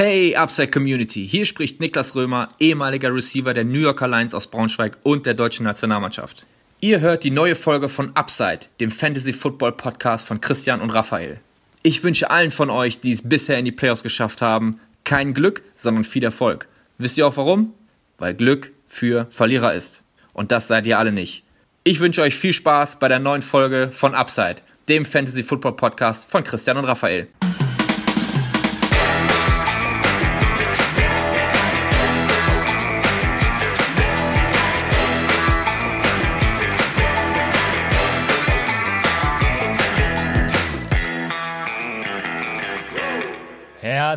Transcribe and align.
Hey 0.00 0.36
Upside 0.36 0.70
Community, 0.70 1.26
hier 1.26 1.44
spricht 1.44 1.80
Niklas 1.80 2.14
Römer, 2.14 2.50
ehemaliger 2.60 3.12
Receiver 3.12 3.52
der 3.52 3.64
New 3.64 3.80
Yorker 3.80 4.06
Lions 4.06 4.32
aus 4.32 4.46
Braunschweig 4.46 4.96
und 5.02 5.26
der 5.26 5.34
deutschen 5.34 5.64
Nationalmannschaft. 5.64 6.46
Ihr 6.80 7.00
hört 7.00 7.24
die 7.24 7.32
neue 7.32 7.56
Folge 7.56 7.88
von 7.88 8.14
Upside, 8.14 8.60
dem 8.78 8.92
Fantasy 8.92 9.32
Football 9.32 9.72
Podcast 9.72 10.28
von 10.28 10.40
Christian 10.40 10.80
und 10.80 10.90
Raphael. 10.90 11.40
Ich 11.82 12.04
wünsche 12.04 12.30
allen 12.30 12.52
von 12.52 12.70
euch, 12.70 13.00
die 13.00 13.10
es 13.10 13.28
bisher 13.28 13.58
in 13.58 13.64
die 13.64 13.72
Playoffs 13.72 14.04
geschafft 14.04 14.40
haben, 14.40 14.78
kein 15.02 15.34
Glück, 15.34 15.62
sondern 15.74 16.04
viel 16.04 16.22
Erfolg. 16.22 16.68
Wisst 16.98 17.18
ihr 17.18 17.26
auch 17.26 17.36
warum? 17.36 17.74
Weil 18.18 18.34
Glück 18.34 18.70
für 18.86 19.26
Verlierer 19.30 19.74
ist. 19.74 20.04
Und 20.32 20.52
das 20.52 20.68
seid 20.68 20.86
ihr 20.86 21.00
alle 21.00 21.10
nicht. 21.10 21.42
Ich 21.82 21.98
wünsche 21.98 22.22
euch 22.22 22.36
viel 22.36 22.52
Spaß 22.52 23.00
bei 23.00 23.08
der 23.08 23.18
neuen 23.18 23.42
Folge 23.42 23.88
von 23.90 24.14
Upside, 24.14 24.62
dem 24.88 25.04
Fantasy 25.04 25.42
Football 25.42 25.74
Podcast 25.74 26.30
von 26.30 26.44
Christian 26.44 26.76
und 26.76 26.84
Raphael. 26.84 27.26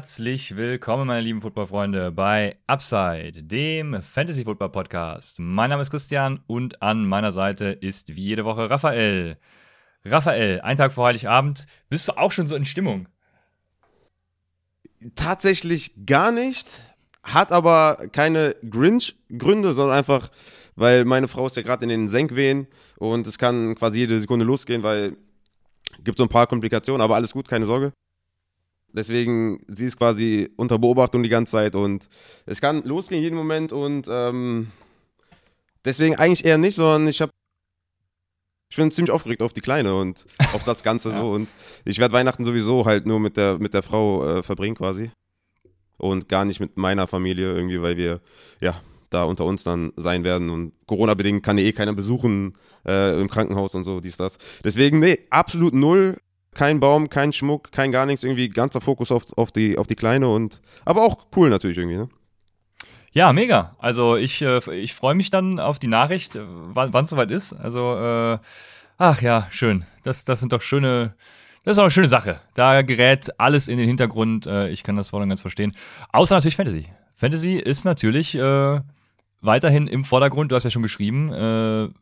Herzlich 0.01 0.55
willkommen, 0.55 1.05
meine 1.05 1.21
lieben 1.21 1.41
Footballfreunde, 1.41 2.09
bei 2.11 2.57
Upside, 2.65 3.43
dem 3.43 4.01
Fantasy 4.01 4.45
Football 4.45 4.69
Podcast. 4.69 5.39
Mein 5.39 5.69
Name 5.69 5.83
ist 5.83 5.91
Christian 5.91 6.39
und 6.47 6.81
an 6.81 7.05
meiner 7.05 7.31
Seite 7.31 7.65
ist 7.65 8.15
wie 8.15 8.23
jede 8.23 8.43
Woche 8.43 8.67
Raphael. 8.67 9.37
Raphael, 10.03 10.59
ein 10.61 10.75
Tag 10.75 10.91
vor 10.91 11.05
Heiligabend, 11.05 11.67
bist 11.87 12.07
du 12.07 12.17
auch 12.17 12.31
schon 12.31 12.47
so 12.47 12.55
in 12.55 12.65
Stimmung? 12.65 13.09
Tatsächlich 15.13 15.91
gar 16.07 16.31
nicht, 16.31 16.65
hat 17.21 17.51
aber 17.51 18.07
keine 18.11 18.55
Grinch-Gründe, 18.67 19.76
sondern 19.76 19.99
einfach, 19.99 20.31
weil 20.76 21.05
meine 21.05 21.27
Frau 21.27 21.45
ist 21.45 21.57
ja 21.57 21.61
gerade 21.61 21.83
in 21.83 21.89
den 21.89 22.07
Senkwehen 22.07 22.65
und 22.98 23.27
es 23.27 23.37
kann 23.37 23.76
quasi 23.76 23.99
jede 23.99 24.20
Sekunde 24.20 24.45
losgehen, 24.45 24.81
weil 24.81 25.15
gibt 26.04 26.17
so 26.17 26.23
ein 26.23 26.29
paar 26.29 26.48
Komplikationen, 26.48 27.01
aber 27.01 27.17
alles 27.17 27.33
gut, 27.33 27.48
keine 27.48 27.67
Sorge. 27.67 27.93
Deswegen, 28.93 29.59
sie 29.67 29.85
ist 29.85 29.97
quasi 29.97 30.49
unter 30.57 30.77
Beobachtung 30.77 31.23
die 31.23 31.29
ganze 31.29 31.51
Zeit 31.51 31.75
und 31.75 32.07
es 32.45 32.59
kann 32.61 32.84
losgehen 32.84 33.21
jeden 33.21 33.37
Moment 33.37 33.71
und 33.71 34.07
ähm, 34.09 34.67
deswegen 35.85 36.15
eigentlich 36.15 36.45
eher 36.45 36.57
nicht, 36.57 36.75
sondern 36.75 37.07
ich 37.07 37.21
habe 37.21 37.31
ich 38.70 38.77
bin 38.77 38.89
ziemlich 38.89 39.11
aufgeregt 39.11 39.41
auf 39.41 39.53
die 39.53 39.61
Kleine 39.61 39.95
und 39.95 40.25
auf 40.53 40.63
das 40.63 40.83
Ganze 40.83 41.09
ja. 41.09 41.20
so 41.20 41.31
und 41.31 41.49
ich 41.85 41.99
werde 41.99 42.13
Weihnachten 42.13 42.45
sowieso 42.45 42.85
halt 42.85 43.05
nur 43.05 43.20
mit 43.20 43.37
der 43.37 43.59
mit 43.59 43.73
der 43.73 43.83
Frau 43.83 44.25
äh, 44.25 44.43
verbringen 44.43 44.75
quasi 44.75 45.11
und 45.98 46.27
gar 46.27 46.45
nicht 46.45 46.59
mit 46.59 46.77
meiner 46.77 47.07
Familie 47.07 47.53
irgendwie, 47.53 47.81
weil 47.81 47.95
wir 47.95 48.21
ja 48.59 48.81
da 49.09 49.23
unter 49.23 49.45
uns 49.45 49.63
dann 49.63 49.91
sein 49.98 50.23
werden 50.23 50.49
und 50.49 50.73
Corona 50.87 51.13
bedingt 51.13 51.43
kann 51.43 51.57
eh 51.57 51.71
keiner 51.73 51.93
besuchen 51.93 52.53
äh, 52.85 53.20
im 53.20 53.29
Krankenhaus 53.29 53.76
und 53.76 53.83
so 53.83 53.99
dies 53.99 54.17
das. 54.17 54.37
Deswegen 54.63 54.99
nee, 54.99 55.20
absolut 55.29 55.73
null 55.73 56.17
kein 56.54 56.80
Baum, 56.80 57.10
kein 57.10 57.34
Schmuck, 57.34 57.71
kein 57.71 57.91
gar 57.91 58.05
nichts, 58.05 58.24
irgendwie 58.24 58.49
ganzer 58.49 58.82
Fokus 58.82 59.12
auf, 59.12 59.24
auf, 59.38 59.52
die, 59.52 59.77
auf 59.77 59.88
die 59.88 59.96
Kleine 59.96 60.27
und 60.27 60.62
aber 60.85 61.04
auch 61.04 61.26
cool 61.35 61.49
natürlich 61.49 61.77
irgendwie, 61.77 61.98
ne? 61.98 62.10
Ja, 63.13 63.34
mega. 63.34 63.76
Also 63.77 64.16
ich, 64.16 64.41
äh, 64.41 64.59
ich 64.74 64.94
freue 64.94 65.16
mich 65.16 65.29
dann 65.29 65.59
auf 65.59 65.79
die 65.79 65.88
Nachricht, 65.88 66.38
äh, 66.38 66.41
wann 66.46 67.03
es 67.03 67.09
soweit 67.09 67.29
ist. 67.29 67.53
Also, 67.53 67.97
äh, 67.97 68.40
ach 68.97 69.22
ja, 69.22 69.47
schön. 69.50 69.85
Das, 70.03 70.24
das 70.24 70.40
sind 70.40 70.53
doch 70.53 70.62
schöne, 70.62 71.13
das 71.66 71.74
ist 71.74 71.79
auch 71.79 71.84
eine 71.84 71.91
schöne 71.91 72.07
Sache. 72.07 72.40
Da 72.53 72.81
gerät 72.84 73.29
alles 73.38 73.68
in 73.68 73.78
den 73.78 73.88
Hintergrund. 73.88 74.47
Äh, 74.47 74.69
ich 74.69 74.84
kann 74.84 74.96
das 74.96 75.09
voll 75.09 75.22
und 75.22 75.29
ganz 75.29 75.41
verstehen. 75.41 75.74
Außer 76.13 76.35
natürlich 76.35 76.56
Fantasy. 76.56 76.88
Fantasy 77.16 77.57
ist 77.57 77.84
natürlich 77.84 78.35
weiterhin 79.41 79.85
im 79.88 80.06
Vordergrund. 80.06 80.52
Du 80.52 80.56
hast 80.56 80.63
ja 80.63 80.72
schon 80.72 80.81
geschrieben, 80.81 81.94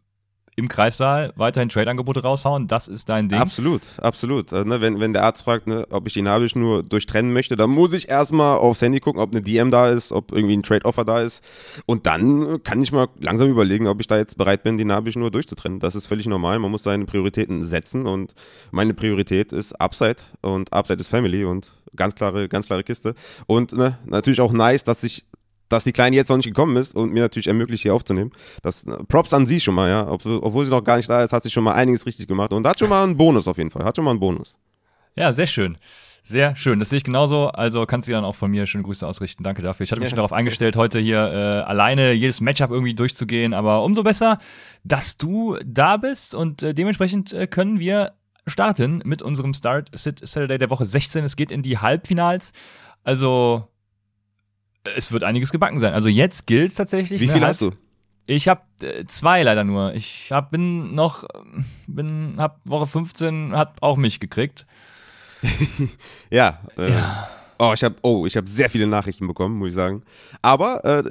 im 0.59 0.67
Kreissaal 0.67 1.33
weiterhin 1.35 1.69
Trade-Angebote 1.69 2.21
raushauen. 2.21 2.67
Das 2.67 2.87
ist 2.87 3.09
dein 3.09 3.29
Ding. 3.29 3.39
Absolut, 3.39 3.81
absolut. 4.01 4.53
Also, 4.53 4.67
ne, 4.67 4.81
wenn, 4.81 4.99
wenn 4.99 5.13
der 5.13 5.23
Arzt 5.23 5.43
fragt, 5.43 5.67
ne, 5.67 5.85
ob 5.89 6.05
ich 6.05 6.13
die 6.13 6.21
Nabelschnur 6.21 6.83
durchtrennen 6.83 7.33
möchte, 7.33 7.55
dann 7.55 7.69
muss 7.69 7.93
ich 7.93 8.09
erstmal 8.09 8.57
aufs 8.57 8.81
Handy 8.81 8.99
gucken, 8.99 9.21
ob 9.21 9.31
eine 9.31 9.41
DM 9.41 9.71
da 9.71 9.89
ist, 9.89 10.11
ob 10.11 10.31
irgendwie 10.31 10.57
ein 10.57 10.63
Trade-Offer 10.63 11.05
da 11.05 11.21
ist. 11.21 11.43
Und 11.85 12.05
dann 12.05 12.61
kann 12.63 12.83
ich 12.83 12.91
mal 12.91 13.07
langsam 13.19 13.49
überlegen, 13.49 13.87
ob 13.87 13.99
ich 14.01 14.07
da 14.07 14.17
jetzt 14.17 14.37
bereit 14.37 14.63
bin, 14.63 14.77
die 14.77 14.85
Nabelschnur 14.85 15.31
durchzutrennen. 15.31 15.79
Das 15.79 15.95
ist 15.95 16.07
völlig 16.07 16.27
normal. 16.27 16.59
Man 16.59 16.71
muss 16.71 16.83
seine 16.83 17.05
Prioritäten 17.05 17.63
setzen 17.63 18.05
und 18.05 18.33
meine 18.71 18.93
Priorität 18.93 19.51
ist 19.51 19.73
Upside 19.79 20.17
und 20.41 20.71
Upside 20.73 20.99
ist 20.99 21.09
Family 21.09 21.45
und 21.45 21.67
ganz 21.95 22.15
klare, 22.15 22.47
ganz 22.49 22.67
klare 22.67 22.83
Kiste. 22.83 23.15
Und 23.47 23.73
ne, 23.73 23.97
natürlich 24.05 24.41
auch 24.41 24.51
nice, 24.51 24.83
dass 24.83 25.03
ich 25.03 25.25
dass 25.69 25.83
die 25.83 25.91
Kleine 25.91 26.15
jetzt 26.15 26.29
noch 26.29 26.37
nicht 26.37 26.47
gekommen 26.47 26.75
ist 26.77 26.95
und 26.95 27.13
mir 27.13 27.21
natürlich 27.21 27.47
ermöglicht, 27.47 27.83
hier 27.83 27.93
aufzunehmen. 27.93 28.31
Das, 28.63 28.85
Props 29.07 29.33
an 29.33 29.45
sie 29.45 29.59
schon 29.59 29.75
mal, 29.75 29.89
ja. 29.89 30.09
obwohl 30.09 30.65
sie 30.65 30.71
noch 30.71 30.83
gar 30.83 30.97
nicht 30.97 31.09
da 31.09 31.23
ist, 31.23 31.31
hat 31.31 31.43
sie 31.43 31.51
schon 31.51 31.63
mal 31.63 31.73
einiges 31.73 32.05
richtig 32.05 32.27
gemacht 32.27 32.51
und 32.51 32.67
hat 32.67 32.79
schon 32.79 32.89
mal 32.89 33.03
einen 33.03 33.15
Bonus 33.17 33.47
auf 33.47 33.57
jeden 33.57 33.71
Fall. 33.71 33.85
Hat 33.85 33.95
schon 33.95 34.05
mal 34.05 34.11
einen 34.11 34.19
Bonus. 34.19 34.57
Ja, 35.15 35.31
sehr 35.31 35.47
schön. 35.47 35.77
Sehr 36.23 36.55
schön, 36.55 36.79
das 36.79 36.89
sehe 36.89 36.97
ich 36.97 37.03
genauso. 37.03 37.47
Also 37.47 37.85
kannst 37.85 38.07
du 38.07 38.11
dann 38.11 38.25
auch 38.25 38.35
von 38.35 38.51
mir 38.51 38.67
schöne 38.67 38.83
Grüße 38.83 39.07
ausrichten. 39.07 39.43
Danke 39.43 39.61
dafür. 39.61 39.83
Ich 39.83 39.91
hatte 39.91 40.01
mich 40.01 40.09
schon 40.09 40.17
darauf 40.17 40.33
eingestellt, 40.33 40.75
heute 40.75 40.99
hier 40.99 41.17
äh, 41.17 41.61
alleine 41.67 42.11
jedes 42.11 42.41
Matchup 42.41 42.71
irgendwie 42.71 42.93
durchzugehen. 42.93 43.53
Aber 43.53 43.83
umso 43.83 44.03
besser, 44.03 44.37
dass 44.83 45.17
du 45.17 45.57
da 45.65 45.97
bist 45.97 46.35
und 46.35 46.61
äh, 46.61 46.73
dementsprechend 46.73 47.33
äh, 47.33 47.47
können 47.47 47.79
wir 47.79 48.13
starten 48.45 49.01
mit 49.05 49.21
unserem 49.21 49.53
Start 49.53 49.89
Sit 49.93 50.27
Saturday 50.27 50.57
der 50.57 50.69
Woche 50.69 50.85
16. 50.85 51.23
Es 51.23 51.35
geht 51.35 51.51
in 51.51 51.63
die 51.63 51.77
Halbfinals. 51.77 52.51
Also 53.03 53.67
es 54.83 55.11
wird 55.11 55.23
einiges 55.23 55.51
gebacken 55.51 55.79
sein. 55.79 55.93
Also 55.93 56.09
jetzt 56.09 56.47
gilt 56.47 56.69
es 56.69 56.75
tatsächlich. 56.75 57.21
Wie 57.21 57.27
ne, 57.27 57.33
viel 57.33 57.45
hast 57.45 57.61
du? 57.61 57.71
Ich 58.25 58.47
habe 58.47 58.61
äh, 58.81 59.05
zwei 59.05 59.43
leider 59.43 59.63
nur. 59.63 59.93
Ich 59.95 60.31
hab, 60.31 60.51
bin 60.51 60.93
noch, 60.93 61.25
bin, 61.87 62.35
hab 62.37 62.59
Woche 62.63 62.87
15, 62.87 63.55
hat 63.55 63.81
auch 63.81 63.97
mich 63.97 64.19
gekriegt. 64.19 64.65
ja, 66.29 66.59
äh, 66.77 66.91
ja. 66.91 67.27
Oh, 67.61 67.73
ich 67.73 67.83
habe 67.83 67.95
oh, 68.03 68.25
ich 68.25 68.39
sehr 68.45 68.69
viele 68.69 68.87
Nachrichten 68.87 69.27
bekommen, 69.27 69.57
muss 69.57 69.69
ich 69.69 69.73
sagen. 69.75 70.03
Aber 70.41 70.85
äh, 70.85 71.03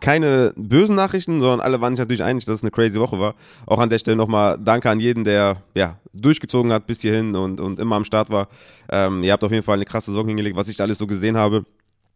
keine 0.00 0.52
bösen 0.56 0.94
Nachrichten, 0.94 1.40
sondern 1.40 1.60
alle 1.60 1.80
waren 1.80 1.96
sich 1.96 1.98
natürlich 1.98 2.22
einig, 2.22 2.44
dass 2.44 2.56
es 2.56 2.62
eine 2.62 2.70
crazy 2.70 3.00
Woche 3.00 3.18
war. 3.18 3.34
Auch 3.66 3.80
an 3.80 3.90
der 3.90 3.98
Stelle 3.98 4.16
nochmal 4.16 4.58
Danke 4.62 4.90
an 4.90 5.00
jeden, 5.00 5.24
der 5.24 5.56
ja 5.74 5.96
durchgezogen 6.12 6.72
hat 6.72 6.86
bis 6.86 7.00
hierhin 7.00 7.34
und, 7.34 7.60
und 7.60 7.80
immer 7.80 7.96
am 7.96 8.04
Start 8.04 8.30
war. 8.30 8.46
Ähm, 8.88 9.24
ihr 9.24 9.32
habt 9.32 9.42
auf 9.42 9.50
jeden 9.50 9.64
Fall 9.64 9.74
eine 9.74 9.86
krasse 9.86 10.12
Saison 10.12 10.28
hingelegt, 10.28 10.56
was 10.56 10.68
ich 10.68 10.76
da 10.76 10.84
alles 10.84 10.98
so 10.98 11.06
gesehen 11.08 11.36
habe. 11.36 11.64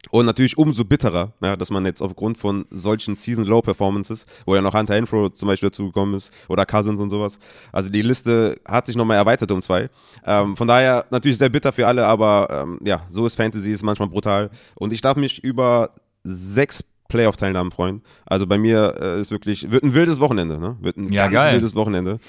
Und 0.09 0.25
natürlich 0.25 0.57
umso 0.57 0.83
bitterer, 0.83 1.33
ja, 1.41 1.55
dass 1.55 1.69
man 1.69 1.85
jetzt 1.85 2.01
aufgrund 2.01 2.37
von 2.37 2.65
solchen 2.69 3.15
Season-Low-Performances, 3.15 4.25
wo 4.45 4.53
ja 4.53 4.61
noch 4.61 4.73
Hunter 4.73 4.97
Infro 4.97 5.29
zum 5.29 5.47
Beispiel 5.47 5.69
dazugekommen 5.69 6.15
ist, 6.15 6.31
oder 6.49 6.65
Cousins 6.65 6.99
und 6.99 7.09
sowas, 7.09 7.39
also 7.71 7.89
die 7.89 8.01
Liste 8.01 8.55
hat 8.67 8.87
sich 8.87 8.95
nochmal 8.95 9.17
erweitert 9.17 9.49
um 9.51 9.61
zwei. 9.61 9.89
Ähm, 10.25 10.57
von 10.57 10.67
daher 10.67 11.05
natürlich 11.09 11.37
sehr 11.37 11.49
bitter 11.49 11.71
für 11.71 11.87
alle, 11.87 12.05
aber 12.05 12.47
ähm, 12.51 12.79
ja, 12.83 13.05
so 13.09 13.25
ist 13.25 13.35
Fantasy, 13.35 13.71
ist 13.71 13.83
manchmal 13.83 14.09
brutal. 14.09 14.49
Und 14.75 14.93
ich 14.93 15.01
darf 15.01 15.15
mich 15.15 15.43
über 15.43 15.91
sechs 16.23 16.83
Playoff-Teilnahmen 17.07 17.71
freuen. 17.71 18.01
Also 18.25 18.47
bei 18.47 18.57
mir 18.57 18.95
äh, 18.99 19.21
ist 19.21 19.31
wirklich, 19.31 19.69
wird 19.69 19.83
ein 19.83 19.93
wildes 19.93 20.19
Wochenende, 20.19 20.59
ne? 20.59 20.77
Wird 20.81 20.97
ein 20.97 21.13
ja, 21.13 21.27
ganz 21.27 21.45
geil. 21.45 21.53
wildes 21.55 21.75
Wochenende. 21.75 22.19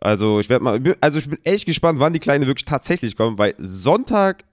Also 0.00 0.38
ich 0.38 0.48
werde 0.48 0.64
mal, 0.64 0.80
also 1.00 1.18
ich 1.18 1.28
bin 1.28 1.38
echt 1.44 1.66
gespannt, 1.66 1.98
wann 1.98 2.12
die 2.12 2.20
Kleine 2.20 2.46
wirklich 2.46 2.64
tatsächlich 2.64 3.16
kommt, 3.16 3.38
weil 3.38 3.54
Sonntag 3.58 4.44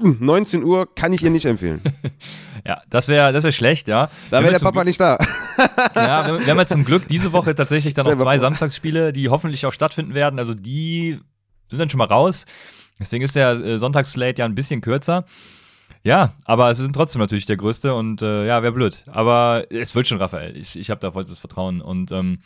19 0.00 0.64
Uhr 0.64 0.92
kann 0.94 1.12
ich 1.12 1.22
ihr 1.22 1.30
nicht 1.30 1.44
empfehlen. 1.44 1.80
ja, 2.66 2.82
das 2.90 3.08
wäre 3.08 3.32
das 3.32 3.44
wär 3.44 3.52
schlecht, 3.52 3.88
ja. 3.88 4.10
Da 4.30 4.42
wäre 4.42 4.52
der 4.52 4.60
Papa 4.60 4.84
nicht 4.84 5.00
da. 5.00 5.18
ja, 5.94 6.26
wir, 6.26 6.40
wir 6.40 6.46
haben 6.46 6.58
ja 6.58 6.66
zum 6.66 6.84
Glück 6.84 7.06
diese 7.08 7.32
Woche 7.32 7.54
tatsächlich 7.54 7.94
dann 7.94 8.06
noch 8.06 8.16
zwei 8.16 8.38
Samstagsspiele, 8.38 9.12
die 9.12 9.28
hoffentlich 9.28 9.64
auch 9.66 9.72
stattfinden 9.72 10.14
werden. 10.14 10.38
Also 10.38 10.54
die 10.54 11.20
sind 11.68 11.78
dann 11.78 11.90
schon 11.90 11.98
mal 11.98 12.06
raus. 12.06 12.44
Deswegen 12.98 13.24
ist 13.24 13.36
der 13.36 13.52
äh, 13.52 13.78
Sonntagsslate 13.78 14.40
ja 14.40 14.44
ein 14.44 14.54
bisschen 14.54 14.80
kürzer. 14.80 15.24
Ja, 16.04 16.34
aber 16.44 16.70
es 16.70 16.80
ist 16.80 16.92
trotzdem 16.92 17.20
natürlich 17.20 17.46
der 17.46 17.56
größte 17.56 17.94
und 17.94 18.22
äh, 18.22 18.46
ja, 18.46 18.62
wäre 18.62 18.72
blöd. 18.72 19.04
Aber 19.06 19.66
es 19.70 19.94
wird 19.94 20.08
schon, 20.08 20.18
Raphael. 20.18 20.56
Ich, 20.56 20.76
ich 20.76 20.90
habe 20.90 21.00
da 21.00 21.12
vollstes 21.12 21.38
Vertrauen. 21.38 21.80
Und 21.80 22.10
ähm, 22.10 22.38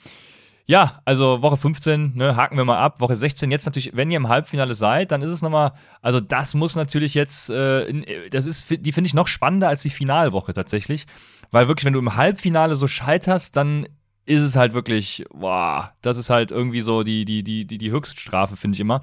ja, 0.69 1.01
also 1.05 1.43
Woche 1.43 1.57
15, 1.57 2.17
ne, 2.17 2.35
haken 2.35 2.57
wir 2.57 2.65
mal 2.65 2.79
ab. 2.79 3.01
Woche 3.01 3.15
16, 3.15 3.53
jetzt 3.53 3.67
natürlich, 3.67 3.95
wenn 3.95 4.11
ihr 4.11 4.17
im 4.17 4.29
Halbfinale 4.29 4.75
seid, 4.75 5.13
dann 5.13 5.23
ist 5.23 5.31
es 5.31 5.41
nochmal, 5.41 5.73
also 6.03 6.19
das 6.19 6.55
muss 6.55 6.75
natürlich 6.75 7.15
jetzt, 7.15 7.51
äh, 7.51 8.29
das 8.31 8.47
ist, 8.47 8.67
die 8.69 8.93
finde 8.93 9.07
ich 9.07 9.15
noch 9.15 9.29
spannender 9.29 9.69
als 9.69 9.83
die 9.83 9.91
Finalwoche 9.91 10.53
tatsächlich. 10.55 11.07
Weil 11.53 11.69
wirklich, 11.69 11.85
wenn 11.85 11.93
du 11.93 12.01
im 12.01 12.17
Halbfinale 12.17 12.75
so 12.75 12.89
scheiterst, 12.89 13.57
dann 13.57 13.87
ist 14.25 14.43
es 14.43 14.57
halt 14.57 14.75
wirklich, 14.75 15.25
boah, 15.33 15.93
das 16.03 16.17
ist 16.17 16.31
halt 16.31 16.51
irgendwie 16.51 16.81
so 16.81 17.05
die, 17.05 17.25
die, 17.25 17.45
die, 17.45 17.65
die, 17.65 17.79
die 17.79 17.91
Höchststrafe, 17.93 18.57
finde 18.57 18.75
ich 18.75 18.81
immer. 18.81 19.03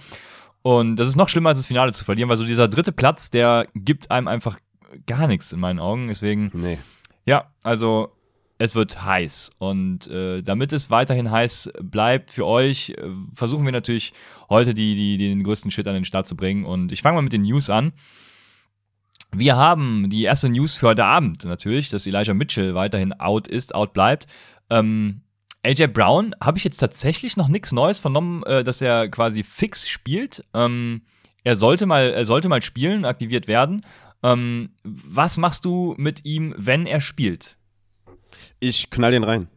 Und 0.63 0.98
das 0.98 1.07
ist 1.07 1.16
noch 1.16 1.30
schlimmer, 1.30 1.50
als 1.50 1.59
das 1.59 1.68
Finale 1.68 1.94
zu 1.94 2.04
verlieren, 2.04 2.30
weil 2.30 2.38
so 2.38 2.45
dieser 2.45 2.68
dritte 2.68 2.92
Platz, 2.92 3.30
der 3.31 3.68
gibt 3.74 4.12
einem 4.12 4.27
einfach 4.27 4.59
gar 5.07 5.27
nichts 5.27 5.54
in 5.54 5.62
meinen 5.62 5.80
Augen. 5.80 6.09
Deswegen, 6.09 6.51
nee. 6.54 6.77
ja, 7.25 7.51
also 7.63 8.12
es 8.57 8.75
wird 8.75 9.03
heiß. 9.03 9.51
Und 9.57 10.07
äh, 10.07 10.41
damit 10.41 10.73
es 10.73 10.89
weiterhin 10.89 11.31
heiß 11.31 11.71
bleibt 11.81 12.31
für 12.31 12.45
euch, 12.45 12.91
äh, 12.91 13.09
versuchen 13.33 13.65
wir 13.65 13.71
natürlich 13.71 14.13
heute 14.50 14.73
die, 14.73 14.95
die, 14.95 15.17
den 15.17 15.44
größten 15.44 15.71
Shit 15.71 15.88
an 15.88 15.95
den 15.95 16.05
Start 16.05 16.27
zu 16.27 16.35
bringen. 16.35 16.65
Und 16.65 16.91
ich 16.91 17.01
fange 17.01 17.15
mal 17.15 17.21
mit 17.21 17.33
den 17.33 17.44
News 17.44 17.69
an. 17.69 17.94
Wir 19.35 19.55
haben 19.55 20.09
die 20.09 20.23
erste 20.23 20.50
News 20.50 20.75
für 20.75 20.89
heute 20.89 21.05
Abend 21.05 21.44
natürlich, 21.45 21.89
dass 21.89 22.05
Elijah 22.05 22.35
Mitchell 22.35 22.75
weiterhin 22.75 23.13
out 23.13 23.47
ist, 23.47 23.73
out 23.73 23.94
bleibt. 23.94 24.27
Ähm, 24.69 25.21
AJ 25.63 25.88
Brown 25.88 26.35
habe 26.41 26.57
ich 26.57 26.63
jetzt 26.63 26.77
tatsächlich 26.77 27.38
noch 27.38 27.47
nichts 27.47 27.71
Neues 27.71 27.99
vernommen, 27.99 28.44
äh, 28.44 28.63
dass 28.63 28.81
er 28.81 29.09
quasi 29.09 29.44
fix 29.44 29.88
spielt. 29.88 30.44
Ähm, 30.53 31.01
er 31.44 31.56
sollte 31.56 31.85
mal, 31.85 32.11
er 32.11 32.25
sollte 32.25 32.49
mal 32.49 32.61
spielen, 32.61 33.06
aktiviert 33.06 33.47
werden. 33.47 33.81
Ähm, 34.21 34.71
was 34.83 35.38
machst 35.38 35.65
du 35.65 35.95
mit 35.97 36.23
ihm, 36.25 36.53
wenn 36.57 36.85
er 36.85 37.01
spielt? 37.01 37.57
Ich 38.59 38.89
knall 38.89 39.12
den 39.12 39.24
rein. 39.24 39.47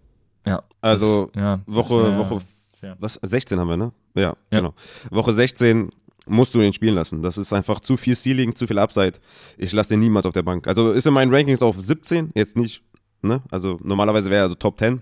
Ja. 0.46 0.62
Also 0.80 1.26
das, 1.32 1.42
ja, 1.42 1.60
Woche, 1.66 2.02
das, 2.02 2.12
ja, 2.12 2.18
Woche, 2.18 2.40
ja. 2.82 2.96
was, 2.98 3.14
16 3.22 3.58
haben 3.58 3.68
wir, 3.68 3.76
ne? 3.76 3.92
Ja, 4.14 4.22
Ja. 4.22 4.36
genau. 4.50 4.74
Woche 5.10 5.32
16 5.32 5.90
musst 6.26 6.54
du 6.54 6.60
ihn 6.60 6.72
spielen 6.72 6.94
lassen. 6.94 7.22
Das 7.22 7.38
ist 7.38 7.52
einfach 7.52 7.80
zu 7.80 7.96
viel 7.96 8.16
Ceiling, 8.16 8.54
zu 8.54 8.66
viel 8.66 8.78
Upside. 8.78 9.14
Ich 9.58 9.72
lasse 9.72 9.90
den 9.90 10.00
niemals 10.00 10.26
auf 10.26 10.32
der 10.32 10.42
Bank. 10.42 10.66
Also 10.66 10.92
ist 10.92 11.06
in 11.06 11.14
meinen 11.14 11.32
Rankings 11.34 11.62
auf 11.62 11.80
17, 11.80 12.30
jetzt 12.34 12.56
nicht, 12.56 12.82
ne? 13.22 13.42
Also 13.50 13.78
normalerweise 13.82 14.28
wäre 14.30 14.40
er 14.40 14.42
also 14.44 14.54
Top 14.56 14.78
10 14.78 14.92
in 14.94 15.00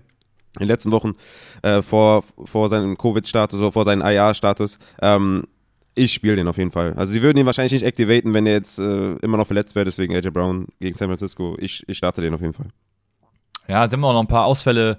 den 0.59 0.67
letzten 0.67 0.91
Wochen 0.91 1.13
äh, 1.63 1.81
vor, 1.81 2.23
vor 2.45 2.69
seinem 2.69 2.97
Covid-Status 2.97 3.59
oder 3.59 3.71
vor 3.71 3.85
seinem 3.85 4.01
IA-Status. 4.01 4.77
Ähm, 5.01 5.43
ich 5.95 6.13
spiele 6.13 6.35
den 6.35 6.47
auf 6.47 6.57
jeden 6.57 6.71
Fall. 6.71 6.93
Also 6.93 7.13
sie 7.13 7.21
würden 7.21 7.37
ihn 7.37 7.45
wahrscheinlich 7.45 7.73
nicht 7.73 7.85
activaten, 7.85 8.33
wenn 8.33 8.45
er 8.45 8.53
jetzt 8.53 8.79
äh, 8.79 9.13
immer 9.17 9.37
noch 9.37 9.47
verletzt 9.47 9.75
wäre, 9.75 9.85
deswegen 9.85 10.15
AJ 10.15 10.29
Brown 10.29 10.67
gegen 10.79 10.95
San 10.95 11.07
Francisco. 11.07 11.55
Ich, 11.59 11.83
ich 11.87 11.97
starte 11.97 12.21
den 12.21 12.33
auf 12.33 12.41
jeden 12.41 12.53
Fall. 12.53 12.67
Ja, 13.67 13.83
es 13.83 13.91
haben 13.93 14.01
wir 14.01 14.07
auch 14.07 14.13
noch 14.13 14.21
ein 14.21 14.27
paar 14.27 14.45
Ausfälle 14.45 14.97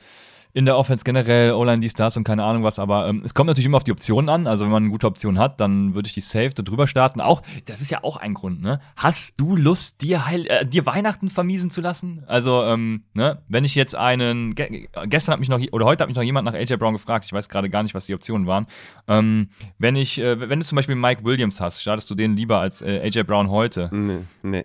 in 0.56 0.64
der 0.64 0.78
Offense 0.78 1.04
generell, 1.04 1.52
O-Line, 1.52 1.80
dies, 1.80 1.92
das 1.92 2.16
und 2.16 2.24
keine 2.24 2.42
Ahnung 2.42 2.62
was, 2.62 2.78
aber 2.78 3.08
ähm, 3.08 3.20
es 3.22 3.34
kommt 3.34 3.48
natürlich 3.48 3.66
immer 3.66 3.76
auf 3.76 3.84
die 3.84 3.92
Optionen 3.92 4.30
an. 4.30 4.46
Also 4.46 4.64
wenn 4.64 4.72
man 4.72 4.84
eine 4.84 4.90
gute 4.90 5.06
Option 5.06 5.38
hat, 5.38 5.60
dann 5.60 5.94
würde 5.94 6.06
ich 6.06 6.14
die 6.14 6.22
safe 6.22 6.48
da 6.54 6.62
drüber 6.62 6.86
starten. 6.86 7.20
Auch, 7.20 7.42
das 7.66 7.82
ist 7.82 7.90
ja 7.90 8.02
auch 8.02 8.16
ein 8.16 8.32
Grund, 8.32 8.62
ne? 8.62 8.80
Hast 8.96 9.38
du 9.38 9.54
Lust, 9.54 10.00
dir, 10.00 10.24
Heil 10.26 10.46
äh, 10.46 10.64
dir 10.64 10.86
Weihnachten 10.86 11.28
vermiesen 11.28 11.68
zu 11.68 11.82
lassen? 11.82 12.24
Also, 12.26 12.62
ähm, 12.62 13.02
ne, 13.12 13.42
wenn 13.48 13.64
ich 13.64 13.74
jetzt 13.74 13.94
einen, 13.94 14.54
ge 14.54 14.88
gestern 15.04 15.34
hat 15.34 15.40
mich 15.40 15.50
noch, 15.50 15.60
oder 15.72 15.84
heute 15.84 16.02
hat 16.02 16.08
mich 16.08 16.16
noch 16.16 16.22
jemand 16.22 16.46
nach 16.46 16.54
AJ 16.54 16.76
Brown 16.78 16.94
gefragt, 16.94 17.26
ich 17.26 17.34
weiß 17.34 17.50
gerade 17.50 17.68
gar 17.68 17.82
nicht, 17.82 17.94
was 17.94 18.06
die 18.06 18.14
Optionen 18.14 18.46
waren. 18.46 18.66
Ähm, 19.08 19.50
wenn 19.76 19.94
ich, 19.94 20.18
äh, 20.18 20.40
wenn 20.48 20.58
du 20.58 20.64
zum 20.64 20.76
Beispiel 20.76 20.94
Mike 20.94 21.22
Williams 21.22 21.60
hast, 21.60 21.82
startest 21.82 22.08
du 22.08 22.14
den 22.14 22.34
lieber 22.34 22.60
als 22.60 22.80
äh, 22.80 23.02
AJ 23.04 23.24
Brown 23.24 23.50
heute? 23.50 23.90
Nee, 23.92 24.20
nee. 24.42 24.64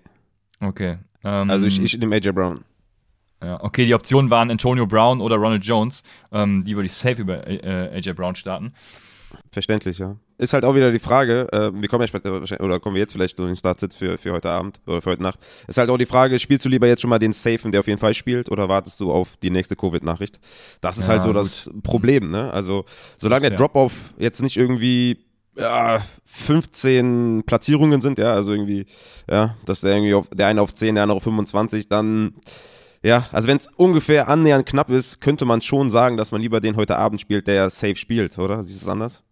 Okay. 0.62 1.00
Ähm, 1.26 1.50
Also 1.50 1.66
ich, 1.66 1.84
ich 1.84 1.98
nehme 1.98 2.16
AJ 2.16 2.32
Brown. 2.32 2.62
Ja, 3.44 3.64
okay, 3.64 3.86
die 3.86 3.94
Optionen 3.94 4.30
waren 4.30 4.52
Antonio 4.52 4.86
Brown 4.86 5.22
oder 5.22 5.38
Ronald 5.38 5.64
Jones. 5.66 6.04
Ähm, 6.32 6.64
die 6.64 6.76
würde 6.76 6.86
ich 6.88 6.94
safe 6.94 7.22
über 7.22 7.48
äh, 7.48 7.90
AJ 7.98 8.14
Brown 8.14 8.36
starten. 8.36 8.74
Verständlich, 9.52 9.98
ja. 9.98 10.18
Ist 10.38 10.54
halt 10.54 10.66
auch 10.66 10.76
wieder 10.76 10.92
die 10.92 11.00
Frage, 11.00 11.48
äh, 11.54 11.72
wir 11.74 11.88
kommen 11.88 12.02
ja 12.02 12.08
später, 12.08 12.42
oder 12.62 12.80
kommen 12.80 12.96
wir 12.96 13.02
jetzt 13.02 13.14
vielleicht 13.14 13.38
so 13.38 13.44
in 13.44 13.50
den 13.50 13.56
Startsitz 13.56 13.96
für, 13.96 14.18
für 14.18 14.34
heute 14.34 14.50
Abend 14.50 14.82
oder 14.86 15.02
für 15.02 15.12
heute 15.12 15.24
Nacht. 15.24 15.40
Ist 15.68 15.78
halt 15.78 15.90
auch 15.90 15.98
die 15.98 16.06
Frage, 16.06 16.38
spielst 16.40 16.66
du 16.66 16.70
lieber 16.70 16.88
jetzt 16.88 17.02
schon 17.02 17.10
mal 17.10 17.20
den 17.20 17.32
Safen, 17.32 17.72
der 17.72 17.80
auf 17.80 17.88
jeden 17.88 18.00
Fall 18.00 18.14
spielt, 18.14 18.50
oder 18.52 18.68
wartest 18.68 19.00
du 19.00 19.12
auf 19.12 19.38
die 19.38 19.50
nächste 19.50 19.76
Covid-Nachricht? 19.76 20.40
Das 20.82 20.98
ist 20.98 21.06
Ja, 21.06 21.14
halt 21.14 21.24
so 21.24 21.32
das 21.32 21.70
Problem, 21.84 22.28
ne? 22.28 22.52
Also, 22.52 22.86
solange 23.18 23.50
der 23.50 23.58
Drop-Off 23.58 23.94
jetzt 24.18 24.42
nicht 24.42 24.58
irgendwie 24.58 25.20
ja, 25.58 26.02
15 26.26 27.44
Platzierungen 27.46 28.02
sind, 28.02 28.18
ja, 28.18 28.34
also 28.34 28.52
irgendwie, 28.52 28.86
ja, 29.30 29.56
dass 29.66 29.82
der 29.82 29.92
irgendwie 29.96 30.14
auf, 30.14 30.28
der 30.30 30.48
eine 30.48 30.62
auf 30.62 30.74
10, 30.74 30.96
der 30.96 31.04
andere 31.04 31.18
auf 31.18 31.24
25, 31.24 31.88
dann, 31.88 32.34
ja, 33.04 33.26
also 33.32 33.48
wenn 33.48 33.58
es 33.58 33.68
ungefähr 33.76 34.28
annähernd 34.28 34.66
knapp 34.66 34.90
ist, 34.90 35.22
könnte 35.22 35.46
man 35.46 35.62
schon 35.62 35.90
sagen, 35.90 36.18
dass 36.18 36.32
man 36.32 36.42
lieber 36.42 36.60
den 36.60 36.76
heute 36.76 36.98
Abend 36.98 37.22
spielt, 37.22 37.48
der 37.48 37.70
safe 37.70 37.96
spielt, 37.96 38.38
oder? 38.38 38.64
Siehst 38.64 38.82
du 38.82 38.86
es 38.86 38.92
anders? 38.92 39.24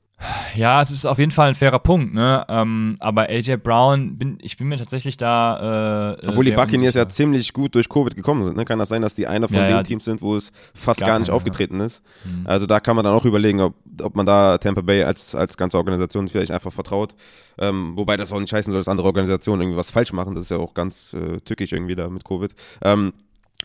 Ja, 0.54 0.82
es 0.82 0.92
ist 0.92 1.06
auf 1.06 1.18
jeden 1.18 1.32
Fall 1.32 1.50
ein 1.50 1.56
fairer 1.56 1.80
Punkt, 1.80 2.14
ne? 2.14 2.46
Ähm, 2.50 2.98
aber 3.00 3.30
AJ 3.30 3.58
Brown, 3.58 4.18
bin, 4.18 4.38
ich 4.42 4.58
bin 4.58 4.68
mir 4.68 4.78
tatsächlich 4.78 5.16
da. 5.16 6.18
Äh, 6.20 6.28
Obwohl 6.28 6.44
die 6.44 6.52
Buccaneers 6.52 6.96
ja 6.96 7.08
ziemlich 7.08 7.54
gut 7.54 7.74
durch 7.74 7.88
Covid 7.88 8.16
gekommen 8.16 8.44
sind. 8.44 8.58
Ne? 8.58 8.66
Kann 8.66 8.80
das 8.80 8.90
sein, 8.90 9.02
dass 9.02 9.16
die 9.16 9.28
einer 9.28 9.48
von 9.48 9.56
Ja, 9.56 9.68
den 9.68 9.78
ja, 9.78 9.84
Teams 9.84 10.04
sind, 10.04 10.22
wo 10.22 10.36
es 10.36 10.52
fast 10.74 11.00
Gar 11.00 11.12
gar, 11.12 11.20
nicht 11.20 11.28
keine, 11.28 11.38
aufgetreten 11.38 11.80
ist? 11.80 12.04
Mhm. 12.26 12.46
Also 12.46 12.66
da 12.66 12.82
kann 12.82 12.98
man 12.98 13.06
dann 13.06 13.14
auch 13.14 13.24
überlegen, 13.24 13.62
ob, 13.62 13.76
ob 14.02 14.16
man 14.18 14.26
da 14.26 14.58
Tampa 14.58 14.82
Bay 14.82 15.04
als, 15.04 15.36
als 15.36 15.56
ganze 15.56 15.78
Organisation 15.78 16.28
vielleicht 16.28 16.52
einfach 16.52 16.74
vertraut. 16.74 17.16
Ähm, 17.58 17.94
wobei 17.96 18.18
das 18.18 18.34
auch 18.34 18.42
nicht 18.42 18.52
heißen 18.52 18.74
soll, 18.74 18.82
dass 18.82 18.90
andere 18.90 19.08
Organisationen 19.08 19.62
irgendwie 19.62 19.78
was 19.78 19.92
falsch 19.92 20.12
machen. 20.12 20.36
Das 20.36 20.46
ist 20.46 20.52
ja 20.52 20.58
auch 20.58 20.74
ganz 20.74 21.14
äh, 21.14 21.40
tückisch 21.40 21.72
irgendwie 21.72 21.96
da 21.96 22.10
mit 22.10 22.26
Covid. 22.26 22.54
Ähm, 22.84 23.14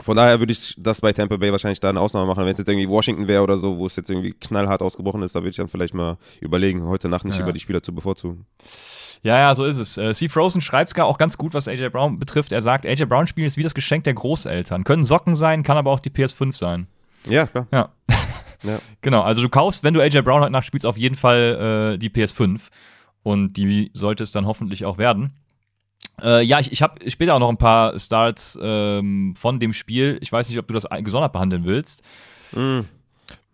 von 0.01 0.17
daher 0.17 0.41
würde 0.41 0.53
ich 0.53 0.75
das 0.79 1.01
bei 1.01 1.13
Tampa 1.13 1.37
Bay 1.37 1.53
wahrscheinlich 1.53 1.81
da 1.81 1.89
eine 1.91 2.01
Ausnahme 2.01 2.27
machen. 2.27 2.45
Wenn 2.45 2.53
es 2.53 2.59
jetzt 2.59 2.69
irgendwie 2.69 2.89
Washington 2.89 3.29
wäre 3.29 3.43
oder 3.43 3.57
so, 3.59 3.79
wo 3.79 3.87
es 3.87 3.95
jetzt 3.97 4.11
irgendwie 4.11 4.33
knallhart 4.33 4.83
ausgebrochen 4.83 5.23
ist, 5.23 5.35
da 5.35 5.41
würde 5.41 5.51
ich 5.51 5.57
dann 5.57 5.69
vielleicht 5.69 5.95
mal 5.95 6.17
überlegen, 6.41 6.85
heute 6.85 7.09
Nacht 7.09 7.25
nicht 7.25 7.37
Ja. 7.39 7.43
über 7.45 7.53
die 7.53 7.61
Spieler 7.61 7.83
zu 7.83 7.95
bevorzugen. 7.95 8.47
Ja, 9.23 9.39
ja, 9.39 9.55
so 9.55 9.65
ist 9.65 9.79
es. 9.79 9.97
Äh, 9.97 10.13
C. 10.13 10.29
Frozen 10.29 10.61
schreibt 10.61 10.89
es 10.89 10.95
gar 10.95 11.07
auch 11.07 11.17
ganz 11.17 11.39
gut, 11.39 11.55
was 11.55 11.67
AJ 11.69 11.89
Brown 11.91 12.19
betrifft. 12.19 12.53
Er 12.53 12.61
sagt, 12.61 12.85
AJ 12.85 13.05
Brown 13.07 13.27
spielen 13.27 13.47
ist 13.47 13.57
wie 13.57 13.63
das 13.63 13.75
Geschenk 13.75 14.05
der 14.05 14.15
Großeltern. 14.15 14.85
Können 14.85 15.05
Socken 15.05 15.35
sein, 15.35 15.63
kann 15.63 15.77
aber 15.79 15.93
auch 15.93 16.01
die 16.01 16.11
PS5 16.11 16.55
sein. 16.57 16.89
Ja, 17.27 17.47
klar. 17.47 17.67
Ja. 17.73 17.89
Ja. 18.63 18.79
Genau, 19.03 19.21
also 19.21 19.43
du 19.43 19.51
kaufst, 19.51 19.85
wenn 19.85 19.93
du 19.93 20.01
AJ 20.01 20.23
Brown 20.23 20.41
heute 20.41 20.51
Nacht 20.53 20.67
spielst, 20.67 20.87
auf 20.87 20.97
jeden 20.97 21.17
Fall 21.17 21.95
äh, 21.95 21.99
die 21.99 22.09
PS5. 22.09 22.63
Und 23.23 23.55
die 23.59 23.91
sollte 23.93 24.23
es 24.23 24.33
dann 24.33 24.47
hoffentlich 24.47 24.87
auch 24.87 24.97
werden. 24.97 25.35
Äh, 26.23 26.43
ja, 26.43 26.61
ich, 26.61 26.73
ich 26.73 26.83
habe 26.83 27.11
später 27.11 27.35
auch 27.35 27.41
noch 27.41 27.49
ein 27.49 27.57
paar 27.57 27.99
Starts 27.99 28.59
ähm, 28.61 29.35
von 29.37 29.59
dem 29.59 29.73
Spiel. 29.73 30.19
Ich 30.21 30.31
weiß 30.33 30.49
nicht, 30.49 30.59
ob 30.59 30.67
du 30.69 30.75
das 30.75 30.87
gesondert 31.03 31.33
behandeln 31.33 31.65
willst. 31.65 32.03
Hm, 32.53 32.87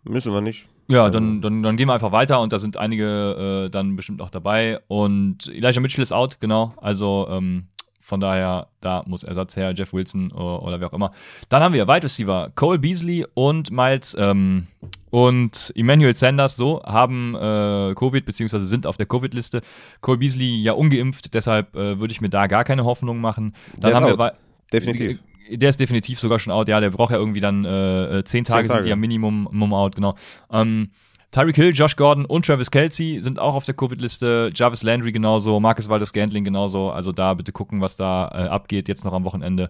müssen 0.03 0.31
wir 0.31 0.41
nicht. 0.41 0.67
Ja, 0.87 1.09
dann, 1.09 1.41
dann, 1.41 1.63
dann 1.63 1.77
gehen 1.77 1.87
wir 1.87 1.93
einfach 1.93 2.11
weiter 2.11 2.41
und 2.41 2.51
da 2.51 2.59
sind 2.59 2.75
einige 2.75 3.65
äh, 3.65 3.69
dann 3.69 3.95
bestimmt 3.95 4.21
auch 4.21 4.29
dabei. 4.29 4.79
Und 4.87 5.47
Elijah 5.47 5.79
Mitchell 5.79 6.01
ist 6.01 6.11
out, 6.11 6.41
genau. 6.41 6.73
Also 6.77 7.27
ähm, 7.29 7.67
von 8.11 8.19
daher, 8.19 8.67
da 8.81 9.03
muss 9.07 9.23
Ersatz 9.23 9.55
her, 9.55 9.71
Jeff 9.73 9.93
Wilson 9.93 10.33
oder, 10.33 10.61
oder 10.63 10.79
wer 10.81 10.89
auch 10.89 10.93
immer. 10.93 11.13
Dann 11.47 11.63
haben 11.63 11.73
wir 11.73 11.87
Wide 11.87 12.03
Receiver 12.03 12.51
Cole 12.55 12.77
Beasley 12.77 13.25
und 13.35 13.71
Miles 13.71 14.17
ähm, 14.19 14.67
und 15.11 15.71
Emmanuel 15.77 16.13
Sanders 16.13 16.57
so 16.57 16.83
haben 16.83 17.35
äh, 17.35 17.93
Covid 17.95 18.25
beziehungsweise 18.25 18.65
sind 18.65 18.85
auf 18.85 18.97
der 18.97 19.05
Covid-Liste. 19.05 19.61
Cole 20.01 20.17
Beasley 20.17 20.57
ja 20.61 20.73
ungeimpft, 20.73 21.33
deshalb 21.33 21.73
äh, 21.73 21.99
würde 22.01 22.11
ich 22.11 22.19
mir 22.19 22.29
da 22.29 22.47
gar 22.47 22.65
keine 22.65 22.83
Hoffnung 22.83 23.21
machen. 23.21 23.53
Dann 23.73 23.79
Der 23.79 23.89
ist 23.91 23.95
haben 23.95 24.05
wir 24.07 24.13
out. 24.13 24.19
Wei- 24.19 24.33
Definitiv. 24.73 25.19
der 25.49 25.69
ist 25.69 25.79
definitiv 25.79 26.19
sogar 26.19 26.37
schon 26.39 26.51
out. 26.51 26.67
Ja, 26.67 26.81
der 26.81 26.89
braucht 26.89 27.11
ja 27.11 27.17
irgendwie 27.17 27.39
dann 27.39 27.63
äh, 27.63 28.19
äh, 28.19 28.23
zehn 28.25 28.43
Tage, 28.43 28.67
sind 28.67 28.73
Tage. 28.75 28.83
die 28.83 28.89
ja 28.89 28.95
Minimum, 28.97 29.45
Minimum 29.45 29.73
out, 29.73 29.95
genau. 29.95 30.15
Ähm, 30.51 30.89
Tyreek 31.31 31.55
Hill, 31.55 31.71
Josh 31.73 31.95
Gordon 31.95 32.25
und 32.25 32.45
Travis 32.45 32.71
Kelsey 32.71 33.21
sind 33.21 33.39
auch 33.39 33.55
auf 33.55 33.63
der 33.63 33.73
Covid-Liste. 33.73 34.51
Jarvis 34.53 34.83
Landry 34.83 35.13
genauso, 35.13 35.61
Marcus 35.61 35.87
Waldes 35.87 36.11
Gantling 36.11 36.43
genauso. 36.43 36.91
Also 36.91 37.13
da 37.13 37.33
bitte 37.33 37.53
gucken, 37.53 37.79
was 37.79 37.95
da 37.95 38.27
äh, 38.27 38.49
abgeht 38.49 38.89
jetzt 38.89 39.05
noch 39.05 39.13
am 39.13 39.23
Wochenende. 39.23 39.69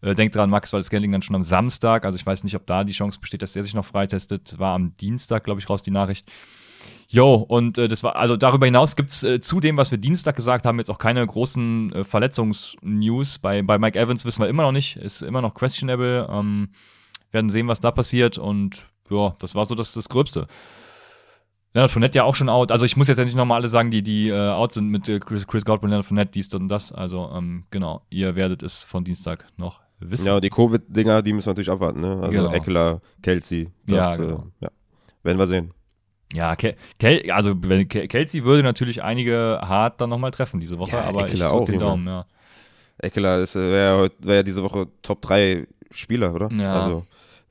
Äh, 0.00 0.14
denkt 0.14 0.34
dran, 0.34 0.48
Marcus 0.48 0.72
Waldes 0.72 0.88
Gantling 0.88 1.12
dann 1.12 1.20
schon 1.20 1.36
am 1.36 1.44
Samstag. 1.44 2.06
Also 2.06 2.16
ich 2.16 2.24
weiß 2.24 2.44
nicht, 2.44 2.56
ob 2.56 2.66
da 2.66 2.82
die 2.82 2.92
Chance 2.92 3.20
besteht, 3.20 3.42
dass 3.42 3.54
er 3.54 3.62
sich 3.62 3.74
noch 3.74 3.84
freitestet. 3.84 4.58
War 4.58 4.74
am 4.74 4.96
Dienstag, 4.96 5.44
glaube 5.44 5.60
ich, 5.60 5.68
raus 5.68 5.82
die 5.82 5.90
Nachricht. 5.90 6.32
Jo, 7.08 7.34
und 7.34 7.76
äh, 7.76 7.88
das 7.88 8.02
war, 8.02 8.16
also 8.16 8.38
darüber 8.38 8.64
hinaus 8.64 8.96
gibt's 8.96 9.22
äh, 9.22 9.38
zu 9.38 9.60
dem, 9.60 9.76
was 9.76 9.90
wir 9.90 9.98
Dienstag 9.98 10.34
gesagt 10.34 10.64
haben, 10.64 10.78
jetzt 10.78 10.90
auch 10.90 10.96
keine 10.96 11.26
großen 11.26 11.92
äh, 11.92 12.04
Verletzungsnews. 12.04 13.38
Bei, 13.38 13.60
bei 13.60 13.78
Mike 13.78 13.98
Evans 13.98 14.24
wissen 14.24 14.40
wir 14.40 14.48
immer 14.48 14.62
noch 14.62 14.72
nicht, 14.72 14.96
ist 14.96 15.20
immer 15.20 15.42
noch 15.42 15.52
questionable. 15.52 16.26
Ähm, 16.30 16.70
werden 17.32 17.50
sehen, 17.50 17.68
was 17.68 17.80
da 17.80 17.90
passiert 17.90 18.38
und 18.38 18.86
ja, 19.10 19.34
das 19.40 19.54
war 19.54 19.66
so 19.66 19.74
das, 19.74 19.92
das 19.92 20.08
Gröbste. 20.08 20.46
Leonard 21.74 21.90
Fournette 21.90 22.16
ja 22.18 22.24
auch 22.24 22.34
schon 22.34 22.48
out. 22.48 22.70
Also 22.70 22.84
ich 22.84 22.96
muss 22.96 23.08
jetzt 23.08 23.18
ja 23.18 23.24
nicht 23.24 23.34
nochmal 23.36 23.58
alle 23.60 23.68
sagen, 23.68 23.90
die, 23.90 24.02
die 24.02 24.28
äh, 24.28 24.34
out 24.50 24.72
sind 24.72 24.88
mit 24.88 25.08
äh, 25.08 25.18
Chris, 25.20 25.46
Chris 25.46 25.64
Godwin, 25.64 25.88
Leonard 25.90 26.04
Fournette, 26.06 26.32
dies 26.32 26.52
und 26.54 26.68
das. 26.68 26.92
Also 26.92 27.30
ähm, 27.34 27.64
genau, 27.70 28.02
ihr 28.10 28.36
werdet 28.36 28.62
es 28.62 28.84
von 28.84 29.04
Dienstag 29.04 29.46
noch 29.56 29.80
wissen. 30.00 30.26
Ja, 30.26 30.40
die 30.40 30.50
Covid-Dinger, 30.50 31.22
die 31.22 31.32
müssen 31.32 31.46
wir 31.46 31.50
natürlich 31.52 31.70
abwarten, 31.70 32.00
ne? 32.00 32.18
Also 32.20 32.30
Genau. 32.30 32.50
Eckler, 32.52 33.00
Kelsey, 33.22 33.70
das, 33.86 33.96
Ja, 33.96 34.16
genau. 34.16 34.46
äh, 34.60 34.64
ja. 34.64 34.70
Werden 35.22 35.38
wir 35.38 35.46
sehen. 35.46 35.72
Ja, 36.34 36.56
Kel 36.56 36.76
Kel 36.98 37.30
also 37.30 37.54
wenn 37.62 37.86
Kel 37.88 38.08
Kelsey 38.08 38.42
würde 38.44 38.62
natürlich 38.62 39.02
einige 39.02 39.60
hart 39.62 40.00
dann 40.00 40.10
nochmal 40.10 40.30
treffen 40.30 40.60
diese 40.60 40.78
Woche, 40.78 40.92
Ja, 40.92 41.02
aber 41.04 41.26
ich 41.28 41.34
Eckler 41.34 41.48
drück 41.48 41.60
auch, 41.60 41.64
den. 41.66 41.78
Daumen, 41.78 42.06
ja. 42.06 42.26
Eckler 42.98 43.42
äh, 43.42 43.54
wäre 43.54 43.98
heut- 43.98 44.12
wär 44.20 44.36
ja 44.36 44.42
diese 44.42 44.62
Woche 44.62 44.88
Top 45.02 45.20
3 45.22 45.66
Spieler, 45.90 46.34
oder? 46.34 46.50
Ja. 46.52 46.82
Also 46.82 47.06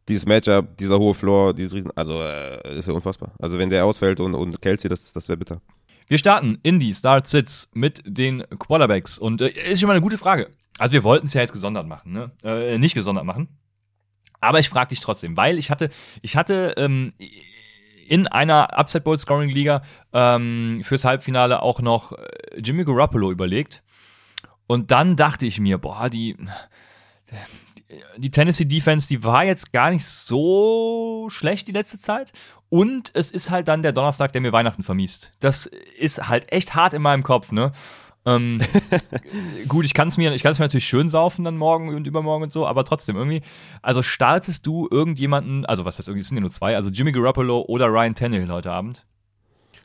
dieses 0.08 0.26
Matchup, 0.26 0.78
dieser 0.78 1.00
hohe 1.00 1.14
Floor, 1.14 1.54
dieses 1.54 1.74
Riesen, 1.74 1.92
also 1.96 2.22
äh, 2.22 2.78
ist 2.78 2.88
ja 2.88 2.94
unfassbar. 2.94 3.32
Also 3.40 3.58
wenn 3.58 3.70
der 3.70 3.86
ausfällt 3.86 4.20
und, 4.20 4.34
und 4.34 4.62
Kelsey, 4.62 4.90
das, 4.90 5.14
das 5.14 5.28
wäre 5.28 5.38
bitter. 5.38 5.62
Wir 6.08 6.18
starten 6.18 6.60
in 6.64 6.80
die 6.80 6.94
Start 6.94 7.28
Sits 7.28 7.70
mit 7.74 8.02
den 8.06 8.44
Quarterbacks 8.60 9.18
und 9.18 9.42
äh, 9.42 9.50
ist 9.50 9.80
schon 9.80 9.88
mal 9.88 9.94
eine 9.94 10.02
gute 10.02 10.18
Frage. 10.18 10.50
Also 10.78 10.94
wir 10.94 11.04
wollten 11.04 11.28
es 11.28 11.34
ja 11.34 11.42
jetzt 11.42 11.54
gesondert 11.54 11.88
machen, 11.88 12.12
ne? 12.12 12.32
Äh, 12.44 12.78
nicht 12.78 12.96
gesondert 12.96 13.26
machen. 13.26 13.48
Aber 14.40 14.60
ich 14.60 14.70
frage 14.70 14.90
dich 14.90 15.00
trotzdem, 15.00 15.38
weil 15.38 15.60
ich 15.60 15.70
hatte, 15.70 15.90
ich 16.22 16.36
hatte 16.36 16.74
ähm, 16.78 17.14
in 18.08 18.28
einer 18.28 18.78
Upset 18.78 19.04
Bowl 19.04 19.18
Scoring 19.18 19.50
Liga 19.50 19.84
ähm, 20.12 20.82
fürs 20.84 21.06
Halbfinale 21.06 21.62
auch 21.62 21.80
noch 21.80 22.14
äh, 22.14 22.60
Jimmy 22.60 22.84
Garoppolo 22.84 23.32
überlegt. 23.32 23.84
Und 24.68 24.92
dann 24.92 25.16
dachte 25.16 25.46
ich 25.46 25.60
mir, 25.60 25.78
boah, 25.78 26.10
die, 26.10 26.36
die 28.18 28.32
Tennessee 28.32 28.66
Defense, 28.66 29.08
die 29.08 29.24
war 29.24 29.44
jetzt 29.44 29.74
gar 29.74 29.92
nicht 29.92 30.06
so 30.06 31.28
schlecht 31.30 31.68
die 31.68 31.72
letzte 31.72 32.00
Zeit. 32.00 32.34
Und 32.70 33.12
es 33.14 33.32
ist 33.32 33.52
halt 33.52 33.68
dann 33.68 33.82
der 33.82 33.92
Donnerstag, 33.92 34.32
der 34.32 34.42
mir 34.42 34.54
Weihnachten 34.54 34.84
vermiest. 34.84 35.34
Das 35.40 35.66
ist 35.66 36.28
halt 36.28 36.52
echt 36.52 36.74
hart 36.74 36.94
in 36.94 37.02
meinem 37.02 37.24
Kopf, 37.24 37.52
ne? 37.52 37.72
Ähm, 38.26 38.60
gut, 39.68 39.84
ich 39.86 39.94
kann 39.94 40.08
es 40.08 40.18
mir, 40.18 40.34
ich 40.34 40.44
mir 40.44 40.52
natürlich 40.52 40.86
schön 40.86 41.10
saufen 41.10 41.44
dann 41.44 41.58
morgen 41.58 41.94
und 41.94 42.06
übermorgen 42.08 42.44
und 42.44 42.52
so, 42.52 42.68
aber 42.68 42.86
trotzdem 42.86 43.16
irgendwie. 43.16 43.42
Also 43.82 44.02
startest 44.02 44.66
du 44.68 44.88
irgendjemanden, 44.90 45.66
also 45.66 45.86
was 45.86 45.98
das 45.98 46.08
irgendwie, 46.08 46.22
es 46.22 46.28
sind 46.30 46.38
ja 46.38 46.42
nur 46.42 46.52
zwei, 46.52 46.76
also 46.76 46.90
Jimmy 46.90 47.12
Garoppolo 47.12 47.62
oder 47.68 47.88
Ryan 47.88 48.16
Tannehill 48.16 48.50
heute 48.50 48.72
Abend? 48.72 49.06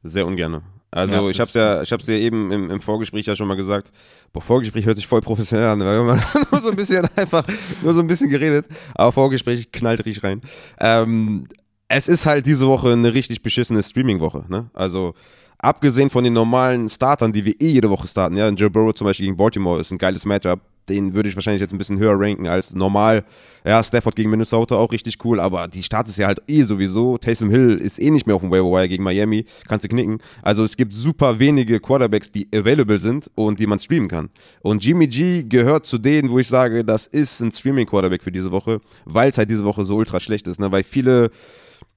Sehr 0.03 0.27
ungern. 0.27 0.63
Also 0.97 1.15
ja, 1.15 1.29
ich 1.29 1.41
habe 1.41 1.51
ja, 1.53 1.83
ich 1.83 1.93
habe 1.93 2.01
es 2.01 2.09
ja 2.09 2.15
eben 2.15 2.51
im, 2.51 2.71
im, 2.71 2.81
Vorgespräch 2.81 3.27
ja 3.27 3.37
schon 3.37 3.47
mal 3.47 3.57
gesagt. 3.57 3.93
Boah, 4.33 4.41
Vorgespräch 4.41 4.87
hört 4.87 4.97
sich 4.97 5.07
voll 5.07 5.21
professionell 5.21 5.67
an, 5.67 5.81
weil 5.81 6.07
wir 6.07 6.15
nur 6.51 6.63
so 6.63 6.71
ein 6.71 6.77
bisschen 6.77 7.07
einfach, 7.17 7.45
nur 7.83 7.93
so 7.93 8.01
ein 8.01 8.07
bisschen 8.07 8.31
geredet. 8.31 8.67
Aber 8.95 9.13
Vorgespräch 9.13 9.71
knallt 9.71 10.05
richtig 10.07 10.25
rein. 10.25 10.41
Ähm, 10.81 11.49
es 11.89 12.09
ist 12.09 12.25
halt 12.25 12.47
diese 12.47 12.67
Woche 12.67 12.93
eine 12.93 13.13
richtig 13.13 13.43
beschissene 13.43 13.83
Streaming-Woche. 13.83 14.47
Ne? 14.49 14.71
Also 14.73 15.15
abgesehen 15.59 16.09
von 16.09 16.25
den 16.25 16.33
normalen 16.33 16.89
Startern, 16.89 17.31
die 17.33 17.45
wir 17.45 17.61
eh 17.61 17.73
jede 17.73 17.91
Woche 17.91 18.07
starten, 18.07 18.37
ja, 18.37 18.49
Joe 18.49 18.71
Burrow 18.71 18.95
zum 18.95 19.07
Beispiel 19.07 19.27
gegen 19.27 19.37
Baltimore 19.37 19.81
ist 19.81 19.91
ein 19.91 19.99
geiles 19.99 20.25
Matchup. 20.25 20.61
Den 20.89 21.15
würde 21.15 21.29
ich 21.29 21.37
wahrscheinlich 21.37 21.61
jetzt 21.61 21.73
ein 21.73 21.79
bisschen 21.79 21.99
höher 21.99 22.19
ranken 22.19 22.47
als 22.47 22.75
normal. 22.75 23.25
Ja, 23.65 23.83
Stafford 23.83 24.15
gegen 24.15 24.31
Minnesota 24.31 24.77
auch 24.77 24.93
richtig 24.93 25.25
cool, 25.25 25.41
aber 25.41 25.67
die 25.67 25.83
Start 25.83 26.09
ist 26.09 26.19
ja 26.19 26.29
halt 26.29 26.41
eh 26.47 26.63
sowieso. 26.63 27.19
Taysom 27.19 27.51
Hill 27.51 27.75
ist 27.75 28.01
eh 28.01 28.11
nicht 28.11 28.27
mehr 28.27 28.37
auf 28.37 28.43
dem 28.43 28.51
Waiver 28.51 28.71
Wire 28.71 28.89
gegen 28.89 29.03
Miami, 29.03 29.45
kannst 29.67 29.85
du 29.85 29.89
knicken. 29.89 30.19
Also 30.43 30.63
es 30.63 30.77
gibt 30.77 30.95
super 30.95 31.39
wenige 31.39 31.81
Quarterbacks, 31.81 32.31
die 32.31 32.49
available 32.55 32.99
sind 32.99 33.31
und 33.35 33.59
die 33.59 33.67
man 33.67 33.81
streamen 33.81 34.09
kann. 34.09 34.31
Und 34.61 34.85
Jimmy 34.85 35.09
G 35.09 35.43
gehört 35.43 35.87
zu 35.87 35.99
denen, 35.99 36.31
wo 36.31 36.39
ich 36.39 36.47
sage, 36.47 36.85
das 36.85 37.07
ist 37.07 37.41
ein 37.41 37.51
Streaming-Quarterback 37.51 38.23
für 38.23 38.33
diese 38.33 38.53
Woche, 38.53 38.81
weil 39.05 39.31
es 39.31 39.39
halt 39.39 39.51
diese 39.51 39.65
Woche 39.65 39.85
so 39.85 39.97
ultra 39.97 40.21
schlecht 40.21 40.47
ist, 40.47 40.61
ne? 40.61 40.71
weil 40.71 40.85
viele 40.85 41.31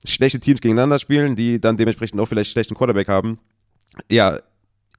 schlechte 0.03 0.39
Teams 0.39 0.62
gegeneinander 0.62 1.00
spielen, 1.00 1.36
die 1.36 1.60
dann 1.60 1.77
dementsprechend 1.77 2.19
auch 2.19 2.27
vielleicht 2.27 2.51
schlechten 2.51 2.75
Quarterback 2.75 3.08
haben. 3.08 3.39
Ja, 4.10 4.39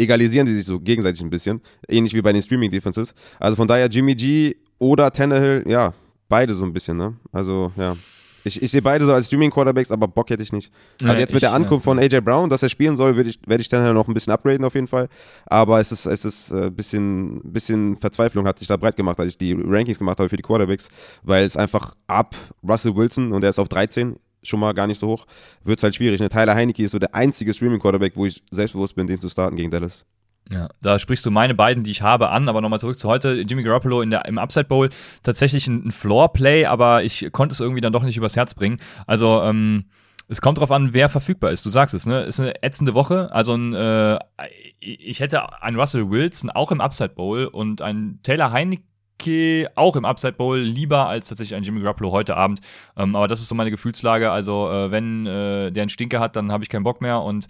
egalisieren 0.00 0.46
die 0.46 0.54
sich 0.54 0.64
so 0.64 0.80
gegenseitig 0.80 1.20
ein 1.20 1.30
bisschen. 1.30 1.60
Ähnlich 1.88 2.14
wie 2.14 2.22
bei 2.22 2.32
den 2.32 2.42
Streaming-Defenses. 2.42 3.14
Also 3.38 3.56
von 3.56 3.68
daher 3.68 3.88
Jimmy 3.88 4.14
G 4.14 4.56
oder 4.78 5.12
Tannehill, 5.12 5.64
ja, 5.66 5.92
beide 6.28 6.54
so 6.54 6.64
ein 6.64 6.72
bisschen, 6.72 6.96
ne? 6.96 7.14
Also, 7.32 7.72
ja. 7.76 7.96
Ich, 8.42 8.62
ich 8.62 8.70
sehe 8.70 8.80
beide 8.80 9.04
so 9.04 9.12
als 9.12 9.26
Streaming-Quarterbacks, 9.26 9.90
aber 9.90 10.08
Bock 10.08 10.30
hätte 10.30 10.42
ich 10.42 10.50
nicht. 10.50 10.72
Also 11.02 11.12
ja, 11.12 11.20
jetzt 11.20 11.34
mit 11.34 11.42
ich, 11.42 11.48
der 11.48 11.52
Ankunft 11.52 11.84
ja. 11.84 11.90
von 11.90 11.98
AJ 11.98 12.22
Brown, 12.22 12.48
dass 12.48 12.62
er 12.62 12.70
spielen 12.70 12.96
soll, 12.96 13.14
werde 13.14 13.28
ich, 13.28 13.38
werd 13.46 13.60
ich 13.60 13.68
dann 13.68 13.92
noch 13.94 14.08
ein 14.08 14.14
bisschen 14.14 14.32
upgraden 14.32 14.64
auf 14.64 14.74
jeden 14.74 14.86
Fall. 14.86 15.08
Aber 15.44 15.78
es 15.78 15.92
ist, 15.92 16.06
es 16.06 16.24
ist 16.24 16.50
ein 16.50 16.68
äh, 16.68 16.70
bisschen, 16.70 17.40
bisschen 17.42 17.98
Verzweiflung 17.98 18.46
hat 18.46 18.58
sich 18.58 18.68
da 18.68 18.78
breit 18.78 18.96
gemacht, 18.96 19.20
als 19.20 19.32
ich 19.32 19.38
die 19.38 19.52
Rankings 19.52 19.98
gemacht 19.98 20.18
habe 20.18 20.30
für 20.30 20.38
die 20.38 20.42
Quarterbacks, 20.42 20.88
weil 21.22 21.44
es 21.44 21.58
einfach 21.58 21.94
ab 22.06 22.34
Russell 22.66 22.96
Wilson 22.96 23.32
und 23.32 23.44
er 23.44 23.50
ist 23.50 23.58
auf 23.58 23.68
13 23.68 24.16
schon 24.42 24.60
mal 24.60 24.72
gar 24.72 24.86
nicht 24.86 24.98
so 24.98 25.08
hoch, 25.08 25.26
wird 25.64 25.78
es 25.78 25.82
halt 25.82 25.94
schwierig. 25.94 26.20
Ne? 26.20 26.28
Tyler 26.28 26.54
Heineke 26.54 26.82
ist 26.82 26.92
so 26.92 26.98
der 26.98 27.14
einzige 27.14 27.52
Streaming-Quarterback, 27.54 28.16
wo 28.16 28.26
ich 28.26 28.42
selbstbewusst 28.50 28.94
bin, 28.94 29.06
den 29.06 29.20
zu 29.20 29.28
starten 29.28 29.56
gegen 29.56 29.70
Dallas. 29.70 30.04
Ja, 30.50 30.68
da 30.80 30.98
sprichst 30.98 31.24
du 31.24 31.30
meine 31.30 31.54
beiden, 31.54 31.84
die 31.84 31.90
ich 31.92 32.02
habe, 32.02 32.30
an, 32.30 32.48
aber 32.48 32.60
nochmal 32.60 32.80
zurück 32.80 32.98
zu 32.98 33.08
heute. 33.08 33.34
Jimmy 33.34 33.62
Garoppolo 33.62 34.02
in 34.02 34.10
der, 34.10 34.24
im 34.24 34.38
Upside 34.38 34.64
Bowl 34.64 34.88
tatsächlich 35.22 35.68
ein, 35.68 35.86
ein 35.86 35.92
Floor-Play, 35.92 36.66
aber 36.66 37.04
ich 37.04 37.28
konnte 37.30 37.52
es 37.52 37.60
irgendwie 37.60 37.80
dann 37.80 37.92
doch 37.92 38.02
nicht 38.02 38.16
übers 38.16 38.36
Herz 38.36 38.54
bringen. 38.54 38.80
Also, 39.06 39.42
ähm, 39.42 39.84
es 40.30 40.40
kommt 40.40 40.58
darauf 40.58 40.70
an, 40.70 40.94
wer 40.94 41.08
verfügbar 41.08 41.50
ist. 41.50 41.66
Du 41.66 41.70
sagst 41.70 41.92
es, 41.92 42.06
ne? 42.06 42.22
Ist 42.22 42.38
eine 42.38 42.62
ätzende 42.62 42.94
Woche. 42.94 43.32
Also 43.32 43.54
ein, 43.54 43.74
äh, 43.74 44.16
ich 44.78 45.18
hätte 45.18 45.60
einen 45.60 45.76
Russell 45.76 46.08
Wilson 46.08 46.50
auch 46.50 46.70
im 46.70 46.80
Upside 46.80 47.10
Bowl 47.10 47.46
und 47.46 47.82
einen 47.82 48.20
Taylor 48.22 48.52
Heineke 48.52 48.84
okay, 49.20 49.68
auch 49.74 49.96
im 49.96 50.04
Upside 50.04 50.32
Bowl 50.32 50.58
lieber 50.58 51.06
als 51.06 51.28
tatsächlich 51.28 51.54
ein 51.54 51.62
Jimmy 51.62 51.80
Garoppolo 51.80 52.10
heute 52.12 52.36
Abend. 52.36 52.60
Ähm, 52.96 53.14
aber 53.14 53.28
das 53.28 53.40
ist 53.40 53.48
so 53.48 53.54
meine 53.54 53.70
Gefühlslage. 53.70 54.30
Also, 54.30 54.70
äh, 54.70 54.90
wenn 54.90 55.26
äh, 55.26 55.70
der 55.70 55.82
einen 55.82 55.90
Stinker 55.90 56.20
hat, 56.20 56.36
dann 56.36 56.50
habe 56.52 56.64
ich 56.64 56.70
keinen 56.70 56.84
Bock 56.84 57.00
mehr 57.00 57.20
und 57.20 57.46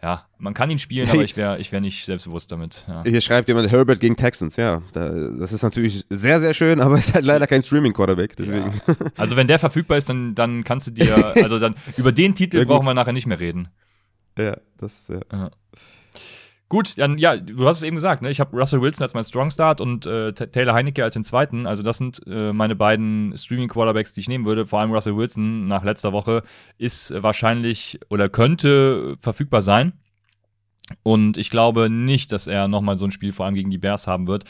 ja, 0.00 0.26
man 0.38 0.54
kann 0.54 0.70
ihn 0.70 0.78
spielen, 0.78 1.10
aber 1.10 1.24
ich 1.24 1.36
wäre 1.36 1.58
ich 1.58 1.72
wär 1.72 1.80
nicht 1.80 2.04
selbstbewusst 2.04 2.52
damit. 2.52 2.84
Ja. 2.86 3.02
Hier 3.04 3.20
schreibt 3.20 3.48
jemand 3.48 3.68
Herbert 3.72 3.98
gegen 3.98 4.14
Texans, 4.14 4.54
ja. 4.54 4.80
das 4.92 5.50
ist 5.50 5.64
natürlich 5.64 6.06
sehr, 6.08 6.38
sehr 6.38 6.54
schön, 6.54 6.80
aber 6.80 6.96
ist 6.98 7.14
halt 7.14 7.24
leider 7.24 7.48
kein 7.48 7.64
Streaming-Quarterback, 7.64 8.36
deswegen. 8.36 8.70
Ja. 8.86 8.94
Also 9.16 9.34
wenn 9.34 9.48
der 9.48 9.58
verfügbar 9.58 9.98
ist, 9.98 10.08
dann, 10.08 10.36
dann 10.36 10.62
kannst 10.62 10.86
du 10.86 10.90
dir, 10.92 11.32
also 11.42 11.58
dann 11.58 11.74
über 11.96 12.12
den 12.12 12.36
Titel 12.36 12.58
ja, 12.58 12.64
brauchen 12.64 12.86
wir 12.86 12.94
nachher 12.94 13.12
nicht 13.12 13.26
mehr 13.26 13.40
reden. 13.40 13.70
Ja, 14.38 14.56
das, 14.78 15.08
ja. 15.08 15.50
Gut, 16.68 16.98
dann 16.98 17.16
ja, 17.16 17.36
du 17.36 17.66
hast 17.66 17.78
es 17.78 17.82
eben 17.82 17.96
gesagt, 17.96 18.20
ne? 18.20 18.28
ich 18.28 18.40
habe 18.40 18.54
Russell 18.54 18.82
Wilson 18.82 19.02
als 19.02 19.14
mein 19.14 19.24
Strong 19.24 19.50
Start 19.50 19.80
und 19.80 20.04
äh, 20.04 20.34
Taylor 20.34 20.74
Heinecke 20.74 21.02
als 21.02 21.14
den 21.14 21.24
zweiten. 21.24 21.66
Also 21.66 21.82
das 21.82 21.96
sind 21.96 22.20
äh, 22.26 22.52
meine 22.52 22.76
beiden 22.76 23.34
Streaming 23.38 23.68
Quarterbacks, 23.68 24.12
die 24.12 24.20
ich 24.20 24.28
nehmen 24.28 24.44
würde. 24.44 24.66
Vor 24.66 24.80
allem 24.80 24.92
Russell 24.92 25.16
Wilson 25.16 25.66
nach 25.66 25.82
letzter 25.82 26.12
Woche 26.12 26.42
ist 26.76 27.14
wahrscheinlich 27.22 27.98
oder 28.10 28.28
könnte 28.28 29.16
verfügbar 29.18 29.62
sein. 29.62 29.94
Und 31.02 31.38
ich 31.38 31.48
glaube 31.48 31.88
nicht, 31.88 32.32
dass 32.32 32.46
er 32.46 32.68
nochmal 32.68 32.98
so 32.98 33.06
ein 33.06 33.12
Spiel 33.12 33.32
vor 33.32 33.46
allem 33.46 33.54
gegen 33.54 33.70
die 33.70 33.78
Bears 33.78 34.06
haben 34.06 34.26
wird. 34.26 34.44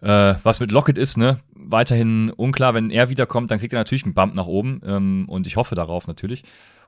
Äh, 0.00 0.36
was 0.42 0.60
mit 0.60 0.72
Lockett 0.72 0.96
ist, 0.96 1.18
ne, 1.18 1.40
weiterhin 1.54 2.30
unklar. 2.30 2.72
Wenn 2.72 2.90
er 2.90 3.10
wiederkommt, 3.10 3.50
dann 3.50 3.58
kriegt 3.58 3.74
er 3.74 3.80
natürlich 3.80 4.04
einen 4.04 4.14
Bump 4.14 4.34
nach 4.34 4.46
oben. 4.46 4.80
Ähm, 4.84 5.26
und 5.28 5.46
ich 5.46 5.56
hoffe 5.56 5.74
darauf 5.74 6.06
natürlich. 6.06 6.42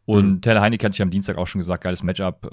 Und 0.07 0.27
mhm. 0.27 0.41
Taylor 0.41 0.63
Heinecke 0.63 0.87
hatte 0.87 0.95
ich 0.95 1.03
am 1.03 1.11
Dienstag 1.11 1.37
auch 1.37 1.47
schon 1.47 1.59
gesagt, 1.59 1.85
geiles 1.85 2.03
Matchup 2.03 2.49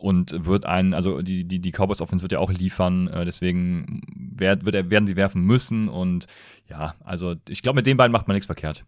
und 0.00 0.46
wird 0.46 0.66
einen, 0.66 0.94
also 0.94 1.22
die, 1.22 1.44
die, 1.44 1.60
die 1.60 1.72
Cowboys 1.72 2.00
Offense 2.00 2.22
wird 2.22 2.32
ja 2.32 2.38
auch 2.38 2.50
liefern, 2.50 3.08
äh, 3.08 3.24
deswegen 3.24 4.02
werd, 4.36 4.64
wird 4.64 4.74
er, 4.74 4.90
werden 4.90 5.06
sie 5.06 5.16
werfen 5.16 5.42
müssen 5.42 5.88
und 5.88 6.26
ja, 6.68 6.94
also 7.04 7.34
ich 7.48 7.62
glaube, 7.62 7.76
mit 7.76 7.86
den 7.86 7.96
beiden 7.96 8.12
macht 8.12 8.28
man 8.28 8.34
nichts 8.34 8.46
verkehrt. 8.46 8.84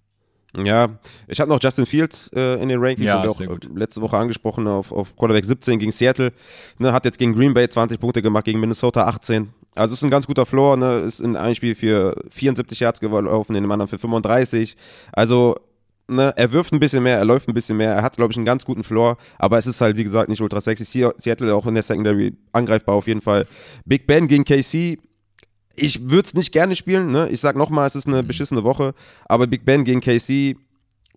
Ja, 0.57 0.99
ich 1.29 1.41
habe 1.41 1.51
noch 1.51 1.59
Justin 1.63 1.87
Fields 1.87 2.31
äh, 2.35 2.61
in 2.63 2.69
den 2.69 2.79
Rankings 2.79 3.09
ja, 3.09 3.23
und 3.23 3.29
auch 3.29 3.59
letzte 3.75 4.03
Woche 4.03 4.19
angesprochen 4.19 4.67
auf, 4.67 4.93
auf 4.93 5.17
Quarterback 5.17 5.47
17 5.47 5.79
gegen 5.79 5.93
Seattle. 5.93 6.33
Ne, 6.79 6.93
hat 6.93 7.07
jetzt 7.07 7.19
gegen 7.19 7.35
Green 7.35 7.55
Bay 7.55 7.69
20 7.69 7.99
Punkte 7.99 8.21
gemacht, 8.21 8.45
gegen 8.45 8.61
Minnesota 8.61 9.07
18. 9.07 9.49
Also 9.75 9.95
ist 9.95 10.05
ein 10.05 10.11
ganz 10.11 10.27
guter 10.27 10.45
Floor, 10.45 10.77
ne, 10.77 10.99
ist 10.99 11.21
in 11.21 11.37
einem 11.37 11.55
Spiel 11.55 11.75
für 11.75 12.15
74 12.29 12.81
Yards 12.81 13.01
gelaufen, 13.01 13.57
in 13.57 13.63
dem 13.63 13.73
anderen 13.73 13.89
für 13.89 13.99
35. 13.99 14.77
Also 15.13 15.57
ne, 16.13 16.33
er 16.37 16.53
wirft 16.53 16.73
ein 16.73 16.81
bisschen 16.81 17.03
mehr, 17.03 17.19
er 17.19 17.25
läuft 17.25 17.49
ein 17.49 17.55
bisschen 17.55 17.77
mehr, 17.77 17.95
er 17.95 18.03
hat, 18.03 18.17
glaube 18.17 18.33
ich, 18.33 18.37
einen 18.37 18.47
ganz 18.47 18.65
guten 18.65 18.85
Floor, 18.85 19.17
aber 19.39 19.59
es 19.59 19.67
ist 19.67 19.81
halt, 19.81 19.97
wie 19.97 20.05
gesagt, 20.05 20.29
nicht 20.29 20.41
ultra 20.41 20.61
sexy. 20.61 20.85
Seattle 21.17 21.55
auch 21.55 21.67
in 21.67 21.75
der 21.75 21.83
Secondary 21.83 22.35
angreifbar 22.53 22.95
auf 22.95 23.07
jeden 23.07 23.21
Fall. 23.21 23.47
Big 23.85 24.07
Ben 24.07 24.29
gegen 24.29 24.45
KC, 24.45 24.99
ich 25.75 26.11
würde 26.11 26.27
es 26.27 26.35
nicht 26.35 26.53
gerne 26.53 26.77
spielen, 26.77 27.11
ne? 27.11 27.29
Ich 27.31 27.41
sag 27.41 27.57
nochmal, 27.57 27.87
es 27.87 27.97
ist 27.97 28.07
eine 28.07 28.23
mhm. 28.23 28.27
beschissene 28.27 28.65
Woche, 28.65 28.95
aber 29.27 29.47
Big 29.47 29.65
Ben 29.65 29.85
gegen 29.85 30.01
KC 30.01 30.57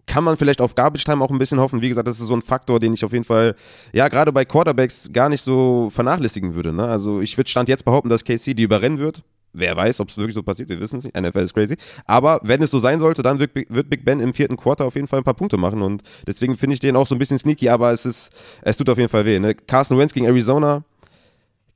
kann 0.06 0.24
man 0.24 0.38
vielleicht 0.38 0.62
auf 0.62 0.76
Garbage 0.76 1.04
Time 1.04 1.24
auch 1.24 1.32
ein 1.32 1.40
bisschen 1.40 1.60
hoffen. 1.60 1.82
Wie 1.82 1.90
gesagt, 1.90 2.08
das 2.08 2.20
ist 2.20 2.28
so 2.28 2.36
ein 2.36 2.42
Faktor, 2.42 2.80
den 2.80 2.94
ich 2.94 3.04
auf 3.04 3.12
jeden 3.12 3.24
Fall, 3.24 3.56
ja, 3.92 4.08
gerade 4.08 4.32
bei 4.32 4.46
Quarterbacks 4.46 5.10
gar 5.12 5.30
nicht 5.30 5.42
so 5.42 5.90
vernachlässigen 5.94 6.54
würde. 6.54 6.74
Ne? 6.74 6.86
Also 6.86 7.22
ich 7.22 7.38
würde 7.38 7.50
Stand 7.50 7.70
jetzt 7.70 7.86
behaupten, 7.86 8.10
dass 8.10 8.24
KC 8.24 8.54
die 8.54 8.64
überrennen 8.64 9.00
wird. 9.00 9.24
Wer 9.58 9.76
weiß, 9.76 10.00
ob 10.00 10.10
es 10.10 10.18
wirklich 10.18 10.36
so 10.36 10.44
passiert, 10.44 10.70
wir 10.70 10.80
wissen 10.80 11.00
es 11.00 11.06
nicht. 11.06 11.20
NFL 11.20 11.40
ist 11.40 11.54
crazy. 11.54 11.78
Aber 12.06 12.40
wenn 12.44 12.62
es 12.62 12.72
so 12.72 12.80
sein 12.80 13.00
sollte, 13.00 13.24
dann 13.24 13.40
wird, 13.40 13.56
wird, 13.56 13.90
Big 13.90 14.04
Ben 14.04 14.20
im 14.20 14.34
vierten 14.34 14.58
Quarter 14.58 14.86
auf 14.86 14.96
jeden 14.96 15.08
Fall 15.08 15.20
ein 15.20 15.24
paar 15.24 15.34
Punkte 15.34 15.58
machen. 15.58 15.82
Und 15.82 16.04
deswegen 16.28 16.58
finde 16.58 16.74
ich 16.74 16.80
den 16.80 16.96
auch 16.96 17.08
so 17.08 17.16
ein 17.16 17.20
bisschen 17.20 17.40
sneaky, 17.40 17.70
aber 17.70 17.92
es 17.92 18.06
ist, 18.06 18.32
es 18.62 18.78
tut 18.78 18.90
auf 18.90 18.98
jeden 18.98 19.10
Fall 19.10 19.26
weh. 19.26 19.40
Ne? 19.40 19.56
Carson 19.56 19.98
Wentz 19.98 20.14
gegen 20.14 20.26
Arizona 20.26 20.84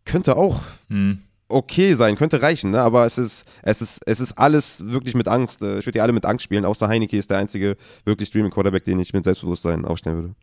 könnte 0.06 0.36
auch 0.36 0.62
hm. 0.90 1.20
okay 1.48 1.94
sein, 1.94 2.16
könnte 2.16 2.42
reichen, 2.42 2.72
ne? 2.72 2.82
aber 2.82 3.06
es 3.06 3.18
ist, 3.18 3.46
es, 3.62 3.82
ist, 3.82 4.02
es 4.06 4.20
ist 4.20 4.38
alles 4.38 4.86
wirklich 4.86 5.16
mit 5.16 5.28
Angst. 5.28 5.62
Ich 5.62 5.86
würde 5.86 5.92
die 5.92 6.02
alle 6.02 6.14
mit 6.14 6.26
Angst 6.26 6.44
spielen, 6.44 6.66
außer 6.66 6.88
Heineke 6.88 7.18
ist 7.18 7.30
der 7.30 7.38
einzige 7.38 7.78
wirklich 8.06 8.28
Streaming-Quarterback, 8.30 8.84
den 8.84 9.00
ich 9.00 9.14
mit 9.14 9.24
Selbstbewusstsein 9.24 9.86
aufstellen 9.86 10.16
würde. 10.18 10.36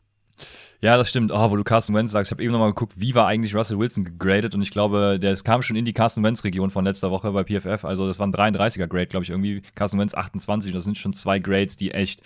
Ja, 0.81 0.97
das 0.97 1.09
stimmt. 1.09 1.33
Oh, 1.33 1.51
wo 1.51 1.57
du 1.57 1.65
Carson 1.65 1.95
Wentz 1.95 2.13
sagst, 2.13 2.31
ich 2.31 2.35
habe 2.35 2.43
eben 2.43 2.53
nochmal 2.53 2.69
geguckt, 2.69 2.95
wie 2.97 3.15
war 3.15 3.27
eigentlich 3.27 3.55
Russell 3.55 3.79
Wilson 3.79 4.05
gegradet 4.05 4.55
und 4.55 4.63
ich 4.63 4.71
glaube, 4.71 5.19
der 5.21 5.35
kam 5.37 5.63
schon 5.63 5.77
in 5.77 5.85
die 5.85 5.93
Carson 5.93 6.23
Wentz-Region 6.23 6.71
von 6.71 6.85
letzter 6.85 7.11
Woche 7.11 7.33
bei 7.33 7.45
PFF. 7.45 7.85
Also 7.85 8.07
das 8.07 8.19
war 8.19 8.27
ein 8.27 8.33
33er 8.33 8.87
Grade, 8.87 9.07
glaube 9.07 9.25
ich, 9.25 9.31
irgendwie. 9.31 9.63
Carson 9.75 9.99
Wentz 9.99 10.15
28 10.15 10.73
das 10.73 10.85
sind 10.85 10.99
schon 10.99 11.13
zwei 11.13 11.39
Grades, 11.39 11.77
die 11.77 11.93
echt 11.93 12.23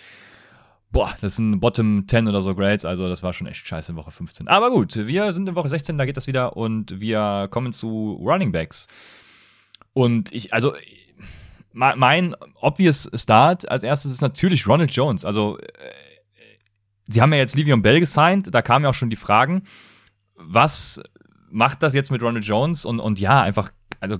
Boah, 0.91 1.15
das 1.21 1.37
sind 1.37 1.61
Bottom 1.61 2.05
10 2.05 2.27
oder 2.27 2.41
so 2.41 2.53
Grades, 2.53 2.83
also 2.83 3.07
das 3.07 3.23
war 3.23 3.31
schon 3.31 3.47
echt 3.47 3.65
scheiße 3.65 3.93
in 3.93 3.97
Woche 3.97 4.11
15. 4.11 4.49
Aber 4.49 4.71
gut, 4.71 4.95
wir 4.95 5.31
sind 5.31 5.47
in 5.47 5.55
Woche 5.55 5.69
16, 5.69 5.97
da 5.97 6.05
geht 6.05 6.17
das 6.17 6.27
wieder 6.27 6.57
und 6.57 6.99
wir 6.99 7.47
kommen 7.49 7.71
zu 7.71 8.19
Running 8.21 8.51
Backs. 8.51 8.87
Und 9.93 10.33
ich, 10.33 10.53
also, 10.53 10.73
mein 11.71 12.35
obvious 12.59 13.09
Start 13.13 13.69
als 13.69 13.85
erstes 13.85 14.11
ist 14.11 14.21
natürlich 14.21 14.67
Ronald 14.67 14.91
Jones. 14.91 15.23
Also, 15.23 15.57
äh, 15.59 15.63
Sie 17.11 17.21
haben 17.21 17.33
ja 17.33 17.39
jetzt 17.39 17.55
Livion 17.55 17.81
Bell 17.81 17.99
gesigned, 17.99 18.53
da 18.53 18.61
kamen 18.61 18.83
ja 18.83 18.89
auch 18.89 18.95
schon 18.95 19.09
die 19.09 19.15
Fragen, 19.15 19.63
was 20.35 21.01
macht 21.49 21.83
das 21.83 21.93
jetzt 21.93 22.11
mit 22.11 22.23
Ronald 22.23 22.45
Jones? 22.45 22.85
Und, 22.85 22.99
und 22.99 23.19
ja, 23.19 23.41
einfach, 23.41 23.71
also 23.99 24.17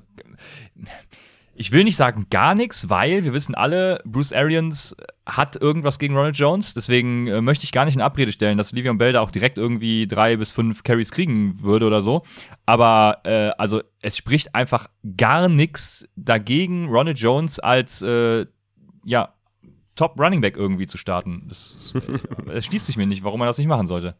ich 1.54 1.72
will 1.72 1.84
nicht 1.84 1.96
sagen 1.96 2.28
gar 2.30 2.56
nichts, 2.56 2.90
weil 2.90 3.24
wir 3.24 3.34
wissen 3.34 3.56
alle, 3.56 4.02
Bruce 4.04 4.34
Arians 4.34 4.96
hat 5.28 5.56
irgendwas 5.62 6.00
gegen 6.00 6.16
Ronald 6.16 6.36
Jones. 6.36 6.74
Deswegen 6.74 7.28
äh, 7.28 7.42
möchte 7.42 7.66
ich 7.66 7.72
gar 7.72 7.86
nicht 7.86 7.96
in 7.96 8.02
Abrede 8.02 8.32
stellen, 8.32 8.58
dass 8.58 8.72
Livion 8.72 8.98
Bell 8.98 9.14
da 9.14 9.22
auch 9.22 9.32
direkt 9.32 9.58
irgendwie 9.58 10.08
drei 10.08 10.38
bis 10.38 10.52
fünf 10.52 10.84
Carries 10.84 11.12
kriegen 11.12 11.62
würde 11.62 11.86
oder 11.86 12.02
so. 12.02 12.24
Aber 12.66 13.20
äh, 13.26 13.52
also 13.58 13.82
es 14.02 14.18
spricht 14.18 14.56
einfach 14.56 14.88
gar 15.18 15.50
nichts 15.50 16.08
dagegen, 16.16 16.88
Ronald 16.90 17.20
Jones 17.20 17.60
als 17.60 18.02
äh, 18.02 18.46
ja 19.06 19.34
Top 20.02 20.20
Running 20.20 20.42
Back 20.42 20.58
irgendwie 20.58 20.88
zu 20.88 20.98
starten. 20.98 21.44
Das, 21.48 21.94
das 22.48 22.66
schließt 22.66 22.88
sich 22.88 22.98
mir 22.98 23.06
nicht, 23.06 23.24
warum 23.24 23.38
man 23.38 23.46
das 23.46 23.60
nicht 23.60 23.68
machen 23.68 23.86
sollte. 23.86 24.16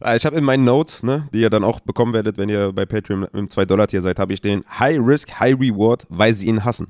Ah, 0.00 0.14
ich 0.14 0.26
habe 0.26 0.36
in 0.36 0.44
meinen 0.44 0.64
Notes, 0.66 1.02
ne, 1.02 1.30
die 1.32 1.40
ihr 1.40 1.48
dann 1.48 1.64
auch 1.64 1.80
bekommen 1.80 2.12
werdet, 2.12 2.36
wenn 2.36 2.50
ihr 2.50 2.72
bei 2.74 2.84
Patreon 2.84 3.26
im 3.32 3.48
2-Dollar-Tier 3.48 4.02
seid, 4.02 4.18
habe 4.18 4.34
ich 4.34 4.42
den 4.42 4.62
High 4.78 4.98
Risk, 5.00 5.40
High 5.40 5.58
Reward, 5.58 6.04
weil 6.10 6.34
sie 6.34 6.46
ihn 6.46 6.62
hassen. 6.62 6.88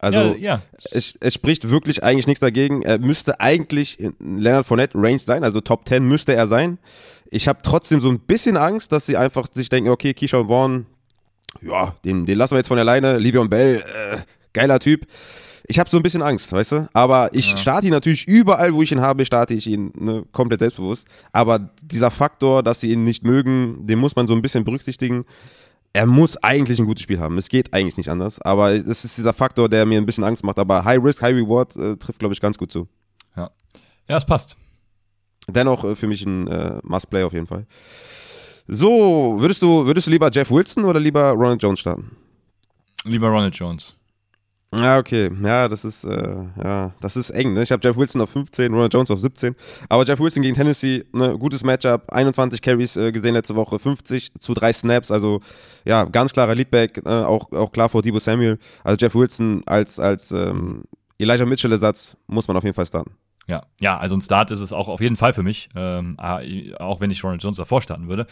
Also 0.00 0.18
Ja, 0.18 0.34
ja. 0.34 0.62
Es, 0.90 1.14
es 1.20 1.34
spricht 1.34 1.70
wirklich 1.70 2.02
eigentlich 2.02 2.26
nichts 2.26 2.40
dagegen. 2.40 2.82
Er 2.82 2.98
müsste 2.98 3.38
eigentlich 3.38 4.00
in 4.00 4.14
Leonard 4.18 4.66
Fournette 4.66 4.98
Range 4.98 5.20
sein, 5.20 5.44
also 5.44 5.60
Top 5.60 5.86
10 5.86 6.02
müsste 6.02 6.34
er 6.34 6.48
sein. 6.48 6.78
Ich 7.30 7.46
habe 7.46 7.60
trotzdem 7.62 8.00
so 8.00 8.08
ein 8.08 8.18
bisschen 8.18 8.56
Angst, 8.56 8.90
dass 8.90 9.06
sie 9.06 9.16
einfach 9.16 9.46
sich 9.54 9.68
denken, 9.68 9.90
okay, 9.90 10.12
Keyshawn 10.12 10.48
Vaughn, 10.48 10.86
ja, 11.60 11.94
den, 12.04 12.26
den 12.26 12.36
lassen 12.36 12.54
wir 12.54 12.58
jetzt 12.58 12.68
von 12.68 12.80
alleine. 12.80 13.18
Livion 13.18 13.48
Bell, 13.48 13.76
äh, 13.76 14.18
geiler 14.52 14.80
Typ. 14.80 15.06
Ich 15.68 15.78
habe 15.78 15.88
so 15.88 15.96
ein 15.96 16.02
bisschen 16.02 16.22
Angst, 16.22 16.52
weißt 16.52 16.72
du? 16.72 16.88
Aber 16.92 17.30
ich 17.32 17.46
starte 17.56 17.86
ihn 17.86 17.92
natürlich 17.92 18.26
überall, 18.26 18.74
wo 18.74 18.82
ich 18.82 18.90
ihn 18.90 19.00
habe, 19.00 19.24
starte 19.24 19.54
ich 19.54 19.66
ihn 19.66 19.92
ne, 19.94 20.24
komplett 20.32 20.60
selbstbewusst. 20.60 21.06
Aber 21.32 21.70
dieser 21.82 22.10
Faktor, 22.10 22.62
dass 22.62 22.80
sie 22.80 22.92
ihn 22.92 23.04
nicht 23.04 23.24
mögen, 23.24 23.86
den 23.86 23.98
muss 23.98 24.16
man 24.16 24.26
so 24.26 24.34
ein 24.34 24.42
bisschen 24.42 24.64
berücksichtigen. 24.64 25.24
Er 25.92 26.06
muss 26.06 26.36
eigentlich 26.38 26.80
ein 26.80 26.86
gutes 26.86 27.02
Spiel 27.02 27.20
haben. 27.20 27.38
Es 27.38 27.48
geht 27.48 27.72
eigentlich 27.72 27.96
nicht 27.96 28.08
anders. 28.08 28.40
Aber 28.40 28.72
es 28.72 29.04
ist 29.04 29.16
dieser 29.18 29.32
Faktor, 29.32 29.68
der 29.68 29.86
mir 29.86 29.98
ein 29.98 30.06
bisschen 30.06 30.24
Angst 30.24 30.42
macht. 30.42 30.58
Aber 30.58 30.84
High 30.84 31.02
Risk, 31.02 31.22
High 31.22 31.36
Reward 31.36 31.76
äh, 31.76 31.96
trifft, 31.96 32.18
glaube 32.18 32.34
ich, 32.34 32.40
ganz 32.40 32.58
gut 32.58 32.72
zu. 32.72 32.88
Ja, 33.36 33.50
ja 34.08 34.16
es 34.16 34.24
passt. 34.24 34.56
Dennoch 35.48 35.84
äh, 35.84 35.94
für 35.94 36.06
mich 36.06 36.24
ein 36.24 36.48
äh, 36.48 36.80
Must-Play 36.82 37.22
auf 37.24 37.32
jeden 37.32 37.46
Fall. 37.46 37.66
So, 38.66 39.36
würdest 39.38 39.60
du, 39.62 39.86
würdest 39.86 40.06
du 40.06 40.10
lieber 40.10 40.30
Jeff 40.32 40.50
Wilson 40.50 40.84
oder 40.84 41.00
lieber 41.00 41.30
Ronald 41.30 41.62
Jones 41.62 41.80
starten? 41.80 42.16
Lieber 43.04 43.28
Ronald 43.28 43.54
Jones. 43.54 43.96
Ja, 44.74 44.98
okay. 44.98 45.30
Ja, 45.42 45.68
das 45.68 45.84
ist, 45.84 46.04
äh, 46.04 46.34
ja, 46.62 46.92
das 47.00 47.16
ist 47.16 47.30
eng. 47.30 47.52
Ne? 47.52 47.62
Ich 47.62 47.72
habe 47.72 47.86
Jeff 47.86 47.96
Wilson 47.96 48.22
auf 48.22 48.30
15, 48.30 48.72
Ronald 48.72 48.94
Jones 48.94 49.10
auf 49.10 49.20
17. 49.20 49.54
Aber 49.88 50.04
Jeff 50.04 50.18
Wilson 50.18 50.42
gegen 50.42 50.54
Tennessee, 50.54 51.04
ne, 51.12 51.36
gutes 51.38 51.62
Matchup. 51.62 52.10
21 52.10 52.62
Carries 52.62 52.96
äh, 52.96 53.12
gesehen 53.12 53.34
letzte 53.34 53.54
Woche, 53.54 53.78
50 53.78 54.32
zu 54.40 54.54
3 54.54 54.72
Snaps. 54.72 55.10
Also, 55.10 55.40
ja, 55.84 56.04
ganz 56.04 56.32
klarer 56.32 56.54
Leadback, 56.54 57.02
äh, 57.04 57.10
auch, 57.10 57.52
auch 57.52 57.70
klar 57.70 57.90
vor 57.90 58.00
Debo 58.00 58.18
Samuel. 58.18 58.58
Also, 58.82 58.96
Jeff 58.98 59.14
Wilson 59.14 59.62
als, 59.66 60.00
als 60.00 60.32
ähm, 60.32 60.84
Elijah 61.18 61.44
Mitchell-Ersatz 61.44 62.16
muss 62.26 62.48
man 62.48 62.56
auf 62.56 62.64
jeden 62.64 62.74
Fall 62.74 62.86
starten. 62.86 63.12
Ja, 63.46 63.62
ja, 63.80 63.98
also 63.98 64.16
ein 64.16 64.20
Start 64.20 64.50
ist 64.50 64.60
es 64.60 64.72
auch 64.72 64.88
auf 64.88 65.00
jeden 65.00 65.16
Fall 65.16 65.32
für 65.32 65.42
mich, 65.42 65.68
ähm, 65.74 66.16
auch 66.18 67.00
wenn 67.00 67.10
ich 67.10 67.22
Ronald 67.24 67.42
Jones 67.42 67.56
davor 67.56 67.82
starten 67.82 68.08
würde. 68.08 68.26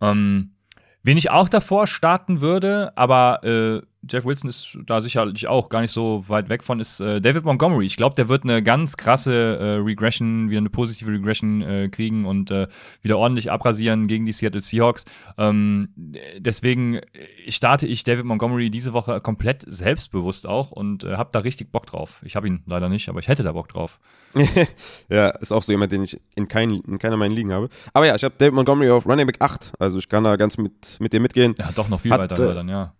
Ähm, 0.00 0.52
wen 1.02 1.16
ich 1.16 1.30
auch 1.30 1.48
davor 1.48 1.86
starten 1.86 2.40
würde, 2.40 2.92
aber 2.96 3.44
äh, 3.44 3.82
Jeff 4.10 4.24
Wilson 4.24 4.48
ist 4.48 4.78
da 4.86 5.00
sicherlich 5.00 5.46
auch 5.46 5.68
gar 5.68 5.80
nicht 5.80 5.90
so 5.90 6.24
weit 6.28 6.48
weg 6.48 6.62
von, 6.62 6.80
ist 6.80 7.00
äh, 7.00 7.20
David 7.20 7.44
Montgomery. 7.44 7.86
Ich 7.86 7.96
glaube, 7.96 8.14
der 8.14 8.28
wird 8.28 8.44
eine 8.44 8.62
ganz 8.62 8.96
krasse 8.96 9.34
äh, 9.34 9.64
Regression, 9.76 10.50
wieder 10.50 10.58
eine 10.58 10.70
positive 10.70 11.10
Regression 11.10 11.62
äh, 11.62 11.88
kriegen 11.88 12.26
und 12.26 12.50
äh, 12.50 12.68
wieder 13.02 13.18
ordentlich 13.18 13.50
abrasieren 13.50 14.06
gegen 14.06 14.24
die 14.24 14.32
Seattle 14.32 14.60
Seahawks. 14.60 15.04
Ähm, 15.38 15.88
deswegen 16.38 17.00
starte 17.48 17.86
ich 17.86 18.04
David 18.04 18.24
Montgomery 18.24 18.70
diese 18.70 18.92
Woche 18.92 19.20
komplett 19.20 19.64
selbstbewusst 19.66 20.46
auch 20.46 20.72
und 20.72 21.04
äh, 21.04 21.16
habe 21.16 21.30
da 21.32 21.40
richtig 21.40 21.72
Bock 21.72 21.86
drauf. 21.86 22.20
Ich 22.24 22.36
habe 22.36 22.46
ihn 22.46 22.62
leider 22.66 22.88
nicht, 22.88 23.08
aber 23.08 23.20
ich 23.20 23.28
hätte 23.28 23.42
da 23.42 23.52
Bock 23.52 23.68
drauf. 23.68 23.98
ja, 25.08 25.28
ist 25.28 25.52
auch 25.52 25.62
so 25.62 25.72
jemand, 25.72 25.92
den 25.92 26.02
ich 26.02 26.20
in, 26.34 26.48
kein, 26.48 26.70
in 26.70 26.98
keiner 26.98 27.16
meiner 27.16 27.34
Ligen 27.34 27.52
habe. 27.52 27.68
Aber 27.92 28.06
ja, 28.06 28.14
ich 28.14 28.24
habe 28.24 28.34
David 28.36 28.54
Montgomery 28.54 28.90
auf 28.90 29.06
Running 29.06 29.26
Back 29.26 29.40
8. 29.40 29.72
Also 29.78 29.98
ich 29.98 30.08
kann 30.08 30.24
da 30.24 30.36
ganz 30.36 30.58
mit, 30.58 31.00
mit 31.00 31.12
dir 31.12 31.20
mitgehen. 31.20 31.54
Ja, 31.58 31.70
doch 31.74 31.88
noch 31.88 32.00
viel 32.00 32.12
Hat, 32.12 32.20
weiter 32.20 32.50
äh, 32.50 32.54
dann, 32.54 32.68
ja. 32.68 32.92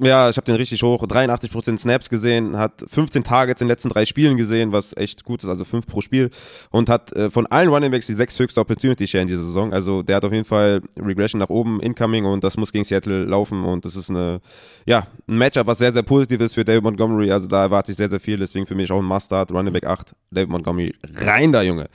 Ja, 0.00 0.30
ich 0.30 0.36
habe 0.36 0.44
den 0.44 0.54
richtig 0.54 0.80
hoch. 0.84 1.02
83% 1.02 1.76
Snaps 1.76 2.08
gesehen, 2.08 2.56
hat 2.56 2.84
15 2.86 3.24
Targets 3.24 3.60
in 3.60 3.66
den 3.66 3.70
letzten 3.70 3.88
drei 3.88 4.06
Spielen 4.06 4.36
gesehen, 4.36 4.70
was 4.70 4.96
echt 4.96 5.24
gut 5.24 5.42
ist, 5.42 5.48
also 5.48 5.64
5 5.64 5.86
pro 5.88 6.00
Spiel. 6.02 6.30
Und 6.70 6.88
hat 6.88 7.12
äh, 7.16 7.32
von 7.32 7.48
allen 7.48 7.68
Running 7.68 7.90
Backs 7.90 8.06
die 8.06 8.14
sechs 8.14 8.38
höchste 8.38 8.60
Opportunity 8.60 9.08
Share 9.08 9.22
in 9.22 9.28
dieser 9.28 9.42
Saison. 9.42 9.72
Also 9.72 10.04
der 10.04 10.16
hat 10.16 10.24
auf 10.24 10.32
jeden 10.32 10.44
Fall 10.44 10.82
Regression 10.96 11.40
nach 11.40 11.48
oben, 11.48 11.80
incoming 11.80 12.26
und 12.26 12.44
das 12.44 12.56
muss 12.56 12.70
gegen 12.70 12.84
Seattle 12.84 13.24
laufen. 13.24 13.64
Und 13.64 13.84
das 13.84 13.96
ist 13.96 14.08
eine, 14.08 14.40
ja, 14.86 15.08
ein 15.26 15.36
Matchup, 15.36 15.66
was 15.66 15.78
sehr, 15.78 15.92
sehr 15.92 16.04
positiv 16.04 16.40
ist 16.42 16.54
für 16.54 16.64
David 16.64 16.84
Montgomery. 16.84 17.32
Also 17.32 17.48
da 17.48 17.62
erwarte 17.62 17.90
ich 17.90 17.98
sehr, 17.98 18.08
sehr 18.08 18.20
viel. 18.20 18.36
Deswegen 18.36 18.66
für 18.66 18.76
mich 18.76 18.92
auch 18.92 19.00
ein 19.00 19.04
Must-Start. 19.04 19.50
Running 19.50 19.72
Back 19.72 19.84
8, 19.84 20.14
David 20.30 20.50
Montgomery. 20.50 20.94
Rein 21.16 21.50
da, 21.50 21.62
Junge. 21.62 21.88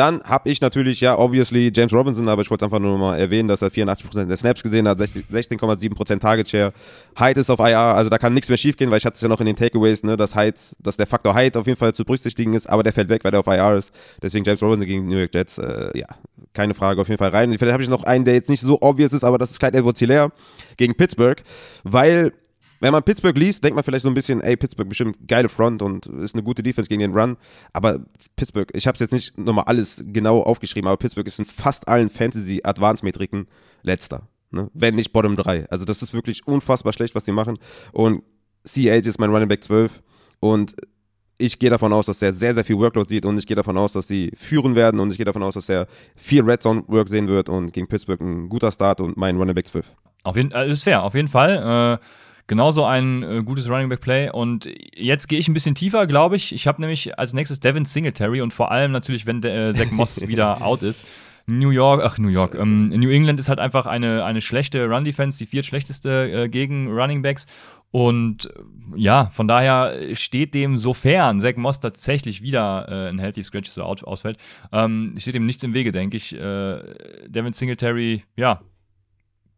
Dann 0.00 0.22
habe 0.22 0.48
ich 0.48 0.62
natürlich, 0.62 1.02
ja, 1.02 1.18
obviously 1.18 1.70
James 1.76 1.92
Robinson, 1.92 2.26
aber 2.26 2.40
ich 2.40 2.50
wollte 2.50 2.64
einfach 2.64 2.78
nur 2.78 2.96
mal 2.96 3.18
erwähnen, 3.18 3.48
dass 3.48 3.60
er 3.60 3.68
84% 3.68 4.24
der 4.24 4.36
Snaps 4.38 4.62
gesehen 4.62 4.88
hat, 4.88 4.96
60 4.96 5.26
16,7% 5.30 6.18
Target 6.18 6.48
Share. 6.48 6.72
Hyde 7.18 7.38
ist 7.38 7.50
auf 7.50 7.58
IR, 7.58 7.78
also 7.78 8.08
da 8.08 8.16
kann 8.16 8.32
nichts 8.32 8.48
mehr 8.48 8.56
schief 8.56 8.78
gehen, 8.78 8.90
weil 8.90 8.96
ich 8.96 9.04
hatte 9.04 9.16
es 9.16 9.20
ja 9.20 9.28
noch 9.28 9.40
in 9.40 9.46
den 9.46 9.56
Takeaways, 9.56 10.02
ne, 10.02 10.16
dass 10.16 10.34
Hyde, 10.34 10.56
dass 10.78 10.96
der 10.96 11.06
Faktor 11.06 11.36
Hyde 11.36 11.58
auf 11.58 11.66
jeden 11.66 11.78
Fall 11.78 11.92
zu 11.92 12.06
berücksichtigen 12.06 12.54
ist, 12.54 12.66
aber 12.66 12.82
der 12.82 12.94
fällt 12.94 13.10
weg, 13.10 13.24
weil 13.24 13.30
der 13.30 13.40
auf 13.40 13.46
IR 13.46 13.76
ist. 13.76 13.92
Deswegen 14.22 14.42
James 14.42 14.62
Robinson 14.62 14.86
gegen 14.86 15.06
New 15.06 15.18
York 15.18 15.34
Jets, 15.34 15.58
äh, 15.58 15.90
ja, 15.92 16.06
keine 16.54 16.72
Frage, 16.72 17.02
auf 17.02 17.08
jeden 17.08 17.18
Fall 17.18 17.28
rein. 17.28 17.52
Vielleicht 17.58 17.74
habe 17.74 17.82
ich 17.82 17.90
noch 17.90 18.04
einen, 18.04 18.24
der 18.24 18.32
jetzt 18.32 18.48
nicht 18.48 18.62
so 18.62 18.78
obvious 18.80 19.12
ist, 19.12 19.22
aber 19.22 19.36
das 19.36 19.50
ist 19.50 19.58
Clyde 19.58 19.76
Edwards 19.76 19.98
Hilaire 19.98 20.32
gegen 20.78 20.94
Pittsburgh, 20.94 21.42
weil 21.84 22.32
wenn 22.80 22.92
man 22.92 23.02
Pittsburgh 23.02 23.36
liest, 23.36 23.62
denkt 23.62 23.74
man 23.74 23.84
vielleicht 23.84 24.02
so 24.02 24.08
ein 24.08 24.14
bisschen, 24.14 24.40
ey, 24.40 24.56
Pittsburgh 24.56 24.88
bestimmt 24.88 25.16
geile 25.28 25.48
Front 25.48 25.82
und 25.82 26.06
ist 26.06 26.34
eine 26.34 26.42
gute 26.42 26.62
Defense 26.62 26.88
gegen 26.88 27.00
den 27.00 27.12
Run. 27.12 27.36
Aber 27.72 28.00
Pittsburgh, 28.36 28.70
ich 28.74 28.86
habe 28.86 28.94
es 28.94 29.00
jetzt 29.00 29.12
nicht 29.12 29.38
nochmal 29.38 29.64
alles 29.66 30.02
genau 30.06 30.40
aufgeschrieben, 30.40 30.88
aber 30.88 30.96
Pittsburgh 30.96 31.26
ist 31.26 31.38
in 31.38 31.44
fast 31.44 31.88
allen 31.88 32.08
Fantasy-Advanced-Metriken 32.08 33.46
letzter. 33.82 34.28
Ne? 34.50 34.70
Wenn 34.74 34.94
nicht 34.94 35.12
Bottom 35.12 35.36
3. 35.36 35.68
Also 35.70 35.84
das 35.84 36.02
ist 36.02 36.14
wirklich 36.14 36.46
unfassbar 36.46 36.92
schlecht, 36.92 37.14
was 37.14 37.24
die 37.24 37.32
machen. 37.32 37.58
Und 37.92 38.22
CH 38.64 39.06
ist 39.06 39.18
mein 39.18 39.30
Running 39.30 39.48
Back 39.48 39.62
12 39.62 40.02
und 40.40 40.74
ich 41.40 41.58
gehe 41.58 41.70
davon 41.70 41.92
aus, 41.92 42.06
dass 42.06 42.20
er 42.20 42.32
sehr, 42.32 42.52
sehr 42.52 42.64
viel 42.64 42.76
Workload 42.78 43.08
sieht 43.08 43.24
und 43.24 43.38
ich 43.38 43.46
gehe 43.46 43.56
davon 43.56 43.76
aus, 43.78 43.92
dass 43.92 44.06
sie 44.06 44.30
führen 44.36 44.74
werden 44.74 45.00
und 45.00 45.10
ich 45.10 45.16
gehe 45.16 45.24
davon 45.24 45.42
aus, 45.42 45.54
dass 45.54 45.68
er 45.68 45.86
viel 46.14 46.42
Red 46.42 46.62
Zone 46.62 46.84
Work 46.86 47.08
sehen 47.08 47.28
wird 47.28 47.48
und 47.48 47.72
gegen 47.72 47.88
Pittsburgh 47.88 48.20
ein 48.20 48.48
guter 48.48 48.70
Start 48.70 49.00
und 49.00 49.16
mein 49.16 49.36
Running 49.36 49.54
Back 49.54 49.66
12. 49.66 49.86
Auf 50.22 50.36
jeden 50.36 50.50
Fall, 50.50 50.68
ist 50.68 50.84
fair, 50.84 51.02
auf 51.02 51.14
jeden 51.14 51.28
Fall. 51.28 51.98
Äh, 51.98 52.04
genauso 52.50 52.84
ein 52.84 53.22
äh, 53.22 53.42
gutes 53.44 53.70
Running 53.70 53.88
Back 53.88 54.00
Play. 54.00 54.28
Und 54.28 54.68
jetzt 54.94 55.28
gehe 55.28 55.38
ich 55.38 55.46
ein 55.46 55.54
bisschen 55.54 55.76
tiefer, 55.76 56.08
glaube 56.08 56.34
ich. 56.34 56.52
Ich 56.52 56.66
habe 56.66 56.80
nämlich 56.80 57.16
als 57.16 57.32
nächstes 57.32 57.60
Devin 57.60 57.84
Singletary 57.84 58.42
und 58.42 58.52
vor 58.52 58.72
allem 58.72 58.90
natürlich, 58.90 59.24
wenn 59.24 59.40
der, 59.40 59.68
äh, 59.68 59.72
Zach 59.72 59.90
Moss 59.92 60.26
wieder 60.26 60.60
out 60.60 60.82
ist. 60.82 61.06
New 61.46 61.70
York, 61.70 62.02
ach 62.04 62.18
New 62.18 62.28
York, 62.28 62.54
ähm, 62.54 62.88
New 62.88 63.08
England 63.08 63.40
ist 63.40 63.48
halt 63.48 63.58
einfach 63.58 63.86
eine, 63.86 64.24
eine 64.24 64.40
schlechte 64.40 64.86
Run-Defense, 64.86 65.38
die 65.38 65.46
viertschlechteste 65.46 66.30
äh, 66.30 66.48
gegen 66.48 66.88
Running 66.88 67.22
Backs. 67.22 67.46
Und 67.92 68.46
äh, 68.46 68.50
ja, 68.96 69.26
von 69.26 69.46
daher 69.46 70.14
steht 70.14 70.52
dem, 70.52 70.76
sofern 70.76 71.40
Zach 71.40 71.54
Moss 71.56 71.78
tatsächlich 71.78 72.42
wieder 72.42 72.86
äh, 72.88 73.08
ein 73.10 73.20
Healthy 73.20 73.44
Scratch 73.44 73.70
so 73.70 73.84
ausfällt, 73.84 74.38
ähm, 74.72 75.14
steht 75.18 75.34
dem 75.34 75.46
nichts 75.46 75.62
im 75.62 75.72
Wege, 75.72 75.92
denke 75.92 76.16
ich. 76.16 76.34
Äh, 76.34 76.82
Devin 77.28 77.52
Singletary, 77.52 78.24
ja, 78.36 78.60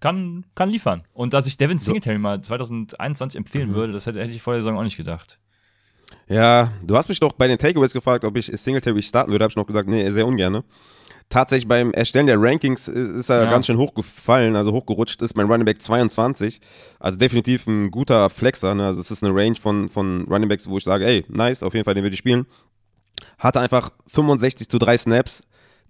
kann, 0.02 0.44
kann 0.54 0.68
liefern. 0.68 1.04
Und 1.14 1.32
dass 1.32 1.46
ich 1.46 1.56
Devin 1.56 1.78
Singletary 1.78 2.18
mal 2.18 2.42
2021 2.42 3.38
empfehlen 3.38 3.70
Mhm. 3.70 3.74
würde, 3.74 3.92
das 3.94 4.04
hätte, 4.06 4.20
hätte 4.20 4.32
ich 4.32 4.42
vor 4.42 4.52
der 4.52 4.62
Saison 4.62 4.76
auch 4.78 4.82
nicht 4.82 4.98
gedacht. 4.98 5.38
Ja, 6.28 6.70
du 6.84 6.96
hast 6.96 7.08
mich 7.08 7.20
doch 7.20 7.32
bei 7.32 7.48
den 7.48 7.56
Takeaways 7.58 7.92
gefragt, 7.92 8.24
ob 8.24 8.36
ich 8.36 8.46
Singletary 8.46 9.02
starten 9.02 9.30
würde. 9.32 9.44
Habe 9.44 9.52
ich 9.52 9.56
noch 9.56 9.66
gesagt, 9.66 9.88
nee, 9.88 10.10
sehr 10.10 10.26
ungern. 10.26 10.62
Tatsächlich 11.28 11.66
beim 11.66 11.92
Erstellen 11.92 12.26
der 12.26 12.38
Rankings 12.38 12.88
ist 12.88 13.30
er 13.30 13.44
Ja. 13.44 13.50
ganz 13.50 13.64
schön 13.66 13.78
hochgefallen, 13.78 14.54
also 14.54 14.72
hochgerutscht 14.72 15.22
ist 15.22 15.34
mein 15.34 15.46
Running 15.46 15.64
Back 15.64 15.80
22. 15.80 16.60
Also 17.00 17.18
definitiv 17.18 17.66
ein 17.66 17.90
guter 17.90 18.28
Flexer. 18.28 18.74
Ne? 18.74 18.84
Also 18.84 19.00
es 19.00 19.10
ist 19.10 19.24
eine 19.24 19.34
Range 19.34 19.54
von, 19.56 19.88
von 19.88 20.26
Running 20.28 20.48
Backs, 20.50 20.68
wo 20.68 20.76
ich 20.76 20.84
sage, 20.84 21.06
ey, 21.06 21.24
nice, 21.28 21.62
auf 21.62 21.72
jeden 21.72 21.84
Fall, 21.84 21.94
den 21.94 22.02
würde 22.04 22.12
ich 22.14 22.18
spielen. 22.18 22.44
Hatte 23.38 23.60
einfach 23.60 23.90
65 24.08 24.68
zu 24.68 24.78
3 24.78 24.98
Snaps, 24.98 25.42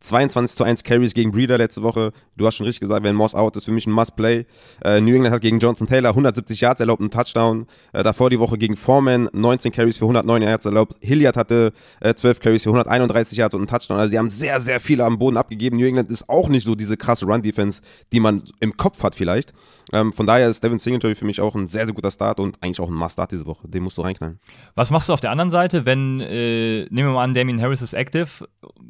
22 0.02 0.56
zu 0.56 0.64
1 0.64 0.84
Carries 0.84 1.14
gegen 1.14 1.32
Breeder 1.32 1.58
letzte 1.58 1.82
Woche. 1.82 2.12
Du 2.36 2.46
hast 2.46 2.56
schon 2.56 2.66
richtig 2.66 2.80
gesagt, 2.80 3.04
wenn 3.04 3.14
Moss 3.14 3.34
out 3.34 3.56
ist, 3.56 3.64
für 3.64 3.72
mich 3.72 3.86
ein 3.86 3.92
Must-Play. 3.92 4.46
Äh, 4.84 5.00
New 5.00 5.14
England 5.14 5.34
hat 5.34 5.42
gegen 5.42 5.58
Jonathan 5.58 5.86
Taylor 5.86 6.10
170 6.10 6.60
Yards 6.60 6.80
erlaubt, 6.80 7.00
einen 7.00 7.10
Touchdown. 7.10 7.66
Äh, 7.92 8.02
davor 8.02 8.30
die 8.30 8.38
Woche 8.38 8.58
gegen 8.58 8.76
Foreman 8.76 9.28
19 9.32 9.72
Carries 9.72 9.98
für 9.98 10.04
109 10.04 10.42
Yards 10.42 10.66
erlaubt. 10.66 10.96
Hilliard 11.00 11.36
hatte 11.36 11.72
äh, 12.00 12.14
12 12.14 12.40
Carries 12.40 12.62
für 12.64 12.70
131 12.70 13.38
Yards 13.38 13.54
und 13.54 13.60
einen 13.60 13.68
Touchdown. 13.68 13.98
Also 13.98 14.10
die 14.10 14.18
haben 14.18 14.30
sehr, 14.30 14.60
sehr 14.60 14.80
viele 14.80 15.04
am 15.04 15.18
Boden 15.18 15.36
abgegeben. 15.36 15.76
New 15.76 15.86
England 15.86 16.10
ist 16.10 16.28
auch 16.28 16.48
nicht 16.48 16.64
so 16.64 16.74
diese 16.74 16.96
krasse 16.96 17.24
Run-Defense, 17.26 17.80
die 18.12 18.20
man 18.20 18.42
im 18.60 18.76
Kopf 18.76 19.02
hat 19.02 19.14
vielleicht. 19.14 19.52
Ähm, 19.92 20.12
von 20.12 20.26
daher 20.26 20.48
ist 20.48 20.62
Devin 20.64 20.78
Singletary 20.78 21.14
für 21.14 21.24
mich 21.24 21.40
auch 21.40 21.54
ein 21.54 21.68
sehr, 21.68 21.86
sehr 21.86 21.94
guter 21.94 22.10
Start 22.10 22.40
und 22.40 22.62
eigentlich 22.62 22.80
auch 22.80 22.88
ein 22.88 22.94
Must-Start 22.94 23.32
diese 23.32 23.46
Woche. 23.46 23.68
Den 23.68 23.82
musst 23.82 23.98
du 23.98 24.02
reinknallen. 24.02 24.38
Was 24.74 24.90
machst 24.90 25.08
du 25.08 25.12
auf 25.12 25.20
der 25.20 25.30
anderen 25.30 25.50
Seite, 25.50 25.86
wenn, 25.86 26.20
äh, 26.20 26.84
nehmen 26.90 27.08
wir 27.08 27.14
mal 27.14 27.24
an, 27.24 27.34
Damien 27.34 27.60
Harris 27.60 27.82
ist 27.82 27.92
active? 27.92 28.48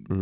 Ja. 0.09 0.17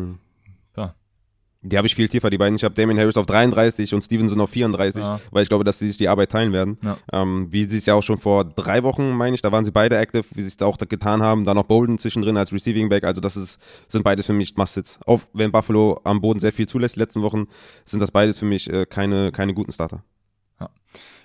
Die 1.62 1.76
habe 1.76 1.86
ich 1.86 1.94
viel 1.94 2.08
tiefer, 2.08 2.30
die 2.30 2.38
beiden. 2.38 2.56
Ich 2.56 2.64
habe 2.64 2.74
Damien 2.74 2.98
Harris 2.98 3.18
auf 3.18 3.26
33 3.26 3.92
und 3.92 4.02
Stevenson 4.02 4.40
auf 4.40 4.48
34, 4.48 5.02
Ja. 5.02 5.20
weil 5.30 5.42
ich 5.42 5.48
glaube, 5.50 5.62
dass 5.62 5.78
sie 5.78 5.88
sich 5.88 5.98
die 5.98 6.08
Arbeit 6.08 6.30
teilen 6.30 6.54
werden. 6.54 6.78
Ja. 6.82 6.96
Ähm, 7.12 7.48
wie 7.50 7.64
sie 7.68 7.76
es 7.76 7.84
ja 7.84 7.94
auch 7.94 8.02
schon 8.02 8.18
vor 8.18 8.44
drei 8.44 8.82
Wochen, 8.82 9.10
meine 9.10 9.34
ich, 9.34 9.42
da 9.42 9.52
waren 9.52 9.66
sie 9.66 9.70
beide 9.70 9.98
active, 9.98 10.24
wie 10.34 10.40
sie 10.40 10.46
es 10.46 10.56
da 10.56 10.64
auch 10.64 10.78
getan 10.78 11.20
haben. 11.20 11.44
Dann 11.44 11.56
noch 11.56 11.64
Bolden 11.64 11.98
zwischendrin 11.98 12.38
als 12.38 12.50
Receiving 12.50 12.88
Back. 12.88 13.04
Also 13.04 13.20
das 13.20 13.36
ist, 13.36 13.58
sind 13.88 14.04
beides 14.04 14.24
für 14.24 14.32
mich 14.32 14.56
Must-Sits. 14.56 14.98
Auch 15.04 15.20
wenn 15.34 15.52
Buffalo 15.52 16.00
am 16.04 16.22
Boden 16.22 16.40
sehr 16.40 16.52
viel 16.52 16.66
zulässt 16.66 16.96
die 16.96 17.00
letzten 17.00 17.20
Wochen, 17.20 17.46
sind 17.84 18.00
das 18.00 18.10
beides 18.10 18.38
für 18.38 18.46
mich 18.46 18.70
äh, 18.70 18.86
keine, 18.86 19.30
keine 19.30 19.52
guten 19.52 19.72
Starter. 19.72 20.02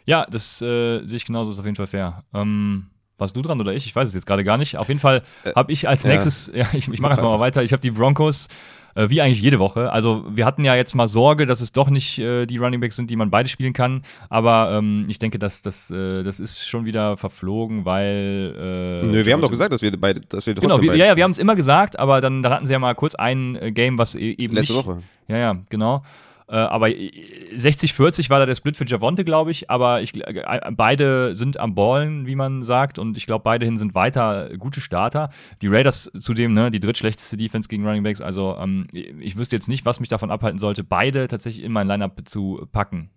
Ja, 0.08 0.26
das 0.30 0.62
äh, 0.62 1.04
sehe 1.06 1.17
ich 1.17 1.26
genauso, 1.26 1.52
ist 1.52 1.60
auf 1.60 1.65
jeden 1.65 1.76
Fall 1.78 1.88
fair. 1.88 2.24
Ähm, 2.34 2.91
Warst 3.17 3.36
du 3.36 3.41
dran 3.41 3.60
oder 3.62 3.74
ich? 3.74 3.86
Ich 3.86 3.95
weiß 3.95 4.10
es 4.10 4.13
jetzt 4.13 4.26
gerade 4.26 4.43
gar 4.43 4.58
nicht. 4.58 4.78
Auf 4.78 4.89
jeden 4.89 5.00
Fall 5.00 5.21
äh, 5.45 5.54
habe 5.54 5.71
ich 5.71 5.88
als 5.88 6.04
nächstes, 6.04 6.48
ja, 6.48 6.54
ja 6.63 6.67
ich, 6.74 6.89
ich 6.89 7.00
mache 7.00 7.13
einfach 7.13 7.24
mal 7.24 7.39
weiter. 7.39 7.63
Ich 7.63 7.71
habe 7.71 7.82
die 7.82 7.91
Broncos 7.91 8.48
äh, 8.95 9.10
wie 9.10 9.21
eigentlich 9.21 9.41
jede 9.41 9.60
Woche. 9.60 9.91
Also 9.91 10.25
wir 10.29 10.45
hatten 10.45 10.65
ja 10.65 10.75
jetzt 10.75 10.95
mal 10.95 11.08
Sorge, 11.08 11.45
dass 11.45 11.62
es 11.62 11.71
doch 11.71 11.89
nicht 11.89 12.17
äh, 12.17 12.45
die 12.45 12.58
Running 12.58 12.79
Backs 12.79 12.95
sind, 12.95 13.10
die 13.10 13.15
man 13.15 13.29
beide 13.29 13.49
spielen 13.49 13.73
kann. 13.73 14.01
Aber 14.29 14.71
ähm, 14.71 15.05
ich 15.08 15.19
denke, 15.19 15.38
dass 15.38 15.62
das, 15.62 15.91
äh, 15.91 16.23
das 16.23 16.39
ist 16.39 16.67
schon 16.67 16.86
wieder 16.86 17.17
verflogen, 17.17 17.86
weil. 17.86 18.55
Äh, 18.58 19.05
Nö, 19.05 19.25
wir 19.25 19.34
haben 19.34 19.41
doch 19.41 19.51
gesagt, 19.51 19.73
dass 19.73 19.81
wir 19.81 19.91
beide, 19.99 20.21
dass 20.21 20.47
wir 20.47 20.55
Genau, 20.55 20.81
wir, 20.81 20.95
ja, 20.95 21.08
ja, 21.08 21.15
wir 21.15 21.23
haben 21.23 21.31
es 21.31 21.38
immer 21.38 21.55
gesagt, 21.55 21.99
aber 21.99 22.21
dann, 22.21 22.41
dann 22.41 22.53
hatten 22.53 22.65
sie 22.65 22.73
ja 22.73 22.79
mal 22.79 22.95
kurz 22.95 23.15
ein 23.15 23.55
äh, 23.58 23.71
Game, 23.71 23.97
was 23.97 24.15
e 24.15 24.31
eben 24.31 24.55
Letzte 24.55 24.73
nicht. 24.73 24.86
Woche. 24.86 25.03
Ja, 25.27 25.38
ja, 25.38 25.58
genau. 25.69 26.03
Äh, 26.47 26.55
aber 26.55 26.88
60-40 26.88 28.29
war 28.29 28.39
da 28.39 28.45
der 28.45 28.55
Split 28.55 28.77
für 28.77 28.86
Javonte, 28.86 29.23
glaube 29.23 29.51
ich. 29.51 29.69
Aber 29.69 30.01
ich, 30.01 30.15
äh, 30.15 30.71
beide 30.71 31.36
sind 31.36 31.60
am 31.60 31.75
Ballen, 31.75 32.27
wie 32.27 32.36
man 32.36 32.63
sagt. 32.63 32.99
Und 32.99 33.17
ich 33.17 33.25
glaube, 33.25 33.43
beide 33.43 33.65
hin 33.65 33.77
sind 33.77 33.95
weiter 33.95 34.49
gute 34.58 34.81
Starter. 34.81 35.29
Die 35.62 35.67
Raiders 35.67 36.12
zudem, 36.19 36.53
ne, 36.53 36.71
die 36.71 36.79
drittschlechteste 36.79 37.38
Defense 37.38 37.67
gegen 37.67 37.86
Running 37.86 38.03
Backs. 38.03 38.21
Also 38.21 38.55
ähm, 38.60 38.88
ich 38.91 39.38
wüsste 39.38 39.55
jetzt 39.55 39.69
nicht, 39.69 39.86
was 39.86 39.99
mich 39.99 40.10
davon 40.10 40.31
abhalten 40.31 40.60
sollte, 40.60 40.84
beide 40.84 41.27
tatsächlich 41.27 41.65
in 41.65 41.71
mein 41.71 41.88
Lineup 41.88 42.21
zu 42.25 42.67
packen. 42.71 43.10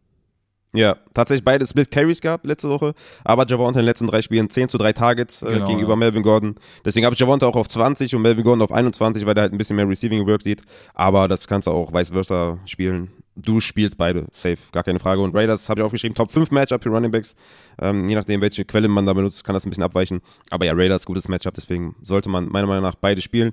Ja, 0.75 0.97
tatsächlich 1.15 1.45
beide 1.45 1.67
Split 1.67 1.91
Carries 1.91 2.21
gehabt 2.21 2.45
letzte 2.45 2.69
Woche, 2.69 2.95
aber 3.25 3.47
Javonte 3.47 3.79
in 3.79 3.85
den 3.85 3.87
letzten 3.87 4.07
drei 4.07 4.21
Spielen 4.21 4.51
10 4.51 4.69
zu 4.69 4.77
3 4.77 4.93
Targets 4.93 5.41
äh, 5.41 5.55
genau, 5.55 5.67
gegenüber 5.67 5.93
ja. 5.93 5.97
Melvin 5.97 6.23
Gordon. 6.23 6.57
Deswegen 6.85 7.07
habe 7.07 7.15
ich 7.15 7.21
Javonte 7.21 7.47
auch 7.47 7.57
auf 7.57 7.69
20 7.69 8.15
und 8.15 8.21
Melvin 8.21 8.45
Gordon 8.45 8.63
auf 8.63 8.73
21, 8.73 9.25
weil 9.25 9.35
der 9.35 9.43
halt 9.43 9.53
ein 9.53 9.59
bisschen 9.59 9.77
mehr 9.77 9.89
Receiving 9.89 10.27
Work 10.27 10.43
sieht. 10.43 10.63
Aber 10.93 11.27
das 11.27 11.49
kannst 11.49 11.69
du 11.69 11.71
auch 11.71 11.95
vice 11.95 12.11
versa 12.11 12.59
spielen. 12.67 13.11
Du 13.35 13.61
spielst 13.61 13.97
beide, 13.97 14.27
safe, 14.33 14.59
gar 14.73 14.83
keine 14.83 14.99
Frage. 14.99 15.23
Und 15.23 15.35
Raiders 15.35 15.69
habe 15.69 15.81
ich 15.81 15.85
aufgeschrieben, 15.85 16.15
Top 16.15 16.31
5 16.31 16.51
Matchup 16.51 16.83
für 16.83 16.91
Running 16.91 17.13
Backs. 17.13 17.35
Ähm, 17.81 18.09
je 18.09 18.17
nachdem, 18.17 18.41
welche 18.43 18.65
Quelle 18.65 18.89
man 18.89 19.07
da 19.07 19.15
benutzt, 19.15 19.45
kann 19.45 19.55
das 19.55 19.65
ein 19.65 19.71
bisschen 19.71 19.85
abweichen. 19.85 20.21
Aber 20.51 20.67
ja, 20.67 20.73
Raiders, 20.75 21.07
gutes 21.07 21.29
Matchup, 21.29 21.55
deswegen 21.55 21.95
sollte 22.03 22.29
man 22.29 22.49
meiner 22.49 22.67
Meinung 22.67 22.83
nach 22.83 22.97
beide 22.97 23.23
spielen. 23.23 23.53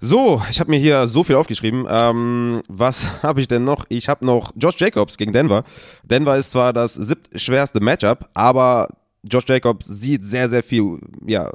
So, 0.00 0.42
ich 0.50 0.60
habe 0.60 0.70
mir 0.70 0.78
hier 0.78 1.08
so 1.08 1.24
viel 1.24 1.36
aufgeschrieben. 1.36 1.86
Ähm, 1.88 2.62
was 2.68 3.06
habe 3.22 3.40
ich 3.40 3.48
denn 3.48 3.64
noch? 3.64 3.84
Ich 3.88 4.08
habe 4.08 4.24
noch 4.24 4.52
Josh 4.56 4.78
Jacobs 4.78 5.16
gegen 5.16 5.32
Denver. 5.32 5.64
Denver 6.04 6.36
ist 6.36 6.52
zwar 6.52 6.72
das 6.72 6.94
siebtschwerste 6.94 7.80
Matchup, 7.80 8.28
aber 8.34 8.88
Josh 9.24 9.46
Jacobs 9.48 9.86
sieht 9.86 10.24
sehr, 10.24 10.48
sehr 10.48 10.62
viel 10.62 10.98
ja, 11.26 11.50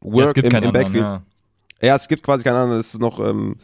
Work 0.00 0.36
ja, 0.36 0.42
im, 0.42 0.64
im 0.64 0.72
Backfield. 0.72 1.04
Anderen, 1.04 1.24
ja. 1.80 1.88
ja. 1.88 1.96
es 1.96 2.08
gibt 2.08 2.22
quasi 2.22 2.44
keinen 2.44 2.56
anderen. 2.56 2.80
Es 2.80 2.94
ist 2.94 3.00
noch 3.00 3.18
ähm, 3.20 3.56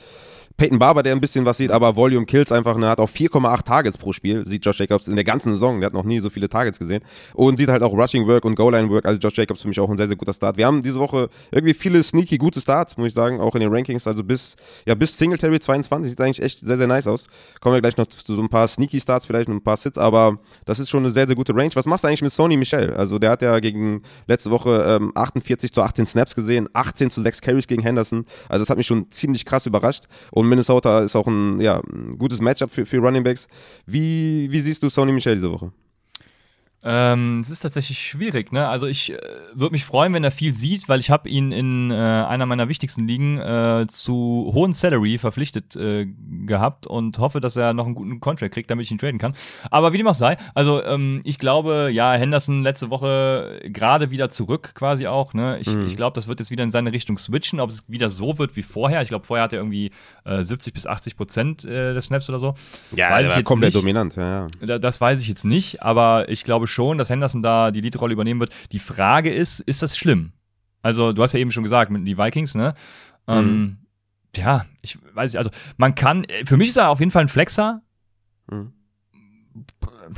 Peyton 0.57 0.79
Barber, 0.79 1.03
der 1.03 1.13
ein 1.13 1.21
bisschen 1.21 1.45
was 1.45 1.59
sieht, 1.59 1.71
aber 1.71 1.97
Volume 1.97 2.25
Kills 2.25 2.51
einfach, 2.51 2.77
ne, 2.79 2.89
hat 2.89 2.99
auch 2.99 3.11
4,8 3.11 3.65
Targets 3.65 3.99
pro 3.99 4.15
Spiel, 4.15 4.47
sieht 4.47 4.65
Josh 4.65 4.79
Jacobs 4.79 5.07
in 5.07 5.15
der 5.15 5.25
ganzen 5.25 5.53
Saison, 5.53 5.81
der 5.81 5.89
hat 5.89 5.93
noch 5.93 6.05
nie 6.05 6.19
so 6.21 6.31
viele 6.31 6.49
Targets 6.49 6.79
gesehen 6.79 7.03
und 7.35 7.59
sieht 7.59 7.69
halt 7.69 7.83
auch 7.83 7.93
Rushing 7.93 8.27
Work 8.27 8.47
und 8.47 8.55
Goal 8.55 8.73
Line 8.73 8.89
Work, 8.89 9.05
also 9.05 9.19
Josh 9.21 9.37
Jacobs 9.37 9.61
für 9.61 9.69
mich 9.69 9.79
auch 9.79 9.91
ein 9.91 9.99
sehr, 9.99 10.07
sehr 10.07 10.17
guter 10.17 10.33
Start. 10.33 10.57
Wir 10.57 10.67
haben 10.67 10.81
diese 10.81 10.99
Woche 10.99 11.29
irgendwie 11.51 11.75
viele 11.75 12.03
sneaky 12.03 12.39
gute 12.39 12.61
Starts, 12.61 12.97
muss 12.97 13.09
ich 13.09 13.15
sagen, 13.15 13.39
auch 13.39 13.55
in 13.55 13.61
den 13.61 13.71
Rankings, 13.71 14.07
also 14.07 14.25
bis, 14.25 14.57
ja, 14.87 14.95
bis 14.95 15.19
Singletary 15.19 15.61
22 15.61 16.11
sieht 16.11 16.21
eigentlich 16.23 16.43
echt 16.43 16.61
sehr, 16.61 16.79
sehr 16.79 16.87
nice 16.87 17.07
aus. 17.07 17.27
Kommen 17.61 17.75
wir 17.75 17.83
gleich 17.83 17.99
noch 17.99 18.07
zu 18.07 18.35
so 18.35 18.41
ein 18.41 18.49
paar 18.49 18.67
sneaky 18.67 18.99
Starts 18.99 19.27
vielleicht 19.27 19.49
und 19.49 19.57
ein 19.57 19.63
paar 19.63 19.77
Sits, 19.77 19.99
aber 19.99 20.39
das 20.65 20.79
ist 20.79 20.89
schon 20.89 21.01
eine 21.05 21.11
sehr, 21.11 21.27
sehr 21.27 21.37
gute 21.37 21.55
Range. 21.55 21.71
Was 21.75 21.85
machst 21.85 22.05
du 22.05 22.09
eigentlich 22.09 22.23
mit 22.23 22.33
Sony 22.33 22.57
Michel? 22.57 22.95
Also 22.95 23.19
der 23.19 23.31
hat 23.31 23.43
ja 23.43 23.59
gegen 23.61 24.03
letzte 24.27 24.51
Woche 24.51 24.99
ähm, 25.01 25.13
48 25.15 25.71
zu 25.71 25.83
18 25.83 26.07
Snaps 26.07 26.35
gesehen, 26.35 26.67
18 26.73 27.11
zu 27.11 27.21
6 27.21 27.43
Carries 27.43 27.67
gegen 27.67 27.83
Henderson, 27.83 28.25
also 28.49 28.63
das 28.63 28.71
hat 28.71 28.79
mich 28.79 28.87
schon 28.87 29.11
ziemlich 29.11 29.45
krass 29.45 29.67
überrascht 29.67 30.05
und 30.31 30.46
Minnesota 30.49 31.01
ist 31.01 31.15
auch 31.17 31.27
auch 31.27 31.27
ein, 31.27 31.61
ja, 31.61 31.81
ein 31.93 32.19
gutes 32.19 32.41
Matchup 32.41 32.71
für, 32.71 32.87
für 32.87 32.99
Running 32.99 33.25
Backs. 33.25 33.49
Wie, 33.87 34.49
wie 34.51 34.61
siehst 34.61 34.83
du 34.83 34.89
Sony 34.89 35.13
Michel 35.13 35.35
diese 35.35 35.51
Woche? 35.51 35.73
Ähm, 36.83 37.41
es 37.41 37.51
ist 37.51 37.61
tatsächlich 37.61 37.99
schwierig, 37.99 38.53
ne? 38.53 38.69
Also 38.69 38.87
ich 38.87 39.13
äh, 39.13 39.19
würde 39.55 39.73
mich 39.73 39.85
freuen, 39.85 40.13
wenn 40.13 40.23
er 40.23 40.31
viel 40.31 40.55
sieht, 40.55 40.89
weil 40.89 41.01
ich 41.01 41.11
habe 41.11 41.29
ihn 41.29 41.51
in 41.51 41.91
äh, 41.91 41.95
einer 41.95 42.47
meiner 42.47 42.69
wichtigsten 42.69 43.09
Ligen 43.09 43.39
äh, 43.39 43.87
zu 43.89 44.53
hohen 44.55 44.73
Salary 44.73 45.19
verpflichtet 45.19 45.75
äh, 45.75 46.07
gehabt 46.47 46.87
und 46.87 47.19
hoffe, 47.19 47.41
dass 47.41 47.57
er 47.57 47.73
noch 47.73 47.87
einen 47.87 47.97
guten 47.97 48.21
Contract 48.21 48.55
kriegt, 48.55 48.71
damit 48.71 48.85
ich 48.85 48.93
ihn 48.93 48.99
traden 48.99 49.19
kann. 49.19 49.35
Aber 49.71 49.93
wie 49.93 49.99
dem 49.99 50.07
auch 50.07 50.15
sei, 50.15 50.37
also 50.55 50.81
ähm, 50.85 51.23
ich 51.25 51.41
glaube, 51.41 51.91
ja, 51.93 52.13
Henderson 52.13 52.63
letzte 52.63 52.91
Woche 52.91 53.61
gerade 53.65 54.13
wieder 54.13 54.31
zurück 54.31 54.73
quasi 54.75 55.09
auch, 55.09 55.35
ne? 55.35 55.59
Ich, 55.59 55.75
mhm. 55.75 55.87
ich 55.87 55.97
glaube, 55.97 56.15
das 56.15 56.29
wird 56.29 56.39
jetzt 56.39 56.53
wieder 56.53 56.63
in 56.63 56.71
seine 56.71 56.93
Richtung 56.93 57.19
switchen, 57.19 57.59
ob 57.59 57.71
es 57.71 57.91
wieder 57.91 58.11
so 58.11 58.39
wird 58.39 58.55
wie 58.55 58.63
vorher. 58.63 59.03
Ich 59.03 59.09
glaube, 59.09 59.27
vorher 59.27 59.45
hat 59.45 59.53
er 59.53 59.59
irgendwie 59.59 59.91
70 60.25 60.71
äh, 60.71 60.75
bis 60.75 60.87
80 60.87 61.17
Prozent 61.17 61.65
äh, 61.65 61.95
des 61.95 62.07
Snaps 62.07 62.29
oder 62.29 62.39
so. 62.39 62.55
Ja, 62.95 63.11
weiß 63.11 63.27
der 63.27 63.37
war 63.37 63.43
komplett 63.43 63.75
nicht. 63.75 63.83
dominant, 63.83 64.15
ja, 64.15 64.47
ja. 64.61 64.79
Das 64.79 65.01
weiß 65.01 65.21
ich 65.21 65.29
jetzt 65.29 65.45
nicht, 65.45 65.83
aber 65.83 66.29
ich 66.29 66.45
glaube 66.45 66.66
schon, 66.67 66.87
schon, 66.87 66.99
dass 66.99 67.11
Henderson 67.11 67.43
da 67.43 67.71
die 67.71 67.81
Leadrolle 67.81 68.13
übernehmen 68.13 68.41
wird. 68.41 68.55
Die 68.73 68.79
Frage 68.79 69.33
ist, 69.33 69.61
ist 69.61 69.83
das 69.83 69.97
schlimm? 69.97 70.33
Also, 70.83 71.13
du 71.13 71.23
hast 71.23 71.33
ja 71.33 71.41
eben 71.41 71.51
schon 71.51 71.63
gesagt, 71.63 71.91
mit 71.91 72.07
die 72.07 72.17
Vikings, 72.17 72.55
ne? 72.55 72.75
Ähm, 73.27 73.45
mhm. 73.45 73.51
Ähm, 73.51 73.79
ja, 74.37 74.67
ich 74.83 74.99
weiß 75.15 75.33
nicht, 75.33 75.39
also 75.39 75.51
man 75.79 75.95
kann, 75.95 76.27
für 76.45 76.57
mich 76.57 76.69
ist 76.69 76.77
er 76.77 76.91
auf 76.91 77.01
jeden 77.01 77.11
Fall 77.11 77.23
ein 77.23 77.29
Flexer. 77.29 77.83
Mhm. 78.51 78.73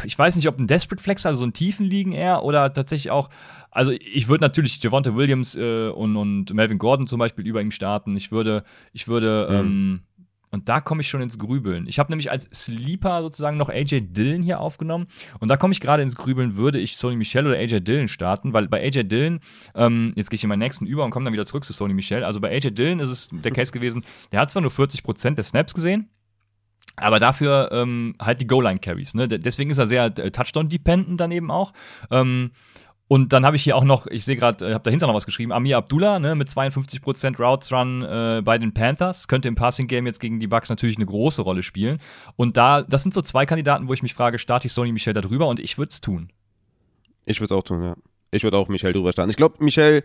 Ich 0.04 0.18
weiß 0.18 0.36
nicht, 0.36 0.48
ob 0.48 0.58
ein 0.58 0.66
Desperate 0.66 1.02
Flexer, 1.02 1.30
also 1.30 1.40
so 1.40 1.46
ein 1.46 1.52
tiefen 1.52 1.86
liegen 1.86 2.12
eher, 2.12 2.42
oder 2.42 2.72
tatsächlich 2.72 3.10
auch, 3.10 3.30
also 3.70 3.92
ich 3.92 4.28
würde 4.28 4.42
natürlich 4.42 4.82
Javonte 4.82 5.14
Williams 5.14 5.56
äh, 5.56 5.88
und, 5.88 6.16
und 6.16 6.52
Melvin 6.52 6.78
Gordon 6.78 7.06
zum 7.06 7.18
Beispiel 7.18 7.46
über 7.46 7.62
ihm 7.62 7.70
starten. 7.70 8.16
Ich 8.16 8.32
würde, 8.32 8.64
ich 8.92 9.06
würde, 9.08 9.46
mhm. 9.48 9.56
ähm, 9.56 10.00
und 10.50 10.68
da 10.68 10.80
komme 10.80 11.02
ich 11.02 11.08
schon 11.08 11.20
ins 11.20 11.38
Grübeln. 11.38 11.86
Ich 11.86 11.98
habe 11.98 12.10
nämlich 12.10 12.30
als 12.30 12.44
Sleeper 12.54 13.22
sozusagen 13.22 13.56
noch 13.56 13.68
AJ 13.68 14.12
Dillon 14.12 14.42
hier 14.42 14.60
aufgenommen. 14.60 15.06
Und 15.40 15.48
da 15.48 15.56
komme 15.56 15.72
ich 15.72 15.80
gerade 15.80 16.02
ins 16.02 16.16
Grübeln, 16.16 16.56
würde 16.56 16.78
ich 16.78 16.96
Sony 16.96 17.16
Michel 17.16 17.46
oder 17.46 17.56
AJ 17.56 17.80
Dillon 17.80 18.08
starten, 18.08 18.52
weil 18.52 18.68
bei 18.68 18.82
AJ 18.82 19.04
Dillon, 19.04 19.40
ähm, 19.74 20.12
jetzt 20.16 20.30
gehe 20.30 20.36
ich 20.36 20.42
in 20.42 20.48
meinen 20.48 20.60
nächsten 20.60 20.86
über 20.86 21.04
und 21.04 21.10
komme 21.10 21.24
dann 21.24 21.32
wieder 21.32 21.46
zurück 21.46 21.64
zu 21.64 21.72
Sony 21.72 21.94
Michel. 21.94 22.24
Also 22.24 22.40
bei 22.40 22.50
AJ 22.50 22.70
Dillon 22.72 23.00
ist 23.00 23.10
es 23.10 23.28
der 23.32 23.52
Case 23.52 23.72
gewesen, 23.72 24.04
der 24.32 24.40
hat 24.40 24.50
zwar 24.50 24.62
nur 24.62 24.70
40% 24.70 25.34
der 25.34 25.44
Snaps 25.44 25.74
gesehen, 25.74 26.08
aber 26.96 27.18
dafür 27.18 27.70
ähm, 27.72 28.14
halt 28.20 28.40
die 28.40 28.46
Goal-Line-Carries. 28.46 29.14
Ne? 29.14 29.28
Deswegen 29.28 29.70
ist 29.70 29.78
er 29.78 29.86
sehr 29.86 30.06
äh, 30.06 30.30
Touchdown-dependent 30.30 31.20
dann 31.20 31.30
eben 31.30 31.50
auch. 31.50 31.72
Ähm, 32.10 32.50
und 33.08 33.32
dann 33.32 33.46
habe 33.46 33.56
ich 33.56 33.62
hier 33.62 33.74
auch 33.74 33.84
noch, 33.84 34.06
ich 34.06 34.24
sehe 34.24 34.36
gerade, 34.36 34.64
ich 34.66 34.70
äh, 34.70 34.74
habe 34.74 34.84
dahinter 34.84 35.06
noch 35.06 35.14
was 35.14 35.24
geschrieben, 35.24 35.50
Amir 35.50 35.78
Abdullah 35.78 36.18
ne, 36.18 36.34
mit 36.34 36.48
52% 36.48 37.38
Routes 37.38 37.72
Run 37.72 38.02
äh, 38.02 38.42
bei 38.44 38.58
den 38.58 38.74
Panthers. 38.74 39.28
Könnte 39.28 39.48
im 39.48 39.54
Passing 39.54 39.86
Game 39.86 40.06
jetzt 40.06 40.20
gegen 40.20 40.38
die 40.38 40.46
Bucks 40.46 40.68
natürlich 40.68 40.96
eine 40.96 41.06
große 41.06 41.40
Rolle 41.40 41.62
spielen. 41.62 42.00
Und 42.36 42.58
da, 42.58 42.82
das 42.82 43.02
sind 43.02 43.14
so 43.14 43.22
zwei 43.22 43.46
Kandidaten, 43.46 43.88
wo 43.88 43.94
ich 43.94 44.02
mich 44.02 44.12
frage, 44.12 44.38
starte 44.38 44.66
ich 44.66 44.74
Sony 44.74 44.92
Michel 44.92 45.14
da 45.14 45.22
drüber 45.22 45.48
und 45.48 45.58
ich 45.58 45.78
würde 45.78 45.88
es 45.90 46.02
tun. 46.02 46.30
Ich 47.24 47.40
würde 47.40 47.54
es 47.54 47.58
auch 47.58 47.64
tun, 47.64 47.82
ja. 47.82 47.96
Ich 48.30 48.42
würde 48.42 48.58
auch 48.58 48.68
Michel 48.68 48.92
drüber 48.92 49.12
starten. 49.12 49.30
Ich 49.30 49.36
glaube, 49.36 49.64
Michel 49.64 50.04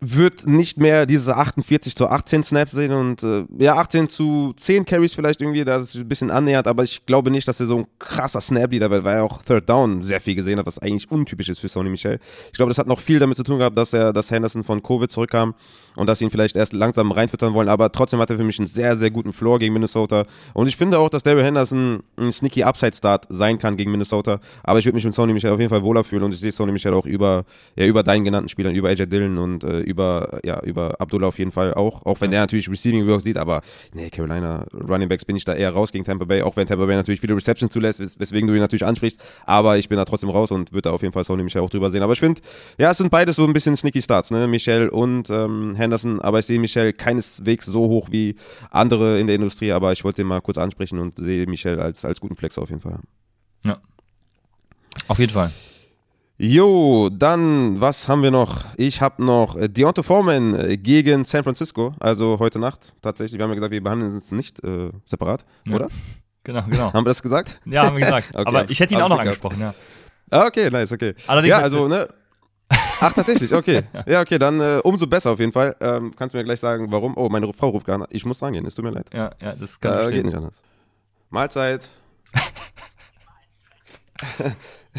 wird 0.00 0.46
nicht 0.46 0.78
mehr 0.78 1.06
diese 1.06 1.36
48 1.36 1.96
zu 1.96 2.06
18 2.06 2.44
Snaps 2.44 2.70
sehen 2.70 2.92
und 2.92 3.22
äh, 3.24 3.44
ja, 3.58 3.74
18 3.76 4.08
zu 4.08 4.54
10 4.56 4.84
Carries 4.84 5.12
vielleicht 5.12 5.40
irgendwie, 5.40 5.64
da 5.64 5.76
ist 5.76 5.94
es 5.94 6.00
ein 6.00 6.08
bisschen 6.08 6.30
annähert, 6.30 6.68
aber 6.68 6.84
ich 6.84 7.04
glaube 7.04 7.32
nicht, 7.32 7.48
dass 7.48 7.58
er 7.58 7.66
so 7.66 7.78
ein 7.78 7.86
krasser 7.98 8.40
Snap-Leader 8.40 8.90
wird, 8.90 9.02
weil 9.02 9.16
er 9.16 9.24
auch 9.24 9.42
Third 9.42 9.68
Down 9.68 10.04
sehr 10.04 10.20
viel 10.20 10.36
gesehen 10.36 10.60
hat, 10.60 10.66
was 10.66 10.78
eigentlich 10.78 11.10
untypisch 11.10 11.48
ist 11.48 11.58
für 11.58 11.68
Sonny 11.68 11.90
Michel. 11.90 12.20
Ich 12.46 12.56
glaube, 12.56 12.70
das 12.70 12.78
hat 12.78 12.86
noch 12.86 13.00
viel 13.00 13.18
damit 13.18 13.36
zu 13.36 13.42
tun 13.42 13.58
gehabt, 13.58 13.76
dass 13.76 13.92
er, 13.92 14.12
dass 14.12 14.30
Henderson 14.30 14.62
von 14.62 14.84
Covid 14.84 15.10
zurückkam 15.10 15.54
und 15.96 16.06
dass 16.06 16.20
sie 16.20 16.26
ihn 16.26 16.30
vielleicht 16.30 16.54
erst 16.54 16.74
langsam 16.74 17.10
reinfüttern 17.10 17.52
wollen, 17.52 17.68
aber 17.68 17.90
trotzdem 17.90 18.20
hat 18.20 18.30
er 18.30 18.36
für 18.36 18.44
mich 18.44 18.60
einen 18.60 18.68
sehr, 18.68 18.94
sehr 18.94 19.10
guten 19.10 19.32
Floor 19.32 19.58
gegen 19.58 19.74
Minnesota 19.74 20.26
und 20.54 20.68
ich 20.68 20.76
finde 20.76 21.00
auch, 21.00 21.08
dass 21.08 21.24
Daryl 21.24 21.42
Henderson 21.42 22.04
ein 22.16 22.30
sneaky 22.30 22.62
Upside-Start 22.62 23.26
sein 23.30 23.58
kann 23.58 23.76
gegen 23.76 23.90
Minnesota, 23.90 24.38
aber 24.62 24.78
ich 24.78 24.84
würde 24.84 24.94
mich 24.94 25.04
mit 25.04 25.14
Sonny 25.14 25.32
Michel 25.32 25.50
auf 25.50 25.58
jeden 25.58 25.70
Fall 25.70 25.82
wohler 25.82 26.04
fühlen 26.04 26.22
und 26.22 26.34
ich 26.34 26.38
sehe 26.38 26.52
Sonny 26.52 26.70
Michel 26.70 26.94
auch 26.94 27.04
über, 27.04 27.44
ja, 27.74 27.84
über 27.84 28.04
deinen 28.04 28.24
genannten 28.24 28.48
Spielern, 28.48 28.76
über 28.76 28.90
AJ 28.90 29.06
Dillon 29.06 29.38
und 29.38 29.64
äh, 29.64 29.87
über, 29.88 30.40
ja, 30.44 30.60
über 30.62 31.00
Abdullah 31.00 31.28
auf 31.28 31.38
jeden 31.38 31.52
Fall 31.52 31.74
auch. 31.74 32.04
Auch 32.04 32.20
wenn 32.20 32.30
ja. 32.30 32.36
der 32.36 32.40
natürlich 32.42 32.70
Receiving 32.70 33.06
Work 33.06 33.22
sieht, 33.22 33.38
aber 33.38 33.62
nee, 33.94 34.10
Carolina 34.10 34.66
Running 34.72 35.08
Backs 35.08 35.24
bin 35.24 35.36
ich 35.36 35.44
da 35.44 35.54
eher 35.54 35.70
raus 35.70 35.90
gegen 35.90 36.04
Tampa 36.04 36.24
Bay, 36.24 36.42
auch 36.42 36.56
wenn 36.56 36.66
Tampa 36.66 36.86
Bay 36.86 36.96
natürlich 36.96 37.20
viele 37.20 37.34
Receptions 37.34 37.72
zulässt, 37.72 37.98
wes 37.98 38.18
weswegen 38.18 38.46
du 38.46 38.54
ihn 38.54 38.60
natürlich 38.60 38.84
ansprichst. 38.84 39.20
Aber 39.46 39.78
ich 39.78 39.88
bin 39.88 39.96
da 39.96 40.04
trotzdem 40.04 40.30
raus 40.30 40.50
und 40.50 40.72
würde 40.72 40.88
da 40.88 40.90
auf 40.90 41.02
jeden 41.02 41.12
Fall 41.12 41.24
Sony 41.24 41.42
Michel 41.42 41.62
auch 41.62 41.70
drüber 41.70 41.90
sehen. 41.90 42.02
Aber 42.02 42.12
ich 42.12 42.20
finde, 42.20 42.40
ja, 42.78 42.90
es 42.90 42.98
sind 42.98 43.10
beides 43.10 43.36
so 43.36 43.44
ein 43.44 43.52
bisschen 43.52 43.76
sneaky 43.76 44.02
Starts, 44.02 44.30
ne? 44.30 44.46
Michel 44.46 44.88
und 44.88 45.30
ähm, 45.30 45.74
Henderson, 45.74 46.20
aber 46.20 46.40
ich 46.40 46.46
sehe 46.46 46.58
Michel 46.58 46.92
keineswegs 46.92 47.66
so 47.66 47.88
hoch 47.88 48.08
wie 48.10 48.36
andere 48.70 49.18
in 49.18 49.26
der 49.26 49.36
Industrie, 49.36 49.72
aber 49.72 49.92
ich 49.92 50.04
wollte 50.04 50.22
den 50.22 50.26
mal 50.26 50.40
kurz 50.40 50.58
ansprechen 50.58 50.98
und 50.98 51.18
sehe 51.18 51.46
Michel 51.46 51.80
als, 51.80 52.04
als 52.04 52.20
guten 52.20 52.36
Flex 52.36 52.58
auf 52.58 52.68
jeden 52.68 52.82
Fall. 52.82 52.98
Ja. 53.64 53.78
Auf 55.06 55.18
jeden 55.18 55.32
Fall. 55.32 55.50
Jo, 56.40 57.08
dann, 57.10 57.80
was 57.80 58.06
haben 58.06 58.22
wir 58.22 58.30
noch? 58.30 58.64
Ich 58.76 59.00
habe 59.00 59.24
noch 59.24 59.56
äh, 59.56 59.68
Deontay 59.68 60.04
Foreman 60.04 60.54
äh, 60.54 60.76
gegen 60.76 61.24
San 61.24 61.42
Francisco, 61.42 61.94
also 61.98 62.38
heute 62.38 62.60
Nacht 62.60 62.92
tatsächlich. 63.02 63.36
Wir 63.36 63.42
haben 63.42 63.50
ja 63.50 63.56
gesagt, 63.56 63.72
wir 63.72 63.82
behandeln 63.82 64.18
es 64.18 64.30
nicht 64.30 64.62
äh, 64.62 64.90
separat, 65.04 65.44
ja. 65.66 65.74
oder? 65.74 65.88
Genau, 66.44 66.62
genau. 66.62 66.92
haben 66.94 67.04
wir 67.04 67.10
das 67.10 67.20
gesagt? 67.20 67.60
Ja, 67.66 67.84
haben 67.84 67.96
wir 67.98 68.04
gesagt. 68.04 68.28
okay. 68.34 68.44
Aber 68.46 68.70
ich 68.70 68.80
hätte 68.80 68.94
ihn 68.94 69.02
auch 69.02 69.08
noch 69.10 69.18
angesprochen, 69.18 69.60
ja. 69.60 69.74
Ah, 70.30 70.46
okay, 70.46 70.70
nice, 70.70 70.90
okay. 70.92 71.14
Allerdings 71.26 71.56
ja, 71.56 71.62
also, 71.62 71.88
ne? 71.88 72.08
Ach, 72.70 73.12
tatsächlich, 73.12 73.52
okay. 73.52 73.82
ja, 74.06 74.22
okay, 74.22 74.38
dann 74.38 74.58
äh, 74.58 74.80
umso 74.82 75.06
besser 75.06 75.32
auf 75.32 75.40
jeden 75.40 75.52
Fall. 75.52 75.76
Ähm, 75.80 76.14
kannst 76.16 76.32
du 76.32 76.38
mir 76.38 76.44
gleich 76.44 76.60
sagen, 76.60 76.90
warum? 76.90 77.14
Oh, 77.18 77.28
meine 77.28 77.52
Frau 77.52 77.68
ruft 77.68 77.84
gerade. 77.84 78.06
Ich 78.10 78.24
muss 78.24 78.40
rangehen, 78.40 78.64
es 78.64 78.74
tut 78.74 78.84
mir 78.84 78.92
leid. 78.92 79.10
Ja, 79.12 79.30
ja, 79.42 79.54
das 79.56 79.78
kann 79.78 80.08
äh, 80.08 80.10
Geht 80.10 80.24
nicht 80.24 80.36
anders. 80.36 80.62
Mahlzeit. 81.28 81.90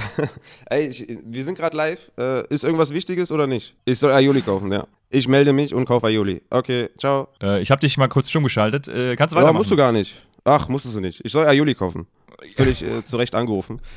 Ey, 0.69 0.87
ich, 0.87 1.05
wir 1.25 1.43
sind 1.43 1.57
gerade 1.57 1.75
live. 1.75 2.11
Äh, 2.17 2.47
ist 2.53 2.63
irgendwas 2.63 2.93
Wichtiges 2.93 3.31
oder 3.31 3.47
nicht? 3.47 3.75
Ich 3.85 3.99
soll 3.99 4.11
Aioli 4.11 4.41
kaufen, 4.41 4.71
ja. 4.71 4.85
Ich 5.09 5.27
melde 5.27 5.53
mich 5.53 5.73
und 5.73 5.85
kaufe 5.85 6.07
Aioli. 6.07 6.41
Okay, 6.49 6.89
ciao. 6.97 7.27
Äh, 7.41 7.61
ich 7.61 7.71
habe 7.71 7.79
dich 7.81 7.97
mal 7.97 8.07
kurz 8.07 8.29
stumm 8.29 8.43
geschaltet. 8.43 8.87
Äh, 8.87 9.15
kannst 9.15 9.33
du 9.33 9.37
Ja, 9.37 9.41
weitermachen? 9.43 9.57
musst 9.57 9.71
du 9.71 9.75
gar 9.75 9.91
nicht. 9.91 10.21
Ach, 10.45 10.67
musstest 10.69 10.95
du 10.95 10.99
nicht. 10.99 11.21
Ich 11.23 11.31
soll 11.31 11.45
Aioli 11.47 11.73
kaufen. 11.75 12.07
Völlig 12.55 12.81
äh, 12.83 13.03
zu 13.03 13.17
Recht 13.17 13.35
angerufen. 13.35 13.81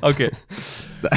Okay. 0.00 0.30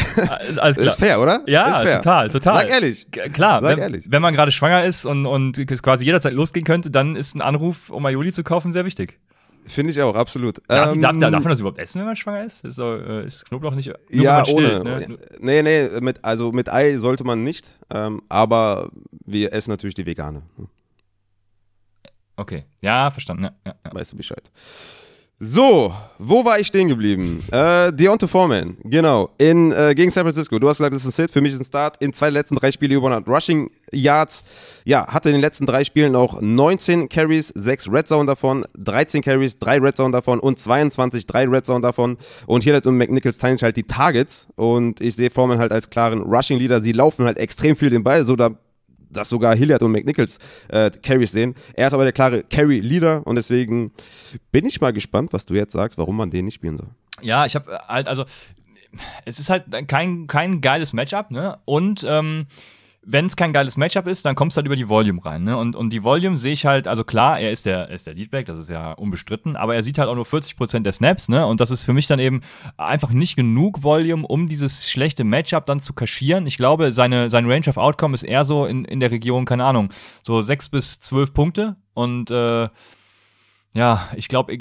Alles 0.58 0.76
klar. 0.78 0.88
Ist 0.88 1.00
fair, 1.00 1.20
oder? 1.20 1.42
Ja, 1.48 1.80
ist 1.80 1.88
fair. 1.88 1.98
total, 1.98 2.30
total. 2.30 2.58
Sag 2.62 2.70
ehrlich. 2.70 3.10
G- 3.12 3.30
Klar, 3.30 3.62
Sag 3.62 3.72
wenn, 3.72 3.80
ehrlich. 3.80 4.06
wenn 4.10 4.22
man 4.22 4.34
gerade 4.34 4.52
schwanger 4.52 4.84
ist 4.86 5.06
und, 5.06 5.26
und 5.26 5.58
es 5.72 5.82
quasi 5.84 6.06
jederzeit 6.06 6.34
losgehen 6.34 6.66
könnte, 6.66 6.92
dann 6.92 7.16
ist 7.16 7.36
ein 7.36 7.42
Anruf, 7.42 7.90
um 7.90 8.06
Aioli 8.06 8.32
zu 8.32 8.44
kaufen, 8.44 8.72
sehr 8.72 8.86
wichtig. 8.86 9.20
Finde 9.66 9.92
ich 9.92 10.02
auch, 10.02 10.16
absolut. 10.16 10.60
Darf, 10.68 10.94
Ähm, 10.94 11.02
darf, 11.02 11.18
darf 11.18 11.32
man 11.32 11.44
das 11.44 11.60
überhaupt 11.60 11.80
essen, 11.80 12.00
wenn 12.00 12.08
man 12.08 12.16
schwanger 12.16 12.44
ist? 12.46 12.66
Ist, 12.66 12.80
äh, 12.80 13.26
ist 13.26 13.46
Knoblauch 13.46 13.74
nicht 13.76 13.92
ja, 14.10 14.34
man 14.38 14.46
stillt, 14.46 14.82
ohne. 14.82 15.00
ne? 15.00 15.18
Nee, 15.40 15.62
nee, 15.64 16.00
mit, 16.02 16.24
also 16.24 16.52
mit 16.52 16.72
Ei 16.72 16.98
sollte 16.98 17.24
man 17.24 17.44
nicht. 17.44 17.78
Ähm, 17.94 18.22
aber 18.30 18.90
wir 19.26 19.54
essen 19.54 19.72
natürlich 19.72 19.96
die 19.96 20.06
Vegane. 20.06 20.44
Okay, 22.36 22.66
ja, 22.82 23.12
verstanden. 23.12 23.44
Ja, 23.44 23.54
ja, 23.66 23.76
ja. 23.86 23.94
Weißt 23.94 24.12
du 24.14 24.18
Bescheid. 24.18 24.52
So, 25.46 25.94
wo 26.20 26.46
war 26.46 26.58
ich 26.58 26.68
stehen 26.68 26.88
geblieben? 26.88 27.44
Äh, 27.52 27.92
Deontay 27.92 28.30
Foreman, 28.30 28.78
genau, 28.86 29.30
in, 29.38 29.74
äh, 29.74 29.94
gegen 29.94 30.10
San 30.10 30.24
Francisco. 30.24 30.58
Du 30.58 30.70
hast 30.70 30.78
gesagt, 30.78 30.96
das 30.96 31.02
ist 31.02 31.08
ein 31.10 31.12
Sit, 31.12 31.32
für 31.32 31.42
mich 31.42 31.52
ist 31.52 31.60
ein 31.60 31.66
Start. 31.66 32.02
In 32.02 32.14
zwei 32.14 32.30
letzten 32.30 32.56
drei 32.56 32.72
Spiele 32.72 32.96
über 32.96 33.08
100 33.08 33.28
Rushing 33.28 33.70
Yards. 33.92 34.46
Ja, 34.86 35.06
hatte 35.08 35.28
in 35.28 35.36
den 35.36 35.42
letzten 35.42 35.66
drei 35.66 35.84
Spielen 35.84 36.16
auch 36.16 36.40
19 36.40 37.10
Carries, 37.10 37.50
6 37.50 37.92
Red 37.92 38.08
Zone 38.08 38.26
davon, 38.26 38.64
13 38.78 39.22
Carries, 39.22 39.60
3 39.60 39.80
Red 39.80 39.98
Zone 39.98 40.14
davon 40.14 40.40
und 40.40 40.60
22, 40.60 41.26
3 41.26 41.50
Red 41.50 41.66
Zone 41.66 41.82
davon. 41.82 42.18
Und 42.46 42.64
Hillard 42.64 42.88
und 42.88 42.96
McNichols 42.96 43.38
teilen 43.38 43.58
sich 43.58 43.64
halt 43.64 43.76
die 43.76 43.84
Targets. 43.84 44.48
Und 44.56 45.02
ich 45.02 45.18
sehe 45.18 45.30
Foreman 45.30 45.60
halt 45.60 45.74
als 45.74 45.90
klaren 45.90 46.22
Rushing 46.22 46.58
Leader. 46.58 46.82
Sie 46.82 46.94
laufen 46.94 47.26
halt 47.26 47.38
extrem 47.38 47.76
viel 47.76 47.90
den 47.90 48.04
Ball, 48.04 48.26
so 48.26 48.38
da 48.38 48.52
dass 49.14 49.30
sogar 49.30 49.56
Hilliard 49.56 49.82
und 49.84 49.92
McNichols 49.92 50.38
äh, 50.70 50.92
Carries 51.02 51.32
sehen. 51.32 51.56
Er 51.74 51.88
ist 51.88 51.94
aber 51.94 52.04
der 52.04 52.14
klare 52.14 52.44
Carry-Leader 52.44 53.26
und 53.26 53.36
deswegen 53.36 53.92
bin 54.52 54.66
ich 54.66 54.82
mal 54.82 54.94
gespannt, 54.94 55.34
was 55.34 55.46
du 55.46 55.54
jetzt 55.54 55.74
sagst, 55.74 55.98
warum 55.98 56.18
man 56.18 56.30
den 56.30 56.46
nicht 56.46 56.56
spielen 56.56 56.78
soll. 56.78 56.90
Ja, 57.22 57.46
ich 57.46 57.56
habe 57.56 57.80
halt, 57.88 58.08
also 58.08 58.26
es 59.26 59.40
ist 59.40 59.50
halt 59.50 59.66
kein, 59.88 60.28
kein 60.28 60.62
geiles 60.62 60.94
Matchup, 60.94 61.32
ne? 61.32 61.58
Und 61.66 62.06
ähm, 62.08 62.48
wenn 63.06 63.26
es 63.26 63.36
kein 63.36 63.54
geiles 63.54 63.78
Matchup 63.78 64.08
ist, 64.08 64.26
dann 64.26 64.36
kommst 64.36 64.56
du 64.56 64.60
halt 64.60 64.66
über 64.66 64.76
die 64.76 64.88
Volume 64.88 65.24
rein, 65.26 65.44
ne? 65.44 65.58
Und, 65.58 65.76
und 65.76 65.92
die 65.92 66.04
Volume 66.04 66.38
sehe 66.38 66.54
ich 66.54 66.66
halt, 66.66 66.88
also 66.88 67.04
klar, 67.04 67.40
er 67.40 67.52
ist 67.52 67.66
der, 67.66 67.90
er 67.90 67.96
ist 67.96 68.08
der 68.08 68.14
Leadback, 68.14 68.46
das 68.46 68.58
ist 68.58 68.70
ja 68.70 68.94
unbestritten, 68.94 69.56
aber 69.56 69.76
er 69.76 69.84
sieht 69.84 69.98
halt 69.98 70.10
auch 70.10 70.16
nur 70.16 70.26
40% 70.26 70.80
der 70.80 70.92
Snaps, 70.94 71.30
ne? 71.30 71.46
Und 71.46 71.60
das 71.60 71.72
ist 71.72 71.84
für 71.84 71.94
mich 71.94 72.08
dann 72.08 72.20
eben 72.20 72.42
einfach 72.78 73.12
nicht 73.12 73.36
genug 73.36 73.84
Volume, 73.84 74.26
um 74.26 74.48
dieses 74.48 74.90
schlechte 74.90 75.24
Matchup 75.24 75.66
dann 75.66 75.80
zu 75.80 75.94
kaschieren. 75.94 76.48
Ich 76.48 76.58
glaube, 76.58 76.92
seine, 76.92 77.30
sein 77.30 77.50
Range 77.50 77.68
of 77.68 77.78
Outcome 77.78 78.14
ist 78.14 78.24
eher 78.24 78.46
so 78.46 78.66
in, 78.66 78.86
in 78.86 79.00
der 79.00 79.12
Region, 79.12 79.46
keine 79.46 79.66
Ahnung, 79.66 79.90
so 80.22 80.42
6 80.42 80.70
bis 80.70 81.00
12 81.00 81.34
Punkte 81.34 81.76
und 81.94 82.32
äh, 82.32 82.70
ja, 83.76 84.08
ich 84.16 84.28
glaube, 84.28 84.56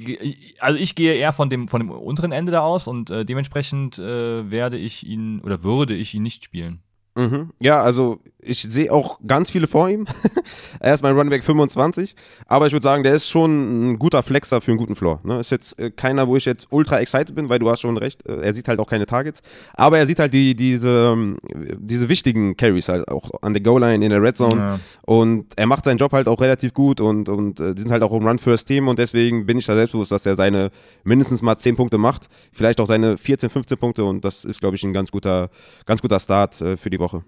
also 0.58 0.78
ich 0.78 0.94
gehe 0.94 1.14
eher 1.14 1.32
von 1.32 1.50
dem, 1.50 1.68
von 1.68 1.80
dem 1.80 1.90
unteren 1.90 2.32
Ende 2.32 2.50
da 2.50 2.60
aus 2.60 2.88
und 2.88 3.10
äh, 3.10 3.26
dementsprechend 3.26 3.98
äh, 3.98 4.50
werde 4.50 4.78
ich 4.78 5.06
ihn 5.06 5.40
oder 5.40 5.62
würde 5.62 5.94
ich 5.94 6.14
ihn 6.14 6.22
nicht 6.22 6.44
spielen. 6.44 6.80
Mhm. 7.14 7.52
Ja, 7.60 7.82
also 7.82 8.20
ich 8.42 8.62
sehe 8.62 8.92
auch 8.92 9.18
ganz 9.26 9.50
viele 9.50 9.66
vor 9.68 9.88
ihm. 9.88 10.06
er 10.80 10.94
ist 10.94 11.02
mein 11.02 11.14
Running 11.14 11.30
Back 11.30 11.44
25, 11.44 12.14
aber 12.46 12.66
ich 12.66 12.72
würde 12.72 12.82
sagen, 12.84 13.02
der 13.04 13.14
ist 13.14 13.28
schon 13.28 13.92
ein 13.92 13.98
guter 13.98 14.22
Flexer 14.22 14.60
für 14.60 14.72
einen 14.72 14.78
guten 14.78 14.96
Floor. 14.96 15.20
Ne? 15.22 15.38
Ist 15.38 15.50
jetzt 15.50 15.78
äh, 15.78 15.90
keiner, 15.90 16.26
wo 16.26 16.36
ich 16.36 16.44
jetzt 16.44 16.66
ultra 16.70 16.98
excited 17.00 17.34
bin, 17.34 17.48
weil 17.48 17.58
du 17.60 17.70
hast 17.70 17.80
schon 17.80 17.96
recht, 17.96 18.26
äh, 18.26 18.40
er 18.40 18.52
sieht 18.52 18.66
halt 18.68 18.80
auch 18.80 18.88
keine 18.88 19.06
Targets, 19.06 19.42
aber 19.74 19.98
er 19.98 20.06
sieht 20.06 20.18
halt 20.18 20.34
die, 20.34 20.54
diese, 20.56 21.12
ähm, 21.14 21.38
diese 21.78 22.08
wichtigen 22.08 22.56
Carries 22.56 22.88
halt 22.88 23.08
auch 23.08 23.30
an 23.42 23.52
der 23.52 23.62
Goal-Line 23.62 24.04
in 24.04 24.10
der 24.10 24.22
Red 24.22 24.36
Zone 24.36 24.56
Ja. 24.56 24.80
und 25.06 25.46
er 25.56 25.66
macht 25.66 25.84
seinen 25.84 25.98
Job 25.98 26.12
halt 26.12 26.26
auch 26.26 26.40
relativ 26.40 26.74
gut 26.74 27.00
und, 27.00 27.28
und 27.28 27.60
äh, 27.60 27.74
sind 27.76 27.90
halt 27.90 28.02
auch 28.02 28.12
im 28.12 28.26
Run-First-Team 28.26 28.88
und 28.88 28.98
deswegen 28.98 29.46
bin 29.46 29.58
ich 29.58 29.66
da 29.66 29.74
selbstbewusst, 29.74 30.10
dass 30.10 30.26
er 30.26 30.34
seine 30.36 30.70
mindestens 31.04 31.42
mal 31.42 31.56
10 31.56 31.76
Punkte 31.76 31.98
macht, 31.98 32.28
vielleicht 32.52 32.80
auch 32.80 32.86
seine 32.86 33.18
14, 33.18 33.50
15 33.50 33.78
Punkte 33.78 34.04
und 34.04 34.24
das 34.24 34.44
ist, 34.44 34.60
glaube 34.60 34.76
ich, 34.76 34.82
ein 34.82 34.92
ganz 34.92 35.10
guter, 35.12 35.48
ganz 35.86 36.02
guter 36.02 36.18
Start 36.18 36.60
äh, 36.60 36.76
für 36.76 36.90
die 36.90 36.98
Woche. 36.98 37.22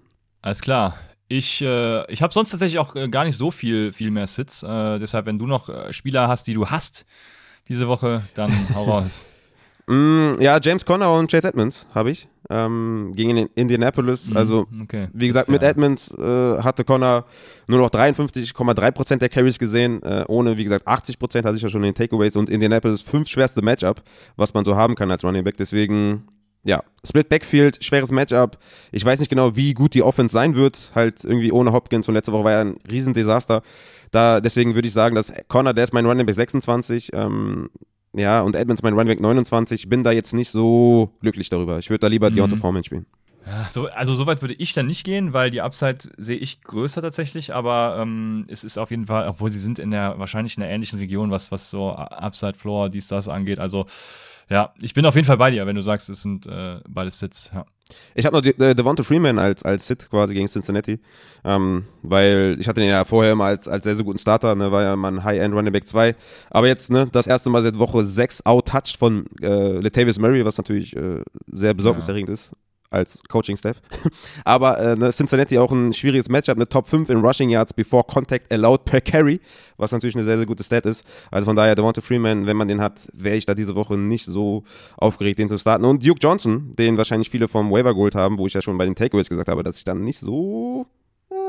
Alles 0.45 0.61
klar. 0.61 0.95
Ich, 1.27 1.59
äh, 1.63 2.11
ich 2.11 2.21
habe 2.21 2.31
sonst 2.31 2.51
tatsächlich 2.51 2.77
auch 2.77 2.95
äh, 2.95 3.09
gar 3.09 3.23
nicht 3.25 3.35
so 3.35 3.49
viel, 3.49 3.91
viel 3.91 4.11
mehr 4.11 4.27
Sits. 4.27 4.61
Äh, 4.61 4.99
deshalb, 4.99 5.25
wenn 5.25 5.39
du 5.39 5.47
noch 5.47 5.69
äh, 5.69 5.91
Spieler 5.91 6.27
hast, 6.27 6.45
die 6.45 6.53
du 6.53 6.67
hast 6.69 7.03
diese 7.67 7.87
Woche, 7.87 8.21
dann 8.35 8.51
hau 8.75 8.83
raus. 8.91 9.25
Mm, 9.87 10.33
ja, 10.39 10.59
James 10.61 10.85
Conner 10.85 11.11
und 11.13 11.31
Chase 11.31 11.47
Edmonds 11.47 11.87
habe 11.95 12.11
ich 12.11 12.27
ähm, 12.51 13.11
gegen 13.15 13.35
den 13.35 13.49
Indianapolis. 13.55 14.29
Also, 14.35 14.67
Mhm, 14.69 14.81
okay. 14.83 15.07
wie 15.13 15.27
gesagt, 15.27 15.49
mit 15.49 15.63
Edmonds 15.63 16.11
äh, 16.15 16.61
hatte 16.61 16.83
Connor 16.83 17.25
nur 17.65 17.79
noch 17.79 17.89
53,3% 17.89 19.15
der 19.17 19.29
Carries 19.29 19.57
gesehen. 19.57 20.01
Ohne, 20.27 20.57
wie 20.57 20.63
gesagt, 20.63 20.87
80% 20.87 21.43
hatte 21.43 21.55
ich 21.57 21.63
ja 21.63 21.69
schon 21.69 21.83
in 21.83 21.91
den 21.91 21.95
Takeaways 21.95 22.35
und 22.35 22.51
Indianapolis 22.51 23.01
fünf 23.01 23.27
schwerste 23.29 23.63
Matchup, 23.63 24.03
was 24.35 24.53
man 24.53 24.63
so 24.63 24.75
haben 24.75 24.93
kann 24.93 25.09
als 25.09 25.23
Running 25.23 25.43
Back. 25.43 25.57
Deswegen, 25.57 26.27
ja, 26.65 26.83
Split 27.07 27.29
Backfield, 27.29 27.83
schweres 27.83 28.11
Matchup. 28.11 28.57
Ich 28.91 29.05
weiß 29.05 29.19
nicht 29.19 29.29
genau, 29.29 29.55
wie 29.55 29.73
gut 29.75 29.93
die 29.93 30.01
Offense 30.03 30.33
sein 30.33 30.55
wird. 30.55 30.91
Halt 30.95 31.23
irgendwie 31.23 31.51
ohne 31.51 31.71
Hopkins 31.71 32.07
und 32.07 32.15
letzte 32.15 32.31
Woche 32.33 32.43
war 32.43 32.51
ja 32.51 32.61
ein 32.61 32.75
Riesendesaster. 32.89 33.61
Da, 34.11 34.41
deswegen 34.41 34.73
würde 34.75 34.87
ich 34.87 34.93
sagen, 34.93 35.15
dass 35.15 35.31
Connor, 35.47 35.73
der 35.73 35.83
ist 35.83 35.93
mein 35.93 36.05
Running 36.05 36.25
Back 36.25 36.35
26. 36.35 37.11
Ähm, 37.13 37.69
ja, 38.13 38.41
und 38.41 38.55
Edmonds 38.55 38.81
mein 38.81 38.93
Running 38.93 39.09
Back 39.09 39.19
29. 39.21 39.89
Bin 39.89 40.03
da 40.03 40.11
jetzt 40.11 40.33
nicht 40.33 40.49
so 40.49 41.11
glücklich 41.21 41.49
darüber. 41.49 41.77
Ich 41.79 41.89
würde 41.89 41.99
da 41.99 42.07
lieber 42.07 42.29
Mhm. 42.31 42.35
Deontay 42.35 42.57
Foreman 42.57 42.83
spielen. 42.83 43.05
Ja, 43.45 43.67
so, 43.69 43.85
also 43.85 44.15
so 44.15 44.25
weit 44.25 44.41
würde 44.41 44.55
ich 44.57 44.73
dann 44.73 44.87
nicht 44.87 45.03
gehen, 45.03 45.31
weil 45.33 45.51
die 45.51 45.61
Upside 45.61 45.99
sehe 46.17 46.37
ich 46.37 46.61
größer 46.63 46.99
tatsächlich, 47.03 47.53
aber 47.53 47.99
ähm, 48.01 48.45
es 48.47 48.63
ist 48.63 48.79
auf 48.79 48.89
jeden 48.89 49.05
Fall, 49.05 49.27
obwohl 49.27 49.51
sie 49.51 49.59
sind 49.59 49.77
in 49.77 49.91
der 49.91 50.17
wahrscheinlich 50.17 50.57
in 50.57 50.61
der 50.61 50.71
ähnlichen 50.71 50.97
Region, 50.97 51.29
was, 51.29 51.51
was 51.51 51.69
so 51.69 51.91
Upside 51.91 52.55
Floor, 52.57 52.89
dies, 52.89 53.07
das 53.07 53.27
angeht. 53.27 53.59
Also 53.59 53.85
ja, 54.49 54.73
ich 54.81 54.93
bin 54.93 55.05
auf 55.05 55.15
jeden 55.15 55.25
Fall 55.25 55.37
bei 55.37 55.51
dir, 55.51 55.65
wenn 55.65 55.75
du 55.75 55.81
sagst, 55.81 56.09
es 56.09 56.21
sind 56.21 56.45
äh, 56.47 56.79
beides 56.87 57.19
Sits. 57.19 57.51
Ja. 57.53 57.65
Ich 58.15 58.25
habe 58.25 58.35
noch 58.35 58.41
De 58.41 58.53
äh, 58.57 58.75
Devonta 58.75 59.03
Freeman 59.03 59.37
als, 59.39 59.63
als 59.63 59.87
Sit 59.87 60.09
quasi 60.09 60.33
gegen 60.33 60.47
Cincinnati, 60.47 60.99
ähm, 61.43 61.85
weil 62.01 62.57
ich 62.59 62.67
hatte 62.67 62.81
den 62.81 62.89
ja 62.89 63.05
vorher 63.05 63.33
immer 63.33 63.45
als, 63.45 63.67
als 63.67 63.83
sehr, 63.83 63.95
sehr 63.95 64.05
guten 64.05 64.17
Starter, 64.17 64.55
ne, 64.55 64.71
war 64.71 64.83
ja 64.83 64.95
mal 64.95 65.11
ein 65.11 65.23
High-End 65.23 65.53
Running 65.53 65.73
Back 65.73 65.87
2. 65.87 66.15
Aber 66.49 66.67
jetzt, 66.67 66.91
ne, 66.91 67.07
das 67.11 67.27
erste 67.27 67.49
Mal 67.49 67.63
seit 67.63 67.77
Woche 67.77 68.05
6 68.05 68.45
out-touched 68.45 68.97
von 68.97 69.25
äh, 69.41 69.79
Latavius 69.79 70.19
Murray, 70.19 70.45
was 70.45 70.57
natürlich 70.57 70.95
äh, 70.95 71.21
sehr 71.51 71.73
besorgniserregend 71.73 72.29
ist 72.29 72.51
als 72.89 73.19
Coaching-Staff. 73.27 73.81
Aber 74.45 74.79
äh, 74.79 74.95
ne, 74.95 75.11
Cincinnati 75.11 75.57
auch 75.57 75.71
ein 75.71 75.93
schwieriges 75.93 76.29
Matchup 76.29 76.57
mit 76.57 76.69
Top 76.69 76.87
5 76.87 77.09
in 77.09 77.19
Rushing 77.19 77.49
Yards 77.49 77.73
before 77.73 78.03
Contact 78.03 78.51
allowed 78.51 78.85
per 78.85 79.01
Carry, 79.01 79.39
was 79.77 79.91
natürlich 79.91 80.15
eine 80.15 80.23
sehr, 80.23 80.37
sehr 80.37 80.45
gute 80.45 80.63
Stat 80.63 80.85
ist. 80.85 81.05
Also 81.31 81.45
von 81.45 81.55
daher, 81.55 81.75
Devonta 81.75 82.01
Freeman, 82.01 82.45
wenn 82.45 82.57
man 82.57 82.67
den 82.67 82.81
hat, 82.81 83.01
wäre 83.13 83.35
ich 83.35 83.45
da 83.45 83.53
diese 83.53 83.75
Woche 83.75 83.97
nicht 83.97 84.25
so 84.25 84.63
aufgeregt, 84.97 85.39
den 85.39 85.49
zu 85.49 85.57
starten. 85.57 85.85
Und 85.85 86.05
Duke 86.05 86.19
Johnson, 86.21 86.75
den 86.77 86.97
wahrscheinlich 86.97 87.29
viele 87.29 87.47
vom 87.47 87.71
Waiver 87.71 87.93
geholt 87.93 88.15
haben, 88.15 88.37
wo 88.37 88.47
ich 88.47 88.53
ja 88.53 88.61
schon 88.61 88.77
bei 88.77 88.85
den 88.85 88.95
Takeaways 88.95 89.29
gesagt 89.29 89.49
habe, 89.49 89.63
dass 89.63 89.77
ich 89.77 89.83
dann 89.83 90.01
nicht 90.01 90.19
so 90.19 90.87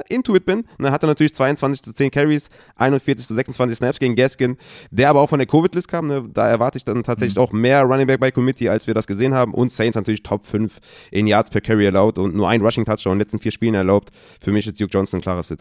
äh, 0.08 0.14
into 0.14 0.34
it 0.36 0.44
bin. 0.44 0.64
Ne, 0.78 0.90
hatte 0.90 1.06
natürlich 1.06 1.34
22 1.34 1.82
zu 1.82 1.92
10 1.92 2.10
Carries, 2.10 2.50
41 2.76 3.26
zu 3.26 3.34
26 3.34 3.78
Snaps 3.78 3.98
gegen 3.98 4.14
Gaskin, 4.14 4.56
der 4.90 5.10
aber 5.10 5.20
auch 5.20 5.28
von 5.28 5.38
der 5.38 5.46
Covid-List 5.46 5.88
kam. 5.88 6.06
Ne, 6.06 6.28
da 6.32 6.48
erwarte 6.48 6.78
ich 6.78 6.84
dann 6.84 7.02
tatsächlich 7.02 7.38
auch 7.38 7.52
mehr 7.52 7.82
Running 7.82 8.06
Back 8.06 8.20
bei 8.20 8.30
Committee, 8.30 8.68
als 8.68 8.86
wir 8.86 8.94
das 8.94 9.06
gesehen 9.06 9.34
haben. 9.34 9.54
Und 9.54 9.72
Saints 9.72 9.96
natürlich 9.96 10.22
Top 10.22 10.46
5 10.46 10.78
in 11.10 11.26
Yards 11.26 11.50
per 11.50 11.60
Carry 11.60 11.86
erlaubt 11.86 12.18
und 12.18 12.34
nur 12.34 12.48
ein 12.48 12.60
Rushing 12.60 12.84
Touchdown 12.84 13.14
in 13.14 13.18
den 13.18 13.24
letzten 13.24 13.38
vier 13.38 13.52
Spielen 13.52 13.74
erlaubt. 13.74 14.10
Für 14.40 14.52
mich 14.52 14.66
ist 14.66 14.80
Duke 14.80 14.90
Johnson 14.90 15.18
ein 15.18 15.22
klarer 15.22 15.42
Sit. 15.42 15.60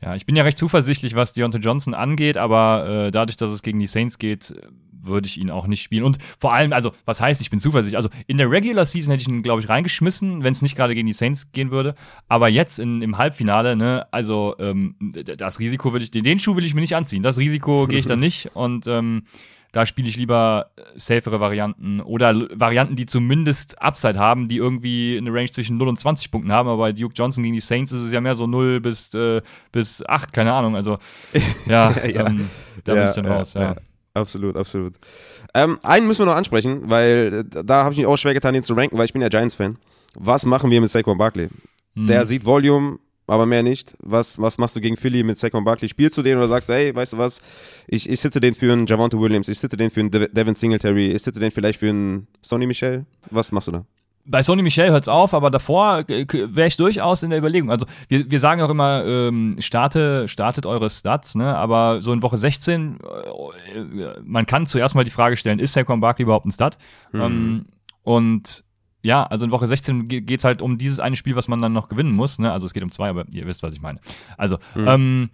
Ja, 0.00 0.14
ich 0.14 0.26
bin 0.26 0.36
ja 0.36 0.44
recht 0.44 0.58
zuversichtlich, 0.58 1.16
was 1.16 1.32
Deontay 1.32 1.58
Johnson 1.58 1.92
angeht, 1.92 2.36
aber 2.36 3.06
äh, 3.06 3.10
dadurch, 3.10 3.36
dass 3.36 3.50
es 3.50 3.62
gegen 3.62 3.80
die 3.80 3.88
Saints 3.88 4.18
geht, 4.18 4.54
würde 5.02 5.26
ich 5.26 5.38
ihn 5.38 5.50
auch 5.50 5.66
nicht 5.66 5.82
spielen. 5.82 6.04
Und 6.04 6.18
vor 6.38 6.52
allem, 6.52 6.72
also, 6.72 6.92
was 7.04 7.20
heißt, 7.20 7.40
ich 7.40 7.50
bin 7.50 7.58
zuversichtlich? 7.58 7.96
Also, 7.96 8.08
in 8.26 8.38
der 8.38 8.50
Regular 8.50 8.84
Season 8.84 9.12
hätte 9.12 9.22
ich 9.22 9.28
ihn, 9.28 9.42
glaube 9.42 9.60
ich, 9.60 9.68
reingeschmissen, 9.68 10.42
wenn 10.42 10.52
es 10.52 10.62
nicht 10.62 10.76
gerade 10.76 10.94
gegen 10.94 11.06
die 11.06 11.12
Saints 11.12 11.52
gehen 11.52 11.70
würde. 11.70 11.94
Aber 12.28 12.48
jetzt 12.48 12.78
in, 12.78 13.02
im 13.02 13.18
Halbfinale, 13.18 13.76
ne, 13.76 14.06
also, 14.10 14.54
ähm, 14.58 14.94
das 15.36 15.58
Risiko 15.58 15.92
würde 15.92 16.04
ich, 16.04 16.10
den, 16.10 16.24
den 16.24 16.38
Schuh 16.38 16.56
will 16.56 16.64
ich 16.64 16.74
mir 16.74 16.80
nicht 16.80 16.96
anziehen. 16.96 17.22
Das 17.22 17.38
Risiko 17.38 17.86
gehe 17.88 17.98
ich 17.98 18.06
dann 18.06 18.20
nicht. 18.20 18.50
Und 18.54 18.86
ähm, 18.86 19.24
da 19.72 19.84
spiele 19.84 20.08
ich 20.08 20.16
lieber 20.16 20.70
äh, 20.76 20.82
safere 20.96 21.40
Varianten 21.40 22.00
oder 22.00 22.34
Varianten, 22.58 22.96
die 22.96 23.06
zumindest 23.06 23.80
Upside 23.80 24.18
haben, 24.18 24.48
die 24.48 24.56
irgendwie 24.56 25.18
eine 25.18 25.30
Range 25.32 25.50
zwischen 25.50 25.76
0 25.76 25.88
und 25.88 25.98
20 25.98 26.30
Punkten 26.30 26.52
haben. 26.52 26.68
Aber 26.68 26.78
bei 26.78 26.92
Duke 26.92 27.14
Johnson 27.14 27.42
gegen 27.42 27.54
die 27.54 27.60
Saints 27.60 27.92
ist 27.92 28.00
es 28.00 28.12
ja 28.12 28.20
mehr 28.20 28.34
so 28.34 28.46
0 28.46 28.80
bis, 28.80 29.12
äh, 29.14 29.42
bis 29.70 30.04
8, 30.04 30.32
keine 30.32 30.52
Ahnung. 30.52 30.74
Also, 30.74 30.96
ja, 31.66 31.94
Ja. 32.06 32.26
Ähm, 32.26 32.48
da 32.84 32.94
bin 32.94 33.08
ich 33.08 33.14
dann 33.14 33.26
raus, 33.26 33.54
ja. 33.54 33.76
Absolut, 34.18 34.56
absolut. 34.56 34.94
Ähm, 35.54 35.78
einen 35.82 36.06
müssen 36.06 36.20
wir 36.20 36.26
noch 36.26 36.36
ansprechen, 36.36 36.82
weil 36.90 37.44
äh, 37.54 37.64
da 37.64 37.84
habe 37.84 37.92
ich 37.92 37.98
mich 37.98 38.06
auch 38.06 38.16
schwer 38.16 38.34
getan, 38.34 38.54
ihn 38.54 38.64
zu 38.64 38.74
ranken, 38.74 38.98
weil 38.98 39.04
ich 39.04 39.12
bin 39.12 39.22
ja 39.22 39.28
Giants-Fan. 39.28 39.78
Was 40.14 40.44
machen 40.44 40.70
wir 40.70 40.80
mit 40.80 40.90
Saquon 40.90 41.18
Barkley? 41.18 41.48
Hm. 41.94 42.06
Der 42.06 42.26
sieht 42.26 42.44
Volume 42.44 42.98
aber 43.28 43.46
mehr 43.46 43.62
nicht. 43.62 43.94
Was, 44.00 44.40
was 44.40 44.58
machst 44.58 44.74
du 44.74 44.80
gegen 44.80 44.96
Philly 44.96 45.22
mit 45.22 45.38
Saquon 45.38 45.64
Barkley? 45.64 45.88
Spielst 45.88 46.16
du 46.16 46.22
den 46.22 46.38
oder 46.38 46.48
sagst 46.48 46.68
du, 46.68 46.72
hey, 46.72 46.94
weißt 46.94 47.12
du 47.12 47.18
was, 47.18 47.40
ich, 47.86 48.08
ich 48.08 48.20
sitze 48.20 48.40
den 48.40 48.54
für 48.54 48.72
einen 48.72 48.86
Javante 48.86 49.20
Williams, 49.20 49.48
ich 49.48 49.58
sitze 49.58 49.76
den 49.76 49.90
für 49.90 50.00
einen 50.00 50.10
Devin 50.10 50.54
Singletary, 50.54 51.12
ich 51.12 51.22
sitze 51.22 51.38
den 51.38 51.50
vielleicht 51.50 51.78
für 51.78 51.90
einen 51.90 52.26
Sonny 52.42 52.66
Michel? 52.66 53.04
Was 53.30 53.52
machst 53.52 53.68
du 53.68 53.72
da? 53.72 53.84
Bei 54.28 54.42
Sony 54.42 54.62
Michel 54.62 54.90
hört 54.90 55.02
es 55.02 55.08
auf, 55.08 55.34
aber 55.34 55.50
davor 55.50 56.04
wäre 56.06 56.68
ich 56.68 56.76
durchaus 56.76 57.22
in 57.22 57.30
der 57.30 57.38
Überlegung. 57.38 57.70
Also 57.70 57.86
wir, 58.08 58.30
wir 58.30 58.38
sagen 58.38 58.60
auch 58.60 58.68
immer, 58.68 59.04
ähm, 59.04 59.56
starte, 59.58 60.28
startet 60.28 60.66
eure 60.66 60.90
Stats, 60.90 61.34
ne? 61.34 61.56
aber 61.56 62.02
so 62.02 62.12
in 62.12 62.22
Woche 62.22 62.36
16, 62.36 62.98
äh, 63.74 64.20
man 64.22 64.46
kann 64.46 64.66
zuerst 64.66 64.94
mal 64.94 65.04
die 65.04 65.10
Frage 65.10 65.36
stellen, 65.36 65.58
ist 65.58 65.72
Saquon 65.72 66.00
Barkley 66.00 66.24
überhaupt 66.24 66.46
ein 66.46 66.52
Stat? 66.52 66.78
Mhm. 67.12 67.20
Ähm, 67.20 67.66
und 68.02 68.64
ja, 69.02 69.24
also 69.24 69.46
in 69.46 69.50
Woche 69.50 69.66
16 69.66 70.08
geht 70.08 70.38
es 70.38 70.44
halt 70.44 70.60
um 70.60 70.76
dieses 70.76 71.00
eine 71.00 71.16
Spiel, 71.16 71.34
was 71.34 71.48
man 71.48 71.62
dann 71.62 71.72
noch 71.72 71.88
gewinnen 71.88 72.12
muss. 72.12 72.38
Ne? 72.38 72.52
Also 72.52 72.66
es 72.66 72.74
geht 72.74 72.82
um 72.82 72.90
zwei, 72.90 73.08
aber 73.08 73.24
ihr 73.32 73.46
wisst, 73.46 73.62
was 73.62 73.72
ich 73.72 73.80
meine. 73.80 74.00
Also, 74.36 74.58
mhm. 74.74 74.88
ähm, 74.88 75.30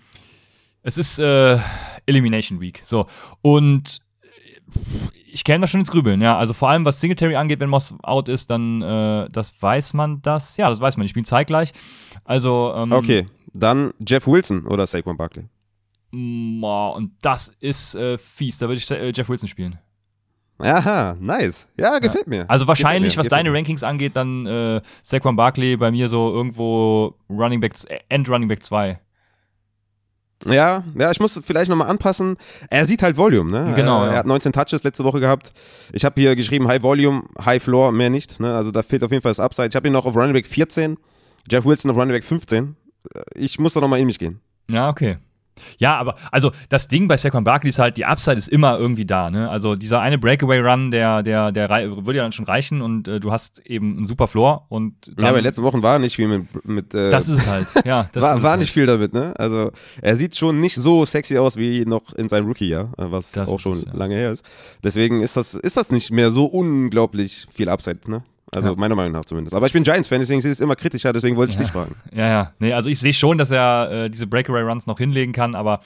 es 0.83 0.99
ist 0.99 1.19
äh, 1.19 1.59
Elimination 2.07 2.61
Week. 2.61 2.81
So. 2.85 3.07
Und 3.41 4.01
ich 5.35 5.43
kenne 5.43 5.63
das 5.63 5.71
schon 5.71 5.81
ins 5.81 5.91
Grübeln, 5.91 6.21
ja. 6.21 6.39
Also 6.39 6.55
vor 6.55 6.71
allem, 6.71 6.85
was 6.85 7.01
Singletary 7.01 7.35
angeht, 7.35 7.59
wenn 7.59 7.69
Moss 7.69 7.95
out 8.05 8.29
ist, 8.29 8.53
dann 8.53 8.81
äh, 8.83 9.29
das 9.31 9.61
weiß 9.61 9.93
man 9.93 10.23
das. 10.23 10.57
Ja, 10.57 10.69
das 10.69 10.81
weiß 10.81 10.97
man. 10.97 11.05
Ich 11.05 11.11
spiele 11.11 11.27
zeitgleich. 11.27 11.73
Also, 12.25 12.73
ähm, 12.77 12.93
Okay, 12.93 13.27
dann 13.53 13.93
Jeff 14.07 14.27
Wilson 14.29 14.67
oder 14.67 14.87
Saquon 14.87 15.17
Barkley. 15.17 15.45
Und 16.13 17.11
das 17.23 17.49
ist 17.59 17.97
äh, 17.97 18.17
fies. 18.17 18.59
Da 18.59 18.69
würde 18.69 18.77
ich 18.77 18.89
äh, 18.91 19.13
Jeff 19.15 19.29
Wilson 19.29 19.49
spielen. 19.49 19.81
Aha, 20.59 21.17
nice. 21.19 21.69
Ja, 21.77 21.99
gefällt 21.99 22.29
mir. 22.29 22.49
Also 22.49 22.69
wahrscheinlich, 22.69 23.17
mir, 23.17 23.21
was 23.21 23.29
deine 23.29 23.51
mir. 23.51 23.57
Rankings 23.57 23.83
angeht, 23.83 24.15
dann 24.15 24.47
äh, 24.47 24.81
Saquon 25.03 25.35
Barkley 25.35 25.77
bei 25.77 25.91
mir 25.91 26.09
so 26.09 26.33
irgendwo 26.33 27.17
Running 27.29 27.61
Back, 27.61 27.75
End 28.09 28.29
Running 28.29 28.49
Back 28.49 28.63
2. 28.63 29.01
Ja, 30.47 30.85
ja, 30.99 31.11
ich 31.11 31.21
muss 31.21 31.41
vielleicht 31.45 31.71
nochmal 31.71 31.89
anpassen. 31.89 32.37
Er 32.69 32.87
sieht 32.87 33.03
halt 33.03 33.17
Volume, 33.17 33.51
ne? 33.51 33.73
Genau. 33.75 34.03
Er, 34.03 34.07
ja. 34.07 34.13
er 34.13 34.19
hat 34.19 34.27
19 34.27 34.53
Touches 34.53 34.83
letzte 34.83 35.05
Woche 35.05 35.21
gehabt. 35.21 35.53
Ich 35.93 36.05
habe 36.05 36.21
hier 36.21 36.37
geschrieben 36.37 36.69
High 36.69 36.83
Volume, 36.83 37.23
High 37.43 37.63
Floor, 37.63 37.93
mehr 37.93 38.11
nicht. 38.11 38.41
Ne? 38.41 38.55
Also 38.55 38.71
da 38.71 38.83
fehlt 38.83 39.03
auf 39.05 39.11
jeden 39.11 39.23
Fall 39.23 39.31
das 39.31 39.41
Upside. 39.41 39.69
Ich 39.69 39.77
habe 39.77 39.87
ihn 39.87 39.93
noch 39.93 40.05
auf 40.05 40.15
Running 40.15 40.35
Back 40.35 40.47
14, 40.47 40.99
Jeff 41.51 41.65
Wilson 41.65 41.91
auf 41.91 41.97
Running 41.97 42.13
Back 42.13 42.25
15. 42.25 42.77
Ich 43.37 43.59
muss 43.59 43.73
da 43.73 43.81
nochmal 43.81 44.01
in 44.01 44.07
mich 44.07 44.19
gehen. 44.19 44.41
Ja, 44.71 44.89
okay. 44.89 45.19
Ja, 45.79 45.97
aber 45.97 46.17
also 46.31 46.51
das 46.69 46.89
Ding 46.89 47.09
bei 47.09 47.17
Saquon 47.17 47.45
Barkley 47.45 47.71
ist 47.71 47.79
halt, 47.79 47.97
die 47.97 48.05
Upside 48.05 48.37
ist 48.37 48.49
immer 48.49 48.79
irgendwie 48.79 49.05
da. 49.05 49.31
Ne? 49.31 49.49
Also 49.49 49.75
dieser 49.75 50.01
eine 50.01 50.19
Breakaway-Run, 50.19 50.91
der, 50.91 51.23
der, 51.23 51.53
der 51.53 51.69
würde 51.71 52.19
ja 52.19 52.23
dann 52.23 52.33
schon 52.33 52.45
reichen 52.45 52.83
und 52.83 53.09
äh, 53.09 53.21
du 53.21 53.33
hast 53.33 53.61
eben 53.67 53.97
einen 53.97 54.05
super 54.05 54.29
Floor. 54.29 54.67
Und 54.69 55.13
ja, 55.19 55.29
aber 55.29 55.43
letzten 55.43 55.63
Wochen 55.63 55.83
war 55.83 55.99
nicht 55.99 56.17
viel 56.17 56.29
mit. 56.29 56.65
mit 56.65 56.95
äh, 56.95 57.11
das 57.11 57.29
ist 57.29 57.39
es 57.39 57.47
halt, 57.47 57.67
ja. 57.85 58.09
war 58.15 58.43
war 58.43 58.51
halt. 58.53 58.61
nicht 58.61 58.73
viel 58.73 58.87
damit, 58.87 59.13
ne? 59.13 59.35
Also 59.37 59.71
er 60.01 60.17
sieht 60.17 60.37
schon 60.37 60.59
nicht 60.59 60.75
so 60.75 61.05
sexy 61.05 61.39
aus 61.39 61.57
wie 61.57 61.85
noch 61.85 62.13
in 62.15 62.29
seinem 62.29 62.47
Rookie-Jahr, 62.47 62.93
äh, 62.99 63.11
was 63.11 63.33
das 63.33 63.49
auch 63.49 63.61
schon 63.61 63.73
es, 63.73 63.85
ja. 63.85 63.93
lange 63.95 64.15
her 64.17 64.31
ist. 64.31 64.45
Deswegen 64.83 65.21
ist 65.21 65.37
das, 65.37 65.55
ist 65.55 65.77
das 65.77 65.91
nicht 65.91 66.11
mehr 66.11 66.31
so 66.31 66.47
unglaublich 66.47 67.47
viel 67.53 67.69
Upside, 67.69 68.01
ne? 68.11 68.23
Also 68.57 68.71
ja. 68.71 68.75
meiner 68.77 68.95
Meinung 68.95 69.13
nach 69.13 69.25
zumindest. 69.25 69.55
Aber 69.55 69.67
ich 69.67 69.73
bin 69.73 69.83
Giants-Fan, 69.83 70.21
deswegen 70.21 70.41
sehe 70.41 70.51
ich 70.51 70.59
es 70.59 70.61
immer 70.61 70.77
kritischer, 70.77 71.13
deswegen 71.13 71.37
wollte 71.37 71.51
ich 71.51 71.57
ja. 71.57 71.63
dich 71.63 71.73
fragen. 71.73 71.95
Ja, 72.15 72.29
ja. 72.29 72.53
Nee, 72.59 72.73
also 72.73 72.89
ich 72.91 73.01
sehe 73.01 73.13
schon, 73.13 73.39
dass 73.39 73.51
er 73.51 73.91
äh, 73.91 74.11
diese 74.11 74.27
Breakaway-Runs 74.27 74.87
noch 74.87 74.99
hinlegen 74.99 75.33
kann, 75.33 75.55
aber 75.55 75.81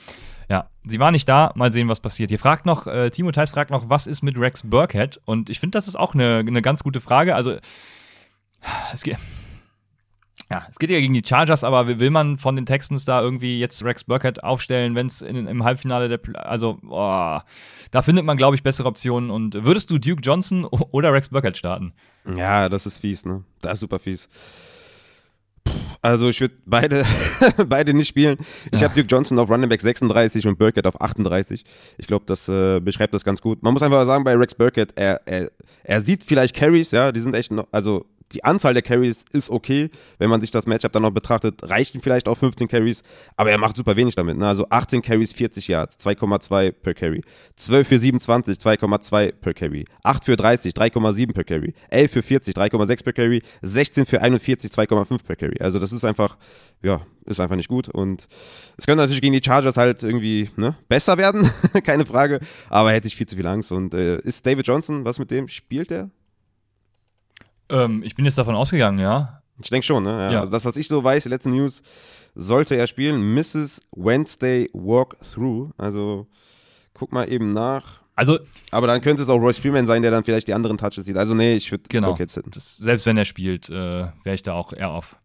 ja, 0.49 0.69
sie 0.85 0.99
war 0.99 1.11
nicht 1.11 1.29
da. 1.29 1.53
Mal 1.55 1.73
sehen, 1.73 1.89
was 1.89 2.01
passiert. 2.01 2.31
Hier 2.31 2.39
fragt 2.39 2.67
noch, 2.67 2.87
äh, 2.87 3.11
Timo 3.11 3.33
Theis 3.33 3.51
fragt 3.51 3.71
noch, 3.71 3.89
was 3.89 4.07
ist 4.07 4.23
mit 4.23 4.39
Rex 4.39 4.63
Burkhead? 4.63 5.21
Und 5.25 5.51
ich 5.51 5.61
finde, 5.61 5.77
das 5.77 5.89
ist 5.89 5.97
auch 5.97 6.15
eine, 6.15 6.39
eine 6.39 6.63
ganz 6.63 6.83
gute 6.83 7.01
Frage. 7.01 7.35
Also, 7.35 7.57
es 8.93 9.03
geht. 9.03 9.19
Ja, 10.51 10.67
es 10.71 10.79
geht 10.79 10.89
ja 10.89 10.99
gegen 10.99 11.13
die 11.13 11.23
Chargers, 11.25 11.63
aber 11.63 11.99
will 11.99 12.11
man 12.11 12.39
von 12.39 12.57
den 12.57 12.65
Texans 12.65 13.05
da 13.05 13.21
irgendwie 13.21 13.59
jetzt 13.59 13.85
Rex 13.85 14.05
Burkhead 14.05 14.43
aufstellen, 14.43 14.95
wenn 14.95 15.07
es 15.07 15.21
im 15.21 15.63
Halbfinale 15.63 16.09
der. 16.09 16.21
Also, 16.47 16.79
oh, 16.89 17.39
da 17.91 18.03
findet 18.03 18.25
man, 18.25 18.39
glaube 18.39 18.57
ich, 18.57 18.63
bessere 18.63 18.89
Optionen. 18.89 19.31
Und 19.31 19.65
würdest 19.65 19.91
du 19.91 19.99
Duke 19.99 20.23
Johnson 20.23 20.65
oder 20.65 21.13
Rex 21.13 21.29
Burkhead 21.29 21.57
starten? 21.57 21.93
Ja, 22.35 22.69
das 22.71 22.87
ist 22.87 22.99
fies, 22.99 23.27
ne? 23.27 23.45
Das 23.61 23.75
ist 23.75 23.81
super 23.81 23.99
fies. 23.99 24.29
Also 26.01 26.31
ich 26.31 26.41
würde 26.41 26.55
beide, 26.65 27.05
beide 27.69 27.93
nicht 27.93 28.09
spielen. 28.09 28.39
Ich 28.73 28.81
ja. 28.81 28.89
habe 28.89 28.95
Duke 28.95 29.15
Johnson 29.15 29.39
auf 29.39 29.51
Running 29.51 29.69
Back 29.69 29.83
36 29.83 30.47
und 30.47 30.59
Burkett 30.59 30.87
auf 30.87 30.99
38. 31.01 31.65
Ich 31.99 32.07
glaube, 32.07 32.25
das 32.27 32.49
äh, 32.49 32.81
beschreibt 32.81 33.13
das 33.13 33.25
ganz 33.25 33.43
gut. 33.43 33.63
Man 33.63 33.75
muss 33.75 33.83
einfach 33.83 34.07
sagen, 34.07 34.25
bei 34.25 34.35
Rex 34.35 34.55
Burkett, 34.55 34.93
er, 34.97 35.21
er, 35.27 35.51
er 35.85 36.01
sieht 36.01 36.23
vielleicht 36.25 36.55
Carries, 36.55 36.91
ja, 36.93 37.13
die 37.13 37.21
sind 37.21 37.35
echt 37.35 37.51
noch, 37.51 37.67
also 37.73 38.07
die 38.33 38.45
Anzahl 38.45 38.75
der 38.75 38.83
Carries 38.83 39.25
ist 39.33 39.51
okay. 39.51 39.91
Wenn 40.19 40.31
man 40.31 40.41
sich 40.41 40.51
das 40.51 40.67
Matchup 40.67 40.93
dann 40.93 41.03
noch 41.03 41.11
betrachtet, 41.11 41.61
reicht 41.63 41.95
ihm 41.95 42.03
vielleicht 42.03 42.29
auch 42.29 42.37
15 42.37 42.69
Carries, 42.69 43.03
aber 43.37 43.51
er 43.51 43.59
macht 43.59 43.77
super 43.77 43.97
wenig 43.97 44.15
damit. 44.15 44.37
Ne? 44.37 44.47
Also 44.47 44.67
18 44.69 45.03
Carries, 45.03 45.33
40 45.33 45.69
Yards, 45.69 45.99
2,2 45.99 46.73
per 46.73 46.95
Carry. 46.95 47.23
12 47.57 47.89
für 47.89 47.99
27, 47.99 48.59
2,2 48.59 49.33
per 49.33 49.55
Carry. 49.55 49.85
8 50.03 50.25
für 50.25 50.37
30, 50.37 50.75
3,7 50.75 51.33
per 51.33 51.45
Carry. 51.45 51.75
11 51.91 52.13
für 52.13 52.23
40, 52.23 52.57
3,6 52.57 53.05
per 53.05 53.13
Carry. 53.13 53.43
16 53.63 54.07
für 54.07 54.21
41, 54.21 54.71
2,5 54.71 55.25
per 55.25 55.37
Carry. 55.37 55.57
Also 55.61 55.79
das 55.79 55.93
ist 55.93 56.05
einfach, 56.05 56.37
ja, 56.83 57.01
ist 57.25 57.41
einfach 57.41 57.57
nicht 57.57 57.69
gut. 57.69 57.89
Und 57.89 58.27
es 58.77 58.87
könnte 58.87 59.03
natürlich 59.03 59.23
gegen 59.23 59.35
die 59.35 59.43
Chargers 59.45 59.77
halt 59.77 60.03
irgendwie 60.03 60.51
ne, 60.57 60.77
besser 60.89 61.19
werden, 61.19 61.51
keine 61.85 62.07
Frage. 62.07 62.41
Aber 62.69 62.93
hätte 62.93 63.07
ich 63.07 63.17
viel 63.17 63.27
zu 63.27 63.37
viel 63.37 63.47
Angst. 63.47 63.73
Und 63.73 63.95
äh, 63.95 64.19
ist 64.21 64.45
David 64.47 64.67
Johnson, 64.67 65.05
was 65.05 65.19
mit 65.19 65.31
dem? 65.31 65.49
Spielt 65.49 65.91
der? 65.91 66.11
Ähm, 67.71 68.03
ich 68.03 68.15
bin 68.15 68.25
jetzt 68.25 68.39
davon 68.39 68.55
ausgegangen, 68.55 68.99
ja. 68.99 69.43
Ich 69.61 69.71
denke 69.71 69.87
schon, 69.87 70.05
ne? 70.05 70.11
Ja. 70.11 70.31
ja. 70.31 70.41
Also 70.41 70.53
das, 70.53 70.65
was 70.65 70.77
ich 70.77 70.89
so 70.89 71.03
weiß, 71.03 71.25
die 71.25 71.29
letzten 71.29 71.51
News, 71.51 71.83
sollte 72.35 72.77
er 72.77 72.87
spielen. 72.87 73.35
Mrs. 73.35 73.81
Wednesday 73.95 74.69
Walkthrough. 74.73 75.73
Also 75.77 76.27
guck 76.95 77.13
mal 77.13 77.31
eben 77.31 77.53
nach. 77.53 78.01
Also, 78.15 78.39
aber 78.73 78.89
dann 78.89 79.01
könnte 79.01 79.23
es 79.23 79.29
auch 79.29 79.39
Royce 79.39 79.61
Freeman 79.61 79.87
sein, 79.87 80.03
der 80.03 80.11
dann 80.11 80.25
vielleicht 80.25 80.49
die 80.49 80.55
anderen 80.55 80.77
Touches 80.77 81.05
sieht. 81.05 81.17
Also 81.17 81.35
nee, 81.35 81.55
ich 81.55 81.71
würde 81.71 81.85
genau, 81.89 82.17
jetzt 82.17 82.35
hitten. 82.35 82.51
Das, 82.51 82.77
selbst 82.77 83.07
wenn 83.07 83.17
er 83.17 83.25
spielt, 83.25 83.69
äh, 83.69 83.73
wäre 83.73 84.35
ich 84.35 84.43
da 84.43 84.55
auch 84.55 84.73
eher 84.73 84.91
auf. 84.91 85.17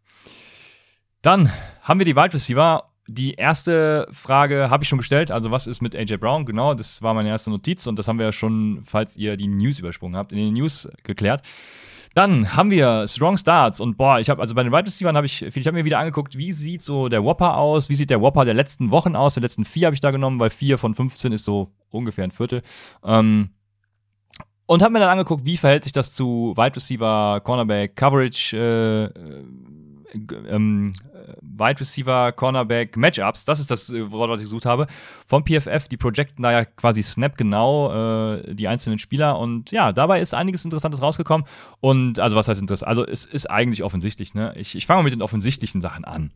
Dann 1.24 1.52
haben 1.82 2.00
wir 2.00 2.06
die 2.06 2.16
Wide 2.16 2.34
Receiver. 2.34 2.86
Die 3.08 3.34
erste 3.34 4.08
Frage 4.12 4.70
habe 4.70 4.84
ich 4.84 4.90
schon 4.90 5.00
gestellt. 5.00 5.32
Also, 5.32 5.50
was 5.50 5.66
ist 5.66 5.82
mit 5.82 5.96
AJ 5.96 6.18
Brown? 6.18 6.46
Genau, 6.46 6.74
das 6.74 7.02
war 7.02 7.14
meine 7.14 7.30
erste 7.30 7.50
Notiz 7.50 7.88
und 7.88 7.98
das 7.98 8.08
haben 8.08 8.20
wir 8.20 8.28
ja 8.28 8.32
schon, 8.32 8.82
falls 8.84 9.18
ihr 9.18 9.38
die 9.38 9.48
News 9.48 9.80
übersprungen 9.80 10.16
habt, 10.16 10.32
in 10.32 10.38
den 10.38 10.54
News 10.54 10.88
geklärt. 11.04 11.42
Dann 12.14 12.56
haben 12.56 12.70
wir 12.70 13.08
Strong 13.08 13.38
Starts 13.38 13.80
und 13.80 13.98
boah, 13.98 14.20
ich 14.20 14.30
habe 14.30 14.42
also 14.42 14.54
bei 14.54 14.64
den 14.64 14.72
Wide 14.72 14.86
Receivers 14.86 15.16
habe 15.16 15.26
ich, 15.26 15.42
ich 15.42 15.68
habe 15.68 15.78
mir 15.78 15.86
wieder 15.86 15.98
angeguckt, 15.98 16.38
wie 16.38 16.52
sieht 16.52 16.84
so 16.84 17.10
der 17.10 17.24
Whopper 17.24 17.58
aus, 17.58 17.90
wie 17.90 17.96
sieht 17.96 18.12
der 18.12 18.22
Whopper 18.22 18.46
der 18.46 18.54
letzten 18.54 18.92
Wochen 18.92 19.16
aus, 19.16 19.34
der 19.34 19.42
letzten 19.42 19.66
vier 19.66 19.88
habe 19.88 19.96
ich 19.96 20.02
da 20.02 20.12
genommen, 20.12 20.40
weil 20.40 20.52
vier 20.52 20.78
von 20.78 20.94
15 20.94 21.32
ist 21.32 21.46
so 21.46 21.72
ungefähr 21.90 22.24
ein 22.24 22.32
Viertel. 22.32 22.62
Ähm, 23.04 23.50
und 24.66 24.82
habe 24.82 24.94
mir 24.94 25.00
dann 25.00 25.10
angeguckt, 25.10 25.44
wie 25.46 25.58
verhält 25.58 25.84
sich 25.84 25.94
das 25.94 26.14
zu 26.14 26.54
Wide 26.56 26.76
Receiver, 26.76 27.42
Cornerback, 27.44 27.96
Coverage, 27.96 28.56
äh, 28.56 29.04
äh 29.06 29.44
ähm, 30.48 30.94
Wide 31.44 31.80
Receiver, 31.80 32.32
Cornerback, 32.32 32.98
Matchups, 32.98 33.46
das 33.46 33.60
ist 33.60 33.70
das 33.70 33.92
äh, 33.92 34.12
Wort, 34.12 34.30
was 34.30 34.40
ich 34.40 34.46
gesucht 34.46 34.66
habe, 34.66 34.88
vom 35.28 35.44
PFF. 35.44 35.88
Die 35.88 35.98
projecten 35.98 36.44
da 36.44 36.52
ja 36.52 36.66
quasi 36.66 37.04
Snap 37.04 37.38
genau 37.38 38.36
äh, 38.36 38.56
die 38.56 38.68
einzelnen 38.68 39.00
Spieler 39.00 39.38
und 39.38 39.72
ja, 39.72 39.92
dabei 39.92 40.22
ist 40.22 40.34
einiges 40.34 40.66
Interessantes 40.66 41.02
rausgekommen. 41.02 41.46
Und 41.80 42.20
also, 42.20 42.36
was 42.36 42.48
heißt 42.48 42.62
interessant? 42.62 42.88
Also, 42.88 43.06
es 43.06 43.26
ist 43.26 43.50
eigentlich 43.50 43.84
offensichtlich, 43.84 44.34
ne? 44.34 44.54
Ich, 44.58 44.76
ich 44.76 44.86
fange 44.86 45.00
mal 45.00 45.04
mit 45.04 45.14
den 45.14 45.22
offensichtlichen 45.22 45.82
Sachen 45.82 46.06
an. 46.06 46.32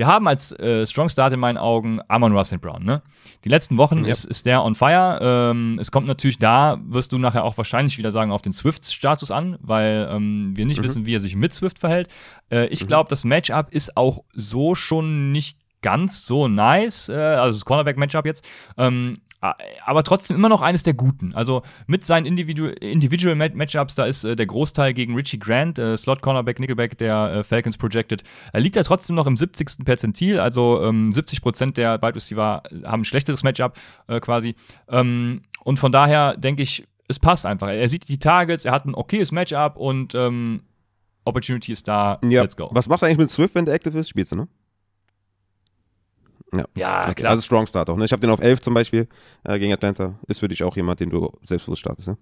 Wir 0.00 0.06
haben 0.06 0.26
als 0.28 0.58
äh, 0.58 0.86
Strong 0.86 1.10
Start 1.10 1.34
in 1.34 1.40
meinen 1.40 1.58
Augen 1.58 2.00
Amon 2.08 2.34
Russell 2.34 2.56
Brown. 2.56 2.82
Ne? 2.82 3.02
Die 3.44 3.50
letzten 3.50 3.76
Wochen 3.76 4.06
ja. 4.06 4.10
ist, 4.10 4.24
ist 4.24 4.46
der 4.46 4.64
on 4.64 4.74
fire. 4.74 5.18
Ähm, 5.20 5.76
es 5.78 5.92
kommt 5.92 6.08
natürlich 6.08 6.38
da, 6.38 6.80
wirst 6.86 7.12
du 7.12 7.18
nachher 7.18 7.44
auch 7.44 7.58
wahrscheinlich 7.58 7.98
wieder 7.98 8.10
sagen, 8.10 8.32
auf 8.32 8.40
den 8.40 8.54
Swift-Status 8.54 9.30
an, 9.30 9.58
weil 9.60 10.08
ähm, 10.10 10.52
wir 10.56 10.64
nicht 10.64 10.78
mhm. 10.78 10.84
wissen, 10.84 11.04
wie 11.04 11.14
er 11.14 11.20
sich 11.20 11.36
mit 11.36 11.52
Swift 11.52 11.78
verhält. 11.78 12.08
Äh, 12.50 12.68
ich 12.68 12.82
mhm. 12.82 12.86
glaube, 12.86 13.10
das 13.10 13.24
Matchup 13.24 13.74
ist 13.74 13.98
auch 13.98 14.24
so 14.32 14.74
schon 14.74 15.32
nicht 15.32 15.58
ganz 15.82 16.24
so 16.24 16.48
nice, 16.48 17.10
äh, 17.10 17.16
also 17.16 17.58
das 17.58 17.66
Cornerback-Matchup 17.66 18.24
jetzt. 18.24 18.48
Ähm, 18.78 19.18
aber 19.40 20.02
trotzdem 20.02 20.36
immer 20.36 20.48
noch 20.48 20.60
eines 20.60 20.82
der 20.82 20.94
guten. 20.94 21.32
Also 21.34 21.62
mit 21.86 22.04
seinen 22.04 22.26
Individu 22.26 22.66
Individual 22.66 23.34
Matchups, 23.34 23.94
da 23.94 24.04
ist 24.04 24.24
äh, 24.24 24.36
der 24.36 24.46
Großteil 24.46 24.92
gegen 24.92 25.14
Richie 25.14 25.38
Grant, 25.38 25.78
äh, 25.78 25.96
Slot 25.96 26.20
Cornerback, 26.20 26.60
Nickelback 26.60 26.98
der 26.98 27.32
äh, 27.32 27.42
Falcons 27.42 27.78
projected, 27.78 28.22
Er 28.52 28.60
liegt 28.60 28.76
er 28.76 28.84
trotzdem 28.84 29.16
noch 29.16 29.26
im 29.26 29.36
70. 29.36 29.84
Perzentil, 29.84 30.38
also 30.40 30.82
ähm, 30.82 31.10
70% 31.10 31.72
der 31.74 32.02
Wide 32.02 32.14
Receiver 32.14 32.62
haben 32.84 33.00
ein 33.00 33.04
schlechteres 33.04 33.42
Matchup 33.42 33.78
äh, 34.08 34.20
quasi. 34.20 34.54
Ähm, 34.88 35.42
und 35.64 35.78
von 35.78 35.92
daher 35.92 36.36
denke 36.36 36.62
ich, 36.62 36.86
es 37.08 37.18
passt 37.18 37.46
einfach. 37.46 37.68
Er 37.68 37.88
sieht 37.88 38.08
die 38.08 38.18
Targets, 38.18 38.64
er 38.64 38.72
hat 38.72 38.84
ein 38.84 38.94
okayes 38.94 39.32
Matchup 39.32 39.76
und 39.76 40.14
ähm, 40.14 40.62
Opportunity 41.24 41.72
ist 41.72 41.88
da. 41.88 42.18
Ja. 42.22 42.42
Let's 42.42 42.56
go. 42.56 42.68
Was 42.72 42.88
machst 42.88 43.02
du 43.02 43.06
eigentlich 43.06 43.18
mit 43.18 43.30
Swift, 43.30 43.54
wenn 43.54 43.64
der 43.64 43.74
active 43.74 43.98
ist? 43.98 44.08
Spielst 44.08 44.32
du, 44.32 44.36
ne? 44.36 44.48
Ja, 46.52 46.64
ja 46.74 47.02
okay. 47.04 47.14
klar. 47.14 47.30
Also 47.32 47.42
Strong 47.42 47.66
Start 47.66 47.90
auch. 47.90 47.96
Ne? 47.96 48.04
Ich 48.04 48.12
habe 48.12 48.20
den 48.20 48.30
auf 48.30 48.40
11 48.40 48.60
zum 48.60 48.74
Beispiel 48.74 49.08
äh, 49.44 49.58
gegen 49.58 49.72
Atlanta. 49.72 50.14
Ist 50.26 50.40
für 50.40 50.48
dich 50.48 50.62
auch 50.62 50.76
jemand, 50.76 51.00
den 51.00 51.10
du 51.10 51.30
selbstbewusst 51.44 51.80
startest, 51.80 52.08
ne? 52.08 52.16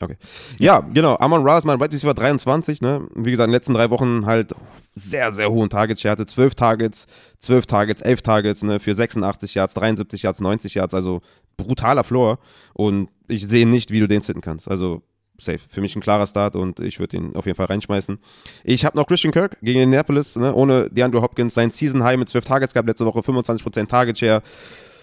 Okay. 0.00 0.16
Ja, 0.58 0.80
genau. 0.80 1.16
Amon 1.18 1.46
Ra 1.46 1.58
ist 1.58 1.64
mein 1.64 1.78
Wide 1.78 1.92
Receiver 1.92 2.14
23, 2.14 2.80
ne? 2.80 3.06
Wie 3.14 3.30
gesagt, 3.30 3.46
in 3.46 3.50
den 3.50 3.54
letzten 3.54 3.74
drei 3.74 3.88
Wochen 3.90 4.26
halt 4.26 4.52
sehr, 4.92 5.30
sehr 5.30 5.50
hohen 5.50 5.70
Targets. 5.70 6.04
Er 6.04 6.10
hatte 6.10 6.26
12 6.26 6.54
Targets, 6.56 7.06
12 7.38 7.66
Targets, 7.66 8.02
11 8.02 8.22
Targets 8.22 8.62
ne, 8.62 8.80
für 8.80 8.94
86 8.94 9.54
Yards, 9.54 9.74
73 9.74 10.22
Yards, 10.22 10.40
90 10.40 10.74
Yards, 10.74 10.94
also 10.94 11.20
brutaler 11.56 12.02
Floor. 12.02 12.38
Und 12.74 13.10
ich 13.28 13.46
sehe 13.46 13.66
nicht, 13.66 13.90
wie 13.92 14.00
du 14.00 14.08
den 14.08 14.20
sitten 14.20 14.40
kannst. 14.40 14.68
Also 14.68 15.02
safe. 15.44 15.60
Für 15.68 15.80
mich 15.80 15.94
ein 15.96 16.00
klarer 16.00 16.26
Start 16.26 16.56
und 16.56 16.80
ich 16.80 16.98
würde 16.98 17.16
ihn 17.16 17.36
auf 17.36 17.46
jeden 17.46 17.56
Fall 17.56 17.66
reinschmeißen. 17.66 18.18
Ich 18.64 18.84
habe 18.84 18.96
noch 18.96 19.06
Christian 19.06 19.32
Kirk 19.32 19.56
gegen 19.62 19.80
Indianapolis, 19.80 20.36
ne, 20.36 20.54
ohne 20.54 20.88
DeAndre 20.90 21.22
Hopkins, 21.22 21.54
sein 21.54 21.70
Season 21.70 22.02
High 22.02 22.18
mit 22.18 22.28
12 22.28 22.44
Targets 22.44 22.74
gab 22.74 22.86
letzte 22.86 23.06
Woche, 23.06 23.20
25% 23.20 23.86
Target 23.86 24.18
Share. 24.18 24.42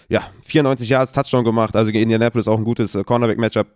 Ja, 0.08 0.22
94 0.42 0.88
Yards 0.88 1.12
Touchdown 1.12 1.44
gemacht, 1.44 1.76
also 1.76 1.92
gegen 1.92 2.02
Indianapolis 2.02 2.48
auch 2.48 2.58
ein 2.58 2.64
gutes 2.64 2.94
äh, 2.96 3.04
Cornerback-Matchup, 3.04 3.68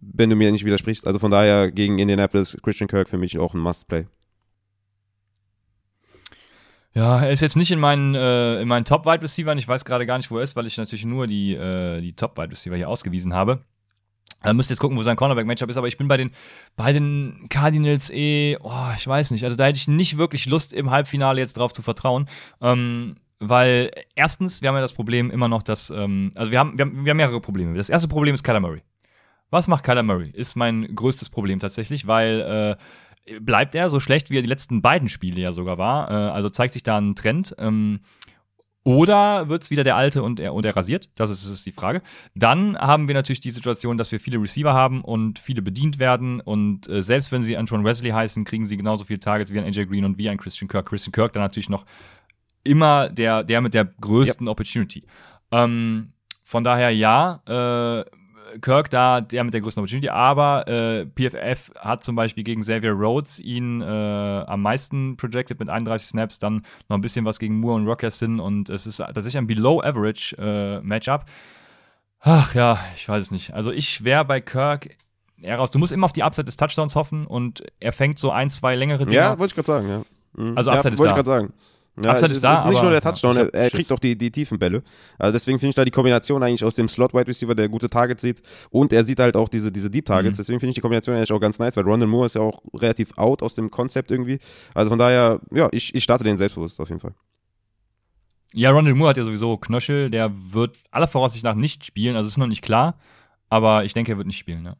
wenn 0.00 0.28
du 0.28 0.36
mir 0.36 0.52
nicht 0.52 0.64
widersprichst. 0.64 1.06
Also 1.06 1.18
von 1.18 1.30
daher 1.30 1.70
gegen 1.70 1.98
Indianapolis, 1.98 2.56
Christian 2.62 2.88
Kirk 2.88 3.08
für 3.08 3.16
mich 3.16 3.38
auch 3.38 3.54
ein 3.54 3.60
Must-Play. 3.60 4.06
Ja, 6.94 7.20
er 7.20 7.30
ist 7.30 7.40
jetzt 7.40 7.56
nicht 7.56 7.70
in 7.70 7.78
meinen, 7.78 8.14
äh, 8.14 8.60
in 8.60 8.68
meinen 8.68 8.84
Top-Wide 8.84 9.22
Receivern. 9.22 9.56
Ich 9.56 9.68
weiß 9.68 9.84
gerade 9.84 10.04
gar 10.04 10.16
nicht, 10.16 10.30
wo 10.30 10.38
er 10.38 10.42
ist, 10.42 10.56
weil 10.56 10.66
ich 10.66 10.76
natürlich 10.76 11.04
nur 11.04 11.26
die, 11.26 11.54
äh, 11.54 12.00
die 12.00 12.14
Top-Wide 12.14 12.50
Receiver 12.50 12.76
hier 12.76 12.88
ausgewiesen 12.88 13.34
habe. 13.34 13.64
Da 14.42 14.52
müsst 14.52 14.70
ihr 14.70 14.74
jetzt 14.74 14.80
gucken, 14.80 14.96
wo 14.96 15.02
sein 15.02 15.16
Cornerback-Matchup 15.16 15.68
ist, 15.68 15.76
aber 15.76 15.88
ich 15.88 15.98
bin 15.98 16.06
bei 16.06 16.16
den, 16.16 16.30
bei 16.76 16.92
den 16.92 17.46
Cardinals 17.48 18.10
eh, 18.10 18.56
oh, 18.62 18.92
ich 18.96 19.06
weiß 19.06 19.32
nicht. 19.32 19.44
Also 19.44 19.56
da 19.56 19.64
hätte 19.64 19.78
ich 19.78 19.88
nicht 19.88 20.16
wirklich 20.16 20.46
Lust, 20.46 20.72
im 20.72 20.90
Halbfinale 20.90 21.40
jetzt 21.40 21.58
drauf 21.58 21.72
zu 21.72 21.82
vertrauen. 21.82 22.28
Ähm, 22.60 23.16
weil 23.40 23.90
erstens, 24.14 24.62
wir 24.62 24.68
haben 24.68 24.76
ja 24.76 24.80
das 24.80 24.92
Problem 24.92 25.30
immer 25.30 25.48
noch, 25.48 25.62
dass, 25.62 25.90
ähm, 25.90 26.32
also 26.34 26.50
wir 26.50 26.58
haben, 26.58 26.78
wir, 26.78 26.84
haben, 26.84 27.04
wir 27.04 27.10
haben 27.10 27.16
mehrere 27.16 27.40
Probleme. 27.40 27.76
Das 27.76 27.88
erste 27.88 28.08
Problem 28.08 28.34
ist 28.34 28.42
Kyler 28.42 28.60
Murray. 28.60 28.82
Was 29.50 29.66
macht 29.68 29.84
Kyler 29.84 30.02
Murray? 30.02 30.30
Ist 30.30 30.56
mein 30.56 30.94
größtes 30.94 31.30
Problem 31.30 31.58
tatsächlich, 31.58 32.06
weil 32.06 32.76
äh, 33.26 33.40
bleibt 33.40 33.74
er 33.74 33.88
so 33.88 34.00
schlecht, 34.00 34.30
wie 34.30 34.38
er 34.38 34.42
die 34.42 34.48
letzten 34.48 34.82
beiden 34.82 35.08
Spiele 35.08 35.40
ja 35.40 35.52
sogar 35.52 35.78
war. 35.78 36.10
Äh, 36.10 36.14
also 36.30 36.50
zeigt 36.50 36.74
sich 36.74 36.82
da 36.82 36.98
ein 36.98 37.14
Trend. 37.14 37.54
Ähm, 37.58 38.00
oder 38.88 39.50
wird 39.50 39.64
es 39.64 39.70
wieder 39.70 39.82
der 39.82 39.96
alte 39.96 40.22
und 40.22 40.40
er, 40.40 40.54
und 40.54 40.64
er 40.64 40.74
rasiert? 40.74 41.10
Das 41.14 41.28
ist, 41.28 41.44
ist 41.44 41.66
die 41.66 41.72
Frage. 41.72 42.00
Dann 42.34 42.74
haben 42.78 43.06
wir 43.06 43.14
natürlich 43.14 43.40
die 43.40 43.50
Situation, 43.50 43.98
dass 43.98 44.10
wir 44.12 44.18
viele 44.18 44.40
Receiver 44.40 44.72
haben 44.72 45.02
und 45.02 45.38
viele 45.38 45.60
bedient 45.60 45.98
werden. 45.98 46.40
Und 46.40 46.88
äh, 46.88 47.02
selbst 47.02 47.30
wenn 47.30 47.42
sie 47.42 47.58
Antoine 47.58 47.84
Wesley 47.84 48.12
heißen, 48.12 48.46
kriegen 48.46 48.64
sie 48.64 48.78
genauso 48.78 49.04
viele 49.04 49.20
Targets 49.20 49.52
wie 49.52 49.58
ein 49.58 49.66
AJ 49.66 49.88
Green 49.88 50.06
und 50.06 50.16
wie 50.16 50.30
ein 50.30 50.38
Christian 50.38 50.68
Kirk. 50.68 50.86
Christian 50.86 51.12
Kirk 51.12 51.34
dann 51.34 51.42
natürlich 51.42 51.68
noch 51.68 51.84
immer 52.64 53.10
der, 53.10 53.44
der 53.44 53.60
mit 53.60 53.74
der 53.74 53.84
größten 53.84 54.46
yep. 54.46 54.52
Opportunity. 54.52 55.04
Ähm, 55.50 56.14
von 56.42 56.64
daher 56.64 56.88
ja, 56.88 57.42
äh, 57.46 58.04
Kirk 58.60 58.90
da 58.90 59.20
der 59.20 59.44
mit 59.44 59.54
der 59.54 59.60
größten 59.60 59.80
Opportunity, 59.82 60.08
aber 60.08 60.66
äh, 60.68 61.06
PFF 61.06 61.70
hat 61.78 62.02
zum 62.02 62.16
Beispiel 62.16 62.44
gegen 62.44 62.60
Xavier 62.60 62.92
Rhodes 62.92 63.38
ihn 63.38 63.80
äh, 63.80 63.84
am 63.84 64.62
meisten 64.62 65.16
projected 65.16 65.58
mit 65.60 65.68
31 65.68 66.08
Snaps, 66.08 66.38
dann 66.38 66.62
noch 66.88 66.96
ein 66.96 67.00
bisschen 67.00 67.24
was 67.24 67.38
gegen 67.38 67.60
Moore 67.60 67.76
und 67.76 67.86
Rockerson 67.86 68.40
und 68.40 68.70
es 68.70 68.86
ist 68.86 68.98
tatsächlich 68.98 69.38
ein 69.38 69.46
Below-Average 69.46 70.36
äh, 70.38 70.80
Matchup. 70.80 71.24
Ach 72.20 72.54
ja, 72.54 72.78
ich 72.94 73.08
weiß 73.08 73.22
es 73.22 73.30
nicht. 73.30 73.54
Also 73.54 73.70
ich 73.70 74.02
wäre 74.04 74.24
bei 74.24 74.40
Kirk 74.40 74.96
eher 75.40 75.56
raus. 75.56 75.70
Du 75.70 75.78
musst 75.78 75.92
immer 75.92 76.04
auf 76.04 76.12
die 76.12 76.22
Upside 76.22 76.44
des 76.44 76.56
Touchdowns 76.56 76.94
hoffen 76.94 77.26
und 77.26 77.62
er 77.80 77.92
fängt 77.92 78.18
so 78.18 78.30
ein, 78.30 78.48
zwei 78.48 78.74
längere 78.74 79.06
Dinger. 79.06 79.22
Ja, 79.22 79.38
wollte 79.38 79.52
ich 79.52 79.54
gerade 79.54 79.66
sagen, 79.66 79.88
ja. 79.88 80.02
Mhm. 80.32 80.56
Also 80.56 80.70
Upside 80.70 80.88
ja, 80.88 80.92
ist 80.94 81.00
da. 81.00 81.04
Wollte 81.04 81.20
ich 81.20 81.24
gerade 81.24 81.42
sagen. 81.42 81.52
Ja, 82.02 82.12
Upside 82.12 82.30
es 82.30 82.36
ist, 82.36 82.44
da, 82.44 82.58
ist 82.58 82.66
nicht 82.66 82.82
nur 82.82 82.90
der 82.90 83.00
Touchdown, 83.00 83.36
ja, 83.36 83.44
er, 83.46 83.70
kriegt 83.70 83.90
auch 83.92 83.98
die, 83.98 84.16
die 84.16 84.30
tiefen 84.30 84.58
Bälle. 84.58 84.82
Also 85.18 85.32
deswegen 85.32 85.58
finde 85.58 85.70
ich 85.70 85.74
da 85.74 85.84
die 85.84 85.90
Kombination 85.90 86.42
eigentlich 86.42 86.64
aus 86.64 86.74
dem 86.74 86.88
Slot-Wide 86.88 87.26
Receiver, 87.26 87.54
der 87.54 87.68
gute 87.68 87.88
Targets 87.88 88.22
sieht, 88.22 88.42
und 88.70 88.92
er 88.92 89.04
sieht 89.04 89.20
halt 89.20 89.36
auch 89.36 89.48
diese, 89.48 89.72
diese 89.72 89.90
Deep 89.90 90.06
Targets. 90.06 90.38
Mhm. 90.38 90.42
Deswegen 90.42 90.60
finde 90.60 90.70
ich 90.70 90.74
die 90.76 90.80
Kombination 90.80 91.16
eigentlich 91.16 91.32
auch 91.32 91.40
ganz 91.40 91.58
nice, 91.58 91.76
weil 91.76 91.84
Rondon 91.84 92.08
Moore 92.08 92.26
ist 92.26 92.34
ja 92.34 92.42
auch 92.42 92.62
relativ 92.74 93.16
out 93.16 93.42
aus 93.42 93.54
dem 93.54 93.70
Konzept 93.70 94.10
irgendwie. 94.10 94.38
Also 94.74 94.90
von 94.90 94.98
daher, 94.98 95.40
ja, 95.52 95.68
ich, 95.72 95.94
ich 95.94 96.04
starte 96.04 96.24
den 96.24 96.36
selbstbewusst 96.36 96.80
auf 96.80 96.88
jeden 96.88 97.00
Fall. 97.00 97.14
Ja, 98.54 98.70
Rondon 98.70 98.96
Moore 98.96 99.10
hat 99.10 99.16
ja 99.16 99.24
sowieso 99.24 99.56
Knöchel, 99.56 100.10
der 100.10 100.32
wird 100.52 100.78
aller 100.90 101.08
Voraussicht 101.08 101.44
nach 101.44 101.54
nicht 101.54 101.84
spielen, 101.84 102.16
also 102.16 102.28
ist 102.28 102.38
noch 102.38 102.46
nicht 102.46 102.62
klar, 102.62 102.98
aber 103.48 103.84
ich 103.84 103.92
denke, 103.92 104.12
er 104.12 104.18
wird 104.18 104.26
nicht 104.26 104.38
spielen, 104.38 104.64
ja. 104.64 104.76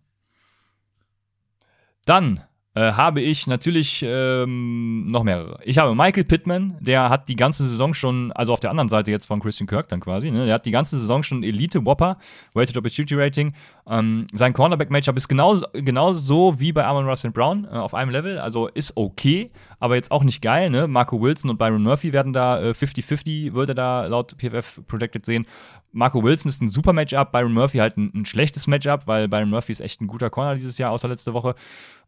Dann 2.07 2.43
äh, 2.79 2.93
habe 2.93 3.21
ich 3.21 3.49
natürlich 3.49 4.05
ähm, 4.07 5.09
noch 5.09 5.25
mehrere. 5.25 5.59
Ich 5.65 5.79
habe 5.79 5.97
Michael 5.97 6.23
Pittman, 6.23 6.77
der 6.79 7.11
hat 7.11 7.29
die 7.29 7.35
ganze 7.35 7.67
Saison 7.67 7.93
schon, 7.93 8.31
also 8.33 8.53
auf 8.53 8.61
der 8.61 8.71
anderen 8.71 8.89
Seite 8.89 9.11
jetzt 9.11 9.27
von 9.27 9.41
Christian 9.41 9.67
Kirk 9.67 9.89
dann 9.89 9.99
quasi, 9.99 10.31
ne, 10.31 10.47
der 10.47 10.55
hat 10.55 10.65
die 10.65 10.71
ganze 10.71 10.97
Saison 10.97 11.25
schon 11.25 11.43
Elite 11.43 11.85
Whopper, 11.85 12.19
Weighted 12.55 12.77
Opportunity 12.77 13.17
Rating. 13.17 13.53
Ähm, 13.89 14.29
sein 14.33 14.53
Cornerback-Matchup 14.53 15.17
ist 15.17 15.27
genauso, 15.27 15.67
genauso 15.73 16.61
wie 16.61 16.71
bei 16.71 16.85
Amon 16.85 17.09
Russell 17.09 17.33
Brown 17.33 17.65
äh, 17.65 17.71
auf 17.71 17.95
einem 17.95 18.13
Level, 18.13 18.39
also 18.39 18.69
ist 18.69 18.97
okay, 18.97 19.51
aber 19.81 19.97
jetzt 19.97 20.13
auch 20.13 20.23
nicht 20.23 20.41
geil. 20.41 20.71
Ne? 20.71 20.87
Marco 20.87 21.21
Wilson 21.21 21.51
und 21.51 21.59
Byron 21.59 21.83
Murphy 21.83 22.13
werden 22.13 22.33
da 22.33 22.59
50-50, 22.61 23.27
äh, 23.49 23.55
würde 23.55 23.75
da 23.75 24.07
laut 24.07 24.37
PFF 24.39 24.83
projected 24.87 25.27
sehen. 25.27 25.47
Marco 25.91 26.23
Wilson 26.23 26.49
ist 26.49 26.63
ein 26.63 26.69
super 26.69 26.93
Matchup, 26.93 27.33
Byron 27.33 27.53
Murphy 27.53 27.79
halt 27.79 27.97
ein, 27.97 28.13
ein 28.15 28.25
schlechtes 28.25 28.69
Matchup, 28.69 29.09
weil 29.09 29.27
Byron 29.27 29.51
Murphy 29.51 29.73
ist 29.73 29.81
echt 29.81 30.01
ein 30.01 30.07
guter 30.07 30.31
Corner 30.31 30.55
dieses 30.55 30.79
Jahr, 30.79 30.93
außer 30.93 31.09
letzte 31.09 31.35
Woche. 31.35 31.57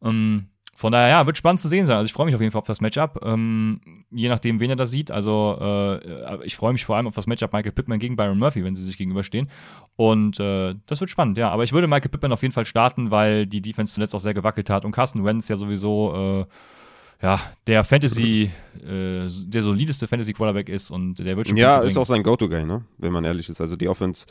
Ähm, 0.03 0.47
von 0.81 0.93
daher, 0.93 1.09
ja, 1.11 1.27
wird 1.27 1.37
spannend 1.37 1.61
zu 1.61 1.69
sehen 1.69 1.85
sein. 1.85 1.99
Also 1.99 2.07
ich 2.07 2.15
freue 2.15 2.25
mich 2.25 2.35
auf 2.35 2.41
jeden 2.41 2.53
Fall 2.53 2.61
auf 2.61 2.67
das 2.67 2.81
Matchup, 2.81 3.21
ähm, 3.23 3.83
je 4.11 4.31
nachdem, 4.31 4.61
wen 4.61 4.71
er 4.71 4.77
da 4.77 4.87
sieht. 4.87 5.11
Also 5.11 5.59
äh, 5.61 6.47
ich 6.47 6.57
freue 6.57 6.73
mich 6.73 6.87
vor 6.87 6.97
allem 6.97 7.07
auf 7.07 7.15
das 7.15 7.27
Matchup 7.27 7.53
Michael 7.53 7.73
Pittman 7.73 7.99
gegen 7.99 8.17
Byron 8.17 8.39
Murphy, 8.39 8.65
wenn 8.65 8.75
sie 8.75 8.83
sich 8.83 8.97
gegenüberstehen. 8.97 9.51
Und 9.97 10.41
äh, 10.41 10.75
das 10.87 11.01
wird 11.01 11.11
spannend, 11.11 11.37
ja. 11.37 11.51
Aber 11.51 11.65
ich 11.65 11.75
würde 11.75 11.87
Michael 11.87 12.09
Pittman 12.09 12.33
auf 12.33 12.41
jeden 12.41 12.55
Fall 12.55 12.65
starten, 12.65 13.11
weil 13.11 13.47
die 13.47 13.61
Defense 13.61 13.93
zuletzt 13.93 14.15
auch 14.15 14.21
sehr 14.21 14.33
gewackelt 14.33 14.71
hat 14.71 14.87
und 14.87 14.93
Carson 14.93 15.23
Wentz 15.23 15.49
ja 15.49 15.59
sowieso 15.59 16.47
äh, 16.49 16.55
ja, 17.23 17.41
der 17.67 17.85
Fantasy, 17.85 18.51
äh, 18.83 19.29
der 19.29 19.63
solideste 19.63 20.07
Fantasy-Quarterback 20.07 20.69
ist 20.71 20.91
und 20.91 21.19
der 21.19 21.37
wird 21.37 21.49
schon. 21.49 21.57
Ja, 21.57 21.81
ist 21.81 21.99
auch 21.99 22.07
sein 22.07 22.23
Go-To-Guy, 22.23 22.65
ne? 22.65 22.85
Wenn 22.97 23.13
man 23.13 23.25
ehrlich 23.25 23.49
ist. 23.49 23.61
Also 23.61 23.77
die 23.77 23.89
Offense, 23.89 24.25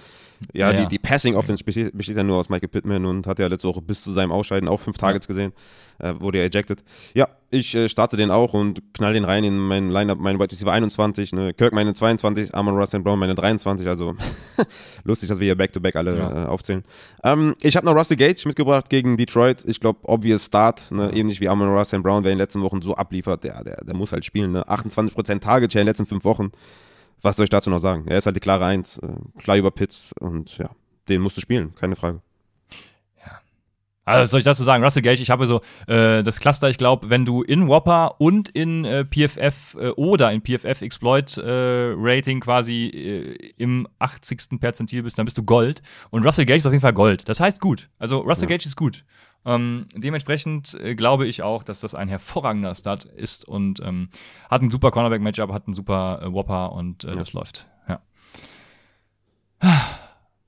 ja, 0.54 0.72
ja. 0.72 0.82
die, 0.82 0.88
die 0.88 1.00
Passing-Offense 1.00 1.64
besteht, 1.64 1.96
besteht, 1.96 2.18
ja 2.18 2.24
nur 2.24 2.38
aus 2.38 2.50
Michael 2.50 2.70
Pittman 2.70 3.06
und 3.06 3.28
hat 3.28 3.38
ja 3.38 3.48
letzte 3.48 3.68
Woche 3.68 3.82
bis 3.82 4.02
zu 4.04 4.12
seinem 4.12 4.32
Ausscheiden 4.32 4.68
auch 4.68 4.80
fünf 4.80 4.98
Targets 4.98 5.28
gesehen, 5.28 5.54
äh, 6.00 6.14
wurde 6.20 6.40
er 6.40 6.46
ejected. 6.46 6.84
Ja, 7.14 7.28
ich 7.52 7.74
äh, 7.76 7.90
starte 7.90 8.18
den 8.18 8.32
auch 8.32 8.54
und 8.54 8.94
knall 8.94 9.14
den 9.14 9.26
rein 9.26 9.44
in 9.44 9.58
mein 9.58 9.90
Lineup, 9.90 10.20
meine 10.20 10.40
Wide 10.40 10.52
Receiver 10.52 10.72
21, 10.72 11.34
ne? 11.34 11.54
Kirk 11.54 11.74
meine 11.74 11.94
22, 11.94 12.54
Amon 12.54 12.76
Russell 12.76 13.00
Brown 13.00 13.20
meine 13.20 13.36
23, 13.36 13.88
also 13.88 14.16
lustig, 15.04 15.30
dass 15.30 15.40
wir 15.40 15.46
hier 15.46 15.56
Back-to-Back 15.56 15.96
-back 15.96 15.98
alle 15.98 16.18
ja. 16.18 16.44
äh, 16.44 16.48
aufzählen. 16.48 16.84
Ähm, 17.24 17.56
ich 17.62 17.76
habe 17.76 17.86
noch 17.86 17.96
Rusty 17.96 18.16
Gage 18.16 18.44
mitgebracht 18.46 18.90
gegen 18.90 19.18
Detroit. 19.18 19.64
Ich 19.66 19.80
glaube, 19.80 20.00
obvious 20.04 20.46
Start, 20.46 20.92
ne? 20.92 21.12
ähnlich 21.14 21.40
wie 21.40 21.50
Amon 21.50 21.70
Russell 21.70 22.02
Brown, 22.02 22.24
wer 22.24 22.32
in 22.32 22.38
den 22.38 22.44
letzten 22.44 22.62
Wochen 22.62 22.82
so 22.82 22.96
abliefert, 22.96 23.44
der, 23.44 23.64
der, 23.64 23.84
der 23.84 23.96
muss 23.96 24.12
halt 24.12 24.26
spielen. 24.26 24.52
Ne? 24.52 24.64
28% 24.68 25.40
Target 25.40 25.72
Share 25.72 25.82
in 25.82 25.86
den 25.86 25.92
letzten 25.92 26.06
fünf 26.06 26.24
Wochen. 26.24 26.52
Was 27.22 27.36
soll 27.36 27.46
ich 27.46 27.50
dazu 27.50 27.70
noch 27.70 27.80
sagen? 27.80 28.06
Er 28.08 28.18
ist 28.18 28.26
halt 28.26 28.36
die 28.36 28.42
klare 28.42 28.66
Eins, 28.66 28.98
äh, 29.00 29.08
klar 29.40 29.58
über 29.58 29.72
Pitts 29.72 30.14
und 30.20 30.58
ja, 30.58 30.70
den 31.10 31.22
musst 31.22 31.38
du 31.38 31.42
spielen, 31.42 31.76
keine 31.76 31.96
Frage. 31.96 32.22
Also, 34.10 34.24
was 34.24 34.32
soll 34.32 34.40
ich 34.40 34.46
dazu 34.46 34.64
sagen? 34.64 34.84
Russell 34.84 35.02
Gage, 35.02 35.22
ich 35.22 35.30
habe 35.30 35.46
so 35.46 35.62
äh, 35.88 36.24
das 36.24 36.40
Cluster, 36.40 36.70
ich 36.70 36.78
glaube, 36.78 37.10
wenn 37.10 37.26
du 37.26 37.44
in 37.44 37.68
Whopper 37.68 38.20
und 38.20 38.50
in 38.50 38.86
äh, 38.86 39.06
PFF 39.06 39.76
äh, 39.80 39.90
oder 39.92 40.32
in 40.32 40.42
PFF 40.42 40.82
Exploit 40.82 41.38
äh, 41.38 41.94
Rating 41.96 42.40
quasi 42.40 42.88
äh, 42.88 43.54
im 43.58 43.88
80. 44.00 44.60
Perzentil 44.60 45.04
bist, 45.04 45.18
dann 45.18 45.26
bist 45.26 45.38
du 45.38 45.44
Gold. 45.44 45.82
Und 46.10 46.26
Russell 46.26 46.46
Gage 46.46 46.58
ist 46.58 46.66
auf 46.66 46.74
jeden 46.74 46.82
Fall 46.82 46.94
Gold. 46.94 47.30
Das 47.30 47.40
heißt 47.40 47.60
gut. 47.60 47.90
Also 48.00 48.20
Russell 48.20 48.50
ja. 48.50 48.56
Gage 48.56 48.66
ist 48.66 48.76
gut. 48.76 49.04
Ähm, 49.46 49.86
dementsprechend 49.96 50.74
äh, 50.76 50.96
glaube 50.96 51.26
ich 51.26 51.42
auch, 51.44 51.64
dass 51.64 51.80
das 51.80 51.96
ein 51.96 52.10
hervorragender 52.10 52.76
Start 52.76 53.06
ist 53.06 53.48
und 53.48 53.80
ähm, 53.80 54.10
hat 54.50 54.62
ein 54.62 54.70
super 54.70 54.92
Cornerback-Matchup, 54.92 55.52
hat 55.54 55.68
einen 55.68 55.74
super 55.74 56.22
Whopper 56.26 56.74
und 56.74 57.04
ja. 57.04 57.16
das 57.16 57.34
läuft. 57.34 57.68
Ja. 57.88 58.02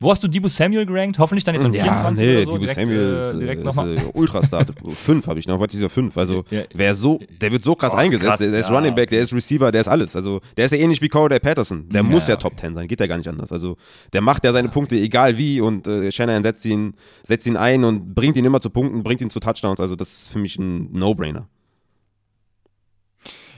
Wo 0.02 0.10
hast 0.10 0.24
du 0.24 0.28
Dibu 0.28 0.48
Samuel 0.48 0.88
gerankt? 0.88 1.20
Hoffentlich 1.20 1.44
dann 1.44 1.54
jetzt 1.54 1.64
an 1.64 1.74
ja, 1.74 1.84
24 1.84 2.26
nee, 2.26 2.34
oder 2.34 2.46
so. 2.46 2.52
Dibu 2.54 2.60
direkt, 2.62 2.80
Samuel 2.80 3.00
äh, 3.00 3.32
ist, 3.32 3.40
direkt 3.40 3.62
ist, 3.62 3.68
Ist, 3.68 4.04
äh, 4.04 4.12
Ultrastar. 4.14 4.66
fünf 4.90 5.28
habe 5.28 5.40
ich 5.40 5.48
noch. 5.48 5.60
Was 5.60 5.68
ist 5.68 5.74
dieser 5.74 5.92
fünf? 5.92 6.18
Also, 6.18 6.44
ja, 6.50 6.64
wer 6.74 6.96
so, 6.96 7.20
der 7.40 7.52
wird 7.52 7.64
so 7.64 7.76
krass 7.76 7.94
oh, 7.94 7.98
eingesetzt. 7.98 8.28
Krass, 8.28 8.40
der 8.40 8.52
ist 8.52 8.70
ja, 8.70 8.76
Running 8.76 8.96
Back, 8.96 9.12
der 9.12 9.22
ist 9.22 9.32
Receiver, 9.32 9.72
der 9.72 9.82
ist 9.82 9.88
alles. 9.88 10.16
Also, 10.16 10.42
der 10.58 10.66
ist 10.66 10.72
ja 10.72 10.80
ähnlich 10.80 11.04
wie 11.04 11.08
Corey 11.08 11.40
Patterson. 11.40 11.88
Der 11.90 12.02
muss 12.02 12.28
ja 12.28 12.34
okay. 12.34 12.42
Top 12.42 12.60
10 12.60 12.74
sein. 12.74 12.88
Geht 12.88 13.00
ja 13.00 13.06
gar 13.06 13.18
nicht 13.18 13.30
anders. 13.30 13.52
Also, 13.52 13.78
der 14.12 14.22
macht 14.22 14.44
ja 14.44 14.52
seine 14.52 14.70
Punkte 14.70 14.96
egal 14.96 15.38
wie 15.38 15.62
und 15.62 15.88
äh, 15.88 16.12
Shanahan 16.12 16.42
setzt 16.42 16.66
ihn, 16.66 16.96
setzt 17.22 17.46
ihn 17.46 17.56
ein 17.56 17.84
und 17.84 18.16
bringt 18.16 18.38
ihn 18.38 18.46
immer 18.46 18.60
zu 18.60 18.72
Punkten, 18.72 19.04
bringt 19.04 19.22
ihn 19.22 19.30
zu 19.30 19.40
Touchdowns. 19.40 19.80
Also, 19.80 19.96
das 19.96 20.12
ist 20.12 20.30
für 20.30 20.40
mich 20.40 20.58
ein 20.58 20.92
No-Brainer. 20.94 21.48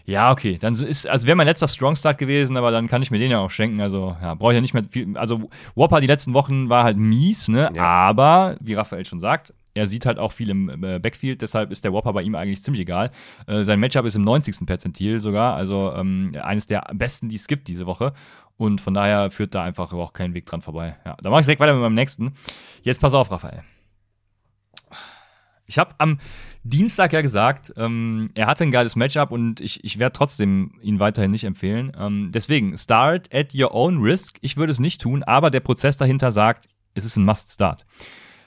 Ja, 0.06 0.32
okay. 0.32 0.58
Dann 0.60 0.74
ist, 0.74 1.10
also 1.10 1.28
wäre 1.28 1.36
mein 1.36 1.48
letzter 1.48 1.68
Strong 1.68 1.96
Start 1.96 2.18
gewesen, 2.18 2.58
aber 2.58 2.72
dann 2.72 2.88
kann 2.88 3.02
ich 3.02 3.12
mir 3.12 3.20
den 3.20 3.32
ja 3.32 3.40
auch 3.40 3.52
schenken. 3.52 3.80
Also, 3.80 4.16
ja, 4.22 4.34
brauche 4.34 4.52
ich 4.52 4.56
ja 4.56 4.62
nicht 4.62 4.74
mehr 4.74 4.84
viel. 4.90 5.18
Also, 5.18 5.50
Whopper 5.76 6.02
die 6.02 6.08
letzten 6.08 6.34
Wochen 6.34 6.70
war 6.70 6.84
halt 6.84 6.98
mies, 6.98 7.48
ne? 7.48 7.72
Ja. 7.74 7.84
Aber, 7.84 8.58
wie 8.60 8.74
Raphael 8.74 9.06
schon 9.06 9.20
sagt, 9.20 9.54
er 9.74 9.88
sieht 9.88 10.06
halt 10.06 10.20
auch 10.20 10.32
viel 10.32 10.50
im 10.50 10.84
äh, 10.84 11.00
Backfield, 11.00 11.42
deshalb 11.42 11.72
ist 11.72 11.84
der 11.84 11.94
Whopper 11.94 12.14
bei 12.14 12.22
ihm 12.22 12.36
eigentlich 12.36 12.62
ziemlich 12.62 12.82
egal. 12.82 13.12
Äh, 13.48 13.64
sein 13.64 13.80
Matchup 13.80 14.06
ist 14.06 14.16
im 14.16 14.22
90. 14.22 14.66
Perzentil 14.66 15.20
sogar, 15.20 15.56
also 15.56 15.94
ähm, 15.96 16.36
eines 16.42 16.68
der 16.68 16.82
besten, 16.94 17.30
die 17.30 17.38
es 17.38 17.48
gibt 17.48 17.68
diese 17.68 17.86
Woche. 17.86 18.14
Und 18.58 18.82
von 18.82 18.94
daher 18.94 19.32
führt 19.32 19.56
da 19.56 19.64
einfach 19.64 19.94
auch 19.94 20.14
kein 20.14 20.36
Weg 20.36 20.46
dran 20.46 20.62
vorbei. 20.62 20.96
Ja, 21.06 21.18
da 21.22 21.30
mache 21.30 21.42
ich 21.42 21.48
direkt 21.48 21.60
weiter 21.60 21.74
mit 21.74 21.82
meinem 21.82 21.96
nächsten. 21.96 22.34
Jetzt 22.84 23.02
pass 23.02 23.16
auf, 23.16 23.32
Raphael. 23.32 23.64
Ich 25.66 25.80
habe 25.80 25.96
am 25.98 26.20
Dienstag 26.64 27.12
ja 27.12 27.22
gesagt, 27.22 27.74
ähm, 27.76 28.30
er 28.36 28.48
hatte 28.48 28.64
ein 28.64 28.72
geiles 28.72 28.96
Matchup 28.96 29.32
und 29.32 29.60
ich, 29.60 29.84
ich 29.84 30.00
werde 30.00 30.14
trotzdem 30.14 30.72
ihn 30.82 31.00
weiterhin 31.00 31.32
nicht 31.32 31.44
empfehlen. 31.44 31.92
Ähm, 32.00 32.32
deswegen, 32.34 32.78
start 32.78 33.34
at 33.34 33.54
your 33.54 33.74
own 33.74 34.02
risk. 34.02 34.38
Ich 34.42 34.56
würde 34.56 34.72
es 34.72 34.80
nicht 34.80 35.02
tun, 35.02 35.24
aber 35.24 35.50
der 35.50 35.60
Prozess 35.60 35.98
dahinter 35.98 36.32
sagt, 36.32 36.70
es 36.94 37.04
ist 37.04 37.18
ein 37.18 37.26
Must-Start. 37.26 37.86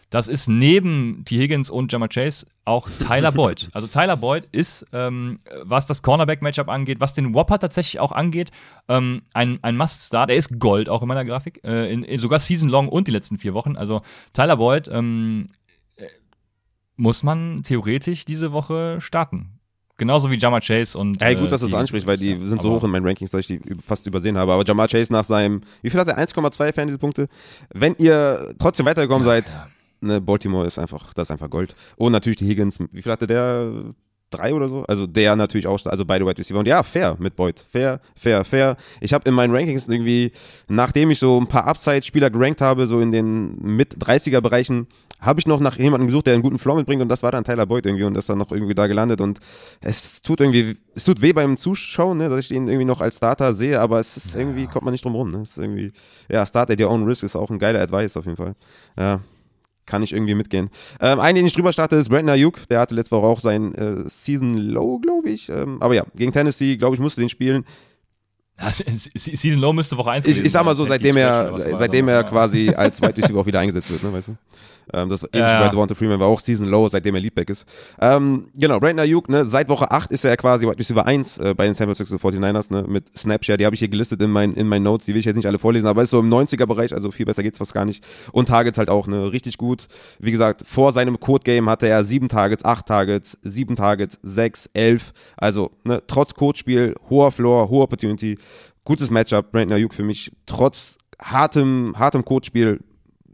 Das 0.08 0.28
ist 0.28 0.48
neben 0.48 1.24
T. 1.24 1.36
Higgins 1.36 1.68
und 1.68 1.92
Jammer 1.92 2.08
Chase 2.08 2.46
auch 2.64 2.88
Tyler 3.06 3.32
Boyd. 3.32 3.68
Also 3.72 3.88
Tyler 3.88 4.16
Boyd 4.16 4.48
ist, 4.52 4.86
ähm, 4.92 5.38
was 5.62 5.86
das 5.86 6.02
Cornerback-Matchup 6.02 6.68
angeht, 6.68 7.00
was 7.00 7.12
den 7.12 7.34
Whopper 7.34 7.58
tatsächlich 7.58 7.98
auch 7.98 8.12
angeht, 8.12 8.50
ähm, 8.88 9.22
ein, 9.34 9.58
ein 9.62 9.76
Must-Start. 9.76 10.30
Er 10.30 10.36
ist 10.36 10.58
Gold 10.58 10.88
auch 10.88 11.02
in 11.02 11.08
meiner 11.08 11.24
Grafik, 11.24 11.60
äh, 11.64 11.92
in, 11.92 12.18
sogar 12.18 12.38
Season-Long 12.38 12.88
und 12.88 13.08
die 13.08 13.12
letzten 13.12 13.38
vier 13.38 13.52
Wochen. 13.52 13.76
Also 13.76 14.00
Tyler 14.32 14.56
Boyd 14.56 14.88
ähm, 14.88 15.48
äh, 15.48 15.65
muss 16.96 17.22
man 17.22 17.62
theoretisch 17.62 18.24
diese 18.24 18.52
Woche 18.52 19.00
starten. 19.00 19.58
Genauso 19.98 20.30
wie 20.30 20.36
Jamar 20.36 20.60
Chase 20.60 20.98
und. 20.98 21.22
Ey, 21.22 21.36
gut, 21.36 21.50
dass 21.50 21.62
du 21.62 21.68
es 21.68 21.74
ansprichst, 21.74 22.06
weil 22.06 22.18
die 22.18 22.36
sind 22.46 22.60
so 22.60 22.70
hoch 22.70 22.84
in 22.84 22.90
meinen 22.90 23.06
Rankings, 23.06 23.30
dass 23.30 23.40
ich 23.40 23.46
die 23.46 23.60
fast 23.80 24.06
übersehen 24.06 24.36
habe. 24.36 24.52
Aber 24.52 24.62
Jamar 24.66 24.88
Chase 24.88 25.10
nach 25.10 25.24
seinem, 25.24 25.62
wie 25.80 25.88
viel 25.88 25.98
hat 25.98 26.08
er? 26.08 26.18
1,2 26.18 26.74
Fantasy-Punkte. 26.74 27.28
Wenn 27.72 27.94
ihr 27.98 28.54
trotzdem 28.58 28.84
weitergekommen 28.84 29.26
ja, 29.26 29.32
seid, 29.32 29.48
ja 29.48 29.68
ne, 30.00 30.20
Baltimore 30.20 30.66
ist 30.66 30.78
einfach, 30.78 31.12
das 31.14 31.28
ist 31.28 31.30
einfach 31.30 31.50
Gold. 31.50 31.74
Und 31.96 32.12
natürlich 32.12 32.36
die 32.36 32.46
Higgins, 32.46 32.78
wie 32.92 33.02
viel 33.02 33.12
hatte 33.12 33.26
der? 33.26 33.94
Drei 34.30 34.54
oder 34.54 34.68
so? 34.68 34.84
Also 34.84 35.06
der 35.06 35.36
natürlich 35.36 35.66
auch, 35.66 35.84
also 35.86 36.04
beide 36.04 36.26
Wide 36.26 36.38
Receiver. 36.38 36.58
Und 36.58 36.66
ja, 36.66 36.82
fair 36.82 37.16
mit 37.18 37.36
Boyd. 37.36 37.64
Fair, 37.70 38.00
fair, 38.16 38.44
fair. 38.44 38.76
Ich 39.00 39.12
habe 39.12 39.28
in 39.28 39.34
meinen 39.34 39.54
Rankings 39.54 39.86
irgendwie, 39.86 40.32
nachdem 40.68 41.10
ich 41.10 41.18
so 41.18 41.40
ein 41.40 41.46
paar 41.46 41.66
Upside-Spieler 41.66 42.30
gerankt 42.30 42.60
habe, 42.60 42.86
so 42.86 43.00
in 43.00 43.12
den 43.12 43.56
Mit-30er-Bereichen, 43.62 44.88
habe 45.20 45.40
ich 45.40 45.46
noch 45.46 45.60
nach 45.60 45.78
jemandem 45.78 46.08
gesucht, 46.08 46.26
der 46.26 46.34
einen 46.34 46.42
guten 46.42 46.58
Floor 46.58 46.76
mitbringt 46.76 47.00
und 47.00 47.08
das 47.08 47.22
war 47.22 47.32
dann 47.32 47.44
Tyler 47.44 47.66
Boyd 47.66 47.86
irgendwie 47.86 48.04
und 48.04 48.14
das 48.14 48.26
dann 48.26 48.38
noch 48.38 48.52
irgendwie 48.52 48.74
da 48.74 48.86
gelandet 48.86 49.20
und 49.20 49.40
es 49.80 50.20
tut 50.22 50.40
irgendwie, 50.40 50.76
es 50.94 51.04
tut 51.04 51.22
weh 51.22 51.32
beim 51.32 51.56
Zuschauen, 51.56 52.18
ne, 52.18 52.28
dass 52.28 52.40
ich 52.40 52.50
ihn 52.50 52.68
irgendwie 52.68 52.84
noch 52.84 53.00
als 53.00 53.16
Starter 53.16 53.54
sehe, 53.54 53.80
aber 53.80 53.98
es 53.98 54.16
ist 54.16 54.36
irgendwie, 54.36 54.66
kommt 54.66 54.84
man 54.84 54.92
nicht 54.92 55.04
drum 55.04 55.14
rum, 55.14 55.30
ne? 55.30 55.38
Es 55.38 55.50
ist 55.50 55.58
irgendwie, 55.58 55.92
ja, 56.28 56.44
Start 56.44 56.70
at 56.70 56.80
your 56.80 56.90
own 56.90 57.04
risk 57.04 57.22
ist 57.22 57.34
auch 57.34 57.50
ein 57.50 57.58
geiler 57.58 57.80
Advice 57.80 58.16
auf 58.16 58.26
jeden 58.26 58.36
Fall. 58.36 58.54
Ja, 58.98 59.20
kann 59.86 60.02
ich 60.02 60.12
irgendwie 60.12 60.34
mitgehen. 60.34 60.70
Ähm, 61.00 61.20
einen, 61.20 61.36
den 61.36 61.46
ich 61.46 61.54
drüber 61.54 61.72
starte, 61.72 61.96
ist 61.96 62.08
Brandon 62.08 62.30
Ayuk. 62.30 62.68
Der 62.68 62.80
hatte 62.80 62.94
letzte 62.94 63.16
Woche 63.16 63.26
auch 63.26 63.40
sein 63.40 63.74
äh, 63.74 64.08
Season 64.08 64.56
Low, 64.56 64.98
glaube 64.98 65.30
ich. 65.30 65.48
Ähm, 65.48 65.78
aber 65.80 65.94
ja, 65.94 66.04
gegen 66.14 66.32
Tennessee, 66.32 66.76
glaube 66.76 66.94
ich, 66.94 67.00
musste 67.00 67.20
den 67.20 67.28
spielen. 67.28 67.64
Season 68.58 69.60
Low 69.60 69.72
müsste 69.72 69.96
Woche 69.98 70.12
1 70.12 70.26
Ich, 70.26 70.42
ich 70.42 70.52
sag 70.52 70.64
mal 70.64 70.74
so, 70.74 70.86
seitdem 70.86 71.16
er, 71.16 71.76
seitdem 71.78 72.08
er 72.08 72.24
quasi 72.24 72.70
als 72.70 73.02
Wide 73.02 73.16
Receiver 73.16 73.40
auch 73.40 73.46
wieder 73.46 73.60
eingesetzt 73.60 73.90
wird, 73.90 74.02
ne, 74.02 74.12
weißt 74.12 74.28
du? 74.28 74.36
Ähm, 74.92 75.08
das 75.08 75.22
ähnlich 75.24 75.50
ja, 75.50 75.60
bei 75.60 75.68
Devonta 75.68 75.94
Freeman 75.94 76.20
war 76.20 76.28
auch 76.28 76.40
Season 76.40 76.68
Low, 76.68 76.88
seitdem 76.88 77.14
er 77.14 77.20
Leadback 77.20 77.50
ist. 77.50 77.66
Ähm, 78.00 78.48
genau, 78.54 78.78
Brandon 78.78 79.00
Ayuk, 79.00 79.28
ne, 79.28 79.44
seit 79.44 79.68
Woche 79.68 79.90
8 79.90 80.12
ist 80.12 80.24
er 80.24 80.36
quasi 80.36 80.66
Wide 80.66 80.78
Receiver 80.78 81.04
1 81.04 81.38
äh, 81.38 81.54
bei 81.54 81.66
den 81.66 81.74
San 81.74 81.86
Francisco 81.86 82.16
49ers, 82.16 82.72
ne, 82.72 82.84
mit 82.86 83.16
Snapshare, 83.16 83.58
die 83.58 83.66
habe 83.66 83.74
ich 83.74 83.80
hier 83.80 83.88
gelistet 83.88 84.22
in 84.22 84.30
meinen 84.30 84.54
in 84.54 84.68
meinen 84.68 84.84
Notes, 84.84 85.06
die 85.06 85.12
will 85.12 85.20
ich 85.20 85.26
jetzt 85.26 85.36
nicht 85.36 85.46
alle 85.46 85.58
vorlesen, 85.58 85.86
aber 85.86 86.02
ist 86.02 86.10
so 86.10 86.20
im 86.20 86.32
90er-Bereich, 86.32 86.94
also 86.94 87.10
viel 87.10 87.26
besser 87.26 87.42
geht's 87.42 87.58
fast 87.58 87.74
gar 87.74 87.84
nicht. 87.84 88.04
Und 88.32 88.48
Targets 88.48 88.78
halt 88.78 88.90
auch, 88.90 89.06
ne, 89.06 89.32
richtig 89.32 89.58
gut. 89.58 89.88
Wie 90.20 90.30
gesagt, 90.30 90.62
vor 90.66 90.92
seinem 90.92 91.18
Code-Game 91.18 91.68
hatte 91.68 91.88
er 91.88 92.04
7 92.04 92.28
Targets, 92.28 92.64
8 92.64 92.86
Targets, 92.86 93.38
7 93.42 93.76
Targets, 93.76 94.18
6, 94.22 94.70
11. 94.74 95.12
Also, 95.36 95.72
ne, 95.84 96.02
trotz 96.06 96.34
Codespiel, 96.34 96.94
hoher 97.10 97.32
Floor, 97.32 97.68
hohe 97.68 97.82
Opportunity, 97.82 98.38
gutes 98.84 99.10
Matchup, 99.10 99.50
Brandon 99.50 99.76
Ayuk 99.76 99.94
für 99.94 100.04
mich, 100.04 100.32
trotz 100.46 100.98
hartem, 101.20 101.94
hartem 101.96 102.24
Codespiel 102.24 102.80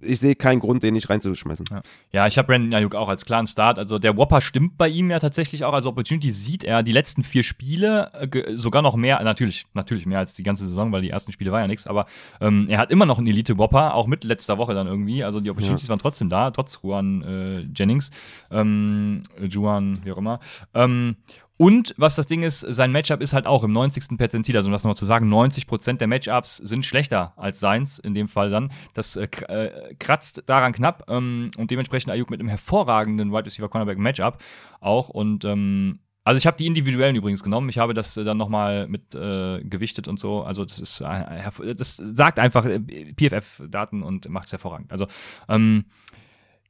ich 0.03 0.21
sehe 0.21 0.35
keinen 0.35 0.61
Grund, 0.61 0.83
den 0.83 0.95
nicht 0.95 1.09
reinzuschmeißen. 1.09 1.67
Ja, 1.71 1.83
ja 2.13 2.27
ich 2.27 2.39
habe 2.39 2.47
Brandon 2.47 2.75
Ayuk 2.75 2.95
auch 2.95 3.09
als 3.09 3.25
klaren 3.25 3.47
Start. 3.47 3.79
Also 3.79 3.99
der 3.99 4.17
Whopper 4.17 4.41
stimmt 4.41 4.77
bei 4.77 4.89
ihm 4.89 5.11
ja 5.11 5.19
tatsächlich 5.19 5.65
auch. 5.65 5.73
Also 5.73 5.91
Opportunity 5.91 6.31
sieht 6.31 6.65
er 6.65 6.83
die 6.83 6.93
letzten 6.93 7.23
vier 7.23 7.43
Spiele 7.43 8.11
äh, 8.13 8.57
sogar 8.57 8.83
noch 8.83 8.97
mehr, 8.97 9.23
natürlich, 9.23 9.67
natürlich 9.75 10.07
mehr 10.07 10.19
als 10.19 10.35
die 10.35 10.43
ganze 10.43 10.67
Saison, 10.67 10.93
weil 10.93 11.03
die 11.03 11.11
ersten 11.11 11.33
Spiele 11.33 11.53
war 11.53 11.61
ja 11.61 11.67
nichts, 11.67 11.87
aber 11.87 12.07
ähm, 12.41 12.67
er 12.69 12.79
hat 12.79 12.91
immer 12.91 13.07
noch 13.07 13.19
einen 13.19 13.27
Elite-Whopper, 13.29 13.95
auch 13.95 14.07
mit 14.07 14.25
letzter 14.25 14.59
Woche 14.59 14.75
dann 14.75 14.87
irgendwie. 14.87 15.25
Also 15.25 15.41
die 15.41 15.51
Opportunities 15.51 15.87
ja. 15.87 15.91
waren 15.91 15.99
trotzdem 15.99 16.29
da, 16.29 16.51
trotz 16.51 16.81
Juan 16.83 17.23
äh, 17.23 17.61
Jennings, 17.75 18.11
ähm, 18.51 19.23
Juan, 19.49 20.01
wie 20.05 20.13
auch 20.13 20.19
immer. 20.19 20.41
Ähm, 20.75 21.17
und 21.57 21.95
was 21.97 22.17
das 22.17 22.27
Ding 22.27 22.43
ist, 22.43 22.61
sein 22.61 22.93
Matchup 22.93 23.21
ist 23.21 23.35
halt 23.35 23.47
auch 23.47 23.63
im 23.63 23.73
90. 23.73 24.17
Perzentil. 24.19 24.57
Also, 24.57 24.69
um 24.69 24.73
das 24.73 24.85
nochmal 24.85 24.97
zu 24.97 25.07
sagen, 25.07 25.33
90% 25.33 25.99
der 25.99 26.09
Matchups 26.09 26.57
sind 26.57 26.85
schlechter 26.85 27.35
als 27.37 27.61
seins, 27.61 27.99
in 27.99 28.15
dem 28.15 28.29
Fall 28.29 28.51
dann. 28.51 28.73
Das 28.95 29.17
äh, 29.17 29.25
äh, 29.49 29.95
kratzt 29.97 30.43
daran 30.47 30.73
knapp. 30.73 31.05
Ähm, 31.09 31.51
und 31.59 31.71
dementsprechend 31.71 32.13
Ayuk 32.13 32.31
mit 32.31 32.41
einem 32.41 32.49
hervorragenden 32.49 33.33
Wide 33.33 33.47
Receiver 33.47 33.69
Cornerback 33.69 33.99
Matchup 33.99 34.39
auch. 34.81 35.09
Und 35.09 35.45
ähm, 35.45 36.01
also 36.25 36.39
ich 36.39 36.47
habe 36.47 36.57
die 36.57 36.67
individuellen 36.67 37.17
übrigens 37.17 37.43
genommen. 37.43 37.69
Ich 37.69 37.79
habe 37.79 37.95
das 37.95 38.15
dann 38.15 38.37
nochmal 38.37 38.87
mit 38.89 39.15
äh, 39.15 39.61
gewichtet 39.63 40.09
und 40.09 40.19
so. 40.19 40.43
Also 40.43 40.65
das 40.65 40.79
ist 40.79 41.01
äh, 41.01 41.75
das 41.75 41.97
sagt 41.97 42.39
einfach 42.39 42.65
äh, 42.65 42.81
PFF-Daten 42.81 44.03
und 44.03 44.29
macht 44.29 44.47
es 44.47 44.53
hervorragend. 44.53 44.93
Also 44.93 45.07
ähm, 45.49 45.85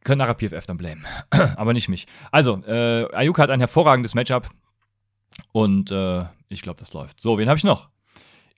können 0.05 0.19
nachher 0.19 0.35
PFF 0.35 0.67
dann 0.67 0.79
blamen, 0.79 1.07
aber 1.31 1.75
nicht 1.75 1.89
mich. 1.89 2.07
Also 2.31 2.63
äh, 2.65 3.07
Ayuk 3.15 3.39
hat 3.39 3.51
ein 3.51 3.61
hervorragendes 3.61 4.15
Matchup. 4.15 4.49
Und 5.53 5.91
äh, 5.91 6.25
ich 6.49 6.63
glaube, 6.63 6.79
das 6.79 6.93
läuft. 6.93 7.21
So, 7.21 7.39
wen 7.39 7.49
habe 7.49 7.59
ich 7.59 7.65
noch? 7.65 7.89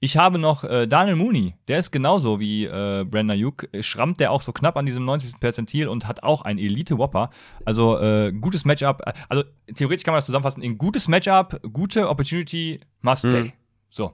Ich 0.01 0.19
habe 0.19 0.39
noch 0.39 0.65
äh, 0.65 0.87
Daniel 0.87 1.17
Mooney. 1.17 1.55
Der 1.67 1.79
ist 1.79 1.91
genauso 1.91 2.39
wie 2.39 2.65
äh, 2.65 3.05
Brandon 3.09 3.31
Ayuk. 3.31 3.69
Schrammt 3.81 4.21
der 4.21 4.33
auch 4.33 4.43
so 4.43 4.53
knapp 4.53 4.77
an 4.77 4.85
diesem 4.85 5.05
90. 5.07 5.41
Perzentil 5.41 5.89
und 5.89 6.07
hat 6.07 6.23
auch 6.23 6.43
ein 6.43 6.59
Elite-Whopper. 6.59 7.31
Also 7.65 7.99
äh, 7.99 8.31
gutes 8.33 8.67
Matchup. 8.67 9.03
Also 9.31 9.45
theoretisch 9.75 10.05
kann 10.05 10.13
man 10.13 10.19
das 10.19 10.27
zusammenfassen 10.27 10.63
in 10.63 10.77
gutes 10.77 11.09
Matchup, 11.09 11.59
gute 11.73 12.09
Opportunity, 12.09 12.81
must. 13.01 13.25
Mhm. 13.25 13.53
So. 13.89 14.13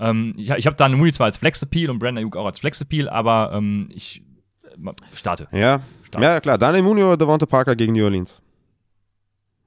Ähm, 0.00 0.32
ich 0.36 0.50
ich 0.50 0.66
habe 0.66 0.74
Daniel 0.74 0.98
Mooney 0.98 1.12
zwar 1.12 1.26
als 1.26 1.38
Flex-Appeal 1.38 1.90
und 1.90 2.00
Brandon 2.00 2.24
Ayuk 2.24 2.36
auch 2.36 2.46
als 2.46 2.58
Flex-Appeal, 2.58 3.08
aber 3.08 3.52
ähm, 3.54 3.90
ich 3.94 4.22
äh, 4.64 4.92
starte. 5.12 5.46
Ja. 5.52 5.82
Starte. 6.04 6.26
ja, 6.26 6.40
klar. 6.40 6.58
Daniel 6.58 6.82
Mooney 6.82 7.02
oder 7.04 7.16
Devonta 7.16 7.46
Parker 7.46 7.76
gegen 7.76 7.92
New 7.92 8.04
Orleans? 8.04 8.42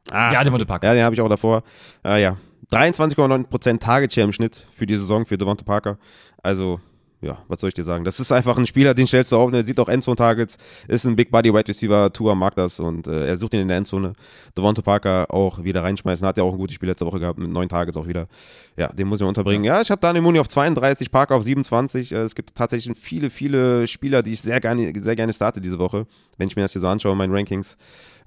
Ah, 0.10 0.34
ja, 0.34 0.44
Devonta 0.44 0.66
Parker. 0.66 0.88
Ja, 0.88 0.94
den 0.94 1.04
habe 1.04 1.16
ich 1.16 1.22
auch 1.22 1.30
davor. 1.30 1.64
Äh, 2.04 2.22
ja, 2.22 2.38
23,9% 2.72 3.80
Target 3.80 4.14
Share 4.14 4.26
im 4.26 4.34
Schnitt 4.34 4.66
für 4.76 4.86
die 4.86 4.96
Saison 4.96 5.26
für 5.26 5.38
Devonta 5.38 5.64
Parker. 5.64 5.98
Also, 6.42 6.80
ja, 7.22 7.38
was 7.48 7.62
soll 7.62 7.68
ich 7.68 7.76
dir 7.76 7.84
sagen? 7.84 8.04
Das 8.04 8.20
ist 8.20 8.32
einfach 8.32 8.58
ein 8.58 8.66
Spieler, 8.66 8.96
den 8.96 9.06
stellst 9.06 9.32
du 9.32 9.38
auf, 9.38 9.52
der 9.52 9.64
sieht 9.64 9.80
auch 9.80 9.88
Endzone-Targets, 9.88 10.58
ist 10.88 11.06
ein 11.06 11.16
Big 11.16 11.30
Body 11.30 11.54
Wide 11.54 11.68
Receiver, 11.68 12.12
Tour 12.12 12.34
mag 12.34 12.56
das 12.56 12.80
und 12.80 13.06
äh, 13.06 13.28
er 13.28 13.38
sucht 13.38 13.54
ihn 13.54 13.60
in 13.60 13.68
der 13.68 13.78
Endzone. 13.78 14.14
Devonta 14.58 14.82
Parker 14.82 15.28
auch 15.30 15.64
wieder 15.64 15.84
reinschmeißen, 15.84 16.26
hat 16.26 16.38
ja 16.38 16.44
auch 16.44 16.54
ein 16.54 16.58
gutes 16.58 16.76
Spiel 16.76 16.90
letzte 16.90 17.06
Woche 17.06 17.20
gehabt 17.20 17.38
mit 17.38 17.52
neun 17.52 17.70
Targets 17.70 17.96
auch 17.96 18.08
wieder. 18.08 18.28
Ja, 18.76 18.88
den 18.88 19.08
muss 19.08 19.22
ich 19.22 19.28
unterbringen. 19.28 19.64
Ja, 19.64 19.82
ich 19.82 19.92
habe 19.92 20.02
Daniel 20.02 20.24
Mooney 20.24 20.40
auf 20.40 20.48
32, 20.48 21.12
Parker 21.12 21.36
auf 21.36 21.44
27. 21.44 22.12
Äh, 22.12 22.16
es 22.22 22.34
gibt 22.34 22.56
tatsächlich 22.56 22.98
viele, 22.98 23.30
viele 23.30 23.88
Spieler, 23.88 24.24
die 24.24 24.34
ich 24.34 24.42
sehr 24.42 24.60
gerne, 24.60 24.92
sehr 25.00 25.16
gerne 25.16 25.34
starte 25.34 25.62
diese 25.62 25.78
Woche, 25.78 26.08
wenn 26.38 26.48
ich 26.48 26.56
mir 26.56 26.64
das 26.64 26.72
hier 26.72 26.82
so 26.82 26.88
anschaue, 26.88 27.16
meine 27.16 27.34
Rankings. 27.34 27.78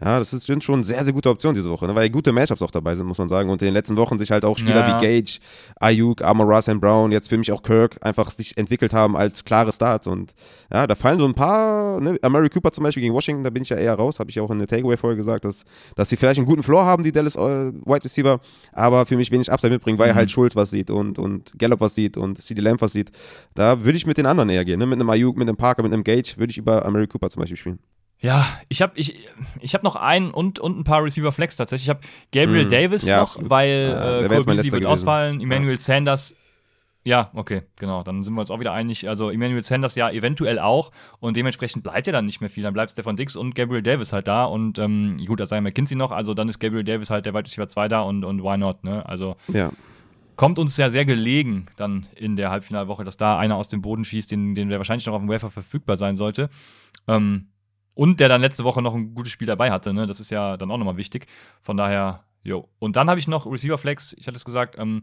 Ja, 0.05 0.19
das 0.19 0.35
ist, 0.35 0.47
sind 0.47 0.63
schon 0.63 0.85
sehr, 0.85 1.03
sehr 1.03 1.15
gute 1.15 1.31
Optionen 1.31 1.57
diese 1.57 1.71
Woche, 1.71 1.87
ne? 1.87 1.95
weil 1.95 2.11
gute 2.11 2.31
Matchups 2.31 2.61
auch 2.61 2.71
dabei 2.71 2.95
sind, 2.95 3.07
muss 3.07 3.17
man 3.17 3.31
sagen. 3.31 3.49
Und 3.49 3.63
in 3.63 3.67
den 3.69 3.75
letzten 3.75 3.97
Wochen 3.97 4.19
sich 4.19 4.31
halt 4.31 4.45
auch 4.45 4.59
Spieler 4.59 4.87
ja. 4.87 5.01
wie 5.01 5.07
Gage, 5.07 5.39
Ayuk, 5.77 6.21
Amor 6.21 6.45
Russell 6.45 6.79
Brown, 6.79 7.11
jetzt 7.11 7.31
für 7.31 7.39
mich 7.39 7.51
auch 7.51 7.63
Kirk, 7.63 7.97
einfach 8.03 8.31
sich 8.31 8.55
entwickelt 8.59 8.93
haben 8.93 9.17
als 9.17 9.45
klare 9.45 9.73
Starts. 9.73 10.07
Und 10.07 10.35
ja, 10.71 10.87
da 10.87 10.95
fallen 10.95 11.19
so 11.19 11.25
ein 11.25 11.33
paar, 11.33 12.03
ne? 12.03 12.19
Amari 12.21 12.51
Cooper 12.51 12.71
zum 12.71 12.85
Beispiel 12.85 13.01
gegen 13.01 13.15
Washington, 13.15 13.45
da 13.45 13.49
bin 13.49 13.63
ich 13.63 13.71
ja 13.71 13.79
eher 13.79 13.95
raus, 13.95 14.19
habe 14.19 14.29
ich 14.29 14.37
ja 14.37 14.43
auch 14.43 14.51
in 14.51 14.59
der 14.59 14.69
Takeaway-Folge 14.69 15.17
gesagt, 15.17 15.47
dass, 15.47 15.65
dass 15.97 16.11
sie 16.11 16.19
vielleicht 16.19 16.37
einen 16.37 16.47
guten 16.47 16.63
Floor 16.63 16.85
haben, 16.85 17.03
die 17.03 17.11
Dallas 17.11 17.37
äh, 17.37 17.73
Wide 17.73 18.05
Receiver, 18.05 18.41
aber 18.73 19.07
für 19.07 19.17
mich 19.17 19.31
wenig 19.31 19.51
Upside 19.51 19.73
mitbringen, 19.73 19.99
weil 19.99 20.13
mhm. 20.13 20.17
halt 20.17 20.31
Schulz 20.31 20.55
was 20.55 20.69
sieht 20.69 20.91
und, 20.91 21.19
und 21.19 21.59
Gallup 21.59 21.81
was 21.81 21.95
sieht 21.95 22.19
und 22.19 22.43
CD 22.43 22.61
Lamb 22.61 22.83
was 22.83 22.93
sieht. 22.93 23.11
Da 23.55 23.83
würde 23.83 23.97
ich 23.97 24.07
mit 24.07 24.19
den 24.19 24.27
anderen 24.27 24.51
eher 24.51 24.67
gehen, 24.67 24.79
ne? 24.79 24.85
mit 24.85 25.01
einem 25.01 25.09
Ayuk, 25.09 25.39
mit 25.39 25.49
einem 25.49 25.57
Parker, 25.57 25.83
mit 25.83 25.95
einem 25.95 26.05
Gage, 26.05 26.35
würde 26.37 26.51
ich 26.51 26.59
über 26.59 26.85
Amari 26.85 27.07
Cooper 27.07 27.31
zum 27.31 27.41
Beispiel 27.41 27.57
spielen. 27.57 27.79
Ja, 28.21 28.47
ich 28.69 28.81
habe 28.81 28.93
ich, 28.97 29.19
ich 29.61 29.75
hab 29.75 29.83
noch 29.83 29.97
einen 29.97 30.31
und, 30.31 30.59
und 30.59 30.79
ein 30.79 30.85
paar 30.85 31.05
Receiver 31.05 31.31
Flex 31.31 31.57
tatsächlich. 31.57 31.87
Ich 31.87 31.91
habe 31.91 32.01
Gabriel 32.33 32.67
mm, 32.67 32.71
Davis 32.71 33.07
ja, 33.07 33.17
noch, 33.17 33.23
absolut. 33.25 33.51
weil 33.51 33.89
ja, 33.91 34.21
äh, 34.21 34.29
Cole 34.29 34.45
Beasley 34.45 34.73
wird 34.73 34.87
ausfallen. 34.87 35.41
Emmanuel 35.41 35.75
ja. 35.75 35.81
Sanders, 35.81 36.35
ja, 37.05 37.31
okay, 37.35 37.63
genau. 37.77 38.03
Dann 38.03 38.23
sind 38.23 38.33
wir 38.33 38.41
uns 38.41 38.51
auch 38.51 38.61
wieder 38.61 38.73
einig. 38.73 39.07
Also 39.09 39.29
Emmanuel 39.29 39.61
Sanders 39.61 39.95
ja 39.95 40.11
eventuell 40.11 40.59
auch 40.59 40.91
und 41.21 41.37
dementsprechend 41.37 41.83
bleibt 41.83 42.07
ja 42.07 42.15
dann 42.15 42.25
nicht 42.25 42.41
mehr 42.41 42.49
viel. 42.49 42.63
Dann 42.63 42.73
bleibt 42.73 42.93
Stefan 42.93 43.17
Dix 43.17 43.37
und 43.37 43.55
Gabriel 43.55 43.83
Davis 43.83 44.15
halt 44.15 44.27
da 44.27 44.47
und 44.47 44.79
ähm, 44.79 45.19
gut, 45.27 45.39
da 45.39 45.47
sei 45.47 45.61
McKinsey 45.61 45.97
noch. 45.97 46.11
Also 46.11 46.33
dann 46.33 46.49
ist 46.49 46.59
Gabriel 46.61 46.83
Davis 46.83 47.11
halt 47.11 47.27
der 47.27 47.35
Wide 47.35 47.45
Receiver 47.45 47.69
2 47.69 47.89
da 47.89 48.01
und, 48.01 48.25
und 48.25 48.43
why 48.43 48.57
not, 48.57 48.85
ne? 48.85 49.07
Also 49.07 49.37
ja 49.49 49.71
kommt 50.37 50.59
uns 50.59 50.77
ja 50.77 50.91
sehr 50.91 51.05
gelegen 51.05 51.67
dann 51.77 52.07
in 52.17 52.35
der 52.35 52.51
Halbfinalwoche, 52.51 53.05
dass 53.05 53.17
da 53.17 53.39
einer 53.39 53.55
aus 53.55 53.69
dem 53.69 53.83
Boden 53.83 54.05
schießt, 54.05 54.33
den, 54.33 54.57
den 54.57 54.69
der 54.69 54.79
wahrscheinlich 54.79 55.07
noch 55.07 55.15
auf 55.15 55.21
dem 55.21 55.29
Wafer 55.29 55.49
verfügbar 55.49 55.97
sein 55.97 56.17
sollte. 56.17 56.51
Ähm, 57.07 57.49
und 57.95 58.21
der 58.21 58.29
dann 58.29 58.41
letzte 58.41 58.65
Woche 58.65 58.83
noch 58.83 58.95
ein 58.95 59.15
gutes 59.15 59.33
Spiel 59.33 59.47
dabei 59.47 59.71
hatte. 59.71 59.93
Ne? 59.95 60.07
Das 60.07 60.21
ist 60.21 60.31
ja 60.31 60.57
dann 60.57 60.71
auch 60.71 60.79
nochmal 60.79 60.97
wichtig. 60.97 61.27
Von 61.63 61.77
daher, 61.77 62.25
jo. 62.43 62.69
Und 62.79 62.97
dann 62.97 63.09
habe 63.09 63.21
ich 63.21 63.29
noch 63.29 63.47
Receiver 63.47 63.79
Flex. 63.79 64.15
Ich 64.19 64.27
hatte 64.27 64.37
es 64.37 64.45
gesagt, 64.45 64.77
ähm, 64.79 65.03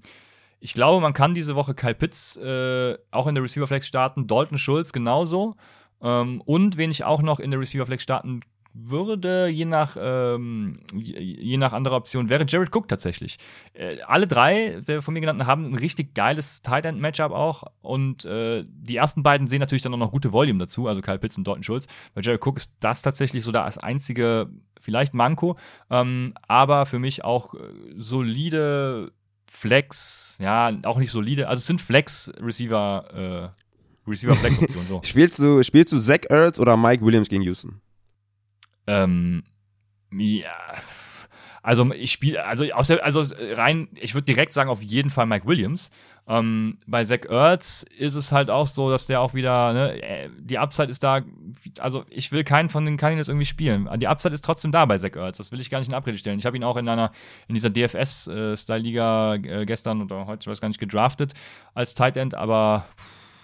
ich 0.59 0.73
glaube, 0.73 1.01
man 1.01 1.13
kann 1.13 1.33
diese 1.33 1.55
Woche 1.55 1.73
Kyle 1.73 1.95
Pitts 1.95 2.37
äh, 2.37 2.97
auch 3.09 3.27
in 3.27 3.35
der 3.35 3.43
Receiver 3.43 3.67
Flex 3.67 3.87
starten. 3.87 4.27
Dalton 4.27 4.57
Schulz 4.57 4.93
genauso. 4.93 5.55
Ähm, 6.01 6.41
und 6.45 6.77
wen 6.77 6.91
ich 6.91 7.03
auch 7.03 7.21
noch 7.21 7.39
in 7.39 7.51
der 7.51 7.59
Receiver 7.59 7.85
Flex 7.85 8.03
starten 8.03 8.41
würde, 8.74 9.47
je 9.47 9.65
nach, 9.65 9.97
ähm, 9.99 10.80
je 10.93 11.57
nach 11.57 11.74
anderer 11.74 11.97
Option, 11.97 12.30
wäre 12.30 12.45
Jared 12.47 12.74
Cook 12.76 12.88
tatsächlich. 12.88 13.38
Äh, 13.74 14.01
alle 14.01 14.28
drei 14.28 14.82
der 14.88 15.01
von 15.01 15.13
mir 15.13 15.22
genannten 15.22 15.45
haben 15.45 15.65
ein 15.65 15.76
richtig 15.76 16.13
geiles 16.13 16.61
Tight 16.61 16.86
End 16.86 16.99
Matchup 16.99 17.32
auch 17.32 17.63
und 17.82 18.26
äh, 18.26 18.63
die 18.67 18.95
ersten 18.95 19.24
beiden 19.24 19.47
sehen 19.47 19.59
natürlich 19.59 19.82
dann 19.82 19.93
auch 19.93 19.97
noch 19.97 20.11
gute 20.11 20.32
Volume 20.32 20.59
dazu, 20.59 20.88
also 20.88 21.01
Kyle 21.01 21.19
Pitts 21.19 21.38
und 21.38 21.47
Dalton 21.47 21.63
Schulz. 21.63 21.88
Bei 22.13 22.22
Jared 22.22 22.45
Cook 22.45 22.57
ist 22.57 22.76
das 22.80 23.01
tatsächlich 23.01 23.43
so 23.43 23.51
das 23.51 23.78
einzige, 23.78 24.49
vielleicht 24.80 25.13
Manko, 25.13 25.57
ähm, 25.89 26.34
aber 26.47 26.86
für 26.86 26.99
mich 26.99 27.24
auch 27.24 27.53
äh, 27.53 27.57
solide 27.97 29.11
Flex, 29.49 30.38
ja, 30.41 30.72
auch 30.84 30.97
nicht 30.97 31.11
solide, 31.11 31.49
also 31.49 31.59
es 31.59 31.67
sind 31.67 31.82
Flex-Receiver, 31.82 33.51
äh, 33.53 34.09
Receiver-Flex-Optionen. 34.09 34.88
So. 34.88 35.01
spielst, 35.03 35.39
du, 35.39 35.61
spielst 35.61 35.91
du 35.93 35.99
Zach 35.99 36.22
Ertz 36.30 36.57
oder 36.57 36.78
Mike 36.78 37.05
Williams 37.05 37.28
gegen 37.28 37.43
Houston? 37.43 37.82
Ähm, 38.91 39.43
ja. 40.11 40.51
Also 41.63 41.91
ich 41.93 42.11
spiele, 42.11 42.43
also 42.43 42.63
der, 42.63 43.05
also 43.05 43.21
rein, 43.53 43.87
ich 43.93 44.15
würde 44.15 44.25
direkt 44.25 44.51
sagen, 44.51 44.69
auf 44.69 44.81
jeden 44.81 45.11
Fall 45.11 45.27
Mike 45.27 45.45
Williams. 45.45 45.91
Ähm, 46.27 46.79
bei 46.87 47.03
Zach 47.03 47.25
Ertz 47.29 47.85
ist 47.97 48.15
es 48.15 48.31
halt 48.31 48.49
auch 48.49 48.65
so, 48.65 48.89
dass 48.89 49.05
der 49.05 49.21
auch 49.21 49.35
wieder, 49.35 49.73
ne, 49.73 50.01
äh, 50.01 50.29
die 50.39 50.57
Upside 50.57 50.89
ist 50.89 51.03
da, 51.03 51.21
also 51.79 52.03
ich 52.09 52.31
will 52.31 52.43
keinen 52.43 52.69
von 52.69 52.83
den 52.85 52.97
Cardinals 52.97 53.27
irgendwie 53.27 53.45
spielen. 53.45 53.87
Die 53.97 54.07
Upside 54.07 54.33
ist 54.33 54.43
trotzdem 54.43 54.71
da 54.71 54.85
bei 54.85 54.97
Zach 54.97 55.15
Ertz, 55.15 55.37
das 55.37 55.51
will 55.51 55.59
ich 55.59 55.69
gar 55.69 55.79
nicht 55.79 55.89
in 55.89 55.93
Abrede 55.93 56.17
stellen. 56.17 56.39
Ich 56.39 56.45
habe 56.47 56.57
ihn 56.57 56.63
auch 56.63 56.77
in 56.77 56.89
einer, 56.89 57.11
in 57.47 57.53
dieser 57.53 57.69
DFS-Style-Liga 57.69 59.35
äh, 59.35 59.65
gestern 59.65 60.01
oder 60.01 60.25
heute, 60.25 60.41
ich 60.41 60.47
weiß 60.47 60.61
gar 60.61 60.67
nicht, 60.67 60.79
gedraftet 60.79 61.33
als 61.75 61.93
Tight 61.93 62.17
End, 62.17 62.33
aber 62.33 62.85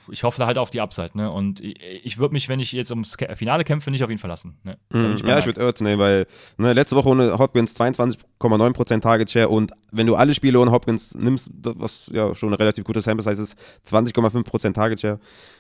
ich 0.09 0.23
hoffe 0.23 0.39
da 0.39 0.47
halt 0.47 0.57
auf 0.57 0.69
die 0.69 0.81
Upside, 0.81 1.11
ne? 1.13 1.31
Und 1.31 1.61
ich, 1.61 2.17
würde 2.17 2.33
mich, 2.33 2.49
wenn 2.49 2.59
ich 2.59 2.71
jetzt 2.71 2.91
ums 2.91 3.15
Finale 3.35 3.63
kämpfe, 3.63 3.91
nicht 3.91 4.03
auf 4.03 4.09
ihn 4.09 4.17
verlassen. 4.17 4.57
Ne? 4.63 4.77
Mm, 4.89 5.15
ich 5.15 5.21
ja, 5.21 5.39
ich 5.39 5.45
würde 5.45 5.61
Ertz 5.61 5.81
nehmen, 5.81 5.99
weil 5.99 6.25
ne, 6.57 6.73
letzte 6.73 6.95
Woche 6.95 7.09
ohne 7.09 7.37
Hopkins 7.37 7.75
22,9% 7.75 9.01
Target 9.01 9.31
Share 9.31 9.49
und 9.49 9.71
wenn 9.91 10.07
du 10.07 10.15
alle 10.15 10.33
Spiele 10.33 10.59
ohne 10.59 10.71
Hopkins 10.71 11.15
nimmst, 11.15 11.49
was 11.61 12.09
ja 12.13 12.35
schon 12.35 12.49
eine 12.49 12.59
relativ 12.59 12.83
gute 12.83 13.01
Sample 13.01 13.23
Size 13.23 13.41
ist, 13.41 13.55
20,5% 13.87 14.73
Target 14.73 14.99
Share. 14.99 15.19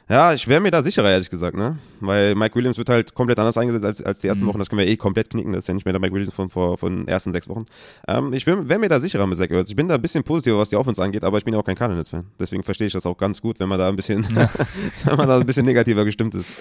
Ja, 0.09 0.33
ich 0.33 0.47
wäre 0.47 0.61
mir 0.61 0.71
da 0.71 0.81
sicherer, 0.81 1.09
ehrlich 1.09 1.29
gesagt, 1.29 1.57
ne? 1.57 1.77
Weil 1.99 2.33
Mike 2.33 2.55
Williams 2.55 2.77
wird 2.77 2.87
halt 2.87 3.13
komplett 3.13 3.39
anders 3.39 3.57
eingesetzt 3.57 3.85
als, 3.85 4.01
als 4.01 4.21
die 4.21 4.27
ersten 4.27 4.45
mhm. 4.45 4.49
Wochen. 4.49 4.59
Das 4.59 4.69
können 4.69 4.79
wir 4.79 4.87
eh 4.87 4.95
komplett 4.95 5.29
knicken. 5.31 5.51
Das 5.51 5.63
ist 5.63 5.67
ja 5.67 5.73
nicht 5.73 5.83
mehr 5.83 5.91
der 5.91 5.99
Mike 5.99 6.13
Williams 6.13 6.33
von, 6.33 6.49
von, 6.49 6.77
von 6.77 6.95
den 6.95 7.07
ersten 7.09 7.33
sechs 7.33 7.49
Wochen. 7.49 7.65
Ähm, 8.07 8.31
ich 8.31 8.47
wäre 8.47 8.79
mir 8.79 8.87
da 8.87 9.01
sicherer 9.01 9.27
mit 9.27 9.37
Zach 9.37 9.49
Ertz. 9.49 9.69
Ich 9.69 9.75
bin 9.75 9.89
da 9.89 9.95
ein 9.95 10.01
bisschen 10.01 10.23
positiver, 10.23 10.57
was 10.59 10.69
die 10.69 10.77
Offense 10.77 11.03
angeht, 11.03 11.25
aber 11.25 11.37
ich 11.39 11.43
bin 11.43 11.53
ja 11.53 11.59
auch 11.59 11.65
kein 11.65 11.75
Cardinals-Fan. 11.75 12.25
Deswegen 12.39 12.63
verstehe 12.63 12.87
ich 12.87 12.93
das 12.93 13.05
auch 13.05 13.17
ganz 13.17 13.41
gut, 13.41 13.59
wenn 13.59 13.67
man 13.67 13.79
da 13.79 13.89
ein 13.89 13.97
bisschen. 13.97 14.25
wenn 15.05 15.17
man 15.17 15.27
da 15.27 15.39
ein 15.39 15.45
bisschen 15.45 15.65
negativer 15.65 16.05
gestimmt 16.05 16.35
ist. 16.35 16.51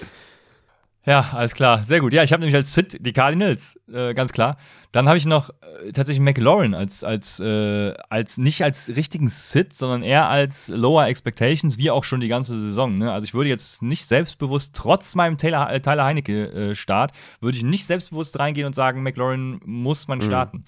Ja, 1.07 1.29
alles 1.31 1.53
klar. 1.53 1.85
Sehr 1.85 2.01
gut. 2.01 2.11
Ja, 2.11 2.21
ich 2.23 2.33
habe 2.33 2.41
nämlich 2.41 2.55
als 2.55 2.73
Sit 2.73 2.97
die 2.99 3.13
Cardinals, 3.13 3.79
äh, 3.89 4.13
ganz 4.13 4.33
klar. 4.33 4.57
Dann 4.91 5.07
habe 5.07 5.17
ich 5.17 5.25
noch 5.25 5.49
äh, 5.49 5.93
tatsächlich 5.93 6.19
McLaurin 6.19 6.73
als, 6.73 7.01
als, 7.05 7.39
äh, 7.39 7.93
als, 8.09 8.37
nicht 8.37 8.61
als 8.61 8.89
richtigen 8.89 9.29
Sit, 9.29 9.71
sondern 9.73 10.03
eher 10.03 10.27
als 10.27 10.67
Lower 10.67 11.05
Expectations, 11.05 11.77
wie 11.77 11.91
auch 11.91 12.03
schon 12.03 12.19
die 12.19 12.27
ganze 12.27 12.59
Saison. 12.59 12.97
Ne? 12.97 13.13
Also 13.13 13.23
ich 13.23 13.33
würde 13.33 13.49
jetzt 13.49 13.81
nicht 13.81 14.05
selbstbewusst, 14.05 14.75
trotz 14.75 15.15
meinem 15.15 15.37
Taylor, 15.37 15.71
äh, 15.71 15.79
Tyler 15.79 16.03
Heinecke-Start, 16.03 17.11
äh, 17.11 17.41
würde 17.41 17.57
ich 17.57 17.63
nicht 17.63 17.85
selbstbewusst 17.85 18.37
reingehen 18.37 18.67
und 18.67 18.75
sagen, 18.75 19.01
McLaurin 19.01 19.61
muss 19.63 20.09
man 20.09 20.17
mhm. 20.17 20.23
starten. 20.23 20.65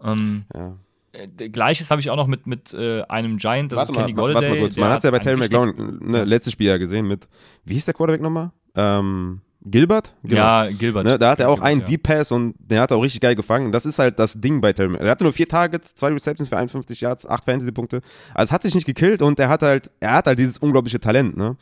Mhm. 0.00 0.08
Ähm, 0.08 0.44
ja. 0.54 0.76
Äh, 1.12 1.48
Gleiches 1.48 1.90
habe 1.90 2.00
ich 2.00 2.10
auch 2.10 2.16
noch 2.16 2.26
mit, 2.26 2.46
mit 2.46 2.72
äh, 2.74 3.02
einem 3.02 3.36
Giant, 3.36 3.72
das 3.72 3.78
warte 3.78 3.92
ist 3.92 3.98
Kenny 3.98 4.12
Golladay. 4.12 4.34
Warte 4.34 4.50
mal 4.50 4.60
kurz, 4.60 4.76
man 4.76 4.90
hat 4.90 4.98
es 4.98 5.04
ja 5.04 5.10
bei 5.10 5.18
Taylor 5.18 5.38
McLaurin 5.38 5.98
ne, 6.00 6.24
letztes 6.24 6.54
Spiel 6.54 6.68
ja 6.68 6.78
gesehen 6.78 7.06
mit, 7.06 7.28
wie 7.64 7.74
hieß 7.74 7.84
der 7.84 7.94
Quarterback 7.94 8.22
nochmal? 8.22 8.50
Ähm, 8.74 9.42
Gilbert? 9.64 10.14
Genau. 10.24 10.40
Ja, 10.40 10.70
Gilbert. 10.70 11.04
Ne, 11.04 11.18
da 11.18 11.30
hat 11.30 11.40
er 11.40 11.48
auch 11.48 11.60
einen 11.60 11.80
ja. 11.80 11.86
Deep 11.86 12.02
Pass 12.02 12.32
und 12.32 12.54
den 12.58 12.80
hat 12.80 12.90
er 12.90 12.96
auch 12.96 13.02
richtig 13.02 13.20
geil 13.20 13.36
gefangen. 13.36 13.70
Das 13.70 13.86
ist 13.86 13.98
halt 13.98 14.18
das 14.18 14.40
Ding 14.40 14.60
bei 14.60 14.72
Terry. 14.72 14.96
Er 14.96 15.10
hatte 15.10 15.22
nur 15.22 15.32
vier 15.32 15.46
Targets, 15.46 15.94
zwei 15.94 16.08
Receptions 16.08 16.48
für 16.48 16.56
51 16.56 17.00
Yards, 17.00 17.26
acht 17.26 17.44
Fantasy-Punkte. 17.44 18.00
Also 18.34 18.50
es 18.50 18.52
hat 18.52 18.62
sich 18.62 18.74
nicht 18.74 18.86
gekillt 18.86 19.22
und 19.22 19.38
er 19.38 19.48
hat 19.48 19.62
halt, 19.62 19.90
er 20.00 20.14
hat 20.14 20.26
halt 20.26 20.38
dieses 20.38 20.58
unglaubliche 20.58 20.98
Talent, 20.98 21.36
ne? 21.36 21.56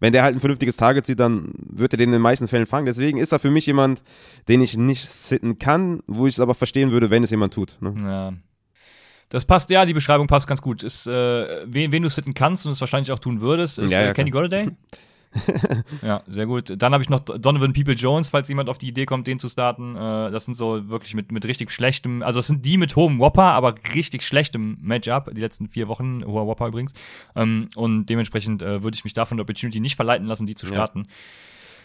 Wenn 0.00 0.12
der 0.12 0.24
halt 0.24 0.36
ein 0.36 0.40
vernünftiges 0.40 0.76
Target 0.76 1.06
sieht, 1.06 1.18
dann 1.18 1.52
wird 1.56 1.94
er 1.94 1.96
den 1.96 2.10
in 2.10 2.12
den 2.12 2.20
meisten 2.20 2.48
Fällen 2.48 2.66
fangen. 2.66 2.84
Deswegen 2.84 3.16
ist 3.16 3.32
er 3.32 3.38
für 3.38 3.50
mich 3.50 3.64
jemand, 3.64 4.02
den 4.48 4.60
ich 4.60 4.76
nicht 4.76 5.08
sitten 5.08 5.58
kann, 5.58 6.02
wo 6.06 6.26
ich 6.26 6.34
es 6.34 6.40
aber 6.40 6.54
verstehen 6.54 6.90
würde, 6.90 7.08
wenn 7.08 7.24
es 7.24 7.30
jemand 7.30 7.54
tut. 7.54 7.78
Ne? 7.80 7.94
Ja. 7.98 8.32
Das 9.28 9.44
passt, 9.44 9.70
ja, 9.70 9.84
die 9.84 9.94
Beschreibung 9.94 10.26
passt 10.26 10.46
ganz 10.46 10.62
gut. 10.62 10.82
Ist, 10.82 11.06
äh, 11.06 11.64
wen, 11.66 11.92
wen 11.92 12.02
du 12.02 12.08
sitten 12.08 12.34
kannst 12.34 12.66
und 12.66 12.72
es 12.72 12.80
wahrscheinlich 12.80 13.10
auch 13.12 13.18
tun 13.18 13.40
würdest, 13.40 13.78
ist 13.78 13.90
ja, 13.90 14.02
ja, 14.02 14.10
äh, 14.10 14.12
Kenny 14.12 14.30
Golladay. 14.30 14.70
ja, 16.02 16.22
sehr 16.26 16.46
gut. 16.46 16.72
Dann 16.76 16.92
habe 16.92 17.02
ich 17.02 17.08
noch 17.08 17.20
Donovan 17.20 17.72
People 17.72 17.94
Jones, 17.94 18.30
falls 18.30 18.48
jemand 18.48 18.68
auf 18.68 18.78
die 18.78 18.88
Idee 18.88 19.06
kommt, 19.06 19.26
den 19.26 19.38
zu 19.38 19.48
starten. 19.48 19.96
Äh, 19.96 20.30
das 20.30 20.44
sind 20.44 20.54
so 20.54 20.88
wirklich 20.88 21.14
mit, 21.14 21.32
mit 21.32 21.44
richtig 21.44 21.70
schlechtem, 21.70 22.22
also 22.22 22.38
das 22.38 22.46
sind 22.46 22.64
die 22.64 22.78
mit 22.78 22.96
hohem 22.96 23.18
Whopper, 23.18 23.52
aber 23.52 23.74
richtig 23.94 24.22
schlechtem 24.22 24.78
Matchup, 24.80 25.34
die 25.34 25.40
letzten 25.40 25.68
vier 25.68 25.88
Wochen, 25.88 26.24
hoher 26.24 26.46
Whopper 26.46 26.68
übrigens. 26.68 26.92
Ähm, 27.34 27.68
und 27.74 28.06
dementsprechend 28.06 28.62
äh, 28.62 28.82
würde 28.82 28.94
ich 28.94 29.04
mich 29.04 29.12
davon 29.12 29.36
der 29.36 29.42
Opportunity 29.42 29.80
nicht 29.80 29.96
verleiten 29.96 30.26
lassen, 30.26 30.46
die 30.46 30.54
zu 30.54 30.66
starten. 30.66 31.00
Ja. 31.06 31.14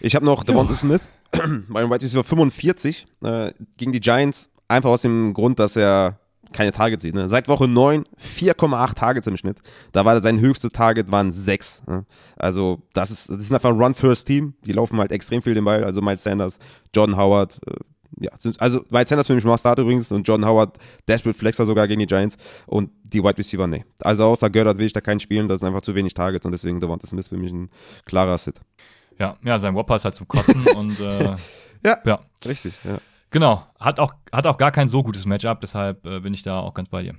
Ich 0.02 0.16
habe 0.16 0.26
noch 0.26 0.44
Devonta 0.44 0.74
Smith, 0.74 1.02
mein 1.68 1.90
White 1.90 2.06
Receiver 2.06 2.24
45, 2.24 3.06
äh, 3.24 3.52
gegen 3.78 3.92
die 3.92 4.00
Giants, 4.00 4.50
einfach 4.68 4.90
aus 4.90 5.02
dem 5.02 5.34
Grund, 5.34 5.60
dass 5.60 5.76
er 5.76 6.21
keine 6.52 6.72
Targets 6.72 7.04
sieht. 7.04 7.16
Ne? 7.16 7.28
Seit 7.30 7.48
Woche 7.48 7.68
9 7.68 8.04
4,8 8.38 8.94
Targets 8.94 9.28
im 9.28 9.38
Schnitt. 9.38 9.58
Da 9.92 10.06
war 10.06 10.22
sein 10.22 10.40
höchstes 10.40 10.72
Target 10.72 11.12
waren 11.12 11.32
6. 11.32 11.84
Ne? 11.88 12.06
Also 12.38 12.82
das 12.94 13.12
ist, 13.12 13.30
das 13.30 13.40
ist 13.40 13.54
einfach 13.54 13.70
ein 13.70 13.82
Run-First-Team. 13.82 14.54
Die 14.66 14.72
laufen 14.72 14.98
halt 14.98 15.12
extrem 15.12 15.42
viel 15.42 15.54
den 15.54 15.66
Ball. 15.66 15.84
Also 15.84 16.02
Miles 16.02 16.24
Sanders, 16.24 16.60
Jordan 16.94 17.18
Howard, 17.18 17.60
äh, 17.68 17.74
ja, 18.20 18.32
also 18.60 18.84
Miles 18.90 19.10
Sanders 19.10 19.28
für 19.28 19.36
mich 19.36 19.44
mal 19.44 19.58
Start 19.58 19.80
übrigens 19.80 20.12
und 20.12 20.28
Jordan 20.28 20.48
Howard 20.48 20.78
Desperate 21.08 21.38
Flexer 21.38 21.66
sogar 21.66 21.88
gegen 21.88 22.00
die 22.00 22.08
Giants 22.08 22.38
und 22.68 22.92
die 23.04 23.24
Wide 23.24 23.38
Receiver, 23.38 23.68
nee. 23.68 23.86
Also 24.00 24.26
außer 24.26 24.50
Gördert 24.50 24.78
will 24.78 24.86
ich 24.86 24.94
da 24.94 25.02
keinen 25.02 25.20
spielen, 25.20 25.48
das 25.48 25.62
sind 25.62 25.68
einfach 25.68 25.82
zu 25.82 25.96
wenig 25.96 26.14
Targets 26.14 26.46
und 26.46 26.52
deswegen 26.52 26.80
Devonta 26.80 27.08
Smith 27.08 27.30
für 27.30 27.38
mich 27.38 27.52
ein 27.52 27.70
klarer 28.06 28.38
Sit. 28.38 28.60
Ja, 29.18 29.38
ja, 29.44 29.58
sein 29.58 29.76
Whopper 29.76 29.96
ist 29.96 30.06
halt 30.06 30.16
zum 30.16 30.28
Kotzen 30.28 30.66
und 30.76 31.00
äh, 31.00 31.36
ja, 31.84 31.98
ja, 32.06 32.20
richtig, 32.46 32.80
ja. 32.84 33.00
Genau, 33.32 33.66
hat 33.80 34.00
auch, 34.00 34.14
hat 34.32 34.46
auch 34.46 34.58
gar 34.58 34.72
kein 34.72 34.88
so 34.88 35.04
gutes 35.04 35.26
Matchup, 35.26 35.62
deshalb 35.62 36.06
äh, 36.06 36.20
bin 36.20 36.34
ich 36.34 36.44
da 36.44 36.60
auch 36.60 36.74
ganz 36.74 36.90
bei 36.90 37.02
dir. 37.02 37.16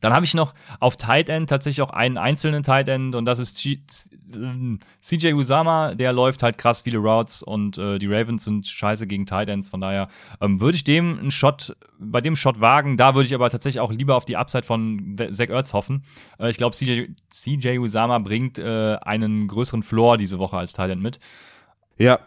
Dann 0.00 0.12
habe 0.12 0.24
ich 0.26 0.34
noch 0.34 0.54
auf 0.80 0.96
Tight 0.96 1.30
End 1.30 1.48
tatsächlich 1.48 1.80
auch 1.80 1.92
einen 1.92 2.18
einzelnen 2.18 2.62
Tight 2.62 2.88
End 2.88 3.14
und 3.14 3.24
das 3.24 3.38
ist 3.38 3.56
CJ 3.56 5.32
Usama, 5.32 5.94
der 5.94 6.12
läuft 6.12 6.42
halt 6.42 6.58
krass 6.58 6.82
viele 6.82 6.98
Routes 6.98 7.42
und 7.42 7.78
äh, 7.78 7.98
die 7.98 8.06
Ravens 8.06 8.44
sind 8.44 8.66
scheiße 8.66 9.06
gegen 9.06 9.24
Tight 9.24 9.48
Ends, 9.48 9.70
von 9.70 9.80
daher 9.80 10.08
ähm, 10.40 10.60
würde 10.60 10.74
ich 10.74 10.84
dem 10.84 11.18
einen 11.18 11.30
Shot, 11.30 11.76
bei 11.98 12.20
dem 12.20 12.34
Shot 12.36 12.60
wagen, 12.60 12.96
da 12.96 13.14
würde 13.14 13.26
ich 13.28 13.34
aber 13.34 13.48
tatsächlich 13.48 13.80
auch 13.80 13.92
lieber 13.92 14.16
auf 14.16 14.24
die 14.24 14.36
Upside 14.36 14.64
von 14.64 15.16
Zach 15.30 15.48
Ertz 15.48 15.72
hoffen. 15.72 16.04
Äh, 16.38 16.50
ich 16.50 16.56
glaube, 16.56 16.74
CJ, 16.74 17.04
CJ 17.30 17.78
Usama 17.78 18.18
bringt 18.18 18.58
äh, 18.58 18.96
einen 19.00 19.46
größeren 19.46 19.84
Floor 19.84 20.18
diese 20.18 20.38
Woche 20.38 20.58
als 20.58 20.72
Tight 20.72 20.90
End 20.90 21.02
mit. 21.02 21.20
Ja, 21.96 22.18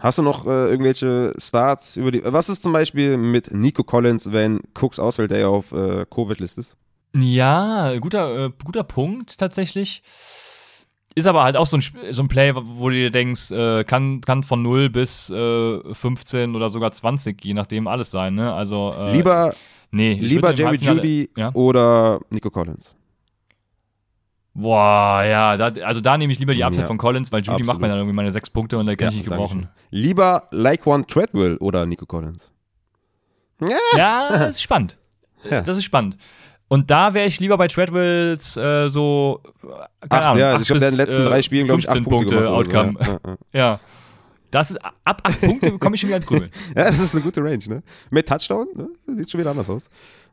Hast 0.00 0.18
du 0.18 0.22
noch 0.22 0.46
äh, 0.46 0.70
irgendwelche 0.70 1.32
Starts 1.38 1.96
über 1.96 2.10
die. 2.10 2.22
Was 2.24 2.48
ist 2.48 2.62
zum 2.62 2.72
Beispiel 2.72 3.16
mit 3.16 3.52
Nico 3.52 3.82
Collins, 3.82 4.30
wenn 4.32 4.60
Cooks 4.74 4.98
ausfällt, 4.98 5.30
der 5.30 5.40
ja 5.40 5.48
auf 5.48 5.72
äh, 5.72 6.06
Covid-List 6.06 6.58
ist? 6.58 6.76
Ja, 7.14 7.96
guter, 7.98 8.46
äh, 8.46 8.50
guter 8.64 8.84
Punkt 8.84 9.38
tatsächlich. 9.38 10.02
Ist 11.14 11.26
aber 11.26 11.42
halt 11.42 11.56
auch 11.56 11.66
so 11.66 11.78
ein, 11.78 11.82
so 12.10 12.22
ein 12.22 12.28
Play, 12.28 12.52
wo 12.54 12.90
du 12.90 12.94
dir 12.94 13.10
denkst, 13.10 13.50
äh, 13.50 13.82
kann, 13.82 14.20
kann 14.20 14.44
von 14.44 14.62
0 14.62 14.88
bis 14.90 15.30
äh, 15.30 15.92
15 15.92 16.54
oder 16.54 16.70
sogar 16.70 16.92
20, 16.92 17.44
je 17.44 17.54
nachdem, 17.54 17.88
alles 17.88 18.12
sein. 18.12 18.34
Ne? 18.34 18.52
Also, 18.52 18.94
äh, 18.96 19.12
lieber 19.14 19.54
nee, 19.90 20.14
lieber 20.14 20.54
Jerry 20.54 20.76
Judy 20.76 21.30
ja? 21.36 21.50
oder 21.54 22.20
Nico 22.30 22.50
Collins? 22.50 22.94
Boah, 24.60 25.22
ja, 25.22 25.56
da, 25.56 25.66
also 25.84 26.00
da 26.00 26.18
nehme 26.18 26.32
ich 26.32 26.40
lieber 26.40 26.52
die 26.52 26.64
Upside 26.64 26.82
ja, 26.82 26.88
von 26.88 26.98
Collins, 26.98 27.30
weil 27.30 27.42
Judy 27.42 27.50
absolut. 27.50 27.66
macht 27.66 27.80
mir 27.80 27.86
dann 27.86 27.98
irgendwie 27.98 28.16
meine 28.16 28.32
sechs 28.32 28.50
Punkte 28.50 28.76
und 28.76 28.86
da 28.86 28.96
kann 28.96 29.04
ja, 29.04 29.10
ich 29.10 29.16
nicht 29.18 29.28
gebrauchen. 29.28 29.68
Lieber 29.90 30.48
Like 30.50 30.84
One 30.84 31.06
Treadwell 31.06 31.58
oder 31.58 31.86
Nico 31.86 32.06
Collins? 32.06 32.50
Ja, 33.60 33.76
ja 33.96 34.28
das 34.30 34.56
ist 34.56 34.62
spannend. 34.62 34.98
Ja. 35.48 35.60
Das 35.60 35.76
ist 35.76 35.84
spannend. 35.84 36.16
Und 36.66 36.90
da 36.90 37.14
wäre 37.14 37.28
ich 37.28 37.38
lieber 37.38 37.56
bei 37.56 37.68
Treadwells 37.68 38.56
äh, 38.56 38.88
so, 38.88 39.44
keine 40.08 40.24
Ahnung. 40.24 40.40
Ja, 40.40 40.60
ich 40.60 40.66
glaube, 40.66 40.80
der 40.80 40.88
in 40.88 40.96
den 40.96 41.06
letzten 41.06 41.24
drei 41.24 41.40
Spielen, 41.40 41.66
glaube 41.66 41.80
ich, 41.80 41.88
acht 41.88 42.02
Punkte, 42.02 42.34
Punkte 42.34 42.50
Outcome. 42.50 42.94
So. 43.00 43.12
Ja, 43.12 43.36
ja. 43.52 43.80
Das 44.50 44.72
ist, 44.72 44.84
ab 45.04 45.22
acht 45.22 45.40
Punkte 45.40 45.78
komme 45.78 45.94
ich 45.94 46.00
schon 46.00 46.08
wieder 46.08 46.16
ins 46.16 46.26
Grübeln. 46.26 46.50
ja, 46.76 46.90
das 46.90 46.98
ist 46.98 47.14
eine 47.14 47.22
gute 47.22 47.44
Range, 47.44 47.62
ne? 47.68 47.82
Mit 48.10 48.26
Touchdown, 48.26 48.66
ne? 48.74 48.88
sieht 49.18 49.30
schon 49.30 49.38
wieder 49.38 49.50
anders 49.50 49.70
aus. 49.70 49.88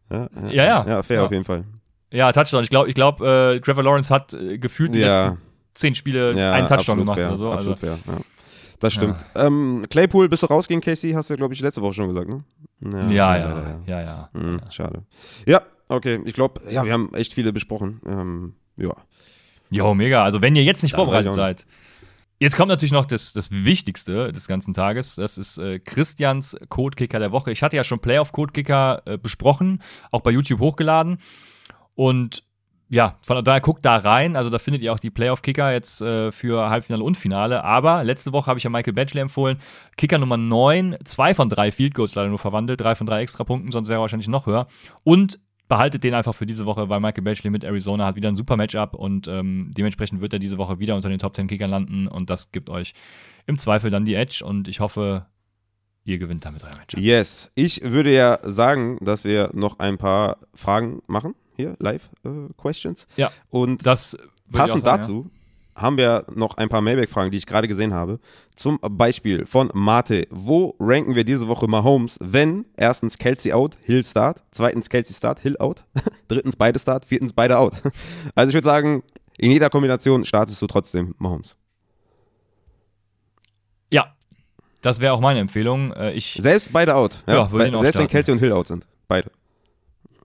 Ja, 0.10 0.28
ja. 0.50 0.88
Ja, 0.88 1.04
fair 1.04 1.26
auf 1.26 1.32
jeden 1.32 1.46
Fall. 1.46 1.64
Ja, 2.16 2.32
Touchdown. 2.32 2.64
Ich 2.64 2.70
glaube, 2.70 2.88
ich 2.88 2.96
glaub, 2.96 3.22
äh, 3.22 3.60
Trevor 3.60 3.84
Lawrence 3.84 4.14
hat 4.14 4.34
äh, 4.34 4.58
gefühlt 4.58 4.96
die 4.96 5.00
ja. 5.00 5.28
letzten 5.28 5.42
zehn 5.74 5.96
Spiele 5.96 6.34
ja, 6.34 6.54
einen 6.54 6.68
Touchdown 6.68 7.00
gemacht 7.00 7.20
fair, 7.20 7.28
oder 7.28 7.38
so. 7.38 7.52
Absolut 7.52 7.84
also. 7.84 7.98
fair, 7.98 8.14
ja. 8.14 8.20
Das 8.80 8.94
stimmt. 8.94 9.18
Ja. 9.36 9.46
Ähm, 9.48 9.86
Claypool, 9.90 10.30
bist 10.30 10.44
du 10.44 10.48
raus 10.48 10.68
gegen 10.68 10.82
Casey? 10.82 11.12
Hast 11.12 11.30
du, 11.30 11.36
glaube 11.36 11.54
ich, 11.54 11.60
letzte 11.60 11.82
Woche 11.82 11.94
schon 11.94 12.08
gesagt, 12.08 12.30
ne? 12.30 12.44
Ja, 13.14 13.36
ja, 13.36 13.38
ja. 13.38 13.80
ja, 13.86 14.02
ja. 14.02 14.30
Mhm, 14.34 14.62
schade. 14.70 15.04
Ja, 15.46 15.62
okay. 15.88 16.22
Ich 16.26 16.34
glaube, 16.34 16.62
ja, 16.70 16.84
wir 16.86 16.94
haben 16.94 17.14
echt 17.14 17.34
viele 17.34 17.52
besprochen. 17.52 18.02
Ähm, 18.06 18.54
ja. 18.78 18.94
Jo, 19.70 19.94
mega. 19.94 20.24
Also, 20.24 20.42
wenn 20.42 20.56
ihr 20.56 20.64
jetzt 20.64 20.84
nicht 20.84 20.94
Dann 20.94 21.06
vorbereitet 21.06 21.34
seid, 21.34 21.66
Jetzt 22.38 22.58
kommt 22.58 22.68
natürlich 22.68 22.92
noch 22.92 23.06
das, 23.06 23.32
das 23.32 23.50
Wichtigste 23.50 24.34
des 24.34 24.48
ganzen 24.48 24.74
Tages. 24.74 25.16
Das 25.16 25.38
ist 25.38 25.58
äh, 25.58 25.80
Christians 25.80 26.58
Codekicker 26.68 27.18
der 27.18 27.32
Woche. 27.32 27.52
Ich 27.52 27.64
hatte 27.64 27.78
ja 27.78 27.86
schon 27.86 28.00
Playoff-Codekicker 28.00 29.04
äh, 29.06 29.18
besprochen, 29.18 29.82
auch 30.12 30.20
bei 30.20 30.32
YouTube 30.32 30.60
hochgeladen. 30.60 31.20
Und 31.96 32.44
ja, 32.90 33.18
von 33.24 33.44
daher 33.44 33.62
guckt 33.62 33.84
da 33.84 33.98
rein. 33.98 34.36
Also 34.36 34.50
da 34.50 34.60
findet 34.60 34.84
ihr 34.84 34.94
auch 34.94 35.00
die 35.00 35.10
Playoff-Kicker 35.10 35.72
jetzt 35.72 36.02
äh, 36.02 36.32
für 36.32 36.70
Halbfinale 36.70 37.04
und 37.04 37.18
Finale. 37.18 37.64
Aber 37.64 38.04
letzte 38.04 38.32
Woche 38.32 38.48
habe 38.48 38.60
ich 38.60 38.64
ja 38.64 38.70
Michael 38.70 38.94
Batchley 38.94 39.22
empfohlen. 39.22 39.58
Kicker 39.98 40.20
Nummer 40.20 40.38
9, 40.38 40.98
zwei 41.04 41.34
von 41.34 41.50
drei 41.50 41.72
Field 41.72 41.96
Goals 41.96 42.14
leider 42.16 42.30
nur 42.30 42.38
verwandelt, 42.38 42.80
drei 42.80 42.96
von 42.96 43.08
drei 43.08 43.22
Extrapunkten, 43.22 43.72
sonst 43.72 43.88
wäre 43.88 44.00
er 44.00 44.02
wahrscheinlich 44.02 44.28
noch 44.28 44.46
höher. 44.46 44.68
Und 45.04 45.40
behaltet 45.68 46.04
den 46.04 46.14
einfach 46.14 46.36
für 46.36 46.46
diese 46.46 46.66
Woche, 46.66 46.90
weil 46.90 47.00
Michael 47.00 47.24
Batchley 47.24 47.50
mit 47.50 47.64
Arizona 47.64 48.06
hat 48.06 48.16
wieder 48.16 48.30
ein 48.30 48.36
super 48.36 48.56
Matchup 48.56 48.94
und 48.94 49.28
ähm, 49.28 49.72
dementsprechend 49.76 50.22
wird 50.22 50.34
er 50.34 50.40
diese 50.40 50.58
Woche 50.58 50.80
wieder 50.80 50.96
unter 50.96 51.10
den 51.10 51.20
Top 51.20 51.36
10 51.36 51.48
Kickern 51.48 51.72
landen 51.72 52.08
und 52.08 52.30
das 52.30 52.52
gibt 52.52 52.70
euch 52.70 52.94
im 53.48 53.58
Zweifel 53.58 53.90
dann 53.90 54.06
die 54.06 54.14
Edge 54.14 54.44
und 54.46 54.68
ich 54.68 54.80
hoffe, 54.80 55.26
ihr 56.04 56.20
gewinnt 56.20 56.46
damit 56.46 56.64
euer 56.64 56.76
Matchup. 56.78 57.00
Yes. 57.00 57.52
Ich 57.56 57.82
würde 57.84 58.14
ja 58.14 58.40
sagen, 58.44 59.00
dass 59.02 59.24
wir 59.24 59.50
noch 59.54 59.80
ein 59.80 59.98
paar 59.98 60.38
Fragen 60.54 61.02
machen. 61.08 61.34
Hier, 61.56 61.76
Live-Questions. 61.80 63.08
Ja. 63.16 63.32
Und 63.50 63.86
das 63.86 64.18
passend 64.52 64.84
sagen, 64.84 65.02
dazu 65.02 65.32
haben 65.76 65.98
wir 65.98 66.26
noch 66.34 66.56
ein 66.58 66.70
paar 66.70 66.82
Mailback-Fragen, 66.82 67.32
die 67.32 67.38
ich 67.38 67.46
gerade 67.46 67.68
gesehen 67.68 67.94
habe. 67.94 68.20
Zum 68.56 68.80
Beispiel 68.82 69.46
von 69.46 69.70
Mate. 69.74 70.26
Wo 70.30 70.76
ranken 70.80 71.16
wir 71.16 71.26
diese 71.26 71.48
Woche 71.50 71.68
Mahomes, 71.68 72.18
wenn 72.22 72.66
erstens 72.78 73.18
Kelsey 73.18 73.52
out, 73.52 73.76
Hill 73.84 74.04
start, 74.04 74.42
zweitens 74.52 74.90
Kelsey 74.90 75.14
start, 75.14 75.40
Hill 75.40 75.58
out, 75.58 75.84
drittens 76.30 76.56
beide 76.56 76.80
start, 76.80 77.04
viertens 77.06 77.34
beide 77.34 77.58
out. 77.58 77.74
Also 78.36 78.50
ich 78.50 78.54
würde 78.54 78.66
sagen, 78.66 79.04
in 79.38 79.52
jeder 79.52 79.70
Kombination 79.70 80.24
startest 80.24 80.62
du 80.62 80.68
trotzdem 80.68 81.14
Mahomes. 81.18 81.58
Ja, 83.92 84.16
das 84.82 85.02
wäre 85.02 85.14
auch 85.14 85.20
meine 85.20 85.42
Empfehlung. 85.42 85.92
Äh, 85.92 86.14
Ich, 86.14 86.40
Selbst 86.42 86.72
beide 86.72 86.96
out. 86.96 87.22
Ja, 87.28 87.34
Ja, 87.34 87.50
selbst 87.50 87.74
wenn 87.74 87.84
starten. 87.84 88.08
Kelsey 88.08 88.32
und 88.32 88.40
Hill 88.40 88.54
out 88.54 88.68
sind. 88.68 88.88
Beide. 89.10 89.30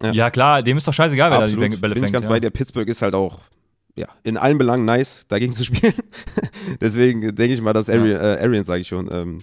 Ja. 0.03 0.31
klar, 0.31 0.63
dem 0.63 0.77
ist 0.77 0.87
doch 0.89 0.95
scheißegal, 0.95 1.31
wer 1.31 1.39
da 1.39 1.45
Absolut. 1.45 1.73
die 1.73 1.77
Bälle 1.77 1.95
Bin 1.95 2.03
ich 2.03 2.07
fängt. 2.09 2.13
ganz 2.15 2.25
ja. 2.25 2.31
bei 2.31 2.41
dir. 2.41 2.51
Pittsburgh 2.51 2.89
ist 2.89 3.03
halt 3.03 3.15
auch 3.15 3.39
ja, 3.97 4.07
in 4.23 4.37
allen 4.37 4.57
Belangen 4.59 4.85
nice, 4.85 5.27
dagegen 5.29 5.53
zu 5.53 5.65
spielen. 5.65 5.95
Deswegen 6.81 7.35
denke 7.35 7.55
ich 7.55 7.61
mal, 7.61 7.73
dass 7.73 7.91
Ari 7.91 8.13
Ja. 8.13 8.35
äh, 8.37 8.43
Arians, 8.45 8.67
sage 8.67 8.81
ich 8.83 8.89
schon, 8.89 9.09
ähm, 9.13 9.43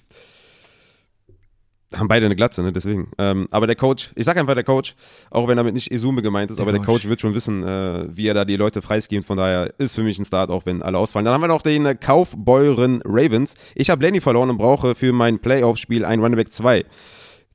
haben 1.96 2.10
beide 2.10 2.26
eine 2.26 2.36
Glatze, 2.36 2.62
ne? 2.64 2.74
Deswegen. 2.74 3.12
Ähm, 3.18 3.48
aber 3.52 3.66
der 3.66 3.76
Coach, 3.78 4.12
ich 4.16 4.26
sage 4.26 4.40
einfach 4.42 4.56
der 4.56 4.66
Coach, 4.66 4.94
auch 5.32 5.48
wenn 5.48 5.56
damit 5.56 5.74
nicht 5.74 5.90
Izume 5.92 6.22
gemeint 6.22 6.52
ist, 6.52 6.58
Der 6.58 6.64
aber 6.64 6.72
der 6.74 6.82
Coach. 6.82 7.04
Coach 7.04 7.08
wird 7.10 7.22
schon 7.22 7.34
wissen, 7.34 7.64
äh, 7.64 8.06
wie 8.10 8.28
er 8.28 8.34
da 8.34 8.44
die 8.44 8.58
Leute 8.58 8.82
freiskimt. 8.82 9.26
Von 9.26 9.38
daher 9.38 9.74
ist 9.78 9.96
für 9.96 10.04
mich 10.04 10.20
ein 10.20 10.26
Start, 10.26 10.50
auch 10.50 10.66
wenn 10.66 10.82
alle 10.82 10.98
ausfallen. 10.98 11.24
Dann 11.24 11.34
haben 11.34 11.42
wir 11.42 11.48
noch 11.48 11.62
den 11.62 11.86
äh, 11.86 11.96
Kaufbeuren 11.96 13.02
Ravens. 13.06 13.54
Ich 13.74 13.90
habe 13.90 14.04
Lenny 14.04 14.20
verloren 14.20 14.50
und 14.50 14.58
brauche 14.58 14.96
für 14.96 15.14
mein 15.14 15.40
Playoff-Spiel 15.40 16.04
ein 16.04 16.20
Running 16.20 16.36
Back 16.38 16.52
2 16.52 16.84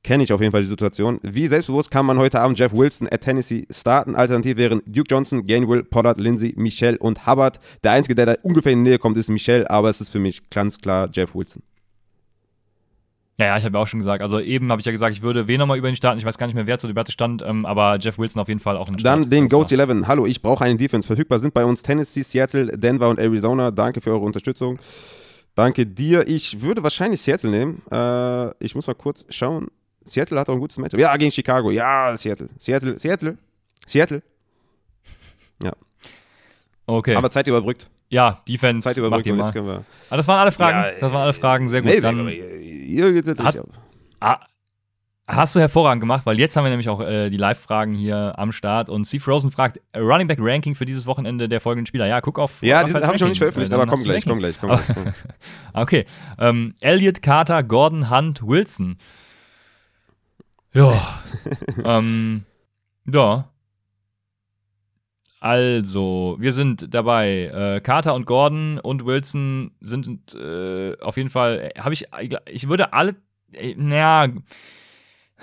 kenne 0.03 0.23
ich 0.23 0.33
auf 0.33 0.41
jeden 0.41 0.51
Fall 0.51 0.61
die 0.61 0.67
Situation. 0.67 1.19
Wie 1.23 1.47
selbstbewusst 1.47 1.89
kann 1.89 2.05
man 2.05 2.17
heute 2.17 2.39
Abend 2.39 2.59
Jeff 2.59 2.73
Wilson 2.73 3.07
at 3.11 3.21
Tennessee 3.21 3.65
starten? 3.71 4.15
Alternativ 4.15 4.57
wären 4.57 4.81
Duke 4.85 5.07
Johnson, 5.09 5.47
Gainwell, 5.47 5.83
Pollard, 5.83 6.19
Lindsay, 6.19 6.53
Michelle 6.57 6.97
und 6.97 7.25
Hubbard. 7.25 7.59
Der 7.83 7.93
Einzige, 7.93 8.15
der 8.15 8.25
da 8.25 8.35
ungefähr 8.43 8.73
in 8.73 8.83
die 8.83 8.91
Nähe 8.91 8.99
kommt, 8.99 9.17
ist 9.17 9.29
Michelle, 9.29 9.69
aber 9.69 9.89
es 9.89 10.01
ist 10.01 10.09
für 10.09 10.19
mich 10.19 10.49
ganz 10.49 10.77
klar 10.77 11.09
Jeff 11.11 11.33
Wilson. 11.33 11.63
Ja, 13.37 13.47
ja, 13.47 13.57
ich 13.57 13.65
habe 13.65 13.77
ja 13.77 13.81
auch 13.81 13.87
schon 13.87 13.99
gesagt. 13.99 14.21
Also 14.21 14.39
eben 14.39 14.71
habe 14.71 14.79
ich 14.79 14.85
ja 14.85 14.91
gesagt, 14.91 15.15
ich 15.15 15.23
würde 15.23 15.47
wen 15.47 15.57
nochmal 15.57 15.77
über 15.77 15.89
ihn 15.89 15.95
starten. 15.95 16.19
Ich 16.19 16.25
weiß 16.25 16.37
gar 16.37 16.45
nicht 16.45 16.55
mehr, 16.55 16.67
wer 16.67 16.77
zur 16.77 16.87
Debatte 16.87 17.11
stand, 17.11 17.41
ähm, 17.41 17.65
aber 17.65 17.97
Jeff 17.99 18.19
Wilson 18.19 18.41
auf 18.41 18.47
jeden 18.47 18.59
Fall 18.59 18.77
auch 18.77 18.87
ein 18.89 18.99
Start. 18.99 19.21
Dann 19.21 19.29
den 19.29 19.47
Goats 19.47 19.71
klar. 19.71 19.89
11. 19.89 20.07
Hallo, 20.07 20.27
ich 20.27 20.41
brauche 20.41 20.63
einen 20.63 20.77
Defense. 20.77 21.07
Verfügbar 21.07 21.39
sind 21.39 21.53
bei 21.53 21.65
uns 21.65 21.81
Tennessee, 21.81 22.21
Seattle, 22.21 22.77
Denver 22.77 23.09
und 23.09 23.19
Arizona. 23.19 23.71
Danke 23.71 24.01
für 24.01 24.11
eure 24.11 24.23
Unterstützung. 24.23 24.77
Danke 25.55 25.87
dir. 25.87 26.27
Ich 26.27 26.61
würde 26.61 26.83
wahrscheinlich 26.83 27.21
Seattle 27.21 27.49
nehmen. 27.49 27.81
Äh, 27.91 28.49
ich 28.63 28.75
muss 28.75 28.85
mal 28.85 28.93
kurz 28.93 29.25
schauen. 29.29 29.69
Seattle 30.05 30.39
hat 30.39 30.49
auch 30.49 30.53
ein 30.53 30.59
gutes 30.59 30.77
Match. 30.77 30.93
Ja, 30.97 31.15
gegen 31.17 31.31
Chicago. 31.31 31.71
Ja, 31.71 32.15
Seattle. 32.17 32.49
Seattle, 32.59 32.97
Seattle. 32.99 33.37
Seattle. 33.87 34.21
Okay. 36.85 37.15
Aber 37.15 37.31
Zeit 37.31 37.47
überbrückt. 37.47 37.89
ja, 38.09 38.41
Defense 38.47 38.85
Zeit 38.87 38.97
überbrückt 38.97 39.25
und 39.27 39.37
mal. 39.37 39.45
jetzt 39.45 39.53
können 39.53 39.67
wir. 39.67 39.85
Ah, 40.09 40.17
das 40.17 40.27
waren 40.27 40.39
alle 40.39 40.51
Fragen. 40.51 40.77
Ja, 40.79 40.99
das 40.99 41.11
waren 41.13 41.21
alle 41.21 41.33
Fragen. 41.33 41.69
Sehr 41.69 41.81
gut. 41.81 41.91
Nee, 41.91 42.01
Dann, 42.01 42.19
aber 42.19 42.29
hier 42.29 43.13
geht's 43.13 43.27
jetzt 43.27 43.41
Hast-. 43.41 43.63
Ah, 44.19 44.39
hast 45.27 45.55
du 45.55 45.61
hervorragend 45.61 46.01
gemacht, 46.01 46.25
weil 46.25 46.37
jetzt 46.39 46.57
haben 46.57 46.65
wir 46.65 46.69
nämlich 46.69 46.89
auch 46.89 46.99
äh, 46.99 47.29
die 47.29 47.37
Live-Fragen 47.37 47.93
hier 47.93 48.33
am 48.37 48.51
Start. 48.51 48.89
Und 48.89 49.05
Steve 49.05 49.23
Rosen 49.31 49.49
fragt: 49.49 49.79
äh, 49.93 49.99
Running 49.99 50.27
Back 50.27 50.39
Ranking 50.41 50.75
für 50.75 50.83
dieses 50.83 51.05
Wochenende 51.05 51.47
der 51.47 51.61
folgenden 51.61 51.85
Spieler. 51.85 52.05
Ja, 52.07 52.19
guck 52.19 52.37
auf. 52.37 52.61
Ja, 52.61 52.83
die 52.83 52.91
das 52.91 53.05
habe 53.05 53.15
ich 53.15 53.21
noch 53.21 53.29
nicht 53.29 53.37
veröffentlicht, 53.37 53.71
Äh, 53.71 53.75
aber 53.75 53.85
komm 53.85 53.93
hast 53.93 54.03
du 54.03 54.09
gleich, 54.09 54.25
komm 54.25 54.39
gleich, 54.39 54.55
komm 54.59 54.69
gleich. 54.71 55.13
Okay. 55.73 56.05
Ähm, 56.37 56.73
Elliot 56.81 57.21
Carter, 57.21 57.63
Gordon 57.63 58.09
Hunt, 58.09 58.45
Wilson. 58.45 58.97
Ja. 60.73 61.21
ähm, 61.85 62.43
ja. 63.05 63.49
Also, 65.39 66.37
wir 66.39 66.53
sind 66.53 66.93
dabei. 66.93 67.75
Äh, 67.75 67.79
Carter 67.81 68.13
und 68.15 68.25
Gordon 68.25 68.79
und 68.79 69.05
Wilson 69.05 69.71
sind 69.81 70.33
äh, 70.35 70.97
auf 71.01 71.17
jeden 71.17 71.29
Fall. 71.29 71.71
Habe 71.77 71.93
ich. 71.93 72.05
Ich 72.47 72.69
würde 72.69 72.93
alle. 72.93 73.15
Äh, 73.51 73.75
naja. 73.75 74.29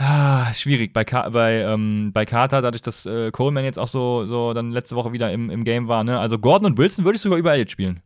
Ah, 0.03 0.55
schwierig 0.55 0.95
bei, 0.95 1.05
Ka 1.05 1.29
bei, 1.29 1.57
ähm, 1.57 2.13
bei 2.15 2.25
Carter, 2.25 2.63
dadurch, 2.63 2.81
dass 2.81 3.05
äh, 3.05 3.31
Coleman 3.31 3.65
jetzt 3.65 3.79
auch 3.79 3.89
so, 3.89 4.25
so 4.25 4.55
dann 4.55 4.71
letzte 4.71 4.97
Woche 4.97 5.13
wieder 5.13 5.31
im, 5.31 5.51
im 5.51 5.63
Game 5.63 5.89
war. 5.89 6.05
Ne? 6.05 6.19
Also 6.19 6.39
Gordon 6.39 6.73
und 6.73 6.79
Wilson 6.79 7.05
würde 7.05 7.17
ich 7.17 7.21
sogar 7.23 7.39
über 7.39 7.53
Elliott 7.53 7.71
spielen. 7.71 8.01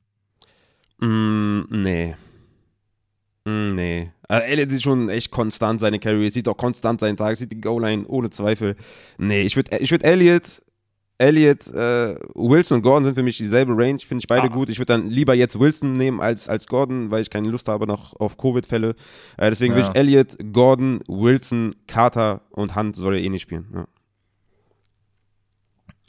Mm, 0.99 1.61
nee. 1.71 2.17
Mm, 3.47 3.75
nee. 3.75 4.11
Also 4.29 4.47
Elliot 4.47 4.71
sieht 4.71 4.83
schon 4.83 5.09
echt 5.11 5.31
konstant 5.31 5.81
seine 5.81 5.99
Carry, 5.99 6.31
sieht 6.31 6.49
auch 6.49 6.57
konstant 6.57 7.01
seinen 7.01 7.17
Tag, 7.17 7.37
sieht 7.37 7.53
die 7.53 7.61
Goal-Line 7.61 8.05
ohne 8.07 8.31
Zweifel. 8.31 8.75
Nee, 9.19 9.43
ich 9.43 9.55
würde 9.57 9.77
ich 9.79 9.91
würd 9.91 10.03
Elliot, 10.03 10.63
Elliot, 11.19 11.67
äh, 11.69 12.17
Wilson 12.35 12.79
und 12.79 12.83
Gordon 12.83 13.05
sind 13.05 13.15
für 13.15 13.23
mich 13.23 13.37
dieselbe 13.37 13.73
Range, 13.77 13.99
finde 13.99 14.21
ich 14.23 14.27
beide 14.29 14.49
Ah. 14.51 14.55
gut. 14.55 14.69
Ich 14.71 14.79
würde 14.79 14.95
dann 14.95 15.09
lieber 15.09 15.35
jetzt 15.35 15.59
Wilson 15.61 15.93
nehmen 15.97 16.21
als, 16.21 16.49
als 16.49 16.67
Gordon, 16.67 17.11
weil 17.11 17.21
ich 17.23 17.29
keine 17.31 17.49
Lust 17.51 17.69
habe 17.69 17.87
noch 17.87 18.19
auf 18.19 18.37
Covid-Fälle. 18.39 18.97
Äh, 19.37 19.51
deswegen 19.51 19.75
würde 19.75 19.87
Ja. 19.89 19.91
ich 19.93 19.97
Elliot, 19.97 20.37
Gordon, 20.53 21.01
Wilson, 21.07 21.75
Carter 21.87 22.41
und 22.51 22.75
Hunt 22.75 22.97
soll 22.97 23.15
er 23.17 23.21
eh 23.23 23.29
nicht 23.29 23.43
spielen. 23.43 23.67
Ja. 23.75 23.87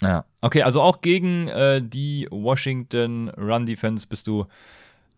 Ja. 0.01 0.25
Okay, 0.41 0.61
also 0.63 0.81
auch 0.81 1.01
gegen 1.01 1.47
äh, 1.49 1.81
die 1.81 2.27
Washington 2.31 3.29
Run 3.29 3.65
Defense 3.65 4.07
bist 4.07 4.27
du 4.27 4.45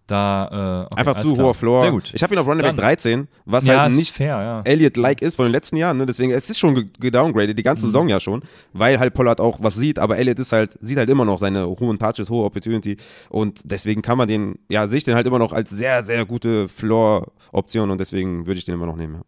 da. 0.08 0.84
Äh, 0.84 0.86
okay, 0.93 0.99
Einfach 1.01 1.16
zu 1.18 1.34
klar. 1.34 1.45
hoher 1.47 1.53
Floor. 1.53 1.82
Sehr 1.82 1.91
gut. 1.91 2.12
Ich 2.14 2.24
habe 2.24 2.34
ihn 2.34 2.39
auf 2.39 2.47
Running 2.47 2.62
Back 2.64 2.76
Dann- 2.76 2.78
13, 2.78 3.28
was 3.45 3.66
ja, 3.66 3.82
halt 3.82 3.93
nicht 3.93 4.16
fair, 4.16 4.28
ja. 4.41 4.62
Elliott-like 4.64 5.22
ist 5.22 5.36
von 5.36 5.45
den 5.45 5.51
letzten 5.51 5.76
Jahren. 5.78 5.97
Ne? 5.97 6.05
Deswegen, 6.05 6.32
es 6.32 6.49
ist 6.49 6.60
schon 6.60 6.76
ge- 6.76 6.86
gedowngraded, 6.99 7.58
die 7.58 7.64
ganze 7.64 7.86
Mhm. 7.86 7.89
Saison 7.89 8.10
ja 8.10 8.20
schon, 8.20 8.41
weil 8.74 8.99
halt 8.99 9.14
Pollard 9.14 9.39
auch 9.39 9.60
was 9.62 9.76
sieht, 9.76 9.99
aber 9.99 10.18
Elliott 10.18 10.39
ist 10.39 10.51
halt, 10.51 10.78
sieht 10.82 10.97
halt 10.97 11.10
immer 11.10 11.26
noch 11.26 11.39
seine 11.39 11.66
hohen 11.68 11.99
Touches, 11.99 12.30
hohe 12.30 12.45
Opportunity 12.45 12.97
und 13.30 13.60
deswegen 13.64 14.01
kann 14.01 14.18
man 14.18 14.28
den, 14.28 14.58
ja, 14.70 14.88
sehe 14.88 14.97
ich 14.99 15.03
den 15.03 15.16
halt 15.16 15.28
immer 15.28 15.39
noch 15.39 15.53
als 15.53 15.70
sehr, 15.70 16.01
sehr 16.03 16.26
gute 16.26 16.68
Floor-Option 16.70 17.91
und 17.91 17.99
deswegen 17.99 18.45
würde 18.47 18.58
ich 18.60 18.66
den 18.66 18.76
immer 18.76 18.86
noch 18.88 18.95
nehmen. 18.95 19.22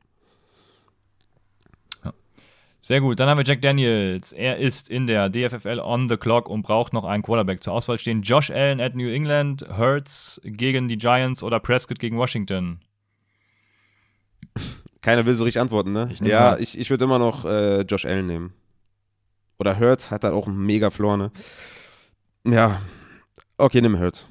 Sehr 2.81 3.01
gut. 3.01 3.19
Dann 3.19 3.27
haben 3.27 3.37
wir 3.37 3.45
Jack 3.45 3.61
Daniels. 3.61 4.31
Er 4.31 4.57
ist 4.57 4.89
in 4.89 5.05
der 5.05 5.29
DFFL 5.29 5.79
on 5.79 6.07
the 6.07 6.15
clock 6.15 6.49
und 6.49 6.61
braucht 6.61 6.93
noch 6.93 7.03
einen 7.03 7.23
Quarterback 7.23 7.61
zur 7.61 7.73
Auswahl 7.73 7.99
stehen. 7.99 8.21
Josh 8.21 8.49
Allen 8.51 8.79
at 8.79 8.95
New 8.95 9.09
England, 9.09 9.65
Hurts 9.77 10.39
gegen 10.45 10.87
die 10.87 10.97
Giants 10.97 11.43
oder 11.43 11.59
Prescott 11.59 11.99
gegen 11.99 12.17
Washington. 12.17 12.79
Keiner 15.01 15.25
will 15.25 15.33
so 15.33 15.43
richtig 15.43 15.61
antworten, 15.61 15.91
ne? 15.91 16.09
Ich 16.11 16.19
ja, 16.19 16.51
Hurts. 16.51 16.61
ich, 16.61 16.79
ich 16.79 16.89
würde 16.89 17.03
immer 17.03 17.19
noch 17.19 17.43
äh, 17.45 17.81
Josh 17.81 18.05
Allen 18.05 18.27
nehmen. 18.27 18.53
Oder 19.57 19.77
Hurts 19.77 20.09
hat 20.09 20.23
halt 20.23 20.33
auch 20.33 20.47
einen 20.47 20.65
mega 20.65 20.89
Floor, 20.89 21.17
ne? 21.17 21.31
Ja, 22.45 22.81
okay, 23.57 23.81
nimm 23.81 23.99
Hurts. 23.99 24.25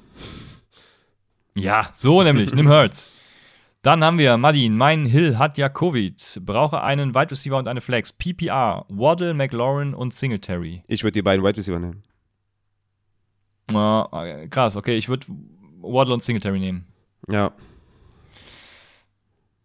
Ja, 1.53 1.89
so 1.93 2.23
nämlich. 2.23 2.53
Nimm 2.53 2.67
Hurts. 2.67 3.11
Dann 3.89 4.03
haben 4.03 4.19
wir 4.19 4.37
Madin. 4.37 4.77
Mein 4.77 5.07
Hill 5.07 5.39
hat 5.39 5.57
ja 5.57 5.67
Covid. 5.67 6.41
Brauche 6.45 6.83
einen 6.83 7.15
Wide 7.15 7.31
Receiver 7.31 7.57
und 7.57 7.67
eine 7.67 7.81
Flex. 7.81 8.13
PPR. 8.13 8.85
Waddle, 8.87 9.33
McLaurin 9.33 9.95
und 9.95 10.13
Singletary. 10.13 10.83
Ich 10.85 11.01
würde 11.01 11.13
die 11.13 11.23
beiden 11.23 11.43
Wide 11.43 11.57
Receiver 11.57 11.79
nehmen. 11.79 12.03
Ah, 13.73 14.45
krass, 14.51 14.75
okay. 14.75 14.95
Ich 14.95 15.09
würde 15.09 15.25
Waddle 15.81 16.13
und 16.13 16.21
Singletary 16.21 16.59
nehmen. 16.59 16.85
Ja, 17.27 17.51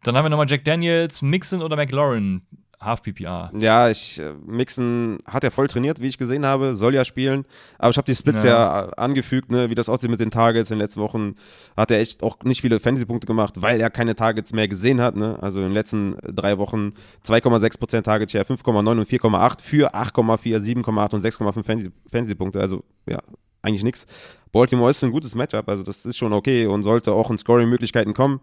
Dann 0.04 0.16
haben 0.16 0.24
wir 0.24 0.30
nochmal 0.30 0.48
Jack 0.48 0.64
Daniels, 0.64 1.20
Mixon 1.20 1.60
oder 1.60 1.76
McLaurin. 1.76 2.46
Half 2.84 3.02
PPR. 3.02 3.50
Ja, 3.58 3.88
ich 3.88 4.20
äh, 4.20 4.32
Mixen 4.46 5.18
hat 5.26 5.42
er 5.44 5.50
voll 5.50 5.68
trainiert, 5.68 6.00
wie 6.00 6.06
ich 6.08 6.18
gesehen 6.18 6.44
habe, 6.44 6.76
soll 6.76 6.94
ja 6.94 7.04
spielen, 7.04 7.44
aber 7.78 7.90
ich 7.90 7.96
habe 7.96 8.06
die 8.06 8.14
Splits 8.14 8.42
ja, 8.42 8.50
Ja. 8.50 8.84
äh, 8.88 8.90
angefügt, 8.96 9.50
ne, 9.50 9.70
wie 9.70 9.74
das 9.74 9.88
aussieht 9.88 10.10
mit 10.10 10.20
den 10.20 10.30
Targets. 10.30 10.70
In 10.70 10.76
den 10.76 10.82
letzten 10.82 11.00
Wochen 11.00 11.34
hat 11.76 11.90
er 11.90 12.00
echt 12.00 12.22
auch 12.22 12.36
nicht 12.44 12.60
viele 12.60 12.80
Fantasy-Punkte 12.80 13.26
gemacht, 13.26 13.54
weil 13.62 13.80
er 13.80 13.90
keine 13.90 14.14
Targets 14.14 14.52
mehr 14.52 14.68
gesehen 14.68 15.00
hat. 15.00 15.16
Ne? 15.16 15.38
Also 15.40 15.60
in 15.60 15.66
den 15.66 15.72
letzten 15.74 16.16
drei 16.22 16.58
Wochen 16.58 16.92
2,6% 17.26 18.02
Target 18.02 18.30
Share, 18.30 18.44
5,9 18.44 18.90
und 18.90 19.08
4,8 19.08 19.60
für 19.62 19.94
8,4, 19.94 20.58
7,8 20.60 21.14
und 21.14 21.22
6,5 21.24 21.62
Fantasy- 21.64 21.90
Fantasy-Punkte. 22.10 22.60
Also 22.60 22.84
ja, 23.08 23.18
eigentlich 23.62 23.82
nichts. 23.84 24.06
Baltimore 24.52 24.90
ist 24.90 25.02
ein 25.02 25.10
gutes 25.10 25.34
Matchup, 25.34 25.68
also 25.68 25.82
das 25.82 26.04
ist 26.06 26.16
schon 26.16 26.32
okay 26.32 26.66
und 26.66 26.82
sollte 26.84 27.12
auch 27.12 27.30
in 27.30 27.38
Scoring-Möglichkeiten 27.38 28.14
kommen. 28.14 28.40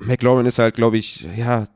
McLaurin 0.00 0.46
ist 0.46 0.58
halt, 0.58 0.74
glaube 0.76 0.98
ich, 0.98 1.26
ja, 1.36 1.66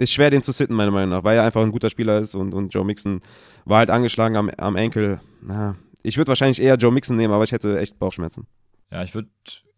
ist 0.00 0.12
schwer, 0.12 0.30
den 0.30 0.42
zu 0.42 0.52
sitten, 0.52 0.74
meiner 0.74 0.90
Meinung 0.90 1.10
nach, 1.10 1.24
weil 1.24 1.36
er 1.36 1.44
einfach 1.44 1.62
ein 1.62 1.72
guter 1.72 1.90
Spieler 1.90 2.18
ist 2.18 2.34
und, 2.34 2.54
und 2.54 2.72
Joe 2.72 2.84
Mixon 2.84 3.20
war 3.64 3.78
halt 3.78 3.90
angeschlagen 3.90 4.36
am, 4.36 4.50
am 4.56 4.76
Enkel. 4.76 5.20
Na, 5.42 5.76
ich 6.02 6.16
würde 6.16 6.28
wahrscheinlich 6.28 6.60
eher 6.60 6.76
Joe 6.76 6.92
Mixon 6.92 7.16
nehmen, 7.16 7.32
aber 7.32 7.44
ich 7.44 7.52
hätte 7.52 7.78
echt 7.78 7.98
Bauchschmerzen. 7.98 8.46
Ja, 8.90 9.02
ich 9.02 9.14
würde, 9.14 9.28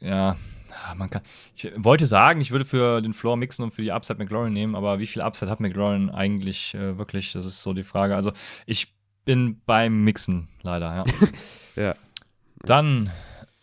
ja, 0.00 0.36
man 0.96 1.10
kann. 1.10 1.22
Ich 1.54 1.70
wollte 1.76 2.06
sagen, 2.06 2.40
ich 2.40 2.50
würde 2.50 2.64
für 2.64 3.00
den 3.00 3.12
Floor 3.12 3.36
Mixon 3.36 3.64
und 3.64 3.72
für 3.72 3.82
die 3.82 3.92
Upside 3.92 4.18
McLaurin 4.18 4.52
nehmen, 4.52 4.74
aber 4.74 5.00
wie 5.00 5.06
viel 5.06 5.22
Upside 5.22 5.50
hat 5.50 5.60
McLaurin 5.60 6.10
eigentlich 6.10 6.74
äh, 6.74 6.96
wirklich? 6.98 7.32
Das 7.32 7.46
ist 7.46 7.62
so 7.62 7.72
die 7.72 7.82
Frage. 7.82 8.14
Also 8.14 8.32
ich 8.66 8.94
bin 9.24 9.60
beim 9.66 10.04
Mixen 10.04 10.48
leider, 10.62 10.94
ja. 10.96 11.04
ja. 11.82 11.94
Dann 12.62 13.10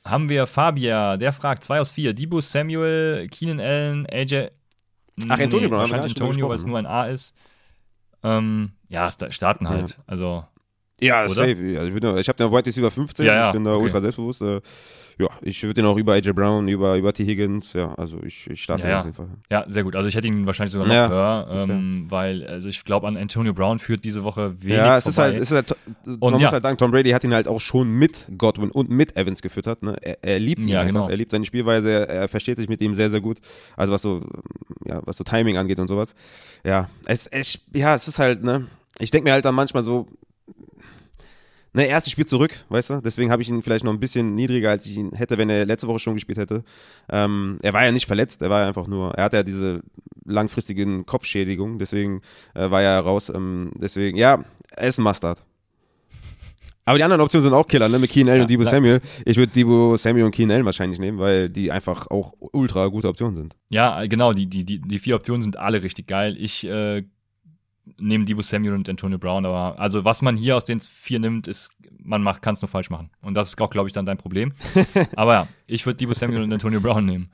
haben 0.06 0.30
wir 0.30 0.48
Fabia, 0.48 1.18
der 1.18 1.32
fragt 1.32 1.64
2 1.64 1.80
aus 1.80 1.92
4. 1.92 2.14
Dibu 2.14 2.42
Samuel, 2.42 3.28
Keenan 3.30 3.60
Allen, 3.60 4.06
AJ. 4.08 4.50
Ach, 5.30 5.40
Antonio 5.40 5.62
nee, 5.62 5.68
Brown. 5.68 5.82
Wahrscheinlich 5.82 6.20
Antonio, 6.20 6.50
weil 6.50 6.58
es 6.58 6.66
nur 6.66 6.78
ein 6.78 6.86
A 6.86 7.08
ist. 7.08 7.34
Ähm, 8.24 8.72
ja, 8.90 9.10
starten 9.12 9.68
halt. 9.68 9.92
Ja. 9.92 10.04
Also. 10.08 10.46
Ja, 11.00 11.26
oder? 11.26 11.30
safe. 11.30 11.76
Also 11.80 11.90
ich, 11.90 12.04
ich 12.22 12.30
habe 12.30 12.38
den 12.38 12.52
White 12.52 12.80
über 12.80 12.92
15. 12.92 13.26
Ja, 13.26 13.34
ja. 13.34 13.48
Ich 13.48 13.54
bin 13.54 13.64
da 13.64 13.74
okay. 13.74 13.84
ultra 13.84 14.02
selbstbewusst. 14.02 14.42
Äh, 14.42 14.62
ja, 15.20 15.28
ich 15.42 15.64
würde 15.64 15.82
ihn 15.82 15.88
auch 15.88 15.98
über 15.98 16.14
AJ 16.14 16.34
Brown, 16.34 16.68
über, 16.68 16.96
über 16.96 17.12
T. 17.12 17.26
Higgins, 17.26 17.74
ja, 17.74 17.94
also 17.96 18.22
ich, 18.24 18.48
ich 18.50 18.62
starte 18.62 18.84
ja, 18.84 18.90
ja. 18.90 19.00
auf 19.00 19.06
jeden 19.06 19.16
Fall. 19.16 19.30
Ja, 19.50 19.66
sehr 19.68 19.84
gut. 19.84 19.96
Also 19.96 20.08
ich 20.08 20.16
hätte 20.16 20.28
ihn 20.28 20.46
wahrscheinlich 20.46 20.72
sogar 20.72 20.88
noch 20.88 20.94
ja, 20.94 21.10
höher, 21.10 21.68
ähm, 21.70 22.06
weil, 22.10 22.46
also 22.46 22.70
ich 22.70 22.84
glaube 22.84 23.08
an 23.08 23.18
Antonio 23.18 23.54
Brown 23.54 23.80
führt 23.80 24.04
diese 24.04 24.24
Woche 24.24 24.56
wenig 24.62 24.78
Ja, 24.78 24.98
es 24.98 25.06
vorbei. 25.06 25.10
ist 25.10 25.18
halt, 25.18 25.36
es 25.36 25.52
ist 25.52 25.56
halt 25.56 26.20
man 26.20 26.34
muss 26.34 26.52
halt 26.52 26.64
sagen, 26.64 26.78
Tom 26.78 26.92
Brady 26.92 27.10
hat 27.10 27.24
ihn 27.24 27.34
halt 27.34 27.48
auch 27.48 27.62
schon 27.62 27.90
mit 27.90 28.28
Godwin 28.38 28.72
und 28.72 28.90
mit 28.90 29.16
Evans 29.18 29.42
gefüttert. 29.42 29.84
Ne? 29.84 29.98
Er, 30.02 30.24
er 30.24 30.40
liebt 30.40 30.66
ihn 30.66 30.76
einfach, 30.76 30.88
genau. 30.88 31.10
er 31.10 31.18
liebt 31.18 31.32
seine 31.32 31.46
Spielweise, 31.46 31.92
er, 31.92 32.10
er, 32.10 32.28
versteht 32.28 32.58
sich 32.58 32.70
mit 32.70 32.82
ihm 32.82 32.94
sehr, 32.94 33.10
sehr 33.10 33.22
gut. 33.22 33.40
Also 33.76 33.94
was 33.94 34.02
so, 34.02 34.22
ja, 34.86 35.02
was 35.06 35.18
so 35.18 35.24
Timing 35.24 35.58
angeht 35.58 35.80
und 35.80 35.88
sowas. 35.88 36.14
Ja, 36.64 36.90
es, 37.06 37.28
es, 37.28 37.60
ja, 37.74 37.96
es 37.96 38.08
ist 38.08 38.20
halt, 38.20 38.44
ne, 38.44 38.68
ich 39.00 39.12
denke 39.12 39.28
mir 39.30 39.34
halt 39.34 39.46
dann 39.46 39.56
manchmal 39.56 39.84
so, 39.84 40.08
Ne, 41.78 41.86
erstes 41.86 42.12
Spiel 42.12 42.26
zurück, 42.26 42.66
weißt 42.70 42.90
du? 42.90 43.02
Deswegen 43.02 43.30
habe 43.30 43.44
ich 43.44 43.50
ihn 43.50 43.62
vielleicht 43.62 43.86
noch 43.86 43.94
ein 43.94 44.00
bisschen 44.00 44.34
niedriger, 44.34 44.72
als 44.72 44.88
ich 44.88 44.98
ihn 44.98 45.12
hätte, 45.12 45.38
wenn 45.38 45.48
er 45.48 45.64
letzte 45.64 45.88
Woche 45.88 46.00
schon 46.00 46.16
gespielt 46.16 46.40
hätte. 46.40 46.64
Ähm, 47.08 47.60
er 47.62 47.72
war 47.72 47.86
ja 47.86 47.92
nicht 47.92 48.08
verletzt, 48.08 48.42
er 48.42 48.50
war 48.50 48.62
ja 48.62 48.68
einfach 48.68 48.88
nur, 48.88 49.14
er 49.14 49.26
hatte 49.26 49.38
ja 49.38 49.44
diese 49.44 49.82
langfristigen 50.26 51.06
Kopfschädigungen, 51.06 51.78
deswegen 51.78 52.22
äh, 52.56 52.72
war 52.72 52.82
er 52.82 53.00
raus. 53.02 53.30
Ähm, 53.30 53.74
deswegen, 53.76 54.18
ja, 54.18 54.44
er 54.76 54.88
ist 54.88 54.98
ein 54.98 55.04
Mustard. 55.04 55.44
Aber 56.84 56.98
die 56.98 57.04
anderen 57.04 57.22
Optionen 57.22 57.44
sind 57.44 57.54
auch 57.54 57.68
Killer, 57.68 57.90
ne? 57.90 58.00
Mit 58.00 58.10
Keen 58.10 58.28
L 58.28 58.38
ja, 58.38 58.42
und 58.42 58.50
Debo 58.50 58.64
Samuel. 58.64 59.00
Ich 59.26 59.38
würde 59.38 59.52
Debo 59.52 59.98
Samuel 59.98 60.26
und 60.26 60.32
Keen 60.32 60.50
L 60.50 60.66
wahrscheinlich 60.66 61.00
nehmen, 61.00 61.20
weil 61.20 61.48
die 61.48 61.72
einfach 61.72 62.10
auch 62.10 62.34
ultra 62.40 62.88
gute 62.88 63.08
Optionen 63.08 63.36
sind. 63.36 63.56
Ja, 63.70 64.04
genau. 64.08 64.34
Die, 64.34 64.48
die, 64.48 64.66
die, 64.66 64.80
die 64.80 64.98
vier 64.98 65.16
Optionen 65.16 65.44
sind 65.44 65.58
alle 65.58 65.84
richtig 65.84 66.08
geil. 66.08 66.38
Ich 66.40 66.66
äh, 66.66 67.04
neben 67.98 68.26
Debo 68.26 68.42
Samuel 68.42 68.74
und 68.74 68.90
Antonio 68.90 69.18
Brown. 69.18 69.46
Aber 69.46 69.80
also 69.80 70.04
was 70.06 70.22
man 70.22 70.36
hier 70.36 70.56
aus 70.56 70.66
den 70.66 70.80
vier 70.80 71.20
nimmt, 71.20 71.48
ist, 71.48 71.72
man 72.00 72.22
macht, 72.22 72.42
kann 72.42 72.54
es 72.54 72.62
nur 72.62 72.70
falsch 72.70 72.90
machen. 72.90 73.10
Und 73.22 73.36
das 73.36 73.50
ist 73.50 73.62
auch, 73.62 73.70
glaube 73.70 73.88
ich, 73.90 73.94
dann 73.94 74.06
dein 74.06 74.18
Problem. 74.18 74.54
aber 75.16 75.34
ja, 75.34 75.48
ich 75.68 75.86
würde 75.86 75.98
Debo 75.98 76.14
Samuel 76.14 76.44
und 76.44 76.54
Antonio 76.54 76.80
Brown 76.80 77.06
nehmen. 77.06 77.30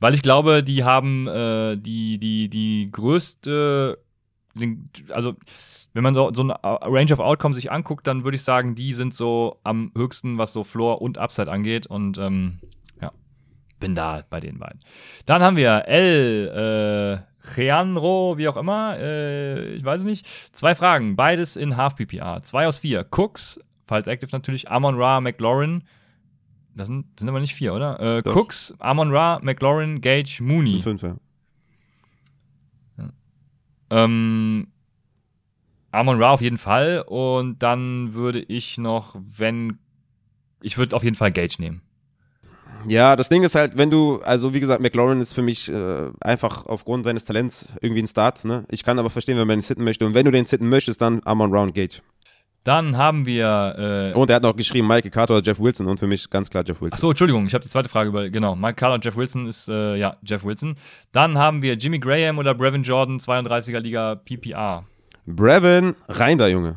Weil 0.00 0.14
ich 0.14 0.22
glaube, 0.22 0.62
die 0.62 0.84
haben 0.84 1.26
äh, 1.28 1.76
die, 1.76 2.18
die, 2.18 2.48
die 2.48 2.88
größte, 2.90 3.98
also 5.08 5.34
wenn 5.94 6.02
man 6.02 6.12
so, 6.12 6.32
so 6.34 6.42
eine 6.42 6.58
Range 6.62 7.12
of 7.12 7.20
Outcomes 7.20 7.56
sich 7.56 7.70
anguckt, 7.70 8.06
dann 8.06 8.24
würde 8.24 8.34
ich 8.34 8.42
sagen, 8.42 8.74
die 8.74 8.92
sind 8.92 9.14
so 9.14 9.60
am 9.62 9.92
höchsten, 9.96 10.36
was 10.36 10.52
so 10.52 10.64
Floor 10.64 11.00
und 11.00 11.18
Upside 11.18 11.50
angeht. 11.50 11.86
Und 11.86 12.18
ähm, 12.18 12.58
bin 13.80 13.94
da 13.94 14.22
bei 14.28 14.40
den 14.40 14.58
beiden. 14.58 14.80
Dann 15.26 15.42
haben 15.42 15.56
wir 15.56 15.86
L, 15.86 17.20
äh, 17.20 17.34
Jeanro, 17.54 18.38
wie 18.38 18.48
auch 18.48 18.56
immer, 18.56 18.96
äh, 18.98 19.74
ich 19.74 19.84
weiß 19.84 20.00
es 20.00 20.06
nicht. 20.06 20.26
Zwei 20.52 20.74
Fragen, 20.74 21.16
beides 21.16 21.56
in 21.56 21.76
Half 21.76 21.96
PPR. 21.96 22.42
Zwei 22.42 22.66
aus 22.66 22.78
vier. 22.78 23.06
Cooks, 23.10 23.60
falls 23.86 24.06
active 24.06 24.30
natürlich, 24.32 24.70
Amon 24.70 24.96
Ra, 24.96 25.20
McLaurin. 25.20 25.84
Das 26.74 26.88
sind, 26.88 27.06
sind 27.18 27.28
aber 27.28 27.40
nicht 27.40 27.54
vier, 27.54 27.74
oder? 27.74 28.00
Äh, 28.00 28.22
Cooks, 28.28 28.74
Amon 28.78 29.14
Ra, 29.14 29.38
McLaurin, 29.42 30.00
Gage, 30.00 30.40
Mooney. 30.42 30.80
Fünf, 30.82 31.02
ja. 31.02 31.16
ja. 32.98 33.10
Ähm, 33.90 34.68
Amon 35.92 36.20
Ra 36.20 36.30
auf 36.30 36.40
jeden 36.40 36.58
Fall. 36.58 37.04
Und 37.06 37.62
dann 37.62 38.14
würde 38.14 38.40
ich 38.40 38.78
noch, 38.78 39.16
wenn. 39.20 39.78
Ich 40.62 40.78
würde 40.78 40.96
auf 40.96 41.04
jeden 41.04 41.16
Fall 41.16 41.30
Gage 41.30 41.56
nehmen. 41.58 41.82
Ja, 42.86 43.16
das 43.16 43.28
Ding 43.28 43.42
ist 43.42 43.54
halt, 43.54 43.76
wenn 43.76 43.90
du, 43.90 44.20
also 44.24 44.54
wie 44.54 44.60
gesagt, 44.60 44.80
McLaurin 44.80 45.20
ist 45.20 45.34
für 45.34 45.42
mich 45.42 45.70
äh, 45.70 46.10
einfach 46.20 46.66
aufgrund 46.66 47.04
seines 47.04 47.24
Talents 47.24 47.68
irgendwie 47.80 48.02
ein 48.02 48.06
Start. 48.06 48.44
Ne? 48.44 48.64
Ich 48.70 48.84
kann 48.84 48.98
aber 48.98 49.10
verstehen, 49.10 49.38
wenn 49.38 49.46
man 49.46 49.58
ihn 49.58 49.62
sitten 49.62 49.84
möchte. 49.84 50.06
Und 50.06 50.14
wenn 50.14 50.24
du 50.24 50.30
den 50.30 50.46
sitten 50.46 50.68
möchtest, 50.68 51.00
dann 51.00 51.20
Amon 51.24 51.52
Round 51.52 51.74
Gage. 51.74 52.00
Dann 52.64 52.96
haben 52.96 53.26
wir. 53.26 54.12
Äh 54.14 54.18
und 54.18 54.30
er 54.30 54.36
hat 54.36 54.42
noch 54.42 54.56
geschrieben, 54.56 54.88
Mike 54.88 55.10
Carter 55.10 55.36
oder 55.36 55.44
Jeff 55.44 55.60
Wilson 55.60 55.86
und 55.86 56.00
für 56.00 56.06
mich 56.06 56.28
ganz 56.30 56.48
klar 56.48 56.64
Jeff 56.66 56.80
Wilson. 56.80 56.94
Achso, 56.94 57.10
Entschuldigung, 57.10 57.46
ich 57.46 57.52
habe 57.52 57.62
die 57.62 57.68
zweite 57.68 57.90
Frage 57.90 58.08
über. 58.08 58.30
Genau, 58.30 58.56
Mike 58.56 58.76
Carter 58.76 58.94
und 58.94 59.04
Jeff 59.04 59.16
Wilson 59.16 59.46
ist, 59.46 59.68
äh, 59.68 59.96
ja, 59.96 60.16
Jeff 60.22 60.44
Wilson. 60.44 60.76
Dann 61.12 61.36
haben 61.36 61.60
wir 61.60 61.74
Jimmy 61.74 61.98
Graham 61.98 62.38
oder 62.38 62.54
Brevin 62.54 62.82
Jordan, 62.82 63.18
32er 63.18 63.80
Liga 63.80 64.14
PPR. 64.14 64.84
Brevin, 65.26 65.94
rein 66.08 66.38
da, 66.38 66.48
Junge. 66.48 66.76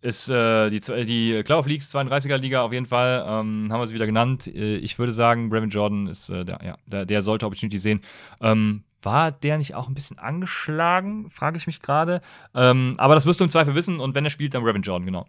Ist 0.00 0.28
äh, 0.28 0.70
die, 0.70 0.80
die 1.04 1.42
Cloud 1.42 1.60
of 1.60 1.66
Leagues 1.66 1.92
32er 1.92 2.36
Liga 2.36 2.62
auf 2.62 2.72
jeden 2.72 2.86
Fall, 2.86 3.24
ähm, 3.26 3.68
haben 3.72 3.80
wir 3.80 3.86
sie 3.86 3.94
wieder 3.94 4.06
genannt. 4.06 4.46
Äh, 4.46 4.76
ich 4.76 4.96
würde 4.98 5.12
sagen, 5.12 5.48
Brevin 5.50 5.70
Jordan 5.70 6.06
ist 6.06 6.30
äh, 6.30 6.44
der, 6.44 6.60
ja, 6.64 6.76
der, 6.86 7.04
der, 7.04 7.20
sollte 7.20 7.46
Opportunity 7.46 7.78
sehen. 7.78 8.00
Ähm, 8.40 8.84
war 9.02 9.32
der 9.32 9.58
nicht 9.58 9.74
auch 9.74 9.88
ein 9.88 9.94
bisschen 9.94 10.18
angeschlagen? 10.18 11.30
Frage 11.30 11.56
ich 11.56 11.66
mich 11.66 11.82
gerade. 11.82 12.20
Ähm, 12.54 12.94
aber 12.98 13.14
das 13.14 13.26
wirst 13.26 13.40
du 13.40 13.44
im 13.44 13.50
Zweifel 13.50 13.74
wissen 13.74 13.98
und 13.98 14.14
wenn 14.14 14.24
er 14.24 14.30
spielt, 14.30 14.54
dann 14.54 14.62
Brevin 14.62 14.82
Jordan, 14.82 15.06
genau. 15.06 15.26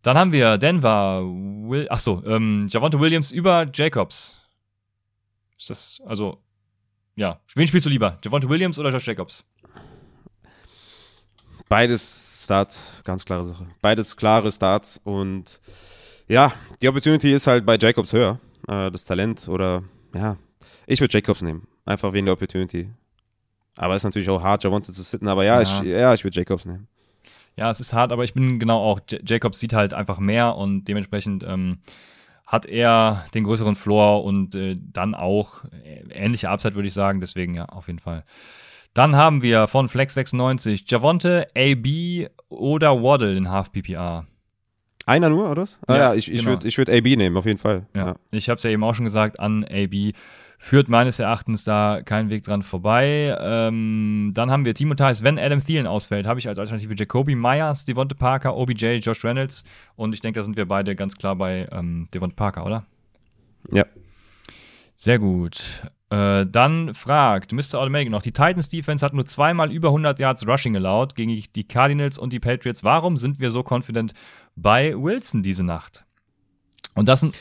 Dann 0.00 0.16
haben 0.16 0.32
wir 0.32 0.56
Denver, 0.56 1.22
Will, 1.24 1.88
achso, 1.90 2.22
ähm, 2.24 2.68
Javonte 2.70 2.98
Williams 2.98 3.30
über 3.30 3.66
Jacobs. 3.72 4.40
Ist 5.58 5.68
das, 5.68 6.02
also, 6.06 6.38
ja. 7.14 7.40
Wen 7.54 7.66
spielst 7.66 7.86
du 7.86 7.90
lieber? 7.90 8.18
Javonte 8.24 8.48
Williams 8.48 8.78
oder 8.78 8.90
Josh 8.90 9.06
Jacobs? 9.06 9.44
Beides 11.68 12.42
Starts, 12.44 13.02
ganz 13.04 13.24
klare 13.24 13.44
Sache. 13.44 13.66
Beides 13.82 14.16
klare 14.16 14.52
Starts 14.52 15.00
und 15.02 15.60
ja, 16.28 16.52
die 16.80 16.88
Opportunity 16.88 17.32
ist 17.32 17.46
halt 17.46 17.66
bei 17.66 17.76
Jacobs 17.76 18.12
höher. 18.12 18.38
Äh, 18.68 18.90
das 18.90 19.04
Talent 19.04 19.48
oder 19.48 19.82
ja, 20.14 20.36
ich 20.86 21.00
würde 21.00 21.12
Jacobs 21.12 21.42
nehmen. 21.42 21.66
Einfach 21.84 22.12
wegen 22.12 22.26
der 22.26 22.34
Opportunity. 22.34 22.90
Aber 23.76 23.94
es 23.94 24.00
ist 24.00 24.04
natürlich 24.04 24.28
auch 24.30 24.42
hart, 24.42 24.64
Javonte 24.64 24.92
zu 24.92 25.02
sitten, 25.02 25.28
aber 25.28 25.44
ja, 25.44 25.60
ja. 25.60 25.62
ich, 25.62 25.88
ja, 25.88 26.14
ich 26.14 26.24
würde 26.24 26.36
Jacobs 26.38 26.64
nehmen. 26.64 26.88
Ja, 27.56 27.70
es 27.70 27.80
ist 27.80 27.92
hart, 27.92 28.12
aber 28.12 28.24
ich 28.24 28.34
bin 28.34 28.58
genau 28.58 28.82
auch, 28.82 29.00
J 29.08 29.28
Jacobs 29.28 29.58
sieht 29.58 29.72
halt 29.72 29.94
einfach 29.94 30.18
mehr 30.18 30.56
und 30.56 30.84
dementsprechend 30.84 31.42
ähm, 31.42 31.78
hat 32.46 32.66
er 32.66 33.24
den 33.34 33.44
größeren 33.44 33.76
Floor 33.76 34.24
und 34.24 34.54
äh, 34.54 34.76
dann 34.78 35.14
auch 35.14 35.64
äh, 35.64 36.04
ähnliche 36.10 36.48
Upside, 36.48 36.74
würde 36.74 36.88
ich 36.88 36.94
sagen. 36.94 37.20
Deswegen 37.20 37.54
ja, 37.54 37.64
auf 37.66 37.88
jeden 37.88 37.98
Fall. 37.98 38.24
Dann 38.96 39.14
haben 39.14 39.42
wir 39.42 39.66
von 39.66 39.88
Flex96 39.88 40.84
Javonte, 40.86 41.46
AB 41.54 42.30
oder 42.48 43.02
Waddle 43.02 43.36
in 43.36 43.50
Half 43.50 43.70
PPR. 43.70 44.24
Einer 45.04 45.28
nur, 45.28 45.50
oder? 45.50 45.66
Ah, 45.86 45.92
ja, 45.92 45.98
ja, 45.98 46.14
ich, 46.14 46.32
ich 46.32 46.38
genau. 46.38 46.62
würde 46.62 46.74
würd 46.74 46.88
AB 46.88 47.04
nehmen, 47.18 47.36
auf 47.36 47.44
jeden 47.44 47.58
Fall. 47.58 47.86
Ja. 47.94 48.06
ja. 48.06 48.16
Ich 48.30 48.48
habe 48.48 48.56
es 48.56 48.62
ja 48.62 48.70
eben 48.70 48.82
auch 48.82 48.94
schon 48.94 49.04
gesagt, 49.04 49.38
an 49.38 49.64
AB 49.64 50.14
führt 50.58 50.88
meines 50.88 51.18
Erachtens 51.18 51.62
da 51.62 52.00
kein 52.06 52.30
Weg 52.30 52.44
dran 52.44 52.62
vorbei. 52.62 53.36
Ähm, 53.38 54.30
dann 54.32 54.50
haben 54.50 54.64
wir 54.64 54.72
Timo 54.72 54.94
Thais, 54.94 55.22
wenn 55.22 55.38
Adam 55.38 55.62
Thielen 55.62 55.86
ausfällt, 55.86 56.26
habe 56.26 56.40
ich 56.40 56.48
als 56.48 56.58
Alternative 56.58 56.94
Jacoby 56.96 57.34
Myers, 57.34 57.84
Devonte 57.84 58.14
Parker, 58.14 58.56
OBJ, 58.56 58.94
Josh 58.94 59.22
Reynolds 59.22 59.64
und 59.96 60.14
ich 60.14 60.22
denke, 60.22 60.40
da 60.40 60.42
sind 60.42 60.56
wir 60.56 60.66
beide 60.66 60.96
ganz 60.96 61.16
klar 61.16 61.36
bei 61.36 61.68
ähm, 61.70 62.08
Devonte 62.14 62.34
Parker, 62.34 62.64
oder? 62.64 62.86
Ja. 63.70 63.84
Sehr 64.94 65.18
gut. 65.18 65.82
Äh, 66.08 66.46
dann 66.46 66.94
fragt 66.94 67.52
Mr. 67.52 67.74
Automatic 67.74 68.10
noch, 68.10 68.22
die 68.22 68.32
Titans 68.32 68.68
Defense 68.68 69.04
hat 69.04 69.12
nur 69.12 69.26
zweimal 69.26 69.72
über 69.72 69.88
100 69.88 70.20
Yards 70.20 70.46
Rushing 70.46 70.76
allowed 70.76 71.16
gegen 71.16 71.42
die 71.54 71.64
Cardinals 71.64 72.18
und 72.18 72.32
die 72.32 72.40
Patriots. 72.40 72.84
Warum 72.84 73.16
sind 73.16 73.40
wir 73.40 73.50
so 73.50 73.64
confident 73.68 74.14
bei 74.54 74.94
Wilson 74.96 75.42
diese 75.42 75.64
Nacht? 75.64 76.04
Und 76.94 77.08
das 77.08 77.20
sind, 77.20 77.34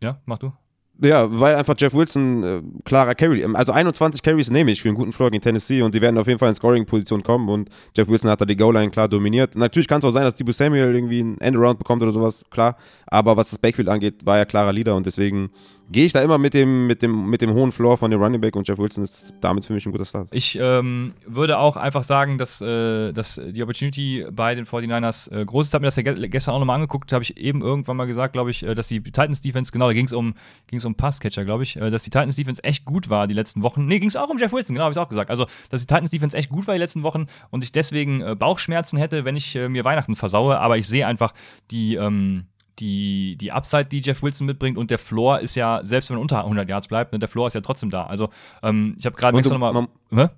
ja, 0.00 0.20
mach 0.24 0.38
du. 0.38 0.52
Ja, 1.00 1.26
weil 1.40 1.56
einfach 1.56 1.74
Jeff 1.76 1.94
Wilson 1.94 2.44
äh, 2.44 2.62
klarer 2.84 3.16
Carry, 3.16 3.44
also 3.54 3.72
21 3.72 4.22
Carries 4.22 4.50
nehme 4.50 4.70
ich 4.70 4.82
für 4.82 4.88
einen 4.88 4.96
guten 4.96 5.12
Floor 5.12 5.32
gegen 5.32 5.42
Tennessee 5.42 5.82
und 5.82 5.94
die 5.94 6.00
werden 6.00 6.16
auf 6.16 6.28
jeden 6.28 6.38
Fall 6.38 6.50
in 6.50 6.54
Scoring-Position 6.54 7.24
kommen 7.24 7.48
und 7.48 7.70
Jeff 7.96 8.06
Wilson 8.06 8.30
hat 8.30 8.40
da 8.40 8.44
die 8.44 8.54
Goal-Line 8.54 8.92
klar 8.92 9.08
dominiert. 9.08 9.56
Natürlich 9.56 9.88
kann 9.88 9.98
es 9.98 10.04
auch 10.04 10.12
sein, 10.12 10.22
dass 10.22 10.36
Debo 10.36 10.52
Samuel 10.52 10.94
irgendwie 10.94 11.20
einen 11.20 11.38
Endaround 11.40 11.78
bekommt 11.78 12.02
oder 12.02 12.12
sowas, 12.12 12.44
klar, 12.50 12.76
aber 13.06 13.36
was 13.36 13.50
das 13.50 13.58
Backfield 13.58 13.88
angeht, 13.88 14.24
war 14.24 14.38
er 14.38 14.46
klarer 14.46 14.72
Leader 14.72 14.94
und 14.94 15.04
deswegen 15.04 15.50
gehe 15.92 16.06
ich 16.06 16.12
da 16.12 16.22
immer 16.22 16.38
mit 16.38 16.54
dem, 16.54 16.86
mit, 16.86 17.02
dem, 17.02 17.28
mit 17.28 17.42
dem 17.42 17.52
hohen 17.52 17.70
Floor 17.70 17.98
von 17.98 18.10
dem 18.10 18.20
Running 18.20 18.40
Back 18.40 18.56
und 18.56 18.66
Jeff 18.66 18.78
Wilson 18.78 19.04
ist 19.04 19.32
damit 19.40 19.66
für 19.66 19.74
mich 19.74 19.86
ein 19.86 19.92
guter 19.92 20.04
Start. 20.04 20.28
Ich 20.32 20.58
ähm, 20.60 21.14
würde 21.26 21.58
auch 21.58 21.76
einfach 21.76 22.02
sagen, 22.02 22.38
dass, 22.38 22.60
äh, 22.60 23.12
dass 23.12 23.40
die 23.44 23.62
Opportunity 23.62 24.26
bei 24.32 24.54
den 24.54 24.64
49ers 24.64 25.30
äh, 25.30 25.44
groß 25.44 25.66
ist. 25.66 25.70
Ich 25.70 25.74
habe 25.74 25.82
mir 25.82 25.88
das 25.88 25.96
ja 25.96 26.02
gestern 26.02 26.54
auch 26.54 26.58
nochmal 26.58 26.76
angeguckt, 26.76 27.12
habe 27.12 27.22
ich 27.22 27.36
eben 27.36 27.62
irgendwann 27.62 27.96
mal 27.96 28.06
gesagt, 28.06 28.32
glaube 28.32 28.50
ich, 28.50 28.62
äh, 28.62 28.74
dass 28.74 28.88
die 28.88 29.02
Titans 29.02 29.40
Defense, 29.40 29.70
genau, 29.70 29.86
da 29.86 29.92
ging 29.92 30.06
es 30.06 30.12
um, 30.12 30.34
ging's 30.66 30.84
um 30.84 30.94
Passcatcher, 30.94 31.44
glaube 31.44 31.62
ich, 31.62 31.76
äh, 31.76 31.90
dass 31.90 32.04
die 32.04 32.10
Titans 32.10 32.36
Defense 32.36 32.64
echt 32.64 32.84
gut 32.84 33.08
war 33.08 33.26
die 33.26 33.34
letzten 33.34 33.62
Wochen. 33.62 33.86
Nee, 33.86 33.98
ging 33.98 34.08
es 34.08 34.16
auch 34.16 34.30
um 34.30 34.38
Jeff 34.38 34.52
Wilson, 34.52 34.74
genau, 34.74 34.84
habe 34.84 34.92
ich 34.92 34.98
auch 34.98 35.08
gesagt. 35.08 35.30
Also, 35.30 35.46
dass 35.70 35.82
die 35.82 35.86
Titans 35.86 36.10
Defense 36.10 36.36
echt 36.36 36.50
gut 36.50 36.66
war 36.66 36.74
die 36.74 36.80
letzten 36.80 37.02
Wochen 37.02 37.26
und 37.50 37.62
ich 37.62 37.72
deswegen 37.72 38.22
äh, 38.22 38.34
Bauchschmerzen 38.34 38.98
hätte, 38.98 39.24
wenn 39.24 39.36
ich 39.36 39.54
äh, 39.56 39.68
mir 39.68 39.84
Weihnachten 39.84 40.16
versaue, 40.16 40.58
aber 40.58 40.78
ich 40.78 40.88
sehe 40.88 41.06
einfach 41.06 41.34
die, 41.70 41.96
ähm, 41.96 42.46
die, 42.78 43.36
die 43.36 43.52
Upside, 43.52 43.86
die 43.86 44.00
Jeff 44.00 44.22
Wilson 44.22 44.46
mitbringt 44.46 44.78
und 44.78 44.90
der 44.90 44.98
Floor 44.98 45.40
ist 45.40 45.54
ja, 45.54 45.80
selbst 45.84 46.10
wenn 46.10 46.16
man 46.16 46.22
unter 46.22 46.38
100 46.38 46.68
Yards 46.68 46.88
bleibt, 46.88 47.12
ne, 47.12 47.18
der 47.18 47.28
Floor 47.28 47.46
ist 47.46 47.54
ja 47.54 47.60
trotzdem 47.60 47.90
da. 47.90 48.04
Also 48.04 48.30
ähm, 48.62 48.96
ich 48.98 49.06
habe 49.06 49.16
gerade 49.16 49.40
du- 49.40 49.48
nochmal. 49.48 49.72
man-? 50.10 50.30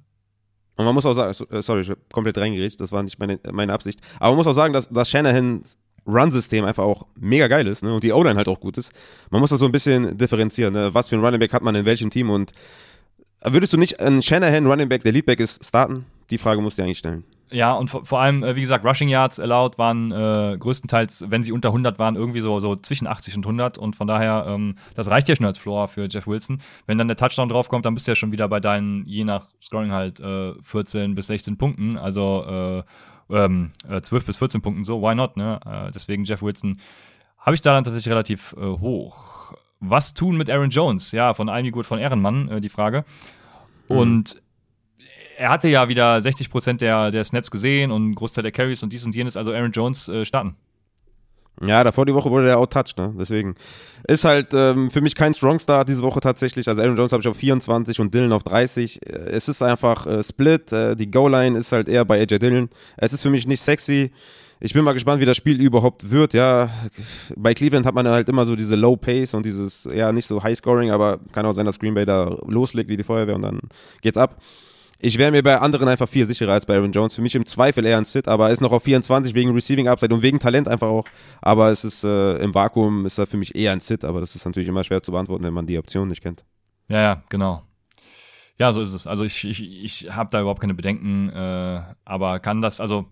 Und 0.76 0.84
man 0.84 0.94
muss 0.94 1.06
auch 1.06 1.14
sagen, 1.14 1.34
äh, 1.50 1.62
sorry, 1.62 1.82
ich 1.82 1.90
hab 1.90 1.98
komplett 2.12 2.36
reingeredet, 2.36 2.80
das 2.80 2.90
war 2.90 3.02
nicht 3.02 3.18
meine, 3.18 3.38
meine 3.52 3.72
Absicht. 3.72 4.00
Aber 4.18 4.30
man 4.30 4.38
muss 4.38 4.46
auch 4.46 4.54
sagen, 4.54 4.72
dass, 4.72 4.88
dass 4.88 5.08
Shanahans 5.08 5.78
Run-System 6.06 6.64
einfach 6.64 6.84
auch 6.84 7.06
mega 7.18 7.46
geil 7.48 7.66
ist 7.66 7.82
ne? 7.82 7.94
und 7.94 8.02
die 8.04 8.12
O-Line 8.12 8.36
halt 8.36 8.48
auch 8.48 8.60
gut 8.60 8.76
ist. 8.76 8.92
Man 9.30 9.40
muss 9.40 9.50
das 9.50 9.60
so 9.60 9.66
ein 9.66 9.72
bisschen 9.72 10.18
differenzieren. 10.18 10.74
Ne? 10.74 10.92
Was 10.92 11.08
für 11.08 11.16
ein 11.16 11.24
Running 11.24 11.40
Back 11.40 11.52
hat 11.52 11.62
man 11.62 11.74
in 11.74 11.86
welchem 11.86 12.10
Team 12.10 12.28
und 12.30 12.52
würdest 13.42 13.72
du 13.72 13.76
nicht 13.78 14.00
einen 14.00 14.22
Shanahan 14.22 14.66
Running 14.66 14.88
Back, 14.88 15.02
der 15.04 15.12
Leadback 15.12 15.40
ist, 15.40 15.64
starten? 15.64 16.06
Die 16.30 16.38
Frage 16.38 16.60
musst 16.60 16.76
du 16.78 16.82
dir 16.82 16.86
eigentlich 16.86 16.98
stellen. 16.98 17.24
Ja, 17.54 17.72
und 17.72 17.88
vor, 17.88 18.04
vor 18.04 18.20
allem, 18.20 18.42
äh, 18.42 18.56
wie 18.56 18.60
gesagt, 18.60 18.84
Rushing 18.84 19.08
Yards 19.08 19.38
allowed 19.38 19.78
waren 19.78 20.10
äh, 20.10 20.56
größtenteils, 20.58 21.26
wenn 21.28 21.44
sie 21.44 21.52
unter 21.52 21.68
100 21.68 22.00
waren, 22.00 22.16
irgendwie 22.16 22.40
so, 22.40 22.58
so 22.58 22.74
zwischen 22.74 23.06
80 23.06 23.36
und 23.36 23.46
100. 23.46 23.78
Und 23.78 23.94
von 23.94 24.08
daher, 24.08 24.46
ähm, 24.48 24.74
das 24.96 25.08
reicht 25.08 25.28
ja 25.28 25.36
schon 25.36 25.46
als 25.46 25.58
Floor 25.58 25.86
für 25.86 26.08
Jeff 26.10 26.26
Wilson. 26.26 26.58
Wenn 26.86 26.98
dann 26.98 27.06
der 27.06 27.16
Touchdown 27.16 27.48
draufkommt, 27.48 27.84
dann 27.84 27.94
bist 27.94 28.08
du 28.08 28.10
ja 28.10 28.16
schon 28.16 28.32
wieder 28.32 28.48
bei 28.48 28.58
deinen, 28.58 29.06
je 29.06 29.22
nach 29.22 29.46
Scoring 29.62 29.92
halt, 29.92 30.18
äh, 30.18 30.54
14 30.62 31.14
bis 31.14 31.28
16 31.28 31.56
Punkten. 31.56 31.96
Also 31.96 32.82
äh, 33.30 33.34
ähm, 33.36 33.70
äh, 33.88 34.00
12 34.00 34.26
bis 34.26 34.38
14 34.38 34.60
Punkten, 34.60 34.82
so, 34.82 35.00
why 35.00 35.14
not, 35.14 35.36
ne? 35.36 35.60
Äh, 35.64 35.92
deswegen 35.92 36.24
Jeff 36.24 36.42
Wilson 36.42 36.78
habe 37.38 37.54
ich 37.54 37.60
da 37.60 37.72
dann 37.72 37.84
tatsächlich 37.84 38.10
relativ 38.10 38.56
äh, 38.58 38.64
hoch. 38.64 39.52
Was 39.78 40.12
tun 40.12 40.36
mit 40.36 40.50
Aaron 40.50 40.70
Jones? 40.70 41.12
Ja, 41.12 41.34
von 41.34 41.48
Almigut 41.48 41.86
von 41.86 42.00
Ehrenmann, 42.00 42.48
äh, 42.48 42.60
die 42.60 42.68
Frage. 42.68 43.04
Und 43.86 44.42
er 45.36 45.50
hatte 45.50 45.68
ja 45.68 45.88
wieder 45.88 46.20
60 46.20 46.50
Prozent 46.50 46.80
der, 46.80 47.10
der 47.10 47.24
Snaps 47.24 47.50
gesehen 47.50 47.90
und 47.90 48.14
Großteil 48.14 48.42
der 48.42 48.52
Carries 48.52 48.82
und 48.82 48.92
dies 48.92 49.04
und 49.04 49.14
jenes, 49.14 49.36
also 49.36 49.52
Aaron 49.52 49.72
Jones 49.72 50.08
äh, 50.08 50.24
starten. 50.24 50.56
Ja, 51.64 51.84
davor 51.84 52.04
die 52.04 52.14
Woche 52.14 52.30
wurde 52.30 52.46
der 52.46 52.58
outtouched, 52.58 52.98
ne? 52.98 53.14
Deswegen 53.16 53.54
ist 54.08 54.24
halt 54.24 54.48
ähm, 54.54 54.90
für 54.90 55.00
mich 55.00 55.14
kein 55.14 55.34
Strong 55.34 55.60
Start 55.60 55.88
diese 55.88 56.02
Woche 56.02 56.18
tatsächlich. 56.18 56.68
Also 56.68 56.82
Aaron 56.82 56.96
Jones 56.96 57.12
habe 57.12 57.20
ich 57.20 57.28
auf 57.28 57.36
24 57.36 58.00
und 58.00 58.12
Dylan 58.12 58.32
auf 58.32 58.42
30. 58.42 59.00
Äh, 59.06 59.12
Es 59.30 59.48
ist 59.48 59.62
einfach 59.62 60.04
äh, 60.06 60.22
Split. 60.24 60.72
Äh, 60.72 60.96
die 60.96 61.10
Goal-Line 61.10 61.56
ist 61.56 61.70
halt 61.70 61.88
eher 61.88 62.04
bei 62.04 62.20
AJ 62.20 62.40
Dillon. 62.40 62.68
Es 62.96 63.12
ist 63.12 63.22
für 63.22 63.30
mich 63.30 63.46
nicht 63.46 63.60
sexy. 63.60 64.10
Ich 64.58 64.72
bin 64.72 64.82
mal 64.82 64.94
gespannt, 64.94 65.20
wie 65.20 65.26
das 65.26 65.36
Spiel 65.36 65.60
überhaupt 65.60 66.10
wird. 66.10 66.34
Ja, 66.34 66.70
bei 67.36 67.54
Cleveland 67.54 67.86
hat 67.86 67.94
man 67.94 68.08
halt 68.08 68.28
immer 68.28 68.46
so 68.46 68.56
diese 68.56 68.74
Low 68.74 68.96
Pace 68.96 69.34
und 69.34 69.46
dieses, 69.46 69.88
ja, 69.92 70.10
nicht 70.10 70.26
so 70.26 70.42
High 70.42 70.56
Scoring, 70.56 70.90
aber 70.90 71.20
kann 71.32 71.46
auch 71.46 71.52
sein, 71.54 71.66
dass 71.66 71.78
Green 71.78 71.94
Bay 71.94 72.04
da 72.04 72.36
loslegt 72.46 72.88
wie 72.88 72.96
die 72.96 73.04
Feuerwehr 73.04 73.36
und 73.36 73.42
dann 73.42 73.60
geht's 74.00 74.18
ab. 74.18 74.40
Ich 75.04 75.18
wäre 75.18 75.30
mir 75.30 75.42
bei 75.42 75.60
anderen 75.60 75.86
einfach 75.86 76.08
viel 76.08 76.26
sicherer 76.26 76.54
als 76.54 76.64
bei 76.64 76.76
Aaron 76.76 76.90
Jones. 76.90 77.14
Für 77.14 77.20
mich 77.20 77.34
im 77.34 77.44
Zweifel 77.44 77.84
eher 77.84 77.98
ein 77.98 78.06
Sit, 78.06 78.26
aber 78.26 78.46
er 78.46 78.52
ist 78.52 78.62
noch 78.62 78.72
auf 78.72 78.84
24 78.84 79.34
wegen 79.34 79.52
Receiving 79.52 79.86
Upside 79.86 80.14
und 80.14 80.22
wegen 80.22 80.40
Talent 80.40 80.66
einfach 80.66 80.88
auch. 80.88 81.04
Aber 81.42 81.68
es 81.68 81.84
ist 81.84 82.04
äh, 82.04 82.38
im 82.38 82.54
Vakuum 82.54 83.04
ist 83.04 83.18
er 83.18 83.26
für 83.26 83.36
mich 83.36 83.54
eher 83.54 83.72
ein 83.72 83.80
Sit, 83.80 84.02
aber 84.02 84.20
das 84.20 84.34
ist 84.34 84.46
natürlich 84.46 84.66
immer 84.66 84.82
schwer 84.82 85.02
zu 85.02 85.12
beantworten, 85.12 85.44
wenn 85.44 85.52
man 85.52 85.66
die 85.66 85.76
Option 85.76 86.08
nicht 86.08 86.22
kennt. 86.22 86.46
Ja, 86.88 87.02
ja, 87.02 87.22
genau. 87.28 87.62
Ja, 88.58 88.72
so 88.72 88.80
ist 88.80 88.94
es. 88.94 89.06
Also 89.06 89.24
ich, 89.24 89.44
ich, 89.44 89.62
ich 89.84 90.10
habe 90.10 90.30
da 90.30 90.40
überhaupt 90.40 90.62
keine 90.62 90.72
Bedenken, 90.72 91.28
äh, 91.28 91.82
aber 92.06 92.40
kann 92.40 92.62
das, 92.62 92.80
also 92.80 93.04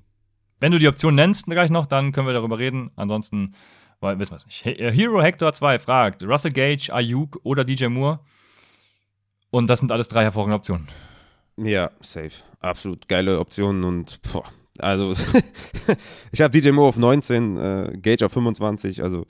wenn 0.60 0.72
du 0.72 0.78
die 0.78 0.88
Option 0.88 1.14
nennst 1.14 1.44
gleich 1.44 1.68
noch, 1.68 1.84
dann 1.84 2.12
können 2.12 2.26
wir 2.26 2.32
darüber 2.32 2.58
reden. 2.58 2.90
Ansonsten, 2.96 3.54
weil, 4.00 4.18
wissen 4.18 4.32
wir 4.32 4.36
es 4.38 4.46
nicht. 4.46 4.64
Äh, 4.64 4.90
Hero 4.92 5.20
Hector 5.20 5.52
2 5.52 5.78
fragt, 5.78 6.22
Russell 6.22 6.52
Gage, 6.52 6.88
Ayuk 6.90 7.38
oder 7.42 7.64
DJ 7.64 7.88
Moore? 7.88 8.20
Und 9.50 9.68
das 9.68 9.80
sind 9.80 9.92
alles 9.92 10.08
drei 10.08 10.22
hervorragende 10.22 10.56
Optionen. 10.56 10.88
Ja, 11.56 11.90
safe. 12.00 12.32
Absolut 12.60 13.08
geile 13.08 13.38
Optionen 13.38 13.84
und 13.84 14.20
boah, 14.32 14.44
also 14.78 15.14
ich 16.32 16.40
habe 16.40 16.50
DJ 16.58 16.70
Moore 16.70 16.88
auf 16.88 16.96
19, 16.96 17.56
äh, 17.56 17.98
Gage 18.00 18.24
auf 18.24 18.32
25, 18.32 19.02
also 19.02 19.26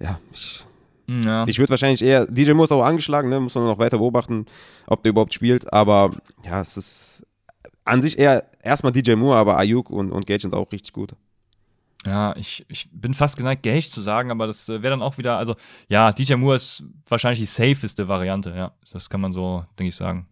ja, 0.00 0.18
ich, 0.32 0.66
Ja. 1.06 1.46
ich 1.46 1.58
würde 1.58 1.70
wahrscheinlich 1.70 2.02
eher, 2.02 2.26
DJ 2.26 2.52
Moore 2.52 2.66
ist 2.66 2.72
auch 2.72 2.84
angeschlagen, 2.84 3.28
ne, 3.28 3.40
muss 3.40 3.54
man 3.54 3.64
noch 3.64 3.78
weiter 3.78 3.98
beobachten, 3.98 4.46
ob 4.86 5.02
der 5.02 5.10
überhaupt 5.10 5.32
spielt, 5.34 5.72
aber 5.72 6.10
ja, 6.44 6.60
es 6.60 6.76
ist 6.76 7.22
an 7.84 8.02
sich 8.02 8.18
eher 8.18 8.44
erstmal 8.62 8.92
DJ 8.92 9.14
Moore, 9.14 9.36
aber 9.38 9.56
Ayuk 9.58 9.90
und, 9.90 10.10
und 10.10 10.26
Gage 10.26 10.42
sind 10.42 10.54
auch 10.54 10.70
richtig 10.72 10.92
gut. 10.92 11.14
Ja, 12.06 12.36
ich, 12.36 12.66
ich 12.68 12.90
bin 12.92 13.14
fast 13.14 13.36
geneigt, 13.38 13.62
Gage 13.62 13.88
zu 13.88 14.02
sagen, 14.02 14.30
aber 14.30 14.46
das 14.46 14.68
äh, 14.68 14.82
wäre 14.82 14.90
dann 14.90 15.02
auch 15.02 15.16
wieder, 15.16 15.38
also 15.38 15.56
ja, 15.88 16.12
DJ 16.12 16.34
Moore 16.34 16.56
ist 16.56 16.84
wahrscheinlich 17.08 17.40
die 17.40 17.46
safeste 17.46 18.08
Variante, 18.08 18.50
ja. 18.54 18.72
Das 18.92 19.08
kann 19.08 19.22
man 19.22 19.32
so, 19.32 19.64
denke 19.78 19.88
ich, 19.88 19.96
sagen. 19.96 20.26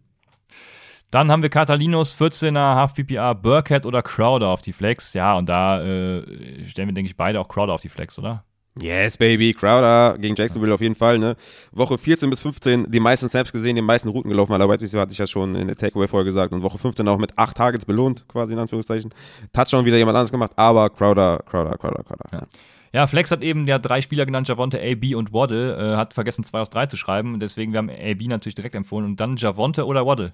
Dann 1.13 1.31
haben 1.31 1.43
wir 1.43 1.49
Catalinos 1.49 2.19
14er, 2.19 2.73
Half 2.73 2.95
PPA, 2.95 3.33
Burkhead 3.33 3.85
oder 3.85 4.01
Crowder 4.01 4.47
auf 4.47 4.63
die 4.63 4.73
Flex. 4.73 5.13
Ja, 5.13 5.35
und 5.35 5.47
da 5.47 5.79
äh, 5.79 6.23
stellen 6.67 6.87
wir, 6.87 6.93
denke 6.93 7.07
ich, 7.07 7.15
beide 7.15 7.39
auch 7.39 7.47
Crowder 7.47 7.73
auf 7.73 7.81
die 7.81 7.89
Flex, 7.89 8.17
oder? 8.17 8.43
Yes, 8.81 9.19
baby, 9.19 9.53
Crowder 9.53 10.17
gegen 10.17 10.35
Jacksonville 10.35 10.73
auf 10.73 10.81
jeden 10.81 10.95
Fall, 10.95 11.19
ne? 11.19 11.35
Woche 11.71 11.99
14 11.99 12.31
bis 12.31 12.39
15 12.39 12.89
die 12.89 12.99
meisten 12.99 13.29
Snaps 13.29 13.53
gesehen, 13.53 13.75
die 13.75 13.83
meisten 13.83 14.09
Routen 14.09 14.29
gelaufen, 14.31 14.53
aber 14.53 14.73
hatte 14.73 14.85
ich 14.85 15.17
ja 15.19 15.27
schon 15.27 15.53
in 15.53 15.67
der 15.67 15.77
Takeaway-Folge 15.77 16.31
gesagt 16.31 16.51
und 16.51 16.63
Woche 16.63 16.79
15 16.79 17.07
auch 17.07 17.19
mit 17.19 17.37
8 17.37 17.57
Targets 17.57 17.85
belohnt, 17.85 18.27
quasi 18.27 18.53
in 18.53 18.59
Anführungszeichen. 18.59 19.13
Touchdown 19.53 19.85
wieder 19.85 19.97
jemand 19.97 20.15
anderes 20.15 20.31
gemacht, 20.31 20.53
aber 20.55 20.89
Crowder, 20.89 21.43
Crowder, 21.45 21.77
Crowder, 21.77 22.03
Crowder. 22.03 22.29
Ja. 22.31 22.47
Ja, 22.91 23.07
Flex 23.07 23.29
hat 23.29 23.43
eben 23.43 23.67
ja 23.67 23.77
drei 23.77 24.01
Spieler 24.01 24.25
genannt, 24.25 24.47
Javonte, 24.47 24.79
AB 24.79 25.15
und 25.15 25.31
Waddle. 25.33 25.93
Äh, 25.93 25.95
hat 25.95 26.13
vergessen, 26.13 26.43
zwei 26.43 26.61
aus 26.61 26.69
drei 26.71 26.85
zu 26.85 26.95
schreiben. 26.95 27.39
Deswegen, 27.39 27.71
wir 27.71 27.79
haben 27.79 27.89
AB 27.89 28.27
natürlich 28.27 28.53
direkt 28.53 28.75
empfohlen. 28.75 29.05
Und 29.05 29.19
dann 29.19 29.35
Javonte 29.35 29.87
oder 29.87 30.05
Waddle. 30.05 30.33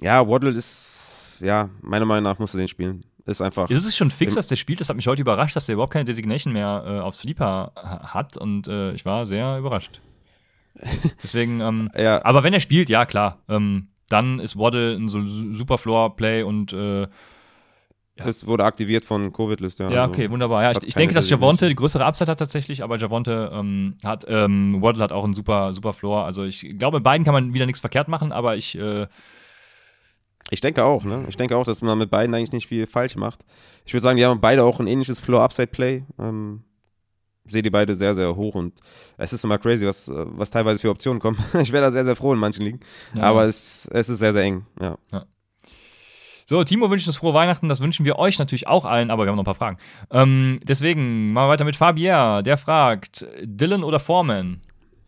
Ja, 0.00 0.26
Waddle 0.28 0.50
ist, 0.50 1.38
ja, 1.40 1.68
meiner 1.82 2.04
Meinung 2.06 2.24
nach 2.24 2.38
musst 2.38 2.54
du 2.54 2.58
den 2.58 2.68
spielen. 2.68 3.04
Ist 3.24 3.40
einfach. 3.42 3.68
Ist 3.70 3.84
es 3.86 3.96
schon 3.96 4.10
fix, 4.12 4.34
dass 4.34 4.46
der 4.46 4.54
spielt? 4.56 4.80
Das 4.80 4.88
hat 4.88 4.94
mich 4.96 5.08
heute 5.08 5.20
überrascht, 5.22 5.56
dass 5.56 5.66
der 5.66 5.72
überhaupt 5.74 5.92
keine 5.92 6.04
Designation 6.04 6.52
mehr 6.52 6.84
äh, 6.86 7.00
auf 7.00 7.16
Sleeper 7.16 7.72
ha- 7.74 8.14
hat. 8.14 8.36
Und 8.36 8.68
äh, 8.68 8.92
ich 8.92 9.04
war 9.04 9.26
sehr 9.26 9.58
überrascht. 9.58 10.00
Deswegen, 11.22 11.60
ähm, 11.60 11.90
Ja. 11.96 12.24
aber 12.24 12.44
wenn 12.44 12.52
er 12.54 12.60
spielt, 12.60 12.88
ja 12.88 13.04
klar. 13.04 13.38
Ähm, 13.48 13.88
dann 14.08 14.38
ist 14.38 14.56
Waddle 14.56 14.94
ein 14.96 15.08
so 15.08 15.26
super 15.26 15.76
Floor-Play 15.78 16.44
und 16.44 16.72
äh, 16.72 17.08
Es 18.14 18.46
wurde 18.46 18.64
aktiviert 18.64 19.04
von 19.04 19.32
Covid-List, 19.32 19.80
ja. 19.80 19.90
Ja, 19.90 20.02
also 20.02 20.12
okay, 20.12 20.30
wunderbar. 20.30 20.62
Ja, 20.62 20.70
ich, 20.72 20.86
ich 20.88 20.94
denke, 20.94 21.14
dass. 21.14 21.28
Javonte 21.28 21.68
die 21.68 21.74
größere 21.74 22.04
Upside 22.04 22.30
hat 22.30 22.38
tatsächlich, 22.38 22.84
aber 22.84 22.96
Javonte 22.96 23.50
ähm, 23.52 23.96
hat, 24.04 24.24
ähm, 24.28 24.80
Waddle 24.80 25.02
hat 25.02 25.10
auch 25.10 25.24
einen 25.24 25.34
super, 25.34 25.74
super 25.74 25.92
Floor. 25.92 26.24
Also 26.24 26.44
ich 26.44 26.78
glaube, 26.78 27.00
beiden 27.00 27.24
kann 27.24 27.34
man 27.34 27.52
wieder 27.54 27.66
nichts 27.66 27.80
verkehrt 27.80 28.06
machen, 28.06 28.30
aber 28.30 28.56
ich, 28.56 28.78
äh, 28.78 29.08
Ich 30.50 30.60
denke 30.60 30.84
auch, 30.84 31.04
ne? 31.04 31.24
Ich 31.28 31.36
denke 31.36 31.56
auch, 31.56 31.64
dass 31.64 31.82
man 31.82 31.98
mit 31.98 32.10
beiden 32.10 32.34
eigentlich 32.34 32.52
nicht 32.52 32.68
viel 32.68 32.86
falsch 32.86 33.16
macht. 33.16 33.44
Ich 33.84 33.92
würde 33.92 34.02
sagen, 34.02 34.16
die 34.16 34.24
haben 34.24 34.40
beide 34.40 34.62
auch 34.62 34.78
ein 34.78 34.86
ähnliches 34.86 35.20
Floor-Upside-Play. 35.20 36.04
Ähm, 36.18 36.62
sehe 37.48 37.62
die 37.62 37.70
beide 37.70 37.94
sehr, 37.94 38.14
sehr 38.14 38.34
hoch 38.36 38.54
und 38.54 38.80
es 39.18 39.32
ist 39.32 39.44
immer 39.44 39.58
crazy, 39.58 39.86
was, 39.86 40.10
was 40.12 40.50
teilweise 40.50 40.78
für 40.78 40.90
Optionen 40.90 41.20
kommen. 41.20 41.38
Ich 41.60 41.72
wäre 41.72 41.84
da 41.84 41.92
sehr, 41.92 42.04
sehr 42.04 42.16
froh 42.16 42.32
in 42.32 42.38
manchen 42.38 42.64
Ligen. 42.64 42.80
Ja. 43.14 43.22
Aber 43.22 43.44
es, 43.44 43.88
es 43.92 44.08
ist 44.08 44.18
sehr, 44.18 44.32
sehr 44.32 44.42
eng. 44.42 44.66
Ja. 44.80 44.96
So, 46.48 46.62
Timo 46.62 46.90
wünscht 46.90 47.08
uns 47.08 47.16
frohe 47.16 47.34
Weihnachten. 47.34 47.68
Das 47.68 47.80
wünschen 47.80 48.06
wir 48.06 48.18
euch 48.18 48.38
natürlich 48.38 48.68
auch 48.68 48.84
allen, 48.84 49.10
aber 49.10 49.24
wir 49.24 49.30
haben 49.30 49.36
noch 49.36 49.42
ein 49.42 49.46
paar 49.46 49.56
Fragen. 49.56 49.78
Ähm, 50.10 50.60
deswegen 50.62 51.32
machen 51.32 51.46
wir 51.46 51.50
weiter 51.50 51.64
mit 51.64 51.74
Fabier. 51.74 52.42
Der 52.44 52.56
fragt: 52.56 53.26
Dylan 53.42 53.82
oder 53.82 53.98
Foreman? 53.98 54.60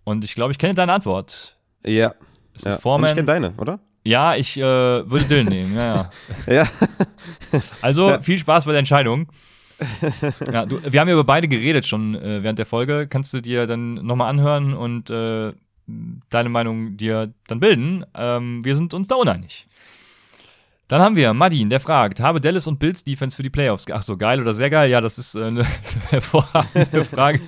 Und 0.03 0.25
ich 0.25 0.35
glaube, 0.35 0.53
ich 0.53 0.59
kenne 0.59 0.75
deine 0.75 0.93
Antwort. 0.93 1.57
Ja. 1.87 2.15
Es 2.55 2.65
ja. 2.65 2.71
ist 2.71 2.77
Und 2.77 2.83
Foreman. 2.83 3.11
ich 3.11 3.15
kenne 3.15 3.27
deine, 3.27 3.55
oder? 3.57 3.79
Ja, 4.05 4.37
ich 4.37 4.57
äh, 4.59 4.63
würde 4.63 5.25
Dylan 5.25 5.47
nehmen. 5.53 5.75
Ja, 5.77 6.11
ja. 6.47 6.53
Ja. 6.55 6.69
Also 7.83 8.09
Ja. 8.11 8.23
viel 8.23 8.39
Spaß 8.39 8.65
bei 8.65 8.73
der 8.73 8.79
Entscheidung. 8.81 9.29
Ja, 10.53 10.67
du, 10.67 10.81
wir 10.91 11.01
haben 11.01 11.09
ja 11.09 11.15
über 11.15 11.25
beide 11.25 11.47
geredet 11.47 11.87
schon 11.87 12.15
äh, 12.17 12.43
während 12.43 12.59
der 12.59 12.67
Folge. 12.67 13.07
Kannst 13.09 13.33
du 13.33 13.41
dir 13.41 13.67
dann 13.67 13.95
nochmal 13.95 14.29
anhören 14.31 14.75
und 14.75 15.09
äh, 15.11 15.53
deine 16.31 16.49
Meinung 16.49 16.97
dir 16.97 17.33
dann 17.47 17.61
bilden? 17.61 18.05
Ähm, 18.15 18.65
wir 18.65 18.75
sind 18.75 18.93
uns 18.93 19.07
da 19.09 19.15
uneinig. 19.15 19.67
Dann 20.89 21.01
haben 21.03 21.17
wir 21.17 21.33
Madin, 21.35 21.71
der 21.71 21.81
fragt: 21.81 22.19
Habe 22.19 22.41
Dallas 22.41 22.67
und 22.67 22.79
Bills 22.79 23.05
Defense 23.05 23.37
für 23.37 23.43
die 23.43 23.51
Playoffs? 23.51 23.85
Ach 23.93 24.03
so, 24.03 24.17
geil 24.17 24.41
oder 24.41 24.53
sehr 24.55 24.71
geil? 24.71 24.91
Ja, 24.91 25.01
das 25.01 25.19
ist 25.19 25.35
äh, 25.37 25.45
eine 25.45 25.65
hervorragende 26.11 27.05
Frage. 27.05 27.41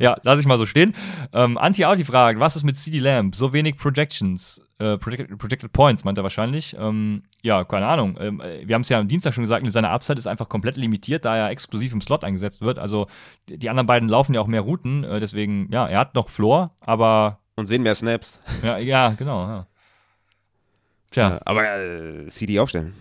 Ja, 0.00 0.16
lass 0.22 0.40
ich 0.40 0.46
mal 0.46 0.58
so 0.58 0.66
stehen. 0.66 0.94
Ähm, 1.32 1.58
Anti-Auti 1.58 2.04
fragt, 2.04 2.40
was 2.40 2.56
ist 2.56 2.64
mit 2.64 2.76
CD 2.76 2.98
Lamb? 2.98 3.34
So 3.34 3.52
wenig 3.52 3.76
Projections, 3.76 4.60
äh, 4.78 4.98
projected, 4.98 5.38
projected, 5.38 5.72
Points, 5.72 6.04
meint 6.04 6.18
er 6.18 6.24
wahrscheinlich. 6.24 6.76
Ähm, 6.78 7.22
ja, 7.42 7.64
keine 7.64 7.86
Ahnung. 7.86 8.16
Ähm, 8.20 8.40
äh, 8.40 8.66
wir 8.66 8.74
haben 8.74 8.82
es 8.82 8.88
ja 8.88 8.98
am 8.98 9.08
Dienstag 9.08 9.34
schon 9.34 9.44
gesagt, 9.44 9.70
seine 9.70 9.90
Upside 9.90 10.18
ist 10.18 10.26
einfach 10.26 10.48
komplett 10.48 10.76
limitiert, 10.76 11.24
da 11.24 11.36
er 11.36 11.50
exklusiv 11.50 11.92
im 11.92 12.00
Slot 12.00 12.24
eingesetzt 12.24 12.60
wird. 12.60 12.78
Also 12.78 13.06
die 13.48 13.68
anderen 13.68 13.86
beiden 13.86 14.08
laufen 14.08 14.34
ja 14.34 14.40
auch 14.40 14.46
mehr 14.46 14.62
Routen, 14.62 15.04
äh, 15.04 15.20
deswegen, 15.20 15.68
ja, 15.72 15.86
er 15.86 15.98
hat 16.00 16.14
noch 16.14 16.28
Floor, 16.28 16.72
aber. 16.80 17.38
Und 17.56 17.66
sehen 17.66 17.82
mehr 17.82 17.94
Snaps. 17.94 18.40
Ja, 18.62 18.78
ja 18.78 19.08
genau. 19.10 19.46
Ja. 19.46 19.66
Tja. 21.10 21.30
Ja, 21.30 21.40
aber 21.44 21.64
äh, 21.64 22.26
CD 22.26 22.58
aufstellen. 22.58 22.94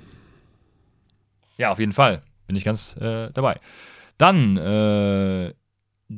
Ja, 1.58 1.72
auf 1.72 1.80
jeden 1.80 1.94
Fall. 1.94 2.22
Bin 2.48 2.56
ich 2.56 2.64
ganz 2.64 2.96
äh, 2.98 3.32
dabei. 3.32 3.60
Dann, 4.18 4.58
äh, 4.58 5.54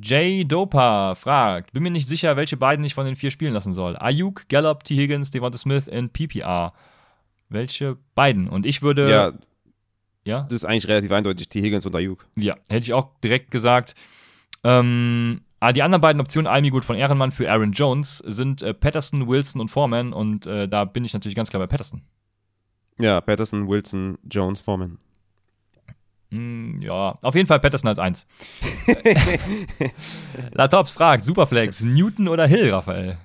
Jay 0.02 0.46
Dopa 0.46 1.16
fragt, 1.16 1.74
bin 1.74 1.84
mir 1.84 1.92
nicht 1.92 2.08
sicher, 2.08 2.36
welche 2.36 2.58
beiden 2.58 2.84
ich 2.86 2.94
von 2.94 3.06
den 3.06 3.16
vier 3.16 3.32
spielen 3.32 3.54
lassen 3.54 3.74
soll. 3.74 3.96
Ayuk, 3.98 4.48
Gallup, 4.50 4.84
T. 4.84 4.96
Higgins, 4.96 5.32
Devonta 5.32 5.58
Smith 5.58 5.88
in 5.88 6.10
PPR. 6.10 6.74
Welche 7.50 7.98
beiden? 8.16 8.48
Und 8.50 8.66
ich 8.66 8.82
würde. 8.82 9.10
Ja. 9.10 9.34
Ja? 10.26 10.44
Das 10.44 10.54
ist 10.54 10.66
eigentlich 10.66 10.88
relativ 10.88 11.12
eindeutig, 11.12 11.50
T. 11.50 11.62
Higgins 11.62 11.86
und 11.86 11.96
Ayuk. 11.96 12.28
Ja, 12.36 12.56
hätte 12.70 12.84
ich 12.84 12.94
auch 12.94 13.12
direkt 13.24 13.52
gesagt. 13.52 13.94
Ähm, 14.64 15.42
ah, 15.60 15.72
die 15.72 15.84
anderen 15.84 16.02
beiden 16.02 16.20
Optionen, 16.20 16.48
Almi 16.48 16.72
gut 16.72 16.84
von 16.84 16.96
Ehrenmann 16.96 17.32
für 17.32 17.52
Aaron 17.52 17.72
Jones, 17.72 18.18
sind 18.26 18.64
äh, 18.64 18.74
Patterson, 18.74 19.28
Wilson 19.28 19.62
und 19.62 19.70
Foreman. 19.70 20.14
Und 20.14 20.48
äh, 20.48 20.68
da 20.68 20.86
bin 20.86 21.06
ich 21.06 21.14
natürlich 21.14 21.36
ganz 21.36 21.52
klar 21.52 21.62
bei 21.62 21.68
Patterson. 21.68 22.02
Ja, 22.98 23.22
Patterson, 23.22 23.68
Wilson, 23.68 24.18
Jones, 24.28 24.62
Foreman. 24.62 24.98
Hm, 26.36 26.82
ja, 26.82 27.18
auf 27.22 27.36
jeden 27.36 27.48
Fall 27.48 27.60
Patterson 27.60 27.88
als 27.88 28.00
eins. 28.00 28.28
Latops 30.52 30.92
fragt, 30.92 31.24
Superflex, 31.24 31.84
Newton 31.84 32.28
oder 32.28 32.46
Hill, 32.46 32.72
Raphael? 32.72 33.18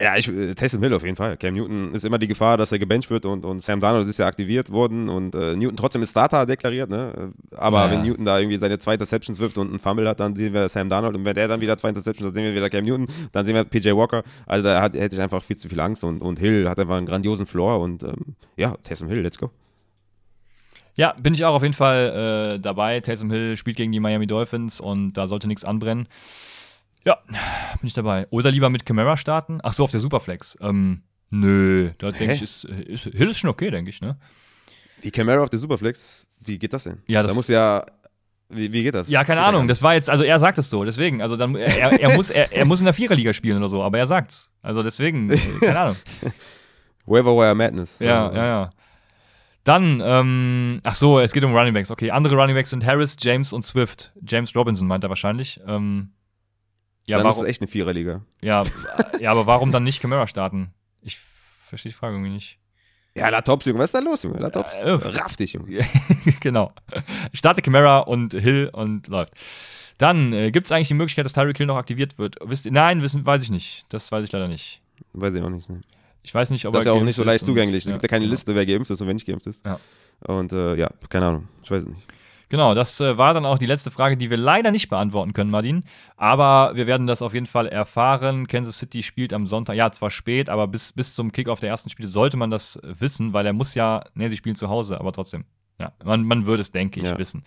Ja, 0.00 0.16
ich, 0.16 0.28
äh, 0.28 0.54
Taysom 0.54 0.82
Hill 0.82 0.92
auf 0.94 1.04
jeden 1.04 1.16
Fall. 1.16 1.36
Cam 1.38 1.54
Newton 1.54 1.94
ist 1.94 2.04
immer 2.04 2.18
die 2.18 2.26
Gefahr, 2.26 2.56
dass 2.58 2.70
er 2.70 2.78
gebencht 2.78 3.10
wird 3.10 3.24
und, 3.24 3.44
und 3.46 3.62
Sam 3.62 3.80
Darnold 3.80 4.08
ist 4.08 4.18
ja 4.18 4.26
aktiviert 4.26 4.70
worden 4.70 5.08
und 5.08 5.34
äh, 5.34 5.56
Newton 5.56 5.76
trotzdem 5.76 6.02
ist 6.02 6.10
Starter 6.10 6.44
deklariert, 6.44 6.90
ne? 6.90 7.32
Aber 7.54 7.84
ja, 7.86 7.90
wenn 7.90 8.02
Newton 8.02 8.24
da 8.26 8.38
irgendwie 8.38 8.58
seine 8.58 8.78
zwei 8.78 8.94
Interceptions 8.94 9.38
wirft 9.38 9.56
und 9.56 9.68
einen 9.68 9.78
Fumble 9.78 10.06
hat, 10.08 10.20
dann 10.20 10.36
sehen 10.36 10.52
wir 10.52 10.68
Sam 10.68 10.90
Darnold 10.90 11.16
und 11.16 11.24
wenn 11.24 11.34
der 11.34 11.48
dann 11.48 11.62
wieder 11.62 11.78
zwei 11.78 11.88
Interceptions, 11.90 12.26
dann 12.26 12.34
sehen 12.34 12.44
wir 12.44 12.54
wieder 12.54 12.68
Cam 12.68 12.84
Newton, 12.84 13.06
dann 13.32 13.46
sehen 13.46 13.54
wir 13.54 13.64
PJ 13.64 13.90
Walker. 13.92 14.22
Also 14.44 14.64
da 14.64 14.82
hat, 14.82 14.94
hätte 14.94 15.16
ich 15.16 15.22
einfach 15.22 15.42
viel 15.42 15.56
zu 15.56 15.68
viel 15.68 15.80
Angst 15.80 16.04
und, 16.04 16.20
und 16.20 16.38
Hill 16.38 16.68
hat 16.68 16.78
einfach 16.78 16.96
einen 16.96 17.06
grandiosen 17.06 17.46
Floor 17.46 17.80
und 17.80 18.02
ähm, 18.02 18.36
ja, 18.56 18.74
Taysom 18.82 19.08
Hill, 19.08 19.20
let's 19.20 19.38
go. 19.38 19.50
Ja, 20.96 21.12
bin 21.12 21.34
ich 21.34 21.44
auch 21.44 21.54
auf 21.54 21.62
jeden 21.62 21.74
Fall 21.74 22.56
äh, 22.56 22.60
dabei. 22.60 23.00
Taysom 23.00 23.30
Hill 23.30 23.56
spielt 23.56 23.76
gegen 23.76 23.92
die 23.92 24.00
Miami 24.00 24.26
Dolphins 24.26 24.80
und 24.80 25.12
da 25.12 25.26
sollte 25.26 25.46
nichts 25.46 25.64
anbrennen. 25.64 26.08
Ja, 27.04 27.18
bin 27.26 27.86
ich 27.86 27.94
dabei. 27.94 28.26
Oder 28.30 28.50
lieber 28.50 28.70
mit 28.70 28.84
Camara 28.84 29.16
starten? 29.16 29.60
Ach 29.62 29.72
so, 29.72 29.84
auf 29.84 29.90
der 29.90 30.00
Superflex. 30.00 30.58
Ähm, 30.60 31.02
nö, 31.30 31.90
da 31.98 32.10
denke 32.10 32.34
ich, 32.34 32.42
ist, 32.42 32.64
ist, 32.64 33.04
Hill 33.04 33.30
ist 33.30 33.38
schon 33.38 33.50
okay, 33.50 33.70
denke 33.70 33.90
ich, 33.90 34.00
ne? 34.00 34.16
Wie 35.02 35.10
Camara 35.10 35.42
auf 35.42 35.50
der 35.50 35.58
Superflex? 35.58 36.26
Wie 36.40 36.58
geht 36.58 36.72
das 36.72 36.84
denn? 36.84 37.02
Ja, 37.06 37.22
das 37.22 37.32
da 37.32 37.36
muss 37.36 37.48
ja 37.48 37.84
wie, 38.48 38.72
wie, 38.72 38.84
geht 38.84 38.94
das? 38.94 39.08
Ja, 39.08 39.24
keine 39.24 39.42
Ahnung. 39.42 39.66
Das 39.66 39.82
war 39.82 39.94
jetzt, 39.94 40.08
also 40.08 40.22
er 40.22 40.38
sagt 40.38 40.58
es 40.58 40.70
so, 40.70 40.84
deswegen. 40.84 41.20
Also 41.20 41.36
dann, 41.36 41.56
er, 41.56 42.00
er 42.00 42.14
muss, 42.14 42.30
er, 42.30 42.52
er, 42.52 42.64
muss 42.64 42.78
in 42.78 42.84
der 42.84 42.94
Viererliga 42.94 43.32
spielen 43.32 43.58
oder 43.58 43.68
so, 43.68 43.82
aber 43.82 43.98
er 43.98 44.06
sagt's. 44.06 44.50
Also 44.62 44.82
deswegen, 44.82 45.28
keine 45.60 45.78
Ahnung. 45.78 45.96
Whoever 47.06 47.36
Wire 47.36 47.54
Madness. 47.54 47.98
Ja, 47.98 48.32
ja, 48.32 48.46
ja. 48.46 48.70
Dann, 49.66 50.00
ähm, 50.00 50.80
ach 50.84 50.94
so, 50.94 51.18
es 51.18 51.32
geht 51.32 51.42
um 51.42 51.52
Running 51.52 51.74
Backs. 51.74 51.90
Okay, 51.90 52.12
andere 52.12 52.36
Running 52.36 52.54
Backs 52.54 52.70
sind 52.70 52.86
Harris, 52.86 53.16
James 53.18 53.52
und 53.52 53.62
Swift. 53.62 54.12
James 54.24 54.54
Robinson 54.54 54.86
meint 54.86 55.02
er 55.02 55.08
wahrscheinlich. 55.08 55.60
Ähm, 55.66 56.12
ja, 57.04 57.16
dann 57.16 57.26
warum, 57.26 57.38
ist 57.38 57.42
es 57.42 57.50
echt 57.50 57.62
eine 57.62 57.68
Viererliga. 57.68 58.20
Ja, 58.40 58.62
ja, 59.18 59.32
aber 59.32 59.46
warum 59.46 59.72
dann 59.72 59.82
nicht 59.82 60.00
Camara 60.00 60.28
starten? 60.28 60.70
Ich 61.02 61.18
verstehe 61.64 61.90
die 61.90 61.98
Frage 61.98 62.14
irgendwie 62.14 62.30
nicht. 62.30 62.60
Ja, 63.16 63.28
La 63.28 63.40
Tops, 63.40 63.64
Junge, 63.64 63.80
was 63.80 63.86
ist 63.86 63.94
da 63.96 63.98
los, 63.98 64.22
Junge? 64.22 64.38
La 64.38 64.50
Tops, 64.50 64.72
ja, 64.72 64.84
äh, 64.84 64.92
raff 64.92 65.36
dich, 65.36 65.54
Junge. 65.54 65.80
genau. 66.40 66.72
Ich 67.32 67.40
starte 67.40 67.60
Camara 67.60 67.98
und 67.98 68.34
Hill 68.34 68.70
und 68.72 69.08
läuft. 69.08 69.32
Dann 69.98 70.32
äh, 70.32 70.52
gibt 70.52 70.68
es 70.68 70.72
eigentlich 70.72 70.88
die 70.88 70.94
Möglichkeit, 70.94 71.24
dass 71.24 71.32
Tyreek 71.32 71.56
Hill 71.56 71.66
noch 71.66 71.76
aktiviert 71.76 72.18
wird. 72.18 72.36
Wisst 72.40 72.66
ihr, 72.66 72.72
nein, 72.72 73.02
wissen, 73.02 73.26
weiß 73.26 73.42
ich 73.42 73.50
nicht. 73.50 73.84
Das 73.88 74.12
weiß 74.12 74.24
ich 74.24 74.30
leider 74.30 74.46
nicht. 74.46 74.80
Weiß 75.12 75.34
ich 75.34 75.42
auch 75.42 75.50
nicht. 75.50 75.68
Ne? 75.68 75.80
Ich 76.26 76.34
weiß 76.34 76.50
nicht, 76.50 76.66
ob 76.66 76.72
das 76.72 76.80
ist 76.80 76.86
ja 76.86 76.92
auch 76.92 77.02
nicht 77.02 77.14
so 77.14 77.22
leicht 77.22 77.44
zugänglich. 77.44 77.86
Es 77.86 77.90
gibt 77.90 78.02
ja 78.02 78.08
keine 78.08 78.24
genau. 78.24 78.32
Liste, 78.32 78.54
wer 78.56 78.66
geimpft 78.66 78.90
ist 78.90 79.00
und 79.00 79.06
wer 79.06 79.14
nicht 79.14 79.26
geimpft 79.26 79.46
ist. 79.46 79.64
Ja. 79.64 79.78
Und 80.26 80.52
äh, 80.52 80.74
ja, 80.74 80.90
keine 81.08 81.26
Ahnung. 81.26 81.48
Ich 81.62 81.70
weiß 81.70 81.84
es 81.84 81.88
nicht. 81.88 82.02
Genau, 82.48 82.74
das 82.74 83.00
äh, 83.00 83.16
war 83.16 83.32
dann 83.32 83.46
auch 83.46 83.58
die 83.58 83.66
letzte 83.66 83.92
Frage, 83.92 84.16
die 84.16 84.28
wir 84.28 84.36
leider 84.36 84.72
nicht 84.72 84.88
beantworten 84.88 85.32
können, 85.32 85.50
Martin. 85.50 85.84
Aber 86.16 86.72
wir 86.74 86.88
werden 86.88 87.06
das 87.06 87.22
auf 87.22 87.32
jeden 87.32 87.46
Fall 87.46 87.68
erfahren. 87.68 88.48
Kansas 88.48 88.78
City 88.78 89.04
spielt 89.04 89.32
am 89.32 89.46
Sonntag, 89.46 89.76
ja, 89.76 89.92
zwar 89.92 90.10
spät, 90.10 90.48
aber 90.48 90.66
bis, 90.66 90.92
bis 90.92 91.14
zum 91.14 91.30
Kickoff 91.30 91.60
der 91.60 91.70
ersten 91.70 91.90
Spiele 91.90 92.08
sollte 92.08 92.36
man 92.36 92.50
das 92.50 92.80
wissen, 92.82 93.32
weil 93.32 93.46
er 93.46 93.52
muss 93.52 93.76
ja, 93.76 94.04
ne, 94.14 94.28
sie 94.28 94.36
spielen 94.36 94.56
zu 94.56 94.68
Hause, 94.68 94.98
aber 94.98 95.12
trotzdem. 95.12 95.44
Ja, 95.80 95.92
man, 96.04 96.24
man 96.24 96.46
würde 96.46 96.62
es, 96.62 96.72
denke 96.72 97.00
ich, 97.00 97.06
ja. 97.06 97.18
wissen. 97.18 97.44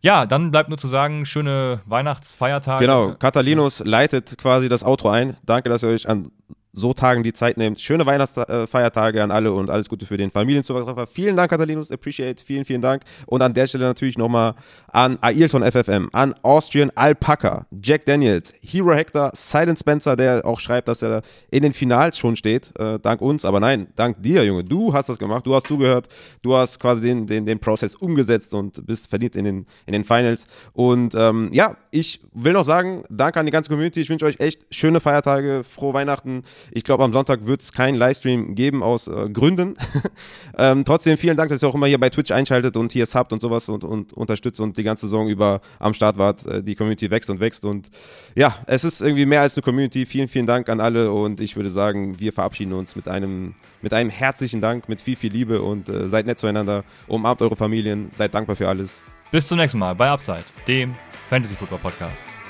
Ja, 0.00 0.26
dann 0.26 0.50
bleibt 0.50 0.68
nur 0.68 0.78
zu 0.78 0.88
sagen, 0.88 1.24
schöne 1.24 1.80
Weihnachtsfeiertage. 1.86 2.84
Genau, 2.84 3.14
Catalinus 3.14 3.80
leitet 3.80 4.38
quasi 4.38 4.68
das 4.68 4.84
Outro 4.84 5.10
ein. 5.10 5.36
Danke, 5.44 5.68
dass 5.68 5.82
ihr 5.82 5.88
euch 5.90 6.08
an 6.08 6.30
so 6.78 6.94
Tagen 6.94 7.22
die 7.22 7.32
Zeit 7.32 7.56
nehmt. 7.56 7.80
Schöne 7.80 8.06
Weihnachtsfeiertage 8.06 9.22
an 9.22 9.30
alle 9.30 9.52
und 9.52 9.70
alles 9.70 9.88
Gute 9.88 10.06
für 10.06 10.16
den 10.16 10.30
Familienzuwachsraffer. 10.30 11.06
Vielen 11.06 11.36
Dank, 11.36 11.50
Catalinus, 11.50 11.90
appreciate, 11.90 12.42
vielen, 12.42 12.64
vielen 12.64 12.80
Dank. 12.80 13.02
Und 13.26 13.42
an 13.42 13.52
der 13.52 13.66
Stelle 13.66 13.84
natürlich 13.84 14.16
nochmal 14.16 14.54
an 14.88 15.18
Ailton 15.20 15.62
FFM, 15.62 16.08
an 16.12 16.34
Austrian 16.42 16.90
Alpaca, 16.94 17.66
Jack 17.82 18.06
Daniels, 18.06 18.52
Hero 18.62 18.92
Hector, 18.92 19.30
Silent 19.34 19.78
Spencer, 19.78 20.16
der 20.16 20.44
auch 20.44 20.60
schreibt, 20.60 20.88
dass 20.88 21.02
er 21.02 21.22
in 21.50 21.62
den 21.62 21.72
Finals 21.72 22.18
schon 22.18 22.36
steht, 22.36 22.72
äh, 22.78 22.98
dank 22.98 23.20
uns, 23.20 23.44
aber 23.44 23.60
nein, 23.60 23.88
dank 23.96 24.22
dir, 24.22 24.44
Junge. 24.44 24.64
Du 24.64 24.92
hast 24.92 25.08
das 25.08 25.18
gemacht, 25.18 25.46
du 25.46 25.54
hast 25.54 25.66
zugehört, 25.66 26.08
du 26.42 26.54
hast 26.54 26.80
quasi 26.80 27.02
den, 27.02 27.26
den, 27.26 27.44
den 27.44 27.58
Prozess 27.58 27.94
umgesetzt 27.94 28.54
und 28.54 28.86
bist 28.86 29.08
verdient 29.08 29.36
in 29.36 29.44
den, 29.44 29.66
in 29.86 29.92
den 29.92 30.04
Finals. 30.04 30.46
Und 30.72 31.14
ähm, 31.14 31.50
ja, 31.52 31.76
ich 31.90 32.20
will 32.32 32.52
noch 32.52 32.64
sagen, 32.64 33.04
danke 33.10 33.40
an 33.40 33.46
die 33.46 33.52
ganze 33.52 33.70
Community. 33.70 34.00
Ich 34.00 34.08
wünsche 34.08 34.26
euch 34.26 34.40
echt 34.40 34.74
schöne 34.74 35.00
Feiertage, 35.00 35.64
frohe 35.68 35.94
Weihnachten. 35.94 36.44
Ich 36.72 36.84
glaube, 36.84 37.04
am 37.04 37.12
Sonntag 37.12 37.46
wird 37.46 37.62
es 37.62 37.72
keinen 37.72 37.94
Livestream 37.94 38.54
geben 38.54 38.82
aus 38.82 39.08
äh, 39.08 39.28
Gründen. 39.30 39.74
ähm, 40.58 40.84
trotzdem 40.84 41.16
vielen 41.18 41.36
Dank, 41.36 41.50
dass 41.50 41.62
ihr 41.62 41.68
auch 41.68 41.74
immer 41.74 41.86
hier 41.86 41.98
bei 41.98 42.10
Twitch 42.10 42.30
einschaltet 42.30 42.76
und 42.76 42.92
hier 42.92 43.06
subt 43.06 43.32
und 43.32 43.40
sowas 43.40 43.68
und, 43.68 43.84
und 43.84 44.12
unterstützt 44.12 44.60
und 44.60 44.76
die 44.76 44.82
ganze 44.82 45.06
Saison 45.06 45.28
über 45.28 45.60
am 45.78 45.94
Start 45.94 46.18
wart. 46.18 46.46
Äh, 46.46 46.62
die 46.62 46.74
Community 46.74 47.10
wächst 47.10 47.30
und 47.30 47.40
wächst 47.40 47.64
und 47.64 47.90
ja, 48.34 48.54
es 48.66 48.84
ist 48.84 49.00
irgendwie 49.00 49.26
mehr 49.26 49.40
als 49.40 49.56
eine 49.56 49.62
Community. 49.62 50.06
Vielen, 50.06 50.28
vielen 50.28 50.46
Dank 50.46 50.68
an 50.68 50.80
alle 50.80 51.10
und 51.12 51.40
ich 51.40 51.56
würde 51.56 51.70
sagen, 51.70 52.18
wir 52.20 52.32
verabschieden 52.32 52.72
uns 52.72 52.96
mit 52.96 53.08
einem, 53.08 53.54
mit 53.82 53.92
einem 53.92 54.10
herzlichen 54.10 54.60
Dank, 54.60 54.88
mit 54.88 55.00
viel, 55.00 55.16
viel 55.16 55.32
Liebe 55.32 55.62
und 55.62 55.88
äh, 55.88 56.08
seid 56.08 56.26
nett 56.26 56.38
zueinander. 56.38 56.84
Umarmt 57.06 57.42
eure 57.42 57.56
Familien, 57.56 58.10
seid 58.12 58.34
dankbar 58.34 58.56
für 58.56 58.68
alles. 58.68 59.02
Bis 59.30 59.46
zum 59.46 59.58
nächsten 59.58 59.78
Mal 59.78 59.94
bei 59.94 60.08
Upside, 60.08 60.44
dem 60.66 60.94
Fantasy 61.28 61.54
Football 61.54 61.80
Podcast. 61.80 62.47